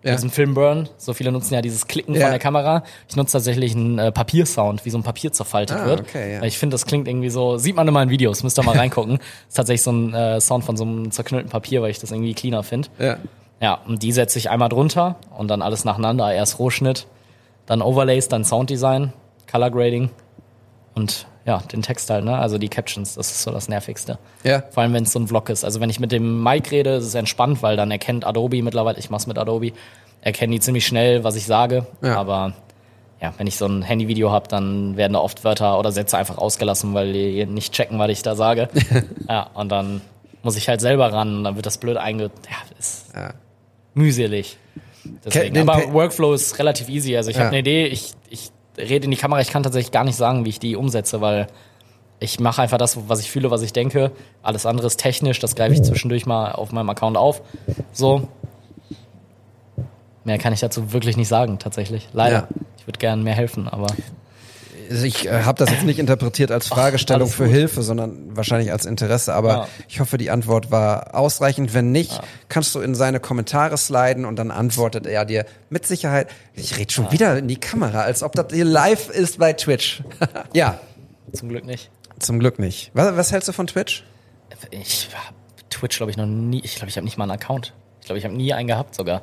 Ja. 0.03 0.13
diesem 0.13 0.29
Filmburn. 0.29 0.87
So 0.97 1.13
viele 1.13 1.31
nutzen 1.31 1.53
ja 1.53 1.61
dieses 1.61 1.87
Klicken 1.87 2.13
Ja. 2.15 2.21
von 2.21 2.29
der 2.31 2.39
Kamera. 2.39 2.83
Ich 3.09 3.15
nutze 3.15 3.33
tatsächlich 3.33 3.75
einen 3.75 3.97
äh, 3.99 4.11
Papiersound, 4.11 4.85
wie 4.85 4.89
so 4.89 4.97
ein 4.97 5.03
Papier 5.03 5.31
zerfaltet 5.33 5.77
Ah, 5.77 5.85
wird. 5.85 6.01
okay, 6.01 6.35
ja. 6.35 6.43
Ich 6.43 6.57
finde, 6.57 6.75
das 6.75 6.85
klingt 6.85 7.07
irgendwie 7.07 7.29
so, 7.29 7.57
sieht 7.57 7.75
man 7.75 7.87
immer 7.87 8.03
in 8.03 8.09
Videos, 8.09 8.43
müsst 8.43 8.57
ihr 8.59 8.63
mal 8.63 8.77
reingucken. 8.77 9.19
ist 9.47 9.55
tatsächlich 9.55 9.81
so 9.83 9.91
ein 9.91 10.13
äh, 10.13 10.39
Sound 10.39 10.63
von 10.63 10.77
so 10.77 10.83
einem 10.83 11.11
zerknüllten 11.11 11.49
Papier, 11.49 11.81
weil 11.81 11.89
ich 11.91 11.99
das 11.99 12.11
irgendwie 12.11 12.33
cleaner 12.33 12.63
finde. 12.63 12.89
Ja. 12.99 13.17
Ja, 13.59 13.79
und 13.87 14.03
die 14.03 14.11
setze 14.11 14.37
ich 14.37 14.49
einmal 14.51 14.69
drunter 14.69 15.15
und 15.35 15.47
dann 15.47 15.63
alles 15.63 15.83
nacheinander. 15.83 16.31
Erst 16.31 16.59
Rohschnitt, 16.59 17.07
dann 17.65 17.81
Overlays, 17.81 18.27
dann 18.29 18.45
Sounddesign, 18.45 19.13
Color 19.51 19.71
Grading 19.71 20.09
und 20.93 21.25
ja, 21.47 21.59
den 21.71 21.81
Text 21.81 22.09
halt, 22.11 22.25
ne? 22.25 22.37
Also 22.37 22.57
die 22.59 22.67
Captions, 22.69 23.15
das 23.15 23.31
ist 23.31 23.41
so 23.41 23.51
das 23.51 23.69
Nervigste. 23.69 24.19
Ja. 24.43 24.61
Vor 24.69 24.83
allem, 24.83 24.93
wenn 24.93 25.03
es 25.03 25.13
so 25.13 25.19
ein 25.19 25.27
Vlog 25.27 25.49
ist. 25.49 25.63
Also 25.63 25.79
wenn 25.79 25.89
ich 25.89 25.99
mit 25.99 26.11
dem 26.11 26.43
Mike 26.43 26.69
rede, 26.71 26.91
ist 26.97 27.05
es 27.05 27.15
entspannt, 27.15 27.63
weil 27.63 27.77
dann 27.77 27.89
erkennt 27.89 28.25
Adobe 28.25 28.61
mittlerweile, 28.61 28.99
ich 28.99 29.09
mach's 29.09 29.25
mit 29.27 29.37
Adobe, 29.39 29.71
erkennen 30.21 30.51
die 30.51 30.59
ziemlich 30.59 30.85
schnell, 30.85 31.23
was 31.23 31.35
ich 31.35 31.45
sage. 31.45 31.87
Ja. 32.03 32.17
Aber 32.17 32.53
ja, 33.21 33.33
wenn 33.37 33.47
ich 33.47 33.55
so 33.57 33.65
ein 33.65 33.81
Handyvideo 33.81 34.29
habe, 34.31 34.47
dann 34.49 34.97
werden 34.97 35.13
da 35.13 35.19
oft 35.19 35.43
Wörter 35.43 35.79
oder 35.79 35.91
Sätze 35.91 36.17
einfach 36.17 36.37
ausgelassen, 36.37 36.93
weil 36.93 37.13
die 37.13 37.45
nicht 37.45 37.73
checken, 37.73 37.97
was 37.97 38.09
ich 38.11 38.21
da 38.21 38.35
sage. 38.35 38.69
ja, 39.29 39.49
und 39.53 39.69
dann 39.69 40.01
muss 40.43 40.55
ich 40.57 40.67
halt 40.69 40.81
selber 40.81 41.11
ran 41.13 41.37
und 41.37 41.43
dann 41.45 41.55
wird 41.55 41.65
das 41.65 41.77
blöd 41.77 41.97
einge... 41.97 42.23
Ja, 42.23 42.57
ist 42.77 43.05
Ja. 43.15 43.29
mühselig. 43.93 44.57
Deswegen. 45.25 45.57
Aber 45.69 45.93
Workflow 45.93 46.33
ist 46.33 46.59
relativ 46.59 46.89
easy. 46.89 47.15
Also 47.15 47.29
ich 47.29 47.37
Ja. 47.37 47.43
habe 47.43 47.49
eine 47.51 47.59
Idee, 47.59 47.85
ich 47.87 48.13
rede 48.77 49.05
in 49.05 49.11
die 49.11 49.17
Kamera, 49.17 49.41
ich 49.41 49.49
kann 49.49 49.63
tatsächlich 49.63 49.91
gar 49.91 50.03
nicht 50.03 50.15
sagen, 50.15 50.45
wie 50.45 50.49
ich 50.49 50.59
die 50.59 50.75
umsetze, 50.75 51.21
weil 51.21 51.47
ich 52.19 52.39
mache 52.39 52.61
einfach 52.61 52.77
das, 52.77 52.97
was 53.09 53.19
ich 53.19 53.29
fühle, 53.29 53.51
was 53.51 53.61
ich 53.61 53.73
denke. 53.73 54.11
Alles 54.41 54.65
andere 54.65 54.87
ist 54.87 54.97
technisch, 54.97 55.39
das 55.39 55.55
greife 55.55 55.73
ich 55.73 55.83
zwischendurch 55.83 56.25
mal 56.25 56.51
auf 56.51 56.71
meinem 56.71 56.89
Account 56.89 57.17
auf. 57.17 57.41
So. 57.91 58.27
Mehr 60.23 60.37
kann 60.37 60.51
ich 60.51 60.59
dazu 60.59 60.91
wirklich 60.93 61.15
nicht 61.15 61.27
sagen, 61.27 61.59
tatsächlich. 61.59 62.09
Leider. 62.13 62.35
Ja. 62.35 62.47
Ich 62.79 62.87
würde 62.87 62.99
gerne 62.99 63.21
mehr 63.21 63.35
helfen, 63.35 63.67
aber 63.67 63.87
Also 64.89 65.05
ich 65.05 65.27
äh, 65.27 65.43
habe 65.43 65.57
das 65.63 65.69
jetzt 65.71 65.83
nicht 65.83 65.99
interpretiert 65.99 66.51
als 66.51 66.67
Fragestellung 66.67 67.23
alles 67.27 67.35
für. 67.35 67.45
Hilfe, 67.45 67.81
sondern 67.83 68.35
wahrscheinlich 68.35 68.71
als 68.71 68.85
Interesse. 68.85 69.33
Aber 69.33 69.49
Ja. 69.49 69.67
ich 69.87 69.99
hoffe, 69.99 70.17
die 70.17 70.29
Antwort 70.29 70.71
war 70.71 71.13
ausreichend. 71.15 71.73
Wenn 71.73 71.91
nicht, 71.91 72.19
kannst 72.49 72.73
du 72.75 72.79
in 72.79 72.95
seine 72.95 73.19
Kommentare 73.19 73.77
sliden 73.77 74.25
und 74.25 74.35
dann 74.37 74.51
antwortet 74.51 75.05
er 75.05 75.25
dir 75.25 75.45
mit 75.69 75.85
Sicherheit. 75.85 76.29
Ich 76.53 76.77
rede 76.77 76.91
schon 76.93 77.11
wieder 77.11 77.37
in 77.37 77.47
die 77.47 77.59
Kamera, 77.59 78.01
als 78.01 78.23
ob 78.23 78.33
das 78.33 78.47
hier 78.53 78.65
live 78.65 79.09
ist 79.09 79.39
bei 79.39 79.53
Twitch. 79.53 80.03
ja, 80.53 80.79
zum 81.33 81.49
Glück 81.49 81.65
nicht. 81.65 81.89
zum 82.19 82.39
Glück 82.39 82.59
nicht. 82.59 82.91
Was, 82.93 83.15
was 83.17 83.31
hältst 83.31 83.47
du 83.49 83.53
von 83.53 83.67
Twitch? 83.67 84.03
Ich 84.71 85.09
habe 85.13 85.35
Twitch, 85.69 85.97
glaube 85.97 86.11
ich, 86.11 86.17
noch 86.17 86.25
nie. 86.25 86.61
Ich 86.63 86.75
glaube, 86.75 86.89
ich 86.89 86.95
habe 86.97 87.05
nicht 87.05 87.17
mal 87.17 87.25
einen 87.25 87.33
Account. 87.33 87.73
Ich 87.99 88.05
glaube, 88.07 88.19
ich 88.19 88.25
habe 88.25 88.35
nie 88.35 88.53
einen 88.53 88.67
gehabt 88.67 88.95
sogar. 88.95 89.21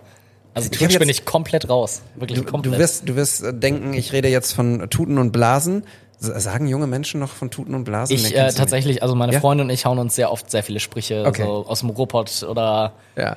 Also 0.54 0.68
Twitch 0.70 0.92
jetzt- 0.92 0.98
bin 1.00 1.08
ich 1.08 1.24
komplett 1.24 1.68
raus. 1.68 2.02
Wirklich 2.14 2.38
Du, 2.40 2.44
komplett. 2.46 2.74
du 2.74 2.78
wirst, 2.78 3.08
du 3.08 3.16
wirst 3.16 3.42
äh, 3.42 3.52
denken, 3.52 3.92
ich 3.94 4.12
rede 4.12 4.28
jetzt 4.28 4.52
von 4.52 4.88
Tuten 4.90 5.18
und 5.18 5.32
Blasen. 5.32 5.84
Sagen 6.20 6.68
junge 6.68 6.86
Menschen 6.86 7.20
noch 7.20 7.28
von 7.30 7.50
Tuten 7.50 7.74
und 7.74 7.84
Blasen? 7.84 8.14
Ich 8.14 8.34
äh, 8.34 8.50
tatsächlich, 8.52 9.02
also 9.02 9.14
meine 9.14 9.32
Ja? 9.34 9.40
Freunde 9.40 9.64
und 9.64 9.70
ich 9.70 9.84
hauen 9.84 9.98
uns 9.98 10.14
sehr 10.14 10.30
oft 10.32 10.50
sehr 10.50 10.62
viele 10.62 10.80
Sprüche 10.80 11.24
Okay. 11.26 11.42
so 11.42 11.66
aus 11.66 11.80
dem 11.80 11.90
Robot 11.90 12.44
oder. 12.48 12.92
Ja, 13.16 13.36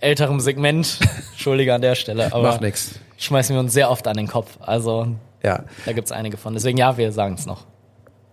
älterem 0.00 0.40
Segment. 0.40 0.98
Entschuldige 1.32 1.72
an 1.72 1.80
der 1.80 1.94
Stelle, 1.94 2.32
aber 2.34 2.42
macht 2.48 2.60
nix. 2.60 2.98
schmeißen 3.16 3.54
wir 3.56 3.60
uns 3.60 3.72
sehr 3.72 3.90
oft 3.90 4.06
an 4.08 4.16
den 4.16 4.26
Kopf. 4.26 4.58
Also 4.60 5.06
Ja. 5.42 5.62
da 5.86 5.92
gibt's 5.92 6.12
einige 6.12 6.36
von. 6.36 6.52
Deswegen 6.52 6.76
ja, 6.76 6.98
wir 6.98 7.10
sagen 7.12 7.36
es 7.38 7.46
noch. 7.46 7.64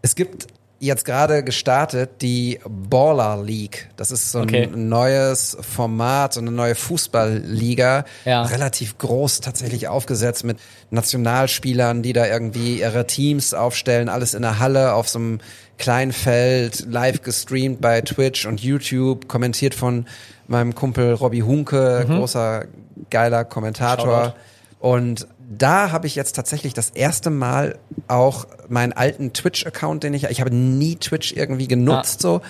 Es 0.02 0.16
gibt 0.16 0.48
jetzt 0.86 1.06
gerade 1.06 1.44
gestartet 1.44 2.22
die 2.22 2.60
Baller 2.68 3.42
League. 3.42 3.90
Das 3.96 4.12
ist 4.12 4.32
so 4.32 4.40
ein 4.40 4.44
Okay. 4.44 4.70
neues 4.74 5.58
Format, 5.62 6.34
so 6.34 6.42
eine 6.42 6.52
neue 6.52 6.76
Fußballliga. 6.76 8.06
Ja. 8.26 8.44
Relativ 8.44 8.98
groß 8.98 9.42
tatsächlich 9.42 9.88
aufgesetzt 9.88 10.44
mit 10.44 10.58
Nationalspielern, 10.92 12.02
die 12.04 12.14
da 12.14 12.28
irgendwie 12.28 12.80
ihre 12.80 13.08
Teams 13.08 13.54
aufstellen. 13.54 14.10
Alles 14.10 14.34
in 14.34 14.42
der 14.42 14.60
Halle 14.60 14.94
auf 14.94 15.10
so 15.10 15.20
einem 15.20 15.40
kleinen 15.78 16.12
Feld, 16.12 16.86
live 16.90 17.22
gestreamt 17.22 17.82
bei 17.82 18.02
Twitch 18.02 18.46
und 18.46 18.62
YouTube, 18.62 19.28
kommentiert 19.28 19.74
von 19.74 20.06
meinem 20.48 20.76
Kumpel 20.76 21.14
Robbie 21.14 21.44
Hunke, 21.44 22.06
großer, 22.08 22.66
geiler 23.10 23.46
Kommentator. 23.46 24.06
Mhm. 24.06 24.24
Shoutout. 24.24 24.38
Und 24.80 25.28
da 25.50 25.92
habe 25.92 26.08
ich 26.08 26.16
jetzt 26.16 26.36
tatsächlich 26.36 26.74
das 26.74 26.90
erste 26.90 27.30
Mal 27.30 27.78
auch 28.08 28.48
meinen 28.70 28.94
alten 28.94 29.34
Twitch-Account, 29.34 30.04
den 30.04 30.14
ich, 30.14 30.26
ich 30.26 30.42
habe 30.42 30.54
nie 30.54 30.96
Twitch 30.96 31.34
irgendwie 31.34 31.68
genutzt 31.68 32.22
so 32.22 32.42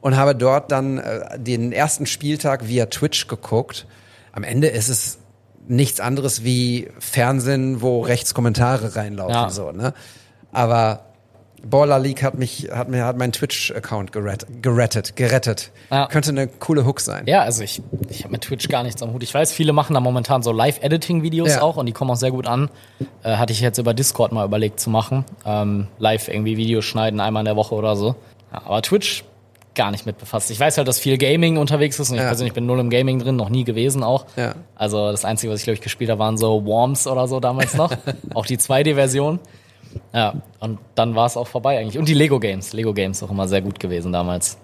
und 0.00 0.16
habe 0.16 0.34
dort 0.34 0.72
dann 0.72 0.98
äh, 0.98 1.38
den 1.38 1.72
ersten 1.72 2.06
Spieltag 2.06 2.66
via 2.66 2.86
Twitch 2.86 3.26
geguckt. 3.26 3.86
Am 4.32 4.42
Ende 4.42 4.68
ist 4.68 4.88
es 4.88 5.18
nichts 5.68 6.00
anderes 6.00 6.44
wie 6.44 6.88
Fernsehen, 6.98 7.80
wo 7.82 8.00
rechts 8.00 8.34
Kommentare 8.34 8.96
reinlaufen 8.96 9.34
Ja. 9.34 9.50
so, 9.50 9.72
ne? 9.72 9.94
Aber 10.52 11.09
Baller 11.62 11.98
League 11.98 12.22
hat 12.22 12.36
mich, 12.38 12.68
hat 12.72 12.88
mir, 12.88 13.04
hat 13.04 13.16
meinen 13.16 13.32
Twitch-Account 13.32 14.12
gerettet, 14.12 14.62
gerettet, 14.62 15.16
gerettet. 15.16 15.70
Ja. 15.90 16.06
Könnte 16.06 16.30
eine 16.30 16.46
coole 16.46 16.84
Hook 16.86 17.00
sein. 17.00 17.24
Ja, 17.26 17.42
also 17.42 17.62
ich, 17.62 17.82
ich 18.08 18.22
habe 18.24 18.32
mit 18.32 18.42
Twitch 18.42 18.68
gar 18.68 18.82
nichts 18.82 19.02
am 19.02 19.12
Hut. 19.12 19.22
Ich 19.22 19.34
weiß, 19.34 19.52
viele 19.52 19.72
machen 19.72 19.94
da 19.94 20.00
momentan 20.00 20.42
so 20.42 20.52
Live-Editing-Videos 20.52 21.50
Ja. 21.56 21.62
auch 21.62 21.76
und 21.76 21.86
die 21.86 21.92
kommen 21.92 22.10
auch 22.10 22.16
sehr 22.16 22.30
gut 22.30 22.46
an. 22.46 22.70
Äh, 23.22 23.36
hatte 23.36 23.52
ich 23.52 23.60
jetzt 23.60 23.78
über 23.78 23.94
Discord 23.94 24.32
mal 24.32 24.44
überlegt 24.46 24.80
zu 24.80 24.90
machen. 24.90 25.24
Ähm, 25.44 25.86
live 25.98 26.28
irgendwie 26.28 26.56
Videos 26.56 26.84
schneiden, 26.84 27.20
einmal 27.20 27.42
in 27.42 27.46
der 27.46 27.56
Woche 27.56 27.74
oder 27.74 27.96
so. 27.96 28.16
Ja, 28.52 28.62
aber 28.64 28.82
Twitch 28.82 29.24
gar 29.74 29.90
nicht 29.90 30.04
mit 30.04 30.18
befasst. 30.18 30.50
Ich 30.50 30.58
weiß 30.58 30.78
halt, 30.78 30.88
dass 30.88 30.98
viel 30.98 31.16
Gaming 31.16 31.56
unterwegs 31.56 31.98
ist 32.00 32.10
und 32.10 32.16
ich 32.16 32.22
persönlich 32.22 32.52
bin 32.54 32.66
null 32.66 32.80
im 32.80 32.90
Gaming 32.90 33.18
drin, 33.20 33.36
noch 33.36 33.50
nie 33.50 33.64
gewesen 33.64 34.02
auch. 34.02 34.26
Ja. 34.36 34.54
Also 34.74 35.10
das 35.12 35.24
Einzige, 35.24 35.52
was 35.52 35.60
ich 35.60 35.64
glaube 35.64 35.74
ich 35.76 35.80
gespielt 35.80 36.10
habe, 36.10 36.18
waren 36.18 36.36
so 36.36 36.64
Worms 36.64 37.06
oder 37.06 37.28
so 37.28 37.38
damals 37.38 37.74
noch. 37.76 37.92
auch 38.34 38.46
die 38.46 38.58
2D-Version. 38.58 39.38
Ja, 40.12 40.34
und 40.60 40.78
dann 40.94 41.14
war 41.14 41.26
es 41.26 41.36
auch 41.36 41.46
vorbei 41.48 41.78
eigentlich. 41.78 41.98
Und 41.98 42.08
die 42.08 42.14
Lego 42.14 42.38
Games. 42.40 42.72
Lego 42.72 42.92
Games 42.94 43.22
auch 43.22 43.30
immer 43.30 43.48
sehr 43.48 43.62
gut 43.62 43.80
gewesen 43.80 44.12
damals. 44.12 44.56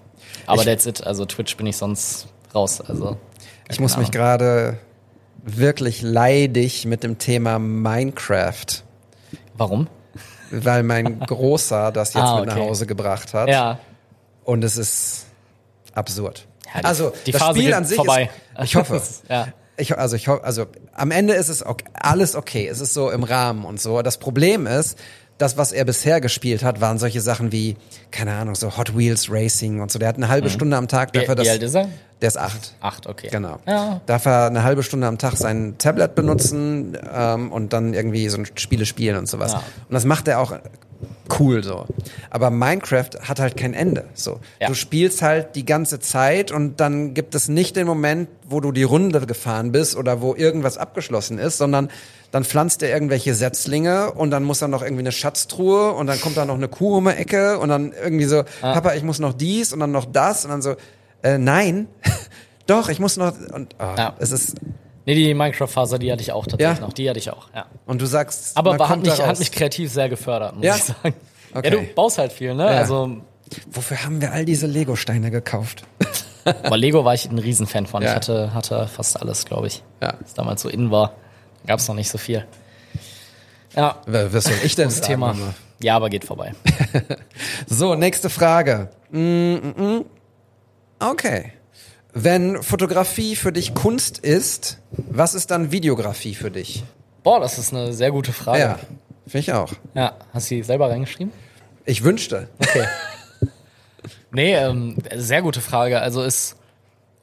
Aber 0.47 0.61
Ich- 0.63 0.67
that's 0.67 0.87
it. 0.87 1.05
Also 1.07 1.25
Twitch 1.27 1.57
bin 1.57 1.67
ich 1.67 1.77
sonst 1.77 2.29
raus. 2.55 2.81
Also 2.81 3.17
Ich 3.69 3.81
muss 3.81 3.93
keine 3.93 4.03
mich 4.05 4.13
gerade 4.13 4.79
wirklich 5.43 6.03
leidig 6.03 6.85
mit 6.87 7.03
dem 7.03 7.19
Thema 7.19 7.59
Minecraft, 7.59 8.67
Warum? 9.57 9.89
weil 10.51 10.83
mein 10.83 11.19
Großer 11.27 11.93
das 11.93 12.15
jetzt 12.15 12.23
Ah, 12.25 12.41
mit 12.41 12.49
nach. 12.49 12.57
Hause 12.57 12.87
gebracht 12.87 13.35
hat. 13.35 13.49
Ja. 13.49 13.79
Und 14.45 14.63
es 14.65 14.77
ist 14.77 15.27
absurd. 15.95 16.47
Ja, 16.75 16.81
die- 16.81 16.87
also 16.87 17.13
die 17.27 17.33
das 17.33 17.43
Phase 17.43 17.59
Spiel 17.61 17.75
an 17.75 17.85
sich 17.85 17.97
vorbei. 17.97 18.31
ist, 18.59 18.65
ich 18.65 18.77
hoffe. 18.77 19.01
Ja. 19.29 19.49
Ich, 19.79 19.97
also 19.99 20.17
ich 20.17 20.29
also 20.29 20.67
am 20.95 21.11
Ende 21.11 21.35
ist 21.35 21.49
es 21.49 21.65
okay, 21.65 21.85
alles 21.93 22.35
okay. 22.35 22.67
Es 22.67 22.81
ist 22.81 22.95
so 22.95 23.11
im 23.11 23.25
Rahmen 23.25 23.65
und 23.65 23.81
so. 23.81 24.03
Das 24.03 24.17
Problem 24.19 24.67
ist, 24.67 24.99
das, 25.39 25.59
was 25.59 25.73
er 25.73 25.85
bisher 25.85 26.21
gespielt 26.21 26.65
hat, 26.65 26.81
waren 26.81 26.99
solche 26.99 27.21
Sachen 27.21 27.53
wie, 27.53 27.77
keine 28.11 28.33
Ahnung, 28.33 28.55
so 28.55 28.77
Hot 28.79 28.97
Wheels 28.97 29.31
Racing 29.31 29.81
und 29.81 29.91
so. 29.91 29.99
Der 29.99 30.09
hat 30.09 30.17
eine 30.17 30.29
halbe 30.29 30.49
Stunde 30.49 30.77
am 30.77 30.89
Tag 30.89 31.09
Mhm. 31.09 31.19
Wie, 31.19 31.19
dafür, 31.21 31.35
wie 31.35 31.43
dass 31.43 31.49
alt 31.49 31.63
ist 31.63 31.75
er? 31.75 31.89
der 32.23 32.29
ist 32.29 32.39
acht. 32.39 32.75
Acht, 32.81 33.07
okay. 33.07 33.29
Genau. 33.31 33.59
Ja. 33.67 34.01
Darf 34.07 34.25
er 34.25 34.47
eine 34.47 34.63
halbe 34.63 34.83
Stunde 34.83 35.07
am 35.07 35.19
Tag 35.19 35.37
sein 35.37 35.75
Tablet 35.77 36.15
benutzen 36.15 36.97
ähm, 37.15 37.53
und 37.53 37.75
dann 37.75 37.93
irgendwie 37.93 38.29
so 38.31 38.39
ein 38.39 38.47
Spiele 38.55 38.87
spielen 38.87 39.19
und 39.19 39.29
sowas. 39.29 39.53
Ja. 39.53 39.59
Und 39.59 39.93
das 39.93 40.07
macht 40.07 40.27
er 40.27 40.41
auch 40.41 40.55
cool 41.39 41.63
so. 41.63 41.87
Aber 42.31 42.51
Minecraft 42.51 43.11
hat 43.23 43.41
halt 43.41 43.57
kein 43.57 43.75
Ende. 43.75 44.05
So, 44.15 44.41
Ja. 44.61 44.69
du 44.69 44.75
spielst 44.75 45.23
halt 45.23 45.55
die 45.57 45.65
ganze 45.65 46.01
Zeit 46.01 46.51
und 46.53 46.81
dann 46.81 47.15
gibt 47.15 47.35
es 47.35 47.49
nicht 47.49 47.77
den 47.77 47.87
Moment, 47.87 48.29
wo 48.49 48.61
du 48.61 48.73
die 48.73 48.83
Runde 48.85 49.21
gefahren 49.27 49.73
bist 49.73 49.97
oder 49.97 50.21
wo 50.23 50.35
irgendwas 50.35 50.79
abgeschlossen 50.79 51.39
ist, 51.39 51.59
sondern 51.59 51.91
dann 52.33 52.45
pflanzt 52.45 52.83
er 52.83 52.91
irgendwelche 52.91 53.35
Setzlinge 53.35 54.13
und 54.13 54.31
dann 54.31 54.43
muss 54.45 54.61
er 54.61 54.69
noch 54.69 54.83
irgendwie 54.83 55.03
eine 55.03 55.13
Schatztruhe 55.13 55.93
und 55.93 56.07
dann 56.09 56.21
kommt 56.21 56.37
da 56.37 56.45
noch 56.45 56.57
eine 56.57 56.69
Kuh 56.69 56.97
um 56.99 57.05
die 57.05 57.11
Ecke 57.13 57.59
und 57.59 57.69
dann 57.69 57.93
irgendwie 57.93 58.25
so, 58.27 58.43
Papa, 58.61 58.95
ich 58.95 59.03
muss 59.03 59.19
noch 59.21 59.33
dies 59.33 59.73
und 59.73 59.81
dann 59.81 59.93
noch 59.93 60.05
das 60.05 60.45
und 60.45 60.51
dann 60.51 60.63
so, 60.63 60.75
äh, 61.23 61.39
nein, 61.39 61.89
doch, 62.67 62.89
ich 62.89 62.99
muss 63.01 63.17
noch 63.17 63.33
und 63.53 63.75
oh, 63.79 63.95
Ja. 63.97 64.15
es 64.19 64.33
ist 64.33 64.57
Nee, 65.07 65.15
die 65.15 65.33
Minecraft-Phase, 65.35 65.99
die 65.99 66.13
hatte 66.13 66.21
ich 66.23 66.33
auch 66.33 66.47
tatsächlich 66.47 66.79
Ja? 66.79 66.85
noch. 66.87 66.93
Die 66.93 67.09
hatte 67.09 67.19
ich 67.19 67.31
auch, 67.31 67.49
ja. 67.55 67.65
und 67.87 68.01
du 68.03 68.07
sagst, 68.07 68.57
Aber 68.57 68.79
war, 68.79 68.89
hat, 68.91 69.01
mich, 69.01 69.19
hat 69.23 69.39
mich 69.39 69.51
kreativ 69.53 69.91
sehr 69.91 70.09
gefördert, 70.09 70.57
muss 70.57 70.65
Ja? 70.67 70.77
ich 70.77 70.85
sagen. 70.85 71.15
Okay. 71.55 71.65
Ja, 71.65 71.71
du 71.71 71.83
baust 71.95 72.19
halt 72.19 72.33
viel, 72.33 72.55
ne? 72.55 72.67
Also, 72.67 73.19
Wofür 73.71 74.03
haben 74.05 74.21
wir 74.21 74.33
all 74.33 74.45
diese 74.45 74.67
Lego-Steine 74.67 75.31
gekauft? 75.31 75.85
aber 76.45 76.77
Lego 76.77 77.05
war 77.05 77.15
ich 77.15 77.31
ein 77.31 77.39
Riesenfan 77.39 77.87
von. 77.87 78.03
Ja. 78.03 78.09
Ich 78.11 78.15
hatte, 78.17 78.53
hatte 78.53 78.89
fast 78.89 79.21
alles, 79.23 79.45
glaube 79.45 79.69
ich. 79.69 79.85
Ja. 80.03 80.15
Was 80.21 80.35
damals 80.35 80.63
so 80.63 80.69
in 80.69 80.91
war. 80.91 81.13
Gab 81.65 81.79
es 81.79 81.87
noch 81.87 81.95
nicht 81.95 82.09
so 82.11 82.19
viel. 82.19 82.45
Ja, 83.77 84.01
Was 84.07 84.45
soll 84.45 84.55
ich 84.65 84.75
denn 84.75 84.87
das 84.87 84.97
sagen? 84.97 85.07
Thema. 85.07 85.27
Mama? 85.35 85.55
Ja, 85.81 85.95
aber 85.97 86.09
geht 86.11 86.25
vorbei. 86.25 86.55
So, 87.69 87.95
nächste 87.95 88.31
Frage. 88.31 88.89
Mm, 89.11 89.19
mm, 89.55 89.75
mm. 89.77 90.05
Okay. 90.99 91.53
Wenn 92.19 92.63
Fotografie 92.63 93.37
für 93.37 93.53
dich 93.53 93.75
Kunst 93.75 94.17
ist, 94.17 94.79
was 94.91 95.35
ist 95.35 95.51
dann 95.51 95.71
Videografie 95.71 96.35
für 96.35 96.51
dich? 96.51 96.83
Boah, 97.23 97.41
das 97.41 97.59
ist 97.59 97.75
eine 97.75 97.93
sehr 97.93 98.11
gute 98.11 98.33
Frage. 98.33 98.59
Ja, 98.59 98.79
finde 99.27 99.39
ich 99.41 99.53
auch. 99.53 99.71
ja. 99.93 100.15
Hast 100.33 100.51
du 100.51 100.55
die 100.55 100.63
selber 100.63 100.89
reingeschrieben? 100.89 101.31
Ich 101.85 102.05
wünschte. 102.05 102.49
Okay. 102.59 102.87
nee, 104.33 104.55
ähm, 104.55 104.97
sehr 105.15 105.43
gute 105.43 105.61
Frage. 105.61 106.01
Also 106.01 106.23
ist 106.23 106.57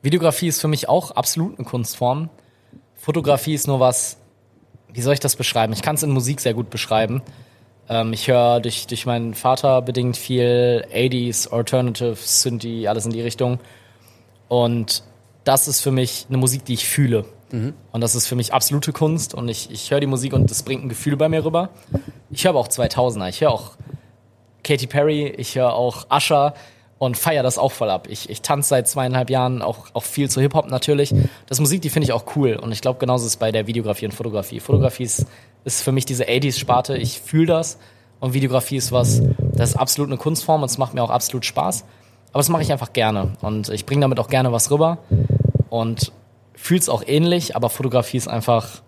Videografie 0.03 0.49
ist 0.49 0.61
für 0.61 0.68
mich 0.68 0.88
auch 0.88 1.10
absolut 1.10 1.57
eine 1.57 1.68
Kunstform. 1.68 2.30
Fotografie 2.95 3.56
ist 3.56 3.65
nur 3.65 3.80
was, 3.80 4.18
wie 4.94 5.02
soll 5.02 5.15
ich 5.15 5.20
das 5.20 5.36
beschreiben? 5.36 5.74
Ich 5.74 5.82
kann 5.82 5.95
es 5.95 6.03
in 6.03 6.11
Musik 6.11 6.40
sehr 6.40 6.53
gut 6.53 6.70
beschreiben. 6.70 7.24
Ähm, 7.90 8.14
ich 8.14 8.28
höre 8.28 8.60
durch, 8.60 8.86
durch 8.86 9.07
meinen 9.07 9.34
Vater 9.34 9.82
bedingt 9.82 10.18
viel 10.18 10.86
80s, 10.94 11.49
Alternative, 11.49 12.15
Synthie, 12.15 12.88
alles 12.88 13.06
in 13.06 13.11
die 13.11 13.22
Richtung. 13.22 13.60
Und 14.53 15.01
das 15.45 15.67
ist 15.67 15.81
für 15.81 15.89
mich 15.89 16.27
eine 16.30 16.38
Musik, 16.38 16.63
die 16.63 16.75
ich 16.75 16.88
fühle. 16.88 17.25
Und 17.91 18.01
das 18.01 18.13
ist 18.13 18.27
für 18.27 18.35
mich 18.35 18.53
absolute 18.53 18.93
Kunst. 18.93 19.34
Und 19.34 19.49
ich, 19.49 19.71
ich 19.71 19.89
höre 19.89 19.99
die 19.99 20.05
Musik 20.05 20.31
und 20.34 20.51
das 20.51 20.61
bringt 20.61 20.85
ein 20.85 20.89
Gefühl 20.89 21.17
bei 21.17 21.27
mir 21.27 21.43
rüber. 21.43 21.69
Ich 22.30 22.43
höre 22.43 22.51
aber 22.51 22.59
auch 22.59 22.67
2000er. 22.67 23.30
Ich 23.30 23.41
höre 23.41 23.51
auch 23.51 23.71
Katy 24.63 24.85
Perry, 24.85 25.25
ich 25.25 25.55
höre 25.55 25.73
auch 25.73 26.05
Usher 26.11 26.53
und 26.99 27.17
feiere 27.17 27.41
das 27.41 27.57
auch 27.57 27.71
voll 27.71 27.89
ab. 27.89 28.07
Ich, 28.11 28.30
ich 28.30 28.43
tanze 28.43 28.69
seit 28.69 28.88
zweieinhalb 28.88 29.31
Jahren 29.31 29.63
auch, 29.63 29.88
auch 29.93 30.03
viel 30.03 30.30
zu 30.30 30.39
Hip-Hop 30.39 30.69
natürlich. 30.69 31.15
Das 31.47 31.59
Musik, 31.59 31.81
die 31.81 31.89
finde 31.89 32.05
ich 32.05 32.13
auch 32.13 32.35
cool. 32.35 32.53
Und 32.53 32.71
ich 32.71 32.81
glaube, 32.81 32.99
genauso 32.99 33.25
ist 33.25 33.31
es 33.31 33.38
bei 33.38 33.51
der 33.51 33.65
Videografie 33.65 34.05
und 34.05 34.13
Fotografie. 34.13 34.59
Fotografie 34.59 35.05
ist, 35.05 35.25
ist 35.63 35.81
für 35.81 35.91
mich 35.91 36.05
diese 36.05 36.25
80s-Sparte. 36.25 36.95
Ich 36.95 37.19
fühle 37.19 37.47
das. 37.47 37.80
Und 38.19 38.35
Videografie 38.35 38.75
ist 38.75 38.91
was, 38.91 39.23
das 39.51 39.71
ist 39.71 39.77
absolut 39.77 40.11
eine 40.11 40.17
Kunstform 40.17 40.61
und 40.61 40.69
es 40.69 40.77
macht 40.77 40.93
mir 40.93 41.01
auch 41.03 41.09
absolut 41.09 41.43
Spaß. 41.43 41.85
Aber 42.34 42.39
das 42.39 42.49
mache 42.49 42.64
ich 42.64 42.72
einfach 42.72 42.91
gerne. 42.93 43.34
Und 43.41 43.69
ich 43.69 43.85
bringe 43.85 44.01
damit 44.01 44.19
auch 44.19 44.27
gerne 44.27 44.51
was 44.51 44.69
rüber. 44.69 44.97
Und 45.69 46.11
fühl's 46.55 46.89
auch 46.89 47.03
ähnlich, 47.05 47.55
aber 47.55 47.69
Fotografie 47.69 48.18
ist 48.18 48.27
einfach 48.27 48.81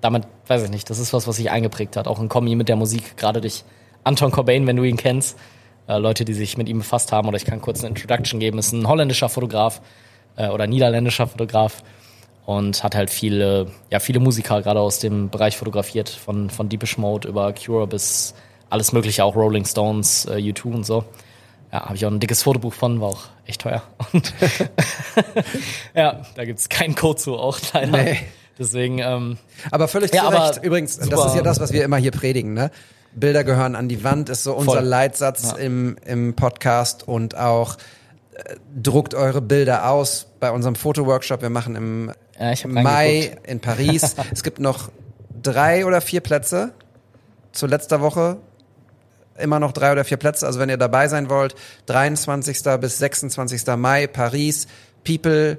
damit, 0.00 0.24
weiß 0.46 0.64
ich 0.64 0.70
nicht, 0.70 0.88
das 0.90 0.98
ist 0.98 1.12
was, 1.12 1.26
was 1.26 1.36
sich 1.36 1.50
eingeprägt 1.50 1.96
hat, 1.96 2.08
auch 2.08 2.20
in 2.20 2.28
Kombi 2.28 2.54
mit 2.54 2.68
der 2.68 2.76
Musik, 2.76 3.16
gerade 3.16 3.40
durch 3.40 3.64
Anton 4.04 4.30
Cobain, 4.30 4.66
wenn 4.66 4.76
du 4.76 4.84
ihn 4.84 4.96
kennst, 4.96 5.38
äh, 5.88 5.98
Leute, 5.98 6.24
die 6.24 6.34
sich 6.34 6.56
mit 6.56 6.68
ihm 6.68 6.78
befasst 6.78 7.12
haben, 7.12 7.26
oder 7.26 7.36
ich 7.36 7.44
kann 7.44 7.60
kurz 7.60 7.80
eine 7.80 7.88
Introduction 7.88 8.38
geben, 8.38 8.58
ist 8.58 8.72
ein 8.72 8.86
holländischer 8.86 9.28
Fotograf 9.28 9.80
äh, 10.36 10.48
oder 10.48 10.66
niederländischer 10.66 11.26
Fotograf. 11.26 11.82
Und 12.44 12.84
hat 12.84 12.94
halt 12.94 13.10
viele, 13.10 13.72
ja, 13.90 13.98
viele 13.98 14.20
Musiker 14.20 14.62
gerade 14.62 14.78
aus 14.78 15.00
dem 15.00 15.30
Bereich 15.30 15.56
fotografiert, 15.56 16.08
von, 16.08 16.48
von 16.48 16.68
Deepish 16.68 16.96
Mode 16.96 17.26
über 17.26 17.52
Cure 17.52 17.88
bis 17.88 18.34
alles 18.70 18.92
mögliche, 18.92 19.24
auch 19.24 19.34
Rolling 19.34 19.64
Stones, 19.64 20.26
äh, 20.26 20.36
U2 20.36 20.66
und 20.66 20.86
so. 20.86 21.04
Ja, 21.72 21.84
habe 21.86 21.96
ich 21.96 22.06
auch 22.06 22.10
ein 22.10 22.20
dickes 22.20 22.42
Fotobuch 22.42 22.72
von, 22.72 23.00
war 23.00 23.08
auch 23.08 23.24
echt 23.46 23.60
teuer. 23.62 23.82
Und 24.12 24.32
ja, 25.94 26.22
da 26.34 26.44
gibt's 26.44 26.68
keinen 26.68 26.94
Code 26.94 27.20
zu, 27.20 27.36
auch 27.36 27.58
leider. 27.72 27.90
Nee. 28.02 28.18
Deswegen, 28.58 28.98
ähm, 29.00 29.36
Aber 29.70 29.86
völlig 29.86 30.14
Ja, 30.14 30.30
zu 30.30 30.36
Recht. 30.36 30.64
Übrigens, 30.64 30.96
das 30.96 31.08
super. 31.08 31.26
ist 31.26 31.34
ja 31.36 31.42
das, 31.42 31.60
was 31.60 31.72
wir 31.72 31.84
immer 31.84 31.98
hier 31.98 32.10
predigen, 32.12 32.54
ne? 32.54 32.70
Bilder 33.14 33.44
gehören 33.44 33.76
an 33.76 33.88
die 33.88 34.02
Wand, 34.04 34.28
ist 34.28 34.44
so 34.44 34.54
unser 34.54 34.72
Voll. 34.76 34.82
Leitsatz 34.84 35.52
Ja. 35.52 35.56
im, 35.58 35.96
im 36.06 36.34
Podcast 36.36 37.06
und 37.06 37.36
auch 37.36 37.76
äh, 38.34 38.56
druckt 38.80 39.14
eure 39.14 39.40
Bilder 39.42 39.90
aus 39.90 40.26
bei 40.40 40.50
unserem 40.50 40.74
Fotoworkshop. 40.74 41.42
Wir 41.42 41.50
machen 41.50 41.76
im 41.76 42.12
Ja, 42.38 42.54
Mai 42.66 43.36
in 43.46 43.60
Paris. 43.60 44.14
es 44.32 44.42
gibt 44.42 44.58
noch 44.58 44.90
drei 45.42 45.84
oder 45.86 46.00
vier 46.00 46.20
Plätze. 46.20 46.72
Zu 47.52 47.66
letzter 47.66 48.00
Woche 48.02 48.36
immer 49.38 49.58
noch 49.60 49.72
drei 49.72 49.92
oder 49.92 50.04
vier 50.04 50.16
Plätze. 50.16 50.46
Also 50.46 50.58
wenn 50.58 50.68
ihr 50.68 50.76
dabei 50.76 51.08
sein 51.08 51.28
wollt, 51.28 51.54
23. 51.86 52.62
bis 52.80 52.98
26. 52.98 53.66
Mai, 53.76 54.06
Paris, 54.06 54.66
People, 55.04 55.58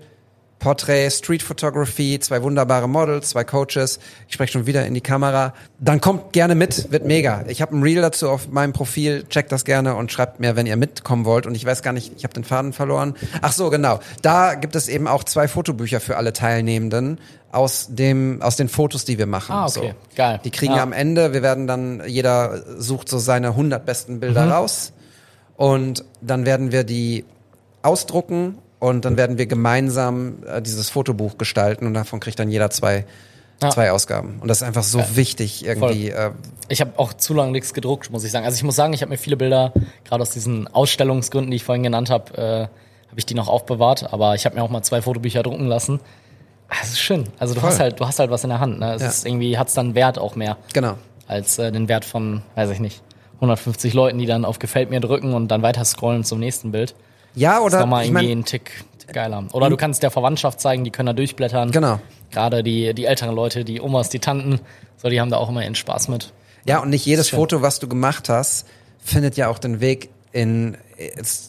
Portrait, 0.59 1.11
Street 1.13 1.43
Photography, 1.43 2.19
zwei 2.19 2.41
wunderbare 2.41 2.89
Models, 2.89 3.29
zwei 3.29 3.43
Coaches. 3.43 3.99
Ich 4.27 4.33
spreche 4.33 4.53
schon 4.53 4.65
wieder 4.65 4.85
in 4.85 4.93
die 4.95 5.01
Kamera. 5.01 5.53
Dann 5.79 6.01
kommt 6.01 6.33
gerne 6.33 6.55
mit, 6.55 6.91
wird 6.91 7.05
mega. 7.05 7.43
Ich 7.47 7.61
habe 7.61 7.75
ein 7.77 7.83
Reel 7.83 8.01
dazu 8.01 8.29
auf 8.29 8.49
meinem 8.49 8.73
Profil, 8.73 9.23
checkt 9.29 9.51
das 9.51 9.65
gerne 9.65 9.95
und 9.95 10.11
schreibt 10.11 10.39
mir, 10.39 10.55
wenn 10.55 10.65
ihr 10.65 10.75
mitkommen 10.75 11.25
wollt. 11.25 11.45
Und 11.45 11.55
ich 11.55 11.63
weiß 11.65 11.83
gar 11.83 11.93
nicht, 11.93 12.11
ich 12.17 12.23
habe 12.23 12.33
den 12.33 12.43
Faden 12.43 12.73
verloren. 12.73 13.15
Ach 13.41 13.51
so, 13.51 13.69
genau. 13.69 13.99
Da 14.23 14.55
gibt 14.55 14.75
es 14.75 14.87
eben 14.87 15.07
auch 15.07 15.23
zwei 15.23 15.47
Fotobücher 15.47 15.99
für 15.99 16.17
alle 16.17 16.33
Teilnehmenden 16.33 17.19
aus 17.51 17.87
dem 17.89 18.41
aus 18.41 18.55
den 18.57 18.67
Fotos, 18.67 19.05
die 19.05 19.17
wir 19.17 19.25
machen. 19.27 19.51
Ah, 19.53 19.65
okay. 19.67 19.93
So. 20.09 20.15
Geil. 20.15 20.39
Die 20.43 20.51
kriegen 20.51 20.73
Ja. 20.75 20.83
am 20.83 20.91
Ende, 20.91 21.33
wir 21.33 21.41
werden 21.43 21.65
dann, 21.67 22.01
jeder 22.05 22.63
sucht 22.81 23.07
so 23.09 23.19
seine 23.19 23.55
100 23.55 23.85
besten 23.85 24.19
Bilder 24.19 24.45
Mhm. 24.45 24.51
raus 24.51 24.91
und 25.55 26.03
dann 26.21 26.45
werden 26.45 26.71
wir 26.71 26.83
die 26.83 27.23
ausdrucken 27.83 28.57
und 28.79 29.05
dann 29.05 29.17
werden 29.17 29.37
wir 29.37 29.45
gemeinsam 29.47 30.43
äh, 30.45 30.61
dieses 30.61 30.89
Fotobuch 30.89 31.37
gestalten 31.37 31.85
und 31.87 31.93
davon 31.93 32.19
kriegt 32.19 32.39
dann 32.39 32.49
jeder 32.49 32.69
zwei, 32.69 33.05
Ja. 33.61 33.69
zwei 33.71 33.91
Ausgaben. 33.91 34.37
Und 34.39 34.47
das 34.49 34.57
ist 34.57 34.63
einfach 34.63 34.83
so 34.83 35.01
wichtig 35.15 35.65
irgendwie. 35.65 36.09
Äh, 36.09 36.31
Ich 36.69 36.81
habe 36.81 36.91
auch 36.97 37.13
zu 37.13 37.33
lange 37.33 37.51
nichts 37.53 37.73
gedruckt, 37.73 38.11
muss 38.11 38.23
ich 38.23 38.31
sagen. 38.31 38.45
Also 38.45 38.55
ich 38.55 38.63
muss 38.63 38.75
sagen, 38.75 38.93
ich 38.93 39.01
habe 39.01 39.09
mir 39.09 39.17
viele 39.17 39.37
Bilder, 39.37 39.73
gerade 40.05 40.21
aus 40.21 40.29
diesen 40.31 40.67
Ausstellungsgründen, 40.67 41.49
die 41.51 41.57
ich 41.57 41.63
vorhin 41.63 41.81
genannt 41.83 42.09
habe, 42.09 42.37
äh, 42.37 42.61
habe 43.09 43.15
ich 43.17 43.25
die 43.25 43.33
noch 43.33 43.47
aufbewahrt. 43.47 44.11
Aber 44.13 44.35
ich 44.35 44.45
habe 44.45 44.55
mir 44.55 44.63
auch 44.63 44.69
mal 44.69 44.83
zwei 44.83 45.01
Fotobücher 45.01 45.41
drucken 45.43 45.65
lassen. 45.67 45.99
Ah, 46.69 46.75
Es 46.83 46.89
ist 46.89 46.99
schön. 46.99 47.23
Also 47.39 47.53
du 47.55 47.61
Voll. 47.61 47.69
hast 47.71 47.79
halt, 47.79 47.99
du 47.99 48.05
hast 48.05 48.19
halt 48.19 48.29
was 48.29 48.43
in 48.43 48.49
der 48.49 48.59
Hand. 48.59 48.79
Ne? 48.79 48.93
Es 48.93 49.01
Ja. 49.01 49.07
ist 49.07 49.25
irgendwie 49.25 49.57
hat's 49.57 49.73
dann 49.73 49.95
Wert 49.95 50.19
auch 50.19 50.35
mehr 50.35 50.57
genau. 50.73 50.95
als 51.27 51.57
äh, 51.57 51.71
den 51.71 51.87
Wert 51.87 52.03
von, 52.05 52.41
weiß 52.55 52.69
ich 52.71 52.79
nicht, 52.79 53.01
150 53.35 53.93
Leuten, 53.93 54.17
die 54.19 54.25
dann 54.25 54.43
auf 54.45 54.59
Gefällt 54.59 54.89
mir 54.89 54.99
drücken 54.99 55.33
und 55.33 55.47
dann 55.47 55.61
weiter 55.61 55.85
scrollen 55.85 56.23
zum 56.25 56.39
nächsten 56.39 56.71
Bild. 56.71 56.93
Ja, 57.37 57.51
Das 57.51 57.59
ist 57.59 57.65
oder 57.73 57.79
nochmal 57.81 58.03
ich 58.03 58.09
irgendwie 58.09 58.27
mein, 58.29 58.37
ein 58.39 58.45
Tick, 58.45 58.83
Tick 58.99 59.13
geiler. 59.13 59.43
Oder 59.53 59.69
du 59.69 59.77
kannst 59.77 60.03
der 60.03 60.11
Verwandtschaft 60.11 60.59
zeigen, 60.59 60.83
die 60.83 60.91
können 60.91 61.07
da 61.07 61.13
durchblättern. 61.13 61.71
Genau. 61.71 61.99
Gerade 62.31 62.63
die, 62.63 62.93
die 62.93 63.05
älteren 63.05 63.35
Leute, 63.35 63.63
die 63.63 63.79
Omas, 63.79 64.09
die 64.09 64.19
Tanten, 64.19 64.59
so, 64.97 65.07
die 65.09 65.21
haben 65.21 65.29
da 65.29 65.37
auch 65.37 65.49
immer 65.49 65.63
ihren 65.63 65.75
Spaß 65.75 66.07
mit. 66.09 66.33
ja, 66.65 66.79
und 66.79 66.89
nicht 66.89 67.05
jedes. 67.05 67.29
Foto, 67.29 67.61
was 67.61 67.79
du 67.79 67.87
gemacht 67.87 68.27
hast, 68.29 68.65
findet 69.03 69.37
ja 69.37 69.47
auch 69.49 69.59
den 69.59 69.79
Weg 69.79 70.09
in, 70.33 70.75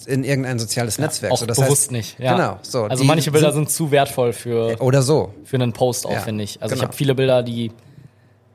in 0.06 0.22
irgendein 0.24 0.58
soziales 0.58 0.98
Netzwerk. 0.98 1.32
Auch 1.32 1.38
so, 1.38 1.46
das 1.46 1.58
bewusst 1.58 1.82
heißt, 1.84 1.92
nicht. 1.92 2.18
Ja. 2.20 2.36
Genau. 2.36 2.58
So, 2.62 2.84
also 2.84 3.02
manche 3.04 3.32
Bilder 3.32 3.52
sind- 3.52 3.68
sind 3.68 3.70
zu 3.76 3.90
wertvoll 3.90 4.32
für, 4.32 4.80
Oder 4.80 5.02
so. 5.02 5.34
für 5.44 5.56
einen 5.56 5.72
Post 5.72 6.06
auch, 6.06 6.12
Ja, 6.12 6.20
finde 6.20 6.44
ich. 6.44 6.62
Also 6.62 6.74
ich 6.74 6.80
genau. 6.80 6.88
habe 6.88 6.96
viele 6.96 7.14
Bilder, 7.16 7.42
die, 7.42 7.72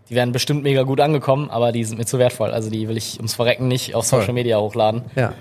die 0.09 0.15
werden 0.15 0.31
bestimmt 0.31 0.63
mega 0.63 0.83
gut 0.83 1.01
angekommen, 1.01 1.49
aber 1.49 1.71
die 1.71 1.83
sind 1.83 1.97
mir 1.97 2.05
zu 2.05 2.19
wertvoll. 2.19 2.51
Also 2.51 2.69
die 2.69 2.87
will 2.87 2.95
ich 2.97 3.17
ums 3.17 3.33
Verrecken 3.33 3.67
nicht 3.67 3.95
auf. 3.95 4.05
Social 4.05 4.33
Media 4.33 4.59
hochladen. 4.59 5.03
Ja. 5.15 5.33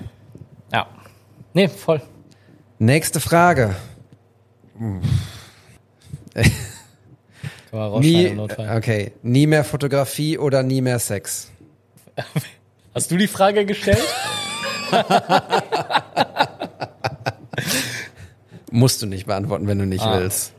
Ja. 0.72 0.86
Nee, 1.54 1.68
voll. 1.68 2.00
Nächste 2.78 3.20
Frage. 3.20 3.74
Nie, 8.00 8.36
okay, 8.38 9.12
nie 9.22 9.46
mehr 9.46 9.64
Fotografie 9.64 10.38
oder 10.38 10.62
nie 10.62 10.80
mehr 10.80 10.98
Sex? 10.98 11.50
Hast 12.94 13.10
du 13.10 13.16
die 13.16 13.28
Frage 13.28 13.64
gestellt? 13.64 14.02
Musst 18.70 19.00
du 19.02 19.06
nicht 19.06 19.26
beantworten, 19.26 19.66
wenn 19.66 19.78
du 19.78 19.86
nicht 19.86 20.02
Ah. 20.04 20.18
willst. 20.18 20.52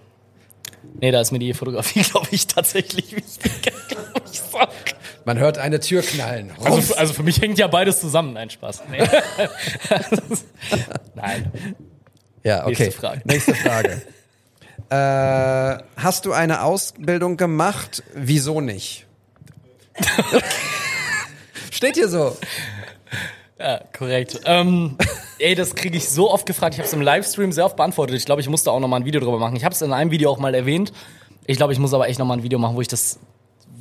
nee, 1.00 1.12
da 1.12 1.22
ist 1.22 1.32
mir 1.32 1.40
die 1.40 1.54
Fotografie, 1.54 2.02
glaube 2.10 2.28
ich, 2.32 2.48
tatsächlich 2.48 3.16
wichtiger, 3.16 3.72
glaube 3.88 4.22
ich. 4.32 4.40
So. 4.40 4.58
Man 5.26 5.40
hört 5.40 5.58
eine 5.58 5.80
Tür 5.80 6.02
knallen. 6.02 6.52
Also, 6.64 6.82
für- 6.82 6.98
also 6.98 7.14
für 7.14 7.24
mich 7.24 7.40
hängt 7.42 7.58
ja 7.58 7.68
beides 7.68 8.00
zusammen. 8.00 8.34
Nein, 8.34 8.50
Spaß. 8.50 8.84
Nee. 8.92 8.98
Nein. 11.16 11.52
ja, 12.44 12.64
okay. 12.66 12.84
nächste 12.84 12.92
Frage. 12.92 13.22
Nächste 13.26 13.56
Frage. 13.56 14.02
äh, 14.90 15.84
hast 16.02 16.26
du 16.26 16.34
eine 16.34 16.64
Ausbildung 16.64 17.38
gemacht? 17.38 18.04
Wieso 18.14 18.60
nicht? 18.62 19.06
Steht 21.72 21.96
hier 21.96 22.10
so. 22.10 22.38
Ja, 23.60 23.82
korrekt. 23.98 24.42
Ähm, 24.46 24.98
ey, 25.40 25.56
das 25.56 25.76
kriege 25.76 25.96
ich 25.98 26.10
so 26.10 26.32
oft 26.32 26.46
gefragt. 26.46 26.74
Ich 26.76 26.80
habe 26.80 26.88
es 26.88 26.94
im 26.94 27.02
Livestream 27.02 27.52
sehr 27.52 27.66
oft 27.66 27.76
beantwortet. 27.78 28.16
Ich 28.18 28.26
glaube, 28.26 28.42
ich 28.42 28.50
musste 28.50 28.72
auch 28.72 28.80
noch 28.80 28.88
mal 28.88 28.98
ein 28.98 29.06
Video 29.06 29.22
drüber 29.22 29.38
machen. 29.40 29.56
Ich 29.56 29.64
habe 29.64 29.74
es 29.74 29.82
in 29.82 29.94
einem 29.94 30.12
Video 30.12 30.30
auch 30.32 30.38
mal 30.40 30.54
erwähnt. 30.54 30.92
Ich 31.46 31.58
glaube, 31.58 31.72
ich 31.74 31.80
muss 31.80 31.94
aber 31.94 32.08
echt 32.10 32.20
noch 32.20 32.26
mal 32.26 32.36
ein 32.36 32.44
Video 32.44 32.58
machen, 32.60 32.76
wo 32.76 32.82
ich 32.82 32.88
das, 32.88 33.20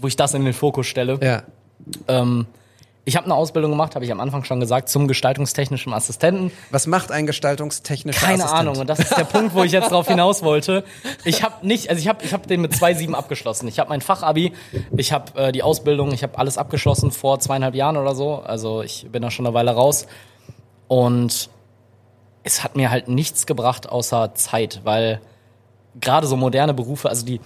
wo 0.02 0.08
ich 0.08 0.16
das 0.16 0.34
in 0.34 0.44
den 0.44 0.52
Fokus 0.52 0.86
stelle. 0.86 1.18
Ja. 1.22 1.42
Ähm, 2.08 2.46
ich 3.04 3.16
habe 3.16 3.24
eine 3.24 3.34
Ausbildung 3.34 3.72
gemacht, 3.72 3.96
habe 3.96 4.04
ich 4.04 4.12
am 4.12 4.20
Anfang 4.20 4.44
schon 4.44 4.60
gesagt, 4.60 4.88
zum 4.88 5.08
gestaltungstechnischen 5.08 5.92
Assistenten. 5.92 6.52
Was 6.70 6.86
macht 6.86 7.10
ein 7.10 7.26
gestaltungstechnischer 7.26 8.24
Keine 8.24 8.44
Assistent? 8.44 8.60
Ahnung. 8.60 8.78
Und 8.78 8.86
das 8.86 9.00
ist 9.00 9.16
der 9.16 9.24
Punkt, 9.24 9.54
wo 9.56 9.64
ich 9.64 9.72
jetzt 9.72 9.90
drauf 9.90 10.06
hinaus 10.06 10.44
wollte. 10.44 10.84
Ich 11.24 11.42
habe 11.42 11.66
nicht, 11.66 11.90
also 11.90 12.00
ich 12.00 12.06
habe 12.06 12.24
ich 12.24 12.32
hab 12.32 12.46
den 12.46 12.60
mit 12.60 12.72
2,7 12.72 13.12
abgeschlossen. 13.14 13.66
Ich 13.66 13.80
habe 13.80 13.88
mein 13.88 14.02
Fachabi, 14.02 14.52
ich 14.96 15.12
habe 15.12 15.36
äh, 15.40 15.50
die 15.50 15.64
Ausbildung, 15.64 16.12
ich 16.12 16.22
habe 16.22 16.38
alles 16.38 16.58
abgeschlossen 16.58 17.10
vor 17.10 17.40
zweieinhalb 17.40 17.74
Jahren 17.74 17.96
oder 17.96 18.14
so. 18.14 18.36
Also 18.36 18.82
ich 18.82 19.08
bin 19.10 19.20
da 19.20 19.32
schon 19.32 19.46
eine 19.46 19.54
Weile 19.54 19.72
raus. 19.72 20.06
Und 20.86 21.50
es 22.44 22.62
hat 22.62 22.76
mir 22.76 22.90
halt 22.90 23.08
nichts 23.08 23.46
gebracht 23.46 23.88
außer 23.88 24.34
Zeit, 24.34 24.82
weil 24.84 25.20
gerade 26.00 26.28
so 26.28 26.36
moderne 26.36 26.72
Berufe, 26.72 27.08
also 27.08 27.26
die, 27.26 27.40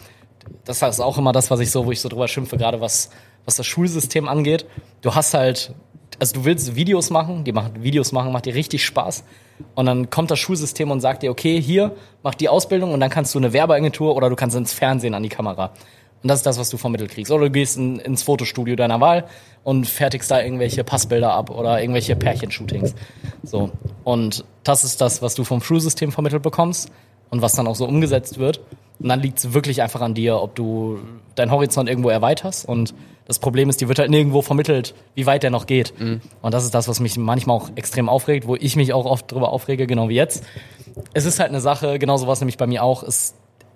das 0.64 0.82
ist 0.82 1.00
auch 1.00 1.18
immer 1.18 1.32
das, 1.32 1.50
was 1.50 1.60
ich 1.60 1.70
so, 1.70 1.86
wo 1.86 1.92
ich 1.92 2.00
so 2.00 2.08
drüber 2.08 2.28
schimpfe, 2.28 2.56
gerade 2.56 2.80
was, 2.80 3.10
was 3.44 3.56
das 3.56 3.66
Schulsystem 3.66 4.28
angeht. 4.28 4.66
Du 5.02 5.14
hast 5.14 5.34
halt, 5.34 5.72
also 6.18 6.34
du 6.34 6.44
willst 6.44 6.74
Videos 6.76 7.10
machen, 7.10 7.44
die 7.44 7.52
machen 7.52 7.82
Videos 7.82 8.12
machen, 8.12 8.32
macht 8.32 8.46
dir 8.46 8.54
richtig 8.54 8.84
Spaß. 8.84 9.24
Und 9.74 9.86
dann 9.86 10.10
kommt 10.10 10.30
das 10.30 10.38
Schulsystem 10.38 10.90
und 10.90 11.00
sagt 11.00 11.22
dir, 11.22 11.30
okay, 11.30 11.60
hier, 11.60 11.94
mach 12.22 12.34
die 12.34 12.48
Ausbildung 12.48 12.92
und 12.92 13.00
dann 13.00 13.10
kannst 13.10 13.34
du 13.34 13.38
eine 13.38 13.52
Werbeagentur 13.52 14.14
oder 14.14 14.28
du 14.28 14.36
kannst 14.36 14.56
ins 14.56 14.72
Fernsehen 14.72 15.14
an 15.14 15.22
die 15.22 15.28
Kamera. 15.28 15.72
Und 16.22 16.28
das 16.28 16.40
ist 16.40 16.46
das, 16.46 16.58
was 16.58 16.70
du 16.70 16.76
vermittelt 16.76 17.10
kriegst. 17.10 17.30
Oder 17.30 17.44
du 17.44 17.50
gehst 17.50 17.76
in, 17.76 17.98
ins 17.98 18.22
Fotostudio 18.22 18.74
deiner 18.74 19.00
Wahl 19.00 19.26
und 19.64 19.86
fertigst 19.86 20.30
da 20.30 20.42
irgendwelche 20.42 20.82
Passbilder 20.82 21.32
ab 21.32 21.50
oder 21.50 21.80
irgendwelche 21.80 22.16
Pärchenshootings. 22.16 22.94
So. 23.42 23.70
Und 24.04 24.44
das 24.64 24.84
ist 24.84 25.00
das, 25.00 25.22
was 25.22 25.34
du 25.34 25.44
vom 25.44 25.62
Schulsystem 25.62 26.12
vermittelt 26.12 26.42
bekommst 26.42 26.90
und 27.30 27.42
was 27.42 27.52
dann 27.52 27.66
auch 27.66 27.76
so 27.76 27.86
umgesetzt 27.86 28.38
wird. 28.38 28.60
Und 28.98 29.08
dann 29.08 29.20
liegt 29.20 29.38
es 29.38 29.52
wirklich 29.52 29.82
einfach 29.82 30.00
an 30.00 30.14
dir, 30.14 30.40
ob 30.40 30.54
du 30.54 30.98
deinen 31.34 31.50
Horizont 31.50 31.88
irgendwo 31.88 32.08
erweiterst. 32.08 32.66
Und 32.66 32.94
das 33.26 33.38
Problem 33.38 33.68
ist, 33.68 33.80
die 33.80 33.88
wird 33.88 33.98
halt 33.98 34.10
nirgendwo 34.10 34.40
vermittelt, 34.40 34.94
wie 35.14 35.26
weit 35.26 35.42
der 35.42 35.50
noch 35.50 35.66
geht. 35.66 35.92
Und 36.42 36.54
das 36.54 36.64
ist 36.64 36.74
das, 36.74 36.88
was 36.88 37.00
mich 37.00 37.18
manchmal 37.18 37.56
auch 37.56 37.70
extrem 37.74 38.08
aufregt, 38.08 38.46
wo 38.46 38.56
ich 38.56 38.76
mich 38.76 38.92
auch 38.92 39.04
oft 39.04 39.30
drüber 39.30 39.50
aufrege, 39.50 39.86
genau 39.86 40.08
wie 40.08 40.14
jetzt. 40.14 40.44
Es 41.12 41.24
ist 41.26 41.40
halt 41.40 41.50
eine 41.50 41.60
Sache, 41.60 41.98
genauso 41.98 42.26
war 42.26 42.32
es 42.32 42.40
nämlich 42.40 42.56
bei 42.56 42.66
mir 42.66 42.82
auch, 42.82 43.02
ist, 43.02 43.34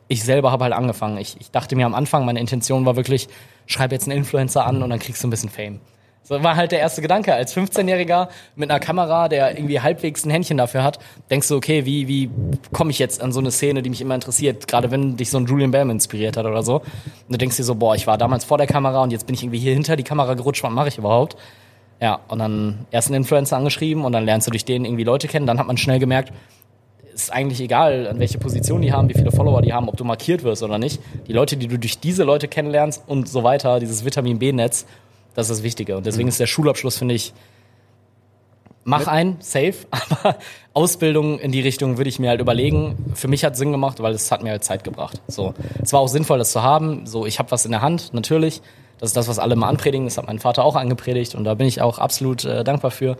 ich 0.09 0.25
selber 0.25 0.51
habe 0.51 0.65
halt 0.65 0.73
angefangen. 0.73 1.19
Ich, 1.19 1.37
ich 1.41 1.51
dachte 1.51 1.77
mir 1.77 1.87
am 1.87 1.95
Anfang, 1.95 2.25
meine 2.25 2.41
Intention 2.41 2.87
war 2.87 2.97
wirklich, 2.97 3.29
schreib 3.67 3.93
jetzt 3.93 4.09
einen 4.09 4.19
Influencer 4.19 4.67
an 4.67 4.83
und 4.83 4.91
dann 4.91 4.99
kriegst 4.99 5.23
du 5.23 5.29
ein 5.29 5.31
bisschen 5.31 5.51
Fame. 5.51 5.81
So 6.23 6.43
war 6.45 6.55
halt 6.55 6.71
der 6.71 6.79
erste 6.79 7.03
Gedanke. 7.03 7.35
Als 7.35 7.57
15-Jähriger 7.57 8.29
mit 8.55 8.71
einer 8.71 8.79
Kamera, 8.79 9.29
der 9.29 9.57
irgendwie 9.57 9.81
halbwegs 9.81 10.25
ein 10.25 10.31
Händchen 10.31 10.59
dafür 10.59 10.85
hat, 10.85 10.99
denkst 11.31 11.49
du, 11.49 11.57
okay, 11.57 11.87
wie, 11.87 12.07
wie 12.07 12.31
komme 12.73 12.91
ich 12.91 12.99
jetzt 12.99 13.21
an 13.21 13.33
so 13.33 13.41
eine 13.41 13.51
Szene, 13.51 13.83
die 13.83 13.91
mich 13.91 14.01
immer 14.01 14.15
interessiert, 14.15 14.69
gerade 14.69 14.91
wenn 14.91 15.17
dich 15.17 15.31
so 15.31 15.39
ein 15.39 15.47
Julian 15.47 15.73
Bam 15.73 15.91
inspiriert 15.91 16.37
hat 16.37 16.47
oder 16.47 16.63
so. 16.63 16.77
Und 16.77 16.85
du 17.31 17.39
denkst 17.39 17.57
dir 17.57 17.65
so, 17.65 17.75
boah, 17.75 17.97
ich 17.97 18.07
war 18.07 18.17
damals 18.17 18.45
vor 18.45 18.59
der 18.59 18.69
Kamera 18.69 19.03
und 19.03 19.11
jetzt 19.11 19.27
bin 19.27 19.35
ich 19.35 19.43
irgendwie 19.43 19.59
hier 19.59 19.73
hinter 19.73 19.97
die 19.97 20.05
Kamera 20.05 20.35
gerutscht, 20.35 20.63
was 20.63 20.71
mache 20.71 20.89
ich 20.89 20.99
überhaupt? 20.99 21.37
Ja, 22.01 22.21
und 22.29 22.39
dann 22.39 22.87
erst 22.91 23.09
einen 23.09 23.17
Influencer 23.17 23.57
angeschrieben 23.57 24.05
und 24.05 24.13
dann 24.13 24.25
lernst 24.25 24.47
du 24.47 24.51
durch 24.51 24.65
den 24.65 24.85
irgendwie 24.85 25.05
Leute 25.05 25.29
kennen. 25.29 25.47
Dann 25.47 25.59
hat 25.59 25.67
man 25.67 25.77
schnell 25.77 25.99
gemerkt, 25.99 26.33
ist 27.13 27.33
eigentlich 27.33 27.61
egal, 27.61 28.07
an 28.07 28.19
welche 28.19 28.39
Position 28.39 28.81
die 28.83 28.93
haben, 28.93 29.09
wie 29.09 29.15
viele 29.15 29.33
Follower 29.33 29.61
die 29.61 29.73
haben, 29.73 29.89
ob 29.89 29.97
du 29.97 30.05
markiert 30.05 30.43
wirst 30.43 30.63
oder 30.63 30.79
nicht. 30.79 31.01
Die 31.27 31.33
Leute, 31.33 31.57
die 31.57 31.69
du 31.69 31.79
durch 31.79 31.99
diese 31.99 32.25
Leute 32.25 32.49
kennenlernst 32.49 33.03
und 33.07 33.29
so 33.29 33.43
weiter, 33.43 33.81
dieses 33.81 34.05
Vitamin 34.05 34.39
B-Netz, 34.39 34.87
das 35.35 35.49
ist 35.49 35.59
das 35.59 35.63
Wichtige. 35.63 35.97
Und 35.97 36.07
deswegen 36.07 36.29
ist 36.29 36.41
der 36.41 36.47
Schulabschluss, 36.47 36.99
finde 36.99 37.15
ich, 37.15 37.33
mach 38.85 39.07
ein, 39.07 39.37
safe, 39.41 39.75
aber 39.91 40.37
Ausbildung 40.75 41.39
in 41.39 41.53
die 41.53 41.61
Richtung 41.61 41.97
würde 41.97 42.11
ich 42.11 42.19
mir 42.19 42.31
halt 42.31 42.41
überlegen. 42.41 43.13
Für 43.15 43.29
mich 43.29 43.45
hat 43.45 43.57
Sinn 43.57 43.73
gemacht, 43.73 44.01
weil 44.01 44.13
es 44.13 44.31
hat 44.31 44.43
mir 44.43 44.51
halt 44.51 44.65
Zeit 44.65 44.85
gebracht. 44.85 45.21
So, 45.29 45.55
es 45.83 45.93
war 45.93 46.01
auch 46.01 46.09
sinnvoll, 46.09 46.39
das 46.39 46.53
zu 46.53 46.63
haben. 46.63 47.07
So, 47.07 47.27
ich 47.27 47.39
habe 47.39 47.51
was 47.51 47.65
in 47.65 47.71
der 47.71 47.83
Hand, 47.83 48.13
natürlich. 48.13 48.63
Das 48.99 49.11
ist 49.11 49.17
das, 49.17 49.29
was 49.29 49.39
alle 49.39 49.57
mal 49.57 49.69
anpredigen. 49.69 50.05
Das 50.05 50.19
hat 50.19 50.27
mein 50.27 50.39
Vater 50.39 50.65
auch 50.65 50.77
angepredigt 50.77 51.35
und 51.35 51.45
da 51.45 51.55
bin 51.55 51.67
ich 51.67 51.81
auch 51.81 51.99
absolut 51.99 52.45
äh, 52.45 52.65
dankbar 52.65 52.91
für. 52.91 53.17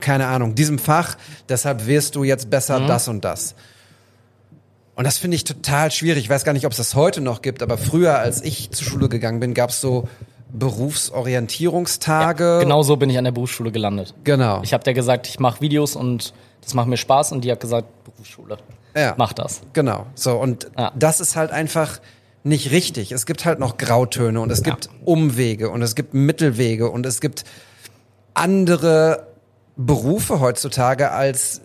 keine 0.00 0.28
Ahnung, 0.28 0.54
diesem 0.54 0.78
Fach, 0.78 1.16
deshalb 1.48 1.86
wirst 1.86 2.14
du 2.14 2.24
jetzt 2.24 2.50
besser 2.50 2.86
das 2.86 3.08
und 3.08 3.24
das. 3.24 3.54
Und 4.94 5.04
das 5.04 5.18
finde 5.18 5.36
ich 5.36 5.44
total 5.44 5.90
schwierig. 5.90 6.24
Ich 6.24 6.30
weiß 6.30 6.44
gar 6.44 6.52
nicht, 6.52 6.66
ob 6.66 6.72
es 6.72 6.78
das 6.78 6.94
heute 6.94 7.20
noch 7.20 7.42
gibt, 7.42 7.62
aber 7.62 7.78
früher, 7.78 8.18
als 8.18 8.42
ich 8.42 8.70
zur 8.70 8.86
Schule 8.86 9.08
gegangen 9.08 9.38
bin, 9.38 9.54
gab 9.54 9.70
es 9.70 9.80
so 9.80 10.08
Berufsorientierungstage. 10.52 12.58
Genau 12.60 12.82
so 12.82 12.96
bin 12.96 13.10
ich 13.10 13.18
an 13.18 13.24
der 13.24 13.32
Berufsschule 13.32 13.70
gelandet. 13.70 14.14
Genau. 14.24 14.62
Ich 14.62 14.72
habe 14.72 14.82
der 14.82 14.94
gesagt, 14.94 15.28
ich 15.28 15.38
mache 15.38 15.60
Videos 15.60 15.94
und 15.94 16.32
das 16.62 16.74
macht 16.74 16.88
mir 16.88 16.96
Spaß 16.96 17.32
und 17.32 17.44
die 17.44 17.52
hat 17.52 17.60
gesagt, 17.60 17.86
Berufsschule. 18.04 18.56
Ja. 18.96 19.14
Mach 19.16 19.32
das. 19.32 19.60
Genau. 19.72 20.06
So, 20.14 20.36
und 20.38 20.70
Ja. 20.76 20.92
das 20.96 21.20
ist 21.20 21.36
halt 21.36 21.50
einfach 21.50 22.00
nicht 22.44 22.70
richtig. 22.70 23.12
Es 23.12 23.26
gibt 23.26 23.44
halt 23.44 23.58
noch 23.58 23.76
Grautöne 23.76 24.40
und 24.40 24.50
es 24.50 24.62
gibt 24.62 24.88
Umwege 25.04 25.70
und 25.70 25.82
es 25.82 25.94
gibt 25.94 26.14
Mittelwege 26.14 26.88
und 26.90 27.04
es 27.06 27.20
gibt 27.20 27.44
andere 28.34 29.26
Berufe 29.76 30.40
heutzutage 30.40 31.10
als 31.10 31.60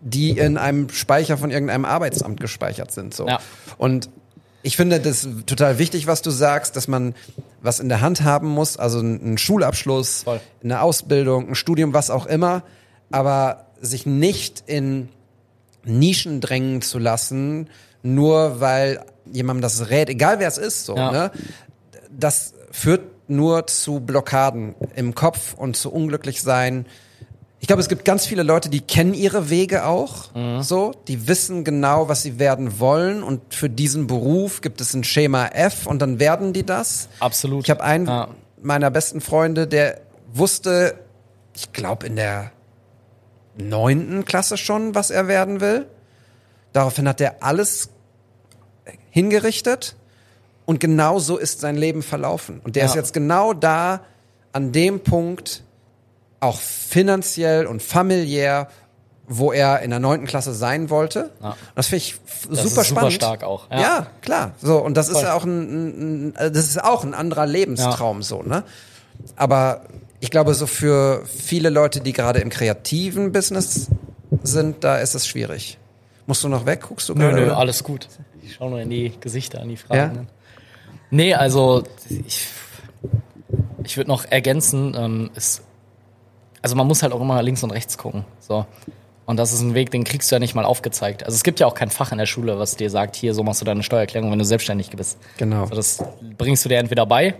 die 0.00 0.30
in 0.32 0.58
einem 0.58 0.90
Speicher 0.90 1.38
von 1.38 1.50
irgendeinem 1.50 1.84
Arbeitsamt 1.86 2.38
gespeichert 2.38 2.92
sind. 2.92 3.14
So. 3.14 3.26
Ja. 3.26 3.38
Und 3.78 4.10
ich 4.62 4.76
finde 4.76 5.00
das 5.00 5.26
total 5.46 5.78
wichtig, 5.78 6.06
was 6.06 6.20
du 6.20 6.30
sagst, 6.30 6.76
dass 6.76 6.88
man 6.88 7.14
was 7.62 7.80
in 7.80 7.88
der 7.88 8.00
Hand 8.02 8.22
haben 8.22 8.48
muss, 8.48 8.76
also 8.76 8.98
einen 8.98 9.38
Schulabschluss, 9.38 10.24
Voll. 10.24 10.40
eine 10.62 10.82
Ausbildung, 10.82 11.48
ein 11.48 11.54
Studium, 11.54 11.94
was 11.94 12.10
auch 12.10 12.26
immer, 12.26 12.62
aber 13.10 13.66
sich 13.80 14.04
nicht 14.04 14.62
in 14.66 15.08
Nischen 15.84 16.40
drängen 16.40 16.82
zu 16.82 16.98
lassen, 16.98 17.68
nur 18.02 18.60
weil 18.60 19.00
jemandem 19.30 19.62
das 19.62 19.90
rät, 19.90 20.08
egal 20.10 20.38
wer 20.38 20.48
es 20.48 20.58
ist, 20.58 20.86
so, 20.86 20.96
Ja. 20.96 21.10
ne? 21.12 21.30
Das 22.10 22.54
führt 22.70 23.02
nur 23.28 23.66
zu 23.66 24.00
Blockaden 24.00 24.74
im 24.94 25.14
Kopf 25.14 25.54
und 25.54 25.76
zu 25.76 25.90
unglücklich 25.92 26.42
sein. 26.42 26.86
Ich 27.60 27.66
glaube, 27.66 27.80
es 27.80 27.88
gibt 27.88 28.04
ganz 28.04 28.26
viele 28.26 28.42
Leute, 28.42 28.68
die 28.68 28.82
kennen 28.82 29.14
ihre 29.14 29.48
Wege 29.48 29.86
auch, 29.86 30.34
Mhm. 30.34 30.62
so, 30.62 30.92
die 31.08 31.26
wissen 31.28 31.64
genau, 31.64 32.08
was 32.10 32.22
sie 32.22 32.38
werden 32.38 32.78
wollen 32.78 33.22
und 33.22 33.54
für 33.54 33.70
diesen 33.70 34.06
Beruf 34.06 34.60
gibt 34.60 34.82
es 34.82 34.92
ein 34.92 35.02
Schema 35.04 35.46
F 35.46 35.86
und 35.86 36.02
dann 36.02 36.18
werden 36.20 36.52
die 36.52 36.64
das. 36.66 37.08
Absolut. 37.20 37.64
Ich 37.64 37.70
habe 37.70 37.82
einen 37.82 38.06
Ja. 38.06 38.28
meiner 38.60 38.90
besten 38.90 39.22
Freunde, 39.22 39.66
der 39.66 40.02
wusste, 40.30 40.94
ich 41.56 41.72
glaube 41.72 42.06
in 42.06 42.16
der 42.16 42.50
neunten 43.56 44.24
Klasse 44.24 44.56
schon, 44.56 44.94
was 44.94 45.10
er 45.10 45.28
werden 45.28 45.60
will. 45.60 45.86
Daraufhin 46.72 47.08
hat 47.08 47.20
er 47.20 47.36
alles 47.42 47.90
hingerichtet 49.10 49.96
und 50.66 50.80
genau 50.80 51.18
so 51.18 51.36
ist 51.36 51.60
sein 51.60 51.76
Leben 51.76 52.02
verlaufen. 52.02 52.60
Und 52.64 52.76
der 52.76 52.84
Ja. 52.84 52.88
ist 52.88 52.94
jetzt 52.96 53.12
genau 53.12 53.52
da 53.52 54.00
an 54.52 54.72
dem 54.72 55.00
Punkt, 55.00 55.62
auch 56.40 56.58
finanziell 56.60 57.66
und 57.66 57.82
familiär, 57.82 58.68
wo 59.26 59.52
er 59.52 59.80
in 59.80 59.90
der 59.90 60.00
neunten 60.00 60.26
Klasse 60.26 60.52
sein 60.52 60.90
wollte. 60.90 61.30
Ja. 61.42 61.56
Das 61.74 61.86
finde 61.86 62.04
ich 62.04 62.20
Das 62.26 62.42
super 62.42 62.62
ist 62.64 62.70
super 62.74 62.84
spannend. 62.84 63.12
stark 63.14 63.42
auch, 63.42 63.70
ja. 63.70 63.80
Ja. 63.80 64.06
klar. 64.20 64.52
So 64.60 64.78
und 64.78 64.94
das 64.96 65.08
ist 65.08 65.14
Voll. 65.14 65.22
ja 65.24 65.34
auch 65.34 65.44
ein, 65.44 66.28
ein, 66.30 66.34
das 66.52 66.66
ist 66.66 66.82
auch 66.82 67.04
ein 67.04 67.14
anderer 67.14 67.46
Lebenstraum 67.46 68.22
so, 68.22 68.42
ne? 68.42 68.64
Aber 69.36 69.82
ich 70.24 70.30
glaube, 70.30 70.54
so 70.54 70.66
für 70.66 71.22
viele 71.26 71.68
Leute, 71.68 72.00
die 72.00 72.14
gerade 72.14 72.38
im 72.38 72.48
kreativen 72.48 73.30
Business 73.30 73.90
sind, 74.42 74.82
da 74.82 74.96
ist 74.96 75.14
es 75.14 75.26
schwierig. 75.26 75.76
Musst 76.24 76.42
du 76.42 76.48
noch 76.48 76.64
weg? 76.64 76.86
Guckst 76.88 77.10
du 77.10 77.14
Nö, 77.14 77.28
gerade? 77.28 77.42
nö, 77.42 77.52
alles 77.52 77.84
gut. 77.84 78.08
Ich 78.42 78.54
schaue 78.54 78.70
nur 78.70 78.80
in 78.80 78.88
die 78.88 79.12
Gesichter, 79.20 79.60
in 79.60 79.68
die 79.68 79.76
Fragen. 79.76 80.16
Ja? 80.16 80.24
Nee, 81.10 81.34
also 81.34 81.84
ich, 82.08 82.46
ich 83.84 83.98
würde 83.98 84.08
noch 84.08 84.24
ergänzen, 84.24 84.94
ähm, 84.96 85.30
ist, 85.34 85.60
also 86.62 86.74
man 86.74 86.86
muss 86.86 87.02
halt 87.02 87.12
auch 87.12 87.20
immer 87.20 87.42
links 87.42 87.62
und 87.62 87.70
rechts 87.70 87.98
gucken. 87.98 88.24
So. 88.40 88.64
Und 89.26 89.36
das 89.36 89.52
ist 89.52 89.60
ein 89.60 89.74
Weg, 89.74 89.90
den 89.90 90.04
kriegst 90.04 90.32
du 90.32 90.36
ja 90.36 90.40
nicht 90.40 90.54
mal 90.54 90.64
aufgezeigt. 90.64 91.24
Also 91.24 91.36
es 91.36 91.42
gibt 91.42 91.60
ja 91.60 91.66
auch 91.66 91.74
kein 91.74 91.90
Fach 91.90 92.12
in 92.12 92.18
der 92.18 92.24
Schule, 92.24 92.58
was 92.58 92.76
dir 92.76 92.88
sagt, 92.88 93.14
hier, 93.14 93.34
so 93.34 93.42
machst 93.42 93.60
du 93.60 93.66
deine 93.66 93.82
Steuererklärung, 93.82 94.30
wenn 94.30 94.38
du 94.38 94.46
selbstständig 94.46 94.88
bist. 94.88 95.18
Genau. 95.36 95.64
Also 95.64 95.74
das 95.74 96.02
bringst 96.38 96.64
du 96.64 96.70
dir 96.70 96.78
entweder 96.78 97.04
bei, 97.04 97.34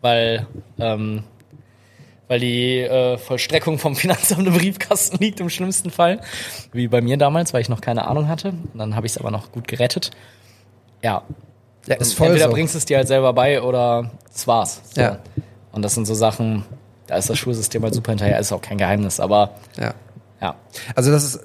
weil, 0.00 0.46
ähm, 0.78 1.24
weil 2.28 2.40
die 2.40 2.80
äh, 2.80 3.18
Vollstreckung 3.18 3.78
vom 3.78 3.96
Finanzamt 3.96 4.46
im 4.46 4.54
Briefkasten 4.54 5.18
liegt 5.18 5.40
im 5.40 5.50
schlimmsten 5.50 5.90
Fall. 5.90 6.20
Wie 6.72 6.88
bei 6.88 7.00
mir 7.00 7.16
damals, 7.16 7.52
weil 7.52 7.60
ich 7.60 7.68
noch 7.68 7.80
keine 7.80 8.06
Ahnung 8.06 8.28
hatte. 8.28 8.48
Und 8.50 8.78
dann 8.78 8.96
habe 8.96 9.06
ich 9.06 9.12
es 9.12 9.18
aber 9.18 9.30
noch 9.30 9.52
gut 9.52 9.68
gerettet. 9.68 10.10
Ja. 11.02 11.22
Ja, 11.86 11.96
ist 11.96 12.14
voll 12.14 12.28
Entweder 12.28 12.46
so. 12.46 12.52
bringst 12.52 12.74
du 12.74 12.78
es 12.78 12.86
dir 12.86 12.96
halt 12.96 13.08
selber 13.08 13.32
bei 13.34 13.60
oder 13.60 14.10
das 14.32 14.46
war's. 14.46 14.80
So. 14.94 15.00
Ja. 15.02 15.18
Und 15.72 15.82
das 15.82 15.94
sind 15.94 16.06
so 16.06 16.14
Sachen, 16.14 16.64
da 17.06 17.16
ist 17.16 17.28
das 17.28 17.38
Schulsystem 17.38 17.82
halt 17.82 17.94
super 17.94 18.12
hinterher, 18.12 18.38
ist 18.38 18.52
auch 18.52 18.62
kein 18.62 18.78
Geheimnis, 18.78 19.20
aber 19.20 19.50
Ja. 19.78 19.92
ja. 20.40 20.56
Also 20.94 21.10
das 21.10 21.24
ist 21.24 21.40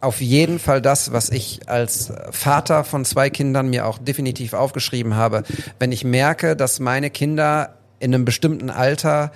auf 0.00 0.20
jeden 0.20 0.58
Fall 0.60 0.80
das, 0.80 1.12
was 1.12 1.30
ich 1.30 1.68
als 1.68 2.12
Vater 2.30 2.84
von 2.84 3.04
zwei 3.04 3.28
Kindern 3.28 3.68
mir 3.68 3.86
auch 3.86 3.98
definitiv 3.98 4.52
aufgeschrieben 4.54 5.16
habe. 5.16 5.42
Wenn 5.78 5.90
ich 5.90 6.04
merke, 6.04 6.54
dass 6.54 6.78
meine 6.78 7.10
Kinder 7.10 7.74
in 7.98 8.14
einem 8.14 8.24
bestimmten 8.24 8.70
Alter 8.70 9.32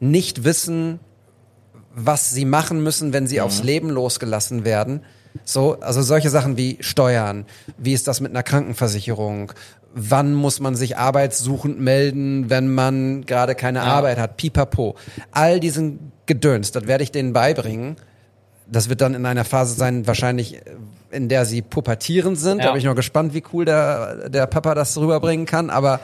nicht 0.00 0.44
wissen, 0.44 1.00
was 1.94 2.30
sie 2.30 2.44
machen 2.44 2.82
müssen, 2.82 3.12
wenn 3.12 3.26
sie 3.26 3.40
aufs 3.40 3.62
Leben 3.62 3.90
losgelassen 3.90 4.64
werden. 4.64 5.02
So, 5.44 5.80
also 5.80 6.02
solche 6.02 6.30
Sachen 6.30 6.56
wie 6.56 6.78
Steuern, 6.80 7.46
wie 7.78 7.92
ist 7.92 8.06
das 8.06 8.20
mit 8.20 8.30
einer 8.30 8.42
Krankenversicherung, 8.42 9.52
wann 9.94 10.34
muss 10.34 10.60
man 10.60 10.74
sich 10.74 10.96
arbeitssuchend 10.96 11.80
melden, 11.80 12.50
wenn 12.50 12.72
man 12.72 13.26
gerade 13.26 13.54
keine 13.54 13.82
Arbeit 13.82 14.18
hat, 14.18 14.36
pipapo. 14.36 14.96
All 15.30 15.60
diesen 15.60 16.12
Gedöns, 16.26 16.72
das 16.72 16.86
werde 16.86 17.04
ich 17.04 17.12
denen 17.12 17.32
beibringen 17.32 17.96
das 18.66 18.88
wird 18.88 19.00
dann 19.00 19.14
in 19.14 19.26
einer 19.26 19.44
Phase 19.44 19.74
sein, 19.74 20.06
wahrscheinlich, 20.06 20.60
in 21.10 21.28
der 21.28 21.44
sie 21.44 21.62
pubertieren 21.62 22.34
sind. 22.36 22.58
Da 22.58 22.64
Ja. 22.66 22.70
bin 22.72 22.78
ich 22.78 22.84
noch 22.84 22.94
gespannt, 22.96 23.34
wie 23.34 23.42
cool 23.52 23.64
der, 23.64 24.28
der 24.30 24.46
Papa 24.46 24.74
das 24.74 24.96
rüberbringen 24.96 25.46
kann. 25.46 25.70
Aber 25.70 26.00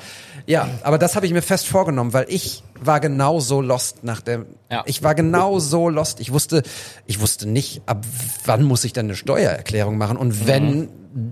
ja, 0.46 0.68
aber 0.82 0.98
das 0.98 1.16
habe 1.16 1.26
ich 1.26 1.32
mir 1.32 1.42
fest 1.42 1.66
vorgenommen, 1.66 2.12
weil 2.12 2.26
ich 2.28 2.62
war 2.80 3.00
genauso 3.00 3.60
lost 3.60 4.04
nach 4.04 4.20
dem. 4.20 4.46
Ja. 4.70 4.82
Ich 4.86 5.02
war 5.02 5.14
genau 5.14 5.58
so 5.58 5.88
lost. 5.88 6.20
Ich 6.20 6.32
wusste, 6.32 6.62
ich 7.06 7.20
wusste 7.20 7.48
nicht, 7.48 7.82
ab 7.86 8.04
wann 8.44 8.62
muss 8.62 8.84
ich 8.84 8.92
denn 8.92 9.06
eine 9.06 9.16
Steuererklärung 9.16 9.98
machen 9.98 10.16
und 10.16 10.46
wenn 10.46 10.88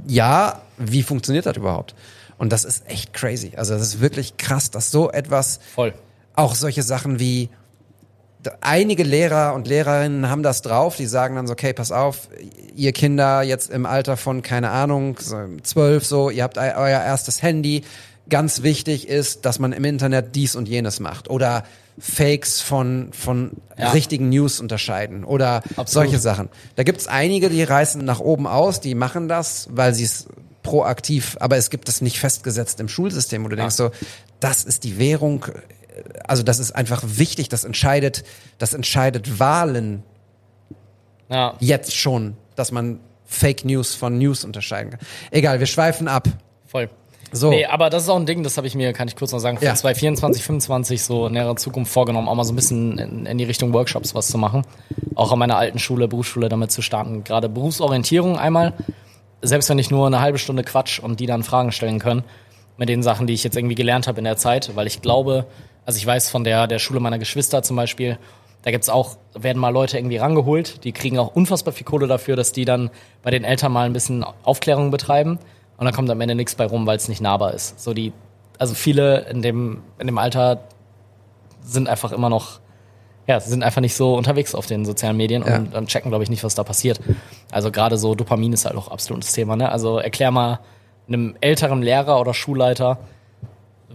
ja, 0.08 0.60
wie 0.76 1.02
funktioniert 1.04 1.46
das 1.46 1.56
überhaupt? 1.56 1.94
Und 2.36 2.52
das 2.52 2.64
ist 2.64 2.88
echt 2.88 3.12
crazy. 3.14 3.52
Also 3.56 3.74
das 3.74 3.82
ist 3.82 4.00
wirklich 4.00 4.36
krass, 4.36 4.70
dass 4.70 4.90
so 4.90 5.10
etwas 5.10 5.60
Voll. 5.74 5.94
auch 6.34 6.54
solche 6.54 6.82
Sachen 6.82 7.18
wie 7.20 7.48
einige 8.60 9.02
Lehrer 9.02 9.54
und 9.54 9.66
Lehrerinnen 9.66 10.30
haben 10.30 10.42
das 10.42 10.62
drauf, 10.62 10.96
die 10.96 11.06
sagen 11.06 11.36
dann 11.36 11.46
so, 11.46 11.52
okay, 11.52 11.72
pass 11.72 11.92
auf, 11.92 12.28
ihr 12.74 12.92
Kinder 12.92 13.42
jetzt 13.42 13.70
im 13.70 13.84
Alter 13.86 14.16
von, 14.16 14.42
keine 14.42 14.70
Ahnung, 14.70 15.16
zwölf 15.62 16.04
so, 16.06 16.30
ihr 16.30 16.44
habt 16.44 16.56
eu- 16.56 16.60
euer 16.76 17.00
erstes 17.02 17.42
Handy. 17.42 17.82
Ganz 18.30 18.62
wichtig 18.62 19.08
ist, 19.08 19.44
dass 19.46 19.58
man 19.58 19.72
im 19.72 19.84
Internet 19.84 20.36
dies 20.36 20.54
und 20.54 20.68
jenes 20.68 21.00
macht. 21.00 21.30
Oder 21.30 21.64
Fakes 21.98 22.60
von, 22.60 23.08
von 23.12 23.52
Ja. 23.76 23.90
richtigen 23.90 24.28
News 24.28 24.60
unterscheiden. 24.60 25.24
Oder 25.24 25.56
Absolut. 25.76 25.88
solche 25.88 26.18
Sachen. 26.18 26.48
Da 26.76 26.82
gibt's 26.84 27.06
einige, 27.08 27.48
die 27.48 27.62
reißen 27.62 28.04
nach 28.04 28.20
oben 28.20 28.46
aus, 28.46 28.80
die 28.80 28.94
machen 28.94 29.28
das, 29.28 29.68
weil 29.72 29.94
sie 29.94 30.04
es 30.04 30.26
proaktiv, 30.62 31.36
aber 31.40 31.56
es 31.56 31.70
gibt 31.70 31.88
es 31.88 32.02
nicht 32.02 32.18
festgesetzt 32.20 32.78
im 32.80 32.88
Schulsystem, 32.88 33.42
wo 33.44 33.48
du 33.48 33.56
denkst 33.56 33.74
so, 33.76 33.90
das 34.40 34.62
ist 34.64 34.84
die 34.84 34.98
Währung, 34.98 35.46
also 36.26 36.42
das 36.42 36.58
ist 36.58 36.72
einfach 36.72 37.02
wichtig, 37.06 37.48
das 37.48 37.64
entscheidet, 37.64 38.24
das 38.58 38.74
entscheidet 38.74 39.38
Wahlen 39.40 40.02
Ja. 41.30 41.54
jetzt 41.60 41.94
schon, 41.96 42.36
dass 42.56 42.72
man 42.72 43.00
Fake 43.26 43.64
News 43.64 43.94
von 43.94 44.18
News 44.18 44.44
unterscheiden 44.44 44.90
kann. 44.92 45.00
Egal, 45.30 45.60
wir 45.60 45.66
schweifen 45.66 46.08
ab. 46.08 46.28
Voll. 46.66 46.88
So. 47.30 47.50
Nee, 47.50 47.66
aber 47.66 47.90
das 47.90 48.04
ist 48.04 48.08
auch 48.08 48.16
ein 48.16 48.24
Ding, 48.24 48.42
das 48.42 48.56
habe 48.56 48.66
ich 48.66 48.74
mir, 48.74 48.94
kann 48.94 49.06
ich 49.06 49.14
kurz 49.14 49.32
noch 49.32 49.38
sagen, 49.38 49.58
für 49.58 49.66
Ja. 49.66 49.74
2024, 49.74 50.42
25 50.42 51.02
so 51.02 51.26
in 51.26 51.34
näherer 51.34 51.56
Zukunft 51.56 51.92
vorgenommen, 51.92 52.26
auch 52.26 52.34
mal 52.34 52.44
so 52.44 52.54
ein 52.54 52.56
bisschen 52.56 52.96
in, 52.98 53.26
in 53.26 53.36
die 53.36 53.44
Richtung 53.44 53.74
Workshops 53.74 54.14
was 54.14 54.28
zu 54.28 54.38
machen. 54.38 54.62
Auch 55.14 55.30
an 55.30 55.38
meiner 55.38 55.58
alten 55.58 55.78
Schule, 55.78 56.08
Berufsschule 56.08 56.48
damit 56.48 56.72
zu 56.72 56.80
starten. 56.80 57.24
Gerade 57.24 57.50
Berufsorientierung 57.50 58.38
einmal, 58.38 58.72
selbst 59.42 59.68
wenn 59.68 59.78
ich 59.78 59.90
nur 59.90 60.06
eine 60.06 60.20
halbe 60.20 60.38
Stunde 60.38 60.62
quatsch 60.64 61.00
und 61.00 61.20
die 61.20 61.26
dann 61.26 61.42
Fragen 61.42 61.70
stellen 61.70 61.98
können 61.98 62.24
mit 62.78 62.88
den 62.88 63.02
Sachen, 63.02 63.26
die 63.26 63.34
ich 63.34 63.44
jetzt 63.44 63.56
irgendwie 63.58 63.74
gelernt 63.74 64.06
habe 64.08 64.16
in 64.18 64.24
der 64.24 64.38
Zeit, 64.38 64.74
weil 64.74 64.86
ich 64.86 65.02
glaube, 65.02 65.44
also 65.88 65.96
ich 65.96 66.06
weiß 66.06 66.28
von 66.28 66.44
der, 66.44 66.66
der 66.66 66.78
Schule 66.78 67.00
meiner 67.00 67.18
Geschwister 67.18 67.62
zum 67.62 67.74
Beispiel, 67.74 68.18
da 68.60 68.70
gibt's 68.70 68.90
auch, 68.90 69.16
werden 69.34 69.58
mal 69.58 69.70
Leute 69.70 69.96
irgendwie 69.96 70.18
rangeholt, 70.18 70.84
die 70.84 70.92
kriegen 70.92 71.18
auch 71.18 71.34
unfassbar 71.34 71.72
viel 71.72 71.86
Kohle 71.86 72.06
dafür, 72.06 72.36
dass 72.36 72.52
die 72.52 72.66
dann 72.66 72.90
bei 73.22 73.30
den 73.30 73.42
Eltern 73.42 73.72
mal 73.72 73.86
ein 73.86 73.94
bisschen 73.94 74.22
Aufklärung 74.42 74.90
betreiben 74.90 75.38
und 75.78 75.86
dann 75.86 75.94
kommt 75.94 76.10
am 76.10 76.20
Ende 76.20 76.34
nichts 76.34 76.54
bei 76.56 76.66
rum, 76.66 76.86
weil 76.86 76.98
es 76.98 77.08
nicht 77.08 77.22
nahbar 77.22 77.54
ist. 77.54 77.80
So 77.80 77.94
die, 77.94 78.12
also 78.58 78.74
viele 78.74 79.20
in 79.30 79.40
dem, 79.40 79.82
in 79.98 80.08
dem 80.08 80.18
Alter 80.18 80.60
sind 81.62 81.88
einfach 81.88 82.12
immer 82.12 82.28
noch, 82.28 82.60
ja, 83.26 83.40
sind 83.40 83.62
einfach 83.62 83.80
nicht 83.80 83.94
so 83.94 84.14
unterwegs 84.14 84.54
auf 84.54 84.66
den 84.66 84.84
sozialen 84.84 85.16
Medien 85.16 85.42
Ja. 85.46 85.56
und 85.56 85.74
dann 85.74 85.86
checken, 85.86 86.10
glaube 86.10 86.22
ich, 86.22 86.28
nicht, 86.28 86.44
was 86.44 86.54
da 86.54 86.64
passiert. 86.64 87.00
Also 87.50 87.70
gerade 87.70 87.96
so 87.96 88.14
Dopamin 88.14 88.52
ist 88.52 88.66
halt 88.66 88.76
auch 88.76 88.88
absolutes 88.88 89.32
Thema. 89.32 89.56
Ne? 89.56 89.72
Also 89.72 89.96
erklär 89.96 90.32
mal 90.32 90.60
einem 91.06 91.34
älteren 91.40 91.80
Lehrer 91.80 92.20
oder 92.20 92.34
Schulleiter, 92.34 92.98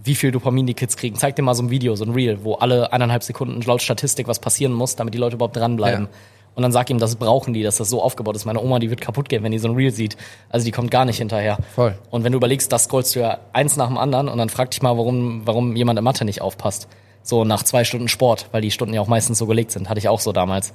wie 0.04 0.14
viel 0.14 0.30
Dopamin 0.30 0.66
die 0.66 0.74
Kids 0.74 0.96
kriegen. 0.96 1.16
Zeig 1.16 1.36
dir 1.36 1.42
mal 1.42 1.54
so 1.54 1.62
ein 1.62 1.70
Video, 1.70 1.96
so 1.96 2.04
ein 2.04 2.12
Reel, 2.12 2.44
wo 2.44 2.54
alle 2.54 2.92
eineinhalb 2.92 3.22
Sekunden 3.22 3.60
laut 3.62 3.82
Statistik 3.82 4.28
was 4.28 4.38
passieren 4.38 4.72
muss, 4.72 4.96
damit 4.96 5.14
die 5.14 5.18
Leute 5.18 5.36
überhaupt 5.36 5.56
dranbleiben. 5.56 6.04
Ja. 6.04 6.10
Und 6.54 6.62
dann 6.62 6.70
sag 6.70 6.88
ihm, 6.90 6.98
das 6.98 7.16
brauchen 7.16 7.52
die, 7.52 7.62
dass 7.62 7.78
das 7.78 7.90
so 7.90 8.00
aufgebaut 8.00 8.36
ist. 8.36 8.44
Meine 8.44 8.60
Oma, 8.60 8.78
die 8.78 8.90
wird 8.90 9.00
kaputt 9.00 9.28
gehen, 9.28 9.42
wenn 9.42 9.50
die 9.50 9.58
so 9.58 9.68
ein 9.68 9.74
Reel 9.74 9.90
sieht. 9.90 10.16
Also 10.50 10.64
die 10.64 10.70
kommt 10.70 10.90
gar 10.90 11.04
nicht 11.04 11.18
hinterher. 11.18 11.58
Voll. 11.74 11.98
Und 12.10 12.22
wenn 12.22 12.32
du 12.32 12.36
überlegst, 12.36 12.70
das 12.70 12.84
scrollst 12.84 13.16
du 13.16 13.20
ja 13.20 13.38
eins 13.52 13.76
nach 13.76 13.88
dem 13.88 13.98
anderen 13.98 14.28
und 14.28 14.38
dann 14.38 14.50
frag 14.50 14.70
dich 14.70 14.80
mal, 14.80 14.96
warum, 14.96 15.42
warum 15.46 15.74
jemand 15.74 15.98
in 15.98 16.04
Mathe 16.04 16.24
nicht 16.24 16.42
aufpasst. 16.42 16.86
So 17.22 17.44
nach 17.44 17.62
zwei 17.64 17.82
Stunden 17.84 18.08
Sport, 18.08 18.48
weil 18.52 18.62
die 18.62 18.70
Stunden 18.70 18.94
ja 18.94 19.00
auch 19.00 19.08
meistens 19.08 19.38
so 19.38 19.46
gelegt 19.46 19.72
sind. 19.72 19.88
Hatte 19.88 19.98
ich 19.98 20.08
auch 20.08 20.20
so 20.20 20.32
damals. 20.32 20.72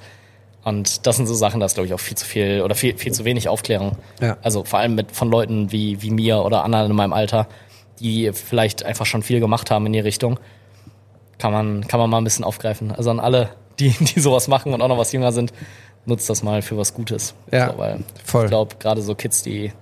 Und 0.64 1.06
das 1.06 1.16
sind 1.16 1.26
so 1.26 1.34
Sachen, 1.34 1.60
da 1.60 1.66
ist, 1.66 1.74
glaube 1.74 1.86
ich, 1.86 1.94
auch 1.94 2.00
viel 2.00 2.16
zu 2.16 2.26
viel 2.26 2.60
oder 2.62 2.74
viel, 2.74 2.98
viel 2.98 3.12
zu 3.12 3.24
wenig 3.24 3.48
Aufklärung. 3.48 3.92
Ja. 4.20 4.36
Also 4.42 4.64
vor 4.64 4.80
allem 4.80 4.94
mit 4.94 5.12
von 5.12 5.30
Leuten 5.30 5.72
wie, 5.72 6.02
wie 6.02 6.10
mir 6.10 6.44
oder 6.44 6.64
anderen 6.64 6.90
in 6.90 6.96
meinem 6.96 7.14
Alter, 7.14 7.46
die 8.00 8.32
vielleicht 8.32 8.84
einfach 8.84 9.06
schon 9.06 9.22
viel 9.22 9.40
gemacht 9.40 9.70
haben 9.70 9.86
in 9.86 9.92
die 9.92 10.00
Richtung. 10.00 10.38
Kann 11.38 11.52
man, 11.52 11.86
kann 11.86 12.00
man 12.00 12.10
mal 12.10 12.18
ein 12.18 12.24
bisschen 12.24 12.44
aufgreifen. 12.44 12.92
Also 12.92 13.10
an 13.10 13.20
alle, 13.20 13.50
die, 13.78 13.90
die 14.00 14.20
sowas 14.20 14.48
machen 14.48 14.74
und 14.74 14.82
auch 14.82 14.88
noch 14.88 14.98
was 14.98 15.12
jünger 15.12 15.32
sind, 15.32 15.52
nutzt 16.06 16.28
das 16.28 16.42
mal 16.42 16.62
für 16.62 16.76
was 16.76 16.94
Gutes. 16.94 17.34
Ja, 17.52 17.72
so, 17.72 17.78
weil 17.78 18.00
voll. 18.24 18.44
Ich 18.44 18.50
glaube, 18.50 18.76
gerade 18.78 19.02
so 19.02 19.14
Kids, 19.14 19.42
die 19.42 19.72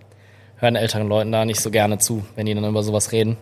hören 0.57 0.77
älteren 0.77 1.09
Leuten 1.09 1.33
da 1.33 1.45
nicht 1.45 1.61
so 1.61 1.71
gerne 1.71 1.99
zu, 1.99 2.25
wenn 2.35 2.47
die 2.47 2.55
dann 2.55 2.65
über 2.65 2.83
sowas 2.83 3.13
reden. 3.13 3.37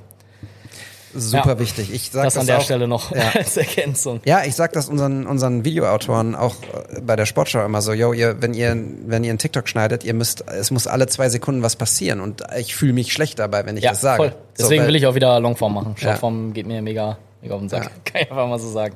Super 1.21 1.53
Ja. 1.55 1.59
wichtig. 1.59 1.93
Ich 1.93 2.11
sag 2.11 2.25
das, 2.25 2.35
das 2.35 2.41
an 2.41 2.47
der 2.47 2.59
auch, 2.59 2.63
Stelle 2.63 2.89
noch 2.89 3.15
Ja. 3.15 3.31
als 3.35 3.57
Ergänzung. 3.57 4.21
Ja, 4.25 4.45
ich 4.45 4.55
sag 4.55 4.73
das 4.73 4.89
unseren, 4.89 5.27
unseren 5.27 5.65
Videoautoren 5.65 6.35
auch 6.35 6.55
äh, 6.95 7.01
bei 7.01 7.17
der 7.17 7.27
Sportschau 7.27 7.65
immer 7.65 7.83
so, 7.83 7.93
yo, 7.93 8.13
ihr, 8.13 8.41
wenn 8.43 8.55
ihr, 8.55 8.77
wenn 9.07 9.25
ihr 9.25 9.31
einen 9.31 9.39
TikTok 9.39 9.69
schneidet, 9.69 10.05
ihr 10.05 10.15
müsst, 10.15 10.45
es 10.49 10.71
muss 10.71 10.87
alle 10.87 11.07
zwei 11.07 11.29
Sekunden 11.29 11.63
was 11.63 11.77
passieren 11.77 12.21
und 12.21 12.43
ich 12.59 12.75
fühle 12.75 12.93
mich 12.93 13.13
schlecht 13.13 13.39
dabei, 13.39 13.67
wenn 13.67 13.77
ich 13.77 13.85
Ja, 13.85 13.91
das 13.91 14.01
sage. 14.01 14.17
voll. 14.23 14.35
Deswegen 14.59 14.83
so, 14.85 14.89
will 14.89 14.97
ich 14.97 15.07
auch 15.07 15.15
wieder 15.15 15.39
Longform 15.41 15.75
machen. 15.75 15.95
Shortform 15.97 16.53
geht 16.53 16.67
mir 16.67 16.83
mega, 16.83 17.19
mega 17.43 17.55
auf 17.55 17.61
den 17.61 17.69
Sack. 17.69 17.91
Kann 18.05 18.23
ich 18.23 18.31
einfach 18.31 18.49
mal 18.49 18.59
so 18.59 18.71
sagen. 18.71 18.95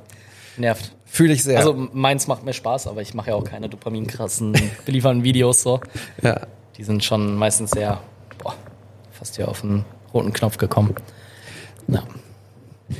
Nervt. 0.56 0.92
Fühle 1.06 1.32
ich 1.32 1.42
sehr. 1.42 1.58
Also 1.58 1.74
meins 1.92 2.26
macht 2.28 2.44
mir 2.44 2.52
Spaß, 2.52 2.86
aber 2.86 3.02
ich 3.02 3.14
mache 3.14 3.30
ja 3.30 3.34
auch 3.36 3.44
keine 3.44 3.68
dopaminkrassen, 3.68 4.52
beliefernden 4.86 5.24
Videos 5.24 5.62
so. 5.62 5.80
ja. 6.22 6.40
Die 6.76 6.84
sind 6.84 7.02
schon 7.04 7.34
meistens 7.36 7.72
sehr, 7.72 8.00
boah, 8.42 8.54
fast 9.12 9.36
hier 9.36 9.48
auf 9.48 9.60
den 9.60 9.84
roten 10.14 10.32
Knopf 10.32 10.56
gekommen. 10.56 10.94
Ja, 11.92 12.02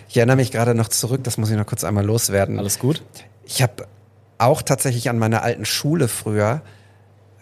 Ich 0.09 0.17
erinnere 0.17 0.37
mich 0.37 0.51
gerade 0.53 0.75
noch 0.75 0.89
zurück, 0.89 1.25
das 1.25 1.37
muss 1.37 1.51
ich 1.51 1.57
noch 1.57 1.67
kurz 1.67 1.85
einmal 1.85 2.05
loswerden. 2.05 2.59
alles 2.59 2.79
gut? 2.79 3.03
Ich 3.45 3.63
habe 3.63 3.87
auch 4.39 4.63
tatsächlich 4.63 5.09
an 5.11 5.19
meiner 5.19 5.43
alten 5.43 5.65
Schule 5.65 6.09
früher, 6.09 6.63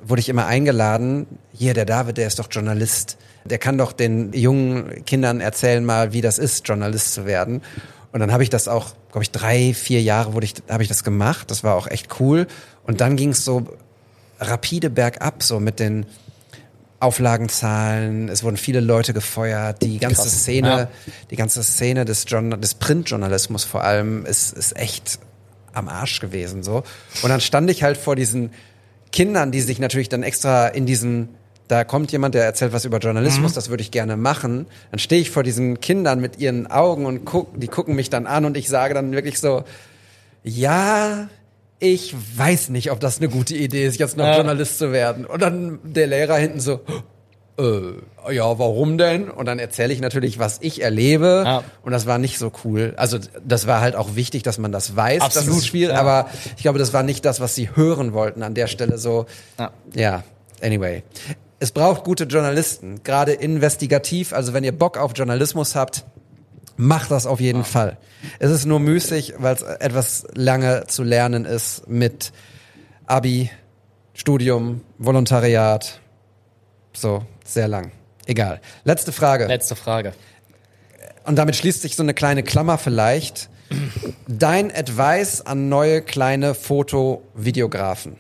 wurde 0.03 0.21
ich 0.21 0.29
immer 0.29 0.47
eingeladen, 0.47 1.27
hier, 1.53 1.75
der 1.75 1.85
David, 1.85 2.17
der 2.19 2.27
ist 2.27 2.39
doch 2.39 2.49
Journalist. 2.51 3.19
Der 3.45 3.59
kann 3.59 3.79
doch 3.79 3.93
den 3.93 4.33
jungen 4.33 5.05
Kindern 5.05 5.41
erzählen 5.41 5.85
mal, 5.85 6.13
wie 6.13 6.21
das 6.21 6.39
ist, 6.39 6.69
Journalist 6.69 7.15
zu 7.15 7.25
werden. 7.27 7.63
Und 8.13 8.21
dann 8.21 8.33
habe 8.33 8.43
ich 8.43 8.51
das 8.51 8.69
auch, 8.69 8.95
glaube 9.11 9.23
ich, 9.25 9.31
drei, 9.31 9.75
vier 9.75 10.03
Jahre 10.03 10.35
wurde 10.35 10.47
ich, 10.47 10.55
habe 10.69 10.83
ich 10.83 10.89
das 10.89 11.05
gemacht. 11.05 11.51
Das 11.51 11.65
war 11.65 11.75
auch 11.75 11.87
echt 11.87 12.21
cool. 12.21 12.47
Und 12.85 13.01
dann 13.01 13.17
ging 13.17 13.31
es 13.31 13.45
so 13.45 13.67
rapide 14.41 14.91
bergab, 14.91 15.43
so 15.43 15.61
mit 15.61 15.81
den 15.81 16.07
Auflagenzahlen. 17.01 18.29
Es 18.29 18.43
wurden 18.43 18.57
viele 18.57 18.81
Leute 18.81 19.13
gefeuert. 19.15 19.83
Die 19.83 19.99
ganze 19.99 20.23
Krass. 20.23 20.41
Szene, 20.43 20.69
Ja. 20.69 20.89
die 21.31 21.37
ganze 21.37 21.63
Szene 21.63 22.05
des, 22.05 22.25
des 22.25 22.75
Printjournalismus 22.75 23.65
vor 23.65 23.85
allem 23.85 24.27
ist, 24.27 24.53
ist 24.53 24.77
echt 24.77 25.19
am 25.73 25.89
Arsch 25.89 26.21
gewesen, 26.21 26.63
so. 26.63 26.83
Und 27.23 27.29
dann 27.29 27.41
stand 27.41 27.71
ich 27.71 27.83
halt 27.83 27.97
vor 27.97 28.17
diesen 28.17 28.51
Kindern, 29.13 29.53
die 29.53 29.61
sich 29.61 29.79
natürlich 29.79 30.09
dann 30.09 30.23
extra 30.23 30.67
in 30.69 30.87
diesen, 30.87 31.29
da 31.69 31.85
kommt 31.85 32.11
jemand, 32.11 32.35
der 32.35 32.45
erzählt 32.45 32.73
was 32.73 32.85
über 32.85 32.99
Journalismus, 32.99 33.53
das 33.53 33.69
würde 33.69 33.83
ich 33.83 33.91
gerne 33.91 34.17
machen. 34.17 34.67
Dann 34.91 34.99
stehe 34.99 35.21
ich 35.21 35.31
vor 35.31 35.43
diesen 35.45 35.81
Kindern 35.81 36.21
mit 36.21 36.39
ihren 36.39 36.67
Augen 36.67 37.07
und 37.07 37.25
guck, 37.25 37.59
die 37.61 37.69
gucken 37.69 37.95
mich 37.95 38.11
dann 38.11 38.27
an 38.27 38.45
und 38.45 38.57
ich 38.57 38.69
sage 38.69 38.95
dann 38.95 39.13
wirklich 39.13 39.39
so, 39.39 39.63
ja, 40.43 41.29
ich 41.81 42.15
weiß 42.37 42.71
nicht, 42.71 42.91
ob 42.91 43.01
das 43.01 43.19
eine 43.19 43.29
gute 43.29 43.55
Idee 43.55 43.87
ist, 43.87 43.99
jetzt 43.99 44.17
noch 44.17 44.25
Ja. 44.27 44.37
Journalist 44.37 44.79
zu 44.79 44.93
werden. 44.93 45.25
Und 45.25 45.41
dann 45.43 45.79
der 45.85 46.07
Lehrer 46.09 46.37
hinten 46.37 46.61
so, 46.61 46.81
äh, 47.59 48.33
ja, 48.35 48.59
warum 48.59 48.99
denn? 48.99 49.29
Und 49.31 49.47
dann 49.47 49.59
erzähle 49.59 49.93
ich 49.93 50.01
natürlich, 50.01 50.39
was 50.39 50.59
ich 50.61 50.83
erlebe. 50.83 51.43
Ja. 51.45 51.65
Und 51.83 51.93
das 51.93 52.07
war 52.07 52.19
nicht 52.19 52.39
so 52.39 52.53
cool. 52.65 52.95
Also 52.97 53.19
das 53.45 53.67
war 53.67 53.81
halt 53.81 53.97
auch 53.97 54.17
wichtig, 54.17 54.43
dass 54.43 54.59
man 54.59 54.73
das 54.73 54.97
weiß. 54.97 55.21
Das 55.21 55.37
Absolut, 55.39 55.59
ist 55.59 55.67
schwierig, 55.69 55.95
ja. 55.95 56.01
aber 56.01 56.29
ich 56.57 56.63
glaube, 56.63 56.79
das 56.79 56.93
war 56.93 57.03
nicht 57.03 57.25
das, 57.25 57.41
was 57.41 57.55
sie 57.55 57.71
hören 57.75 58.13
wollten 58.13 58.43
an 58.43 58.55
der 58.55 58.67
Stelle 58.67 58.99
so. 58.99 59.27
Ja. 59.59 59.71
Ja, 59.95 60.23
anyway. 60.63 61.03
Es 61.61 61.73
braucht 61.73 62.05
gute 62.05 62.25
Journalisten, 62.25 63.03
gerade 63.03 63.33
investigativ. 63.33 64.33
Also 64.33 64.53
wenn 64.53 64.63
ihr 64.63 64.71
Bock 64.73 64.97
auf 64.97 65.13
Journalismus 65.17 65.75
habt, 65.75 66.05
macht 66.79 67.11
das 67.11 67.27
auf 67.27 67.41
jeden 67.41 67.65
Fall. 67.65 67.99
Es 68.39 68.51
ist 68.51 68.65
nur 68.65 68.81
müßig, 68.81 69.35
weil 69.39 69.55
es 69.55 69.63
etwas 69.63 70.27
lange 70.35 70.87
zu 70.87 71.03
lernen 71.03 71.45
ist 71.45 71.87
mit 71.89 72.33
Abi, 73.07 73.51
Studium, 74.15 74.81
Volontariat. 74.97 76.01
So, 76.95 77.25
sehr 77.45 77.69
lang. 77.69 77.93
Egal. 78.27 78.61
Letzte 78.85 79.13
Frage. 79.13 79.47
Letzte 79.47 79.77
Frage. 79.77 80.15
Und 81.25 81.37
damit 81.37 81.57
schließt 81.57 81.83
sich 81.83 81.97
so 81.97 82.03
eine 82.03 82.15
kleine 82.15 82.43
Klammer 82.43 82.79
vielleicht. 82.79 83.51
Dein 84.27 84.75
Advice 84.75 85.43
an 85.43 85.69
neue 85.69 86.01
kleine 86.01 86.55
Foto-Videografen 86.55 88.17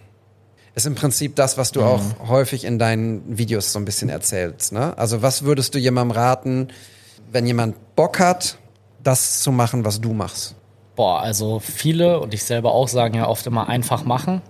ist 0.74 0.86
im 0.86 0.94
Prinzip 0.94 1.34
das, 1.34 1.58
was 1.58 1.72
du 1.72 1.82
auch 1.82 2.02
häufig 2.28 2.64
in 2.64 2.78
deinen 2.78 3.38
Videos 3.38 3.72
so 3.72 3.78
ein 3.78 3.84
bisschen 3.84 4.10
erzählst. 4.10 4.72
Ne? 4.72 4.96
Also 4.96 5.22
was 5.22 5.42
würdest 5.42 5.74
du 5.74 5.78
jemandem 5.78 6.16
raten, 6.16 6.68
wenn 7.30 7.46
jemand 7.46 7.94
Bock 7.94 8.20
hat, 8.20 8.58
das 9.02 9.40
zu 9.42 9.52
machen, 9.52 9.84
was 9.84 10.00
du 10.00 10.12
machst? 10.12 10.54
Boah, 10.96 11.20
also 11.20 11.60
viele 11.60 12.20
und 12.20 12.34
ich 12.34 12.42
selber 12.42 12.72
auch 12.72 12.88
sagen 12.88 13.14
ja 13.14 13.28
oft 13.28 13.46
immer 13.46 13.68
einfach 13.68 14.04
machen. 14.04 14.42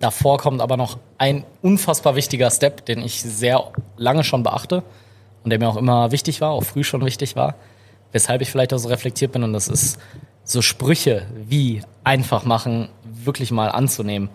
Davor 0.00 0.38
kommt 0.38 0.60
aber 0.60 0.76
noch 0.76 0.98
ein 1.18 1.44
unfassbar 1.62 2.16
wichtiger 2.16 2.50
Step, 2.50 2.84
den 2.86 3.00
ich 3.00 3.22
sehr 3.22 3.72
lange 3.96 4.24
schon 4.24 4.42
beachte 4.42 4.82
und 5.44 5.50
der 5.50 5.58
mir 5.58 5.68
auch 5.68 5.76
immer 5.76 6.10
wichtig 6.10 6.40
war, 6.40 6.50
auch 6.50 6.64
früh 6.64 6.84
schon 6.84 7.04
wichtig 7.04 7.36
war, 7.36 7.54
weshalb 8.12 8.42
ich 8.42 8.50
vielleicht 8.50 8.74
auch 8.74 8.78
so 8.78 8.88
reflektiert 8.88 9.32
bin 9.32 9.44
und 9.44 9.52
das 9.52 9.68
ist 9.68 9.98
so 10.42 10.60
Sprüche 10.60 11.26
wie 11.46 11.82
einfach 12.02 12.44
machen, 12.44 12.88
wirklich 13.04 13.50
mal 13.50 13.68
anzunehmen. 13.68 14.28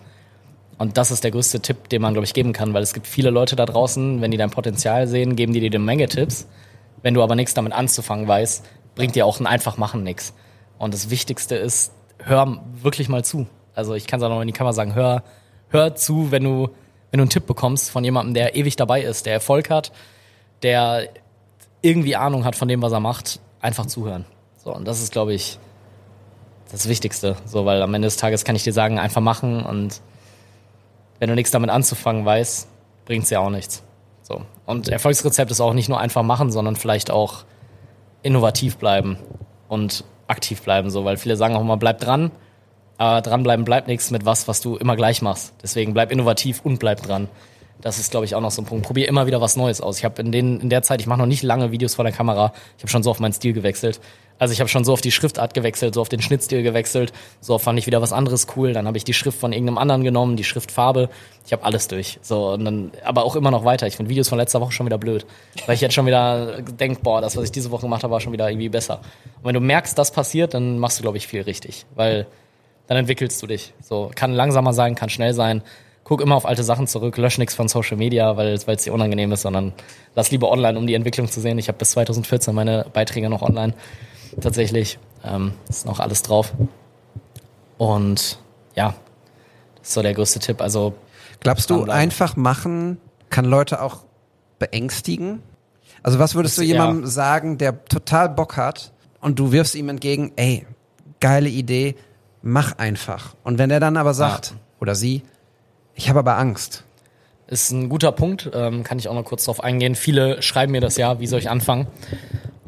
Und 0.77 0.97
das 0.97 1.11
ist 1.11 1.23
der 1.25 1.31
größte 1.31 1.59
Tipp, 1.59 1.89
den 1.89 2.01
man, 2.01 2.13
glaube 2.13 2.25
ich, 2.25 2.33
geben 2.33 2.53
kann, 2.53 2.73
weil 2.73 2.81
es 2.81 2.93
gibt 2.93 3.05
viele 3.05 3.29
Leute 3.29 3.57
da 3.57 3.65
draußen, 3.65 4.21
wenn 4.21 4.31
die 4.31 4.37
dein 4.37 4.49
Potenzial 4.49 5.07
sehen, 5.07 5.35
geben 5.35 5.51
die 5.53 5.59
dir 5.59 5.69
eine 5.69 5.79
Menge 5.79 6.07
Tipps. 6.07 6.47
Wenn 7.01 7.13
du 7.13 7.23
aber 7.23 7.35
nichts 7.35 7.53
damit 7.53 7.73
anzufangen 7.73 8.27
weißt, 8.27 8.65
bringt 8.95 9.15
dir 9.15 9.25
auch 9.25 9.39
ein 9.39 9.47
Einfachmachen 9.47 10.03
nichts. 10.03 10.33
Und 10.77 10.93
das 10.93 11.09
Wichtigste 11.09 11.55
ist, 11.55 11.93
hör 12.19 12.61
wirklich 12.81 13.09
mal 13.09 13.23
zu. 13.23 13.47
Also 13.73 13.93
ich 13.93 14.07
kann 14.07 14.19
es 14.19 14.25
auch 14.25 14.29
noch 14.29 14.41
in 14.41 14.47
die 14.47 14.53
Kamera 14.53 14.73
sagen, 14.73 14.95
hör, 14.95 15.23
hör 15.69 15.95
zu, 15.95 16.31
wenn 16.31 16.43
du, 16.43 16.69
wenn 17.11 17.17
du 17.17 17.23
einen 17.23 17.29
Tipp 17.29 17.45
bekommst 17.45 17.91
von 17.91 18.03
jemandem, 18.03 18.33
der 18.33 18.55
ewig 18.55 18.75
dabei 18.75 19.01
ist, 19.01 19.25
der 19.25 19.33
Erfolg 19.33 19.69
hat, 19.69 19.91
der 20.63 21.07
irgendwie 21.81 22.15
Ahnung 22.15 22.43
hat 22.43 22.55
von 22.55 22.67
dem, 22.67 22.81
was 22.81 22.91
er 22.91 22.99
macht, 22.99 23.39
einfach 23.61 23.85
zuhören. 23.85 24.25
So, 24.57 24.73
und 24.75 24.85
das 24.85 25.01
ist, 25.01 25.11
glaube 25.11 25.33
ich, 25.33 25.59
das 26.71 26.87
Wichtigste. 26.89 27.37
So, 27.45 27.65
weil 27.65 27.81
am 27.81 27.93
Ende 27.93 28.07
des 28.07 28.17
Tages 28.17 28.43
kann 28.43 28.55
ich 28.55 28.63
dir 28.63 28.73
sagen, 28.73 28.99
einfach 28.99 29.21
machen 29.21 29.63
und 29.65 30.01
wenn 31.19 31.29
du 31.29 31.35
nichts 31.35 31.51
damit 31.51 31.69
anzufangen 31.69 32.25
weißt, 32.25 32.67
bringt's 33.05 33.29
ja 33.29 33.39
auch 33.39 33.49
nichts. 33.49 33.83
So. 34.29 34.43
Und 34.65 34.87
Erfolgsrezept 34.87 35.49
ist 35.49 35.59
auch 35.59 35.73
nicht 35.73 35.89
nur 35.89 35.99
einfach 35.99 36.23
machen, 36.23 36.51
sondern 36.51 36.75
vielleicht 36.75 37.09
auch 37.09 37.45
innovativ 38.21 38.77
bleiben 38.77 39.17
und 39.67 40.03
aktiv 40.27 40.61
bleiben, 40.61 40.91
so, 40.91 41.03
weil 41.03 41.17
viele 41.17 41.35
sagen 41.35 41.55
auch 41.55 41.61
immer, 41.61 41.77
bleib 41.77 41.99
dran, 41.99 42.31
aber 42.97 43.21
dranbleiben 43.21 43.65
bleibt 43.65 43.87
nichts 43.87 44.11
mit 44.11 44.25
was, 44.25 44.47
was 44.47 44.61
du 44.61 44.75
immer 44.75 44.95
gleich 44.95 45.21
machst. 45.21 45.53
Deswegen 45.63 45.93
bleib 45.93 46.11
innovativ 46.11 46.61
und 46.63 46.79
bleib 46.79 47.01
dran. 47.01 47.27
Das 47.81 47.97
ist, 47.97 48.11
glaube 48.11 48.25
ich, 48.25 48.35
auch 48.35 48.41
noch 48.41 48.51
so 48.51 48.61
ein 48.61 48.65
Punkt. 48.65 48.85
Probier 48.85 49.07
immer 49.07 49.25
wieder 49.25 49.39
was 49.41 49.55
Neues 49.55 49.79
aus. 49.79 49.97
Ich 49.97 50.05
habe 50.05 50.21
in, 50.21 50.33
in 50.33 50.69
der 50.69 50.83
Zeit, 50.83 50.99
ich 50.99 51.07
mache 51.07 51.19
noch 51.19 51.25
nicht 51.25 51.41
lange 51.41 51.71
Videos 51.71 51.95
vor 51.95 52.03
der 52.03 52.13
Kamera, 52.13 52.51
ich 52.77 52.83
habe 52.83 52.91
schon 52.91 53.03
so 53.03 53.09
auf 53.09 53.19
meinen 53.19 53.33
Stil 53.33 53.53
gewechselt. 53.53 53.99
Also 54.39 54.53
ich 54.53 54.61
habe 54.61 54.69
schon 54.69 54.85
so 54.85 54.93
auf 54.93 55.01
die 55.01 55.11
Schriftart 55.11 55.53
gewechselt, 55.53 55.93
so 55.93 56.01
auf 56.01 56.09
den 56.09 56.21
Schnittstil 56.21 56.63
gewechselt. 56.63 57.11
So 57.41 57.59
fand 57.59 57.77
ich 57.77 57.85
wieder 57.85 58.01
was 58.01 58.13
anderes 58.13 58.47
cool. 58.55 58.71
Dann 58.71 58.87
habe 58.87 58.97
ich 58.97 59.03
die 59.03 59.13
Schrift 59.13 59.37
von 59.37 59.51
irgendeinem 59.51 59.77
anderen 59.77 60.03
genommen, 60.03 60.37
die 60.37 60.45
Schriftfarbe. 60.45 61.09
Ich 61.45 61.51
habe 61.51 61.63
alles 61.65 61.89
durch. 61.89 62.19
So 62.21 62.53
und 62.53 62.63
dann, 62.63 62.91
aber 63.03 63.25
auch 63.25 63.35
immer 63.35 63.51
noch 63.51 63.65
weiter. 63.65 63.85
Ich 63.85 63.97
finde 63.97 64.09
Videos 64.09 64.29
von 64.29 64.37
letzter 64.37 64.61
Woche 64.61 64.71
schon 64.71 64.85
wieder 64.85 64.97
blöd, 64.97 65.25
weil 65.65 65.75
ich 65.75 65.81
jetzt 65.81 65.93
schon 65.93 66.05
wieder 66.05 66.61
denk, 66.61 67.03
boah, 67.03 67.19
das 67.19 67.35
was 67.35 67.43
ich 67.43 67.51
diese 67.51 67.69
Woche 67.69 67.81
gemacht 67.81 68.03
habe, 68.03 68.13
war 68.13 68.21
schon 68.21 68.31
wieder 68.31 68.49
irgendwie 68.49 68.69
besser. 68.69 69.01
Und 69.41 69.45
wenn 69.45 69.55
du 69.55 69.59
merkst, 69.59 69.97
das 69.97 70.11
passiert, 70.11 70.53
dann 70.53 70.79
machst 70.79 70.99
du 70.99 71.01
glaube 71.01 71.17
ich 71.17 71.27
viel 71.27 71.41
richtig, 71.41 71.85
weil 71.95 72.25
dann 72.87 72.97
entwickelst 72.97 73.41
du 73.43 73.47
dich. 73.47 73.73
So 73.81 74.09
kann 74.15 74.33
langsamer 74.33 74.73
sein, 74.73 74.95
kann 74.95 75.09
schnell 75.09 75.33
sein. 75.33 75.63
Guck 76.05 76.21
immer 76.21 76.35
auf 76.35 76.47
alte 76.47 76.63
Sachen 76.63 76.87
zurück, 76.87 77.17
lösch 77.17 77.37
nichts 77.37 77.53
von 77.53 77.67
Social 77.67 77.97
Media, 77.97 78.35
weil 78.37 78.53
es 78.53 78.65
dir 78.65 78.93
unangenehm 78.93 79.31
ist, 79.31 79.41
sondern 79.41 79.73
lass 80.15 80.31
lieber 80.31 80.49
online, 80.49 80.79
um 80.79 80.87
die 80.87 80.95
Entwicklung 80.95 81.27
zu 81.27 81.39
sehen. 81.39 81.59
Ich 81.59 81.67
habe 81.67 81.77
bis 81.77 81.91
2014 81.91 82.55
meine 82.55 82.85
Beiträge 82.91 83.29
noch 83.29 83.43
online 83.43 83.73
tatsächlich. 84.41 84.99
Ähm, 85.23 85.53
ist 85.69 85.85
noch 85.85 85.99
alles 85.99 86.21
drauf. 86.21 86.53
Und 87.77 88.39
ja, 88.75 88.93
das 89.79 89.87
ist 89.89 89.93
so 89.93 90.01
der 90.01 90.13
größte 90.13 90.39
Tipp. 90.39 90.61
Also 90.61 90.93
Glaubst 91.39 91.69
du, 91.69 91.83
einfach 91.85 92.35
machen 92.35 92.97
kann 93.29 93.45
Leute 93.45 93.81
auch 93.81 93.99
beängstigen? 94.59 95.41
Also 96.03 96.19
was 96.19 96.35
würdest 96.35 96.57
du 96.57 96.61
Das- 96.61 96.67
jemandem 96.67 97.03
ja. 97.03 97.09
sagen, 97.09 97.57
der 97.57 97.85
total 97.85 98.29
Bock 98.29 98.57
hat 98.57 98.91
und 99.21 99.39
du 99.39 99.51
wirfst 99.51 99.75
ihm 99.75 99.89
entgegen, 99.89 100.31
ey, 100.35 100.65
geile 101.19 101.49
Idee, 101.49 101.95
mach 102.41 102.77
einfach. 102.77 103.35
Und 103.43 103.57
wenn 103.57 103.69
er 103.71 103.79
dann 103.79 103.97
aber 103.97 104.13
sagt, 104.13 104.55
oder 104.79 104.95
sie, 104.95 105.23
ich 105.95 106.09
habe 106.09 106.19
aber 106.19 106.37
Angst. 106.37 106.83
Ist 107.47 107.71
ein 107.71 107.89
guter 107.89 108.11
Punkt, 108.11 108.49
ähm, 108.53 108.83
kann 108.83 108.99
ich 108.99 109.09
auch 109.09 109.15
noch 109.15 109.25
kurz 109.25 109.45
drauf 109.45 109.63
eingehen. 109.63 109.95
Viele 109.95 110.41
schreiben 110.41 110.71
mir 110.71 110.81
das 110.81 110.97
ja, 110.97 111.19
wie 111.19 111.27
soll 111.27 111.39
ich 111.39 111.49
anfangen? 111.49 111.87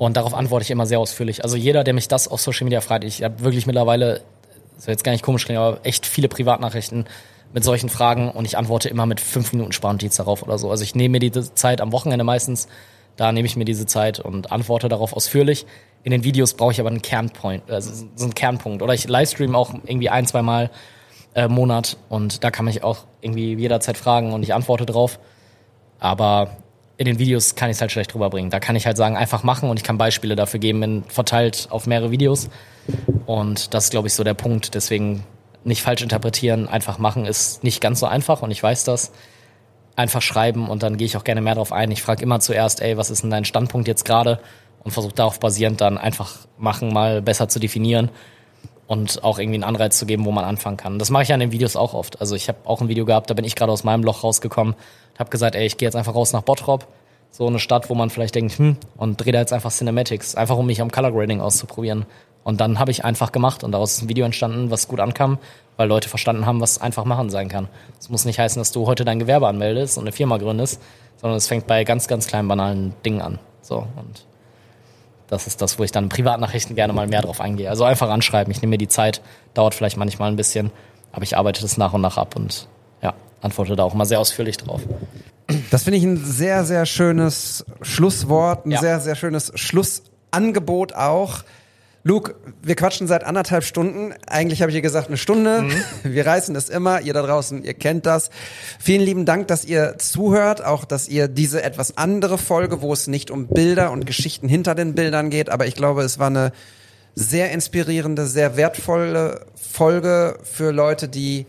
Und 0.02 0.18
darauf 0.18 0.34
antworte 0.34 0.64
ich 0.64 0.72
immer 0.72 0.88
sehr 0.88 0.98
ausführlich. 0.98 1.44
Also 1.44 1.58
jeder, 1.58 1.84
der 1.84 1.94
mich 1.94 2.08
das 2.08 2.28
auf 2.28 2.42
Social 2.42 2.64
Media 2.64 2.82
fragt, 2.82 3.04
ich 3.04 3.22
habe 3.22 3.42
wirklich 3.42 3.68
mittlerweile, 3.68 4.22
soll 4.80 4.94
jetzt 4.94 5.04
gar 5.04 5.12
nicht 5.12 5.24
komisch 5.24 5.46
klingen, 5.46 5.62
aber 5.62 5.78
echt 5.84 6.08
viele 6.08 6.28
Privatnachrichten 6.28 7.06
mit 7.54 7.64
solchen 7.64 7.88
Fragen 7.88 8.32
und 8.32 8.46
ich 8.46 8.58
antworte 8.58 8.90
immer 8.90 9.06
mit 9.06 9.20
fünf 9.20 9.54
Minuten 9.54 9.74
Sparnotiz 9.74 10.16
darauf 10.16 10.42
oder 10.42 10.58
so. 10.58 10.72
Also 10.72 10.84
ich 10.84 10.96
nehme 10.96 11.12
mir 11.12 11.20
diese 11.20 11.54
Zeit 11.54 11.82
am 11.82 11.92
Wochenende 11.92 12.24
meistens, 12.24 12.68
da 13.16 13.32
nehme 13.32 13.46
ich 13.46 13.56
mir 13.56 13.64
diese 13.64 13.86
Zeit 13.86 14.20
und 14.20 14.52
antworte 14.52 14.90
darauf 14.90 15.14
ausführlich. 15.14 15.68
In 16.02 16.10
den 16.10 16.24
Videos 16.24 16.56
brauche 16.56 16.72
ich 16.72 16.80
aber 16.80 16.90
einen 16.90 17.04
Kernpoint, 17.04 17.70
also 17.70 18.08
so 18.16 18.24
einen 18.24 18.34
Kernpunkt. 18.34 18.82
Oder 18.82 18.96
ich 18.96 19.08
livestream 19.08 19.54
auch 19.54 19.72
irgendwie 19.86 20.10
ein, 20.10 20.26
zwei 20.26 20.42
Mal 20.42 20.72
äh, 21.36 21.48
Monat 21.48 21.98
und 22.10 22.44
da 22.44 22.50
kann 22.50 22.66
mich 22.66 22.84
auch 22.84 23.06
irgendwie 23.22 23.54
jederzeit 23.54 23.98
fragen 23.98 24.34
und 24.34 24.42
ich 24.42 24.56
antworte 24.56 24.88
drauf. 24.88 25.20
Aber 26.00 26.58
in 27.02 27.06
den 27.06 27.18
Videos 27.18 27.56
kann 27.56 27.72
ich 27.72 27.78
es 27.78 27.82
halt 27.82 27.92
schlecht 27.92 28.14
rüberbringen. 28.14 28.52
Da 28.52 28.60
kann 28.60 28.76
ich 28.76 28.86
halt 28.86 28.96
sagen, 28.96 29.18
einfach 29.18 29.42
machen 29.42 29.72
und 29.72 29.78
ich 29.78 29.84
kann 29.84 29.98
Beispiele 29.98 30.36
dafür 30.36 30.60
geben, 30.60 31.04
verteilt 31.08 31.68
auf 31.72 31.88
mehrere 31.88 32.12
Videos. 32.12 32.48
Und 33.26 33.74
das 33.74 33.86
ist, 33.86 33.90
glaube 33.90 34.08
ich, 34.08 34.14
so 34.14 34.24
der 34.24 34.36
Punkt. 34.36 34.76
Deswegen 34.76 35.24
nicht 35.64 35.82
falsch 35.82 36.04
interpretieren, 36.04 36.68
einfach 36.68 37.00
machen 37.00 37.26
ist 37.26 37.64
nicht 37.64 37.82
ganz 37.82 38.00
so 38.00 38.06
einfach 38.06 38.44
und 38.44 38.52
ich 38.52 38.62
weiß 38.62 38.84
das. 38.84 39.14
Einfach 39.96 40.22
schreiben 40.22 40.70
und 40.70 40.84
dann 40.84 40.96
gehe 40.96 41.08
ich 41.08 41.18
auch 41.18 41.24
gerne 41.24 41.42
mehr 41.42 41.56
darauf 41.56 41.74
ein. 41.74 41.90
Ich 41.90 42.04
frage 42.04 42.22
immer 42.22 42.40
zuerst, 42.40 42.82
ey, 42.82 42.98
was 42.98 43.10
ist 43.10 43.24
denn 43.24 43.32
dein 43.32 43.46
Standpunkt 43.46 43.88
jetzt 43.88 44.06
gerade? 44.06 44.40
Und 44.84 44.92
versuche 44.92 45.16
darauf 45.16 45.40
basierend 45.40 45.82
dann 45.82 45.98
einfach 45.98 46.36
machen, 46.60 46.94
mal 46.94 47.24
besser 47.24 47.50
zu 47.50 47.60
definieren 47.60 48.12
und 48.92 49.24
auch 49.24 49.40
irgendwie 49.40 49.56
einen 49.56 49.64
Anreiz 49.64 49.98
zu 49.98 50.06
geben, 50.06 50.26
wo 50.26 50.32
man 50.32 50.44
anfangen 50.44 50.78
kann. 50.78 51.00
Das 51.00 51.10
mache 51.10 51.24
ich 51.24 51.30
ja 51.30 51.36
in 51.36 51.40
den 51.40 51.54
Videos 51.54 51.76
auch 51.76 51.94
oft. 51.96 52.20
Also 52.20 52.36
ich 52.36 52.48
habe 52.48 52.60
auch 52.66 52.82
ein 52.82 52.90
Video 52.90 53.06
gehabt, 53.06 53.30
da 53.30 53.34
bin 53.34 53.46
ich 53.46 53.56
gerade 53.56 53.72
aus 53.72 53.86
meinem 53.86 54.04
Loch 54.04 54.24
rausgekommen, 54.24 54.76
habe 55.22 55.30
gesagt, 55.30 55.56
ey, 55.56 55.66
ich 55.66 55.78
gehe 55.78 55.88
jetzt 55.88 55.96
einfach 55.96 56.14
raus 56.14 56.34
nach 56.34 56.42
Bottrop, 56.42 56.86
so 57.32 57.48
eine 57.48 57.60
Stadt, 57.60 57.90
wo 57.90 57.96
man 57.96 58.10
vielleicht 58.10 58.36
denkt, 58.36 58.58
hm, 58.58 58.76
und 58.98 59.18
drehe 59.18 59.32
da 59.32 59.40
jetzt 59.40 59.54
einfach 59.54 59.72
Cinematics, 59.72 60.36
einfach 60.36 60.58
um 60.58 60.66
mich 60.66 60.82
am 60.82 60.92
Color 60.92 61.14
Grading 61.14 61.40
auszuprobieren. 61.40 62.06
Und 62.44 62.60
dann 62.60 62.80
habe 62.80 62.92
ich 62.92 63.06
einfach 63.06 63.32
gemacht 63.32 63.64
und 63.64 63.72
daraus 63.72 63.94
ist 63.94 64.02
ein 64.02 64.10
Video 64.10 64.26
entstanden, 64.26 64.72
was 64.72 64.88
gut 64.88 65.00
ankam, 65.00 65.38
weil 65.78 65.88
Leute 65.88 66.10
verstanden 66.10 66.46
haben, 66.46 66.60
was 66.60 66.82
einfach 66.82 67.06
machen 67.06 67.30
sein 67.30 67.48
kann. 67.48 67.70
Es 68.00 68.10
muss 68.10 68.26
nicht 68.26 68.40
heißen, 68.40 68.60
dass 68.60 68.72
du 68.72 68.88
heute 68.88 69.06
dein 69.06 69.20
Gewerbe 69.20 69.48
anmeldest 69.48 69.98
und 69.98 70.04
eine 70.04 70.12
Firma 70.12 70.38
gründest, 70.38 70.82
sondern 71.18 71.38
es 71.38 71.48
fängt 71.48 71.68
bei 71.68 71.84
ganz, 71.84 72.08
ganz 72.08 72.28
kleinen, 72.28 72.48
banalen 72.48 72.94
Dingen 73.06 73.22
an. 73.22 73.40
So, 73.62 73.78
und 73.78 74.26
das 75.28 75.48
ist 75.48 75.62
das, 75.62 75.80
wo 75.80 75.84
ich 75.84 75.92
dann 75.92 76.06
in 76.06 76.10
Privatnachrichten 76.10 76.76
gerne 76.76 76.94
mal 76.94 77.08
mehr 77.08 77.22
drauf 77.22 77.40
eingehe. 77.40 77.70
Also 77.70 77.84
einfach 77.84 78.10
anschreiben. 78.10 78.52
Ich 78.52 78.62
nehme 78.62 78.72
mir 78.72 78.78
die 78.78 78.88
Zeit, 78.88 79.22
dauert 79.54 79.76
vielleicht 79.76 79.98
manchmal 79.98 80.30
ein 80.30 80.36
bisschen, 80.36 80.72
aber 81.12 81.24
ich 81.24 81.38
arbeite 81.38 81.62
das 81.62 81.78
nach 81.78 81.94
und 81.94 82.02
nach 82.02 82.18
ab 82.18 82.36
und 82.36 82.68
antworte 83.42 83.76
da 83.76 83.84
auch 83.84 83.94
mal 83.94 84.06
sehr 84.06 84.20
ausführlich 84.20 84.58
drauf. 84.58 84.82
Das 85.70 85.84
finde 85.84 85.98
ich 85.98 86.04
ein 86.04 86.18
sehr, 86.24 86.64
sehr 86.64 86.86
schönes 86.86 87.66
Schlusswort, 87.82 88.66
ein 88.66 88.72
Ja. 88.72 88.80
sehr, 88.80 89.00
sehr 89.00 89.16
schönes 89.16 89.52
Schlussangebot 89.56 90.94
auch. 90.94 91.44
Luke, 92.04 92.34
wir 92.64 92.76
quatschen 92.76 93.06
seit 93.06 93.24
anderthalb 93.24 93.64
Stunden. 93.64 94.12
Eigentlich 94.26 94.62
habe 94.62 94.72
ich 94.72 94.76
dir 94.76 94.82
gesagt, 94.82 95.10
eine 95.10 95.18
Stunde. 95.18 95.66
Wir 96.04 96.26
reißen 96.26 96.56
es 96.56 96.68
immer. 96.68 97.02
Ihr 97.02 97.14
da 97.14 97.22
draußen, 97.22 97.64
ihr 97.64 97.76
kennt 97.76 98.08
das. 98.08 98.32
Vielen 98.80 99.02
lieben 99.04 99.26
Dank, 99.28 99.48
dass 99.50 99.66
ihr 99.66 100.00
zuhört. 100.00 100.66
Auch, 100.66 100.84
dass 100.86 101.08
ihr 101.08 101.28
diese 101.28 101.62
etwas 101.62 101.98
andere 101.98 102.40
Folge, 102.40 102.82
wo 102.82 102.92
es 102.92 103.06
nicht 103.06 103.30
um 103.30 103.46
Bilder 103.46 103.92
und 103.92 104.08
Geschichten 104.08 104.48
hinter 104.50 104.74
den 104.74 104.96
Bildern 104.96 105.30
geht. 105.30 105.52
Aber 105.52 105.68
ich 105.68 105.76
glaube, 105.76 106.02
es 106.02 106.18
war 106.18 106.28
eine 106.28 106.54
sehr 107.14 107.52
inspirierende, 107.52 108.26
sehr 108.26 108.58
wertvolle 108.58 109.46
Folge 109.56 110.40
für 110.42 110.72
Leute, 110.72 111.08
die 111.08 111.46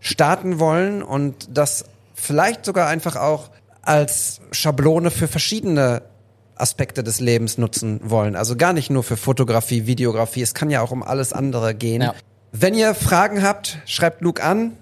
starten 0.00 0.58
wollen 0.58 1.02
und 1.02 1.56
das 1.56 1.84
vielleicht 2.14 2.64
sogar 2.64 2.88
einfach 2.88 3.16
auch 3.16 3.50
als 3.82 4.40
Schablone 4.52 5.10
für 5.10 5.28
verschiedene 5.28 6.02
Aspekte 6.56 7.02
des 7.02 7.20
Lebens 7.20 7.58
nutzen 7.58 8.00
wollen. 8.04 8.36
Also 8.36 8.56
gar 8.56 8.72
nicht 8.72 8.90
nur 8.90 9.02
für 9.02 9.16
Fotografie, 9.16 9.86
Videografie. 9.86 10.42
Es 10.42 10.54
kann 10.54 10.70
ja 10.70 10.80
auch 10.80 10.90
um 10.90 11.02
alles 11.02 11.32
andere 11.32 11.74
gehen. 11.74 12.02
Ja. 12.02 12.14
Wenn 12.52 12.74
ihr 12.74 12.94
Fragen 12.94 13.42
habt, 13.42 13.78
schreibt 13.86 14.20
Luke 14.20 14.42
an. 14.42 14.76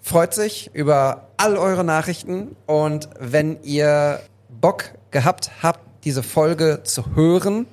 Freut 0.00 0.32
sich 0.32 0.70
über 0.72 1.28
all 1.36 1.58
eure 1.58 1.84
Nachrichten. 1.84 2.56
Und 2.66 3.10
wenn 3.18 3.62
ihr 3.62 4.20
Bock 4.48 4.92
gehabt 5.10 5.50
habt, 5.62 5.80
diese 6.04 6.22
Folge 6.22 6.80
zu 6.84 7.14
hören, 7.14 7.66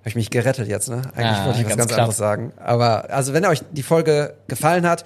habe 0.00 0.08
ich 0.08 0.16
mich 0.16 0.30
gerettet 0.30 0.68
jetzt, 0.68 0.90
ne? 0.90 1.02
Eigentlich 1.14 1.38
Ja, 1.38 1.46
wollte 1.46 1.60
ich 1.60 1.66
was 1.66 1.76
ganz 1.76 1.88
ganz 1.88 1.92
anderes 1.92 2.16
sagen. 2.16 2.52
Aber 2.56 3.10
also 3.10 3.32
wenn 3.32 3.46
euch 3.46 3.62
die 3.70 3.84
Folge 3.84 4.34
gefallen 4.48 4.86
hat, 4.86 5.04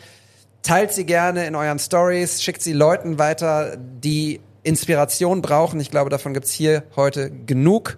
teilt 0.68 0.92
sie 0.92 1.06
gerne 1.06 1.46
in 1.46 1.54
euren 1.54 1.78
Stories, 1.78 2.42
schickt 2.42 2.60
sie 2.60 2.74
Leuten 2.74 3.18
weiter, 3.18 3.78
die 3.78 4.38
Inspiration 4.64 5.40
brauchen. 5.40 5.80
Ich 5.80 5.90
glaube, 5.90 6.10
davon 6.10 6.34
gibt's 6.34 6.52
hier 6.52 6.82
heute 6.94 7.30
genug. 7.30 7.96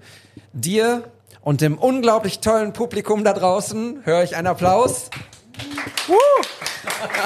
Dir 0.52 1.02
und 1.40 1.62
dem 1.62 1.76
unglaublich 1.76 2.38
tollen 2.38 2.72
Publikum 2.72 3.24
da 3.24 3.32
draußen 3.32 4.02
höre 4.04 4.22
ich 4.22 4.36
einen 4.36 4.46
Applaus. 4.46 5.10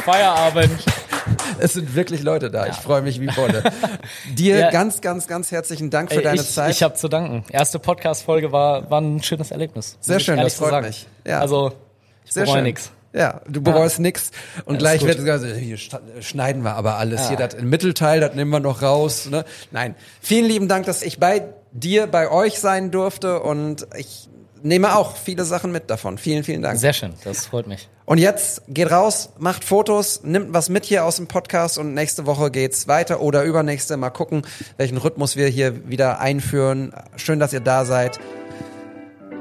Feierabend. 0.05 0.83
Es 1.59 1.75
sind 1.75 1.95
wirklich 1.95 2.23
Leute 2.23 2.51
da. 2.51 2.66
Ich 2.66 2.77
freue 2.77 3.03
mich 3.03 3.21
wie 3.21 3.27
Bolle. 3.27 3.65
Dir 4.33 4.57
Ja. 4.59 4.71
ganz, 4.71 5.03
ganz, 5.03 5.27
ganz 5.27 5.51
herzlichen 5.53 5.91
Dank 5.91 6.11
für 6.11 6.19
Ey, 6.19 6.23
deine 6.23 6.41
ich, 6.41 6.55
Zeit. 6.55 6.71
Ich 6.71 6.83
habe 6.83 6.95
zu 6.95 7.09
danken. 7.09 7.45
Erste 7.51 7.79
Podcast-Folge 7.79 8.51
war, 8.51 8.91
war 8.91 9.03
ein 9.03 9.23
schönes 9.23 9.51
Erlebnis. 9.51 9.99
Sehr 10.01 10.21
schön, 10.21 10.39
das 10.39 10.55
freut 10.55 10.71
sagen. 10.71 10.87
mich. 10.87 11.07
Ja. 11.27 11.41
Also, 11.41 11.73
ich 12.25 12.33
Sehr 12.33 12.47
schön. 12.47 12.62
nix. 12.62 12.91
Ja, 13.15 13.43
du 13.49 13.62
bereust 13.62 14.01
nix 14.01 14.32
und 14.65 14.74
Ja, 14.74 14.78
gleich 14.81 15.03
wird 15.03 15.19
gut. 15.19 15.27
gesagt, 15.27 15.57
hier 15.57 15.78
schneiden 16.20 16.65
wir 16.65 16.74
aber 16.74 16.97
alles. 16.97 17.28
Hier 17.28 17.36
das 17.36 17.57
Mittelteil, 17.62 18.19
das 18.20 18.35
nehmen 18.35 18.51
wir 18.51 18.59
noch 18.61 18.82
raus. 18.82 19.27
Ne? 19.31 19.45
Nein, 19.70 19.95
vielen 20.20 20.47
lieben 20.47 20.66
Dank, 20.66 20.86
dass 20.86 21.03
ich 21.03 21.20
bei 21.20 21.45
dir, 21.70 22.09
bei 22.09 22.28
euch 22.28 22.59
sein 22.59 22.91
durfte 22.91 23.41
und 23.41 23.86
ich 23.97 24.28
nehme 24.62 24.97
auch 24.97 25.16
viele 25.16 25.45
Sachen 25.45 25.70
mit 25.70 25.91
davon. 25.91 26.19
Vielen, 26.19 26.43
vielen 26.43 26.62
Dank. 26.62 26.81
Sehr 26.81 26.93
schön, 26.93 27.12
das 27.23 27.47
freut 27.47 27.69
mich. 27.69 27.89
Und 28.05 28.19
jetzt 28.19 28.62
geht 28.69 28.91
raus, 28.91 29.31
macht 29.39 29.62
Fotos, 29.65 30.23
nimmt 30.24 30.53
was 30.53 30.69
mit 30.69 30.85
hier 30.85 31.05
aus 31.05 31.16
dem 31.16 31.28
Podcast 31.28 31.78
und 31.78 31.95
nächste 31.95 32.27
Woche 32.27 32.51
geht's 32.51 32.89
weiter 32.89 33.20
oder 33.20 33.45
übernächste. 33.45 33.97
Mal 33.97 34.11
gucken, 34.11 34.43
welchen 34.77 34.97
Rhythmus 34.99 35.36
wir 35.36 35.47
hier 35.47 35.89
wieder 35.89 36.19
einführen. 36.20 36.93
Schön, 37.16 37.39
dass 37.39 37.53
ihr 37.53 37.61
da 37.61 37.85
seid. 37.85 38.19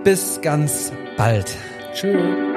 Bis 0.03 0.39
ganz 0.41 0.91
bald. 1.17 1.55
Tschüss. 1.93 2.52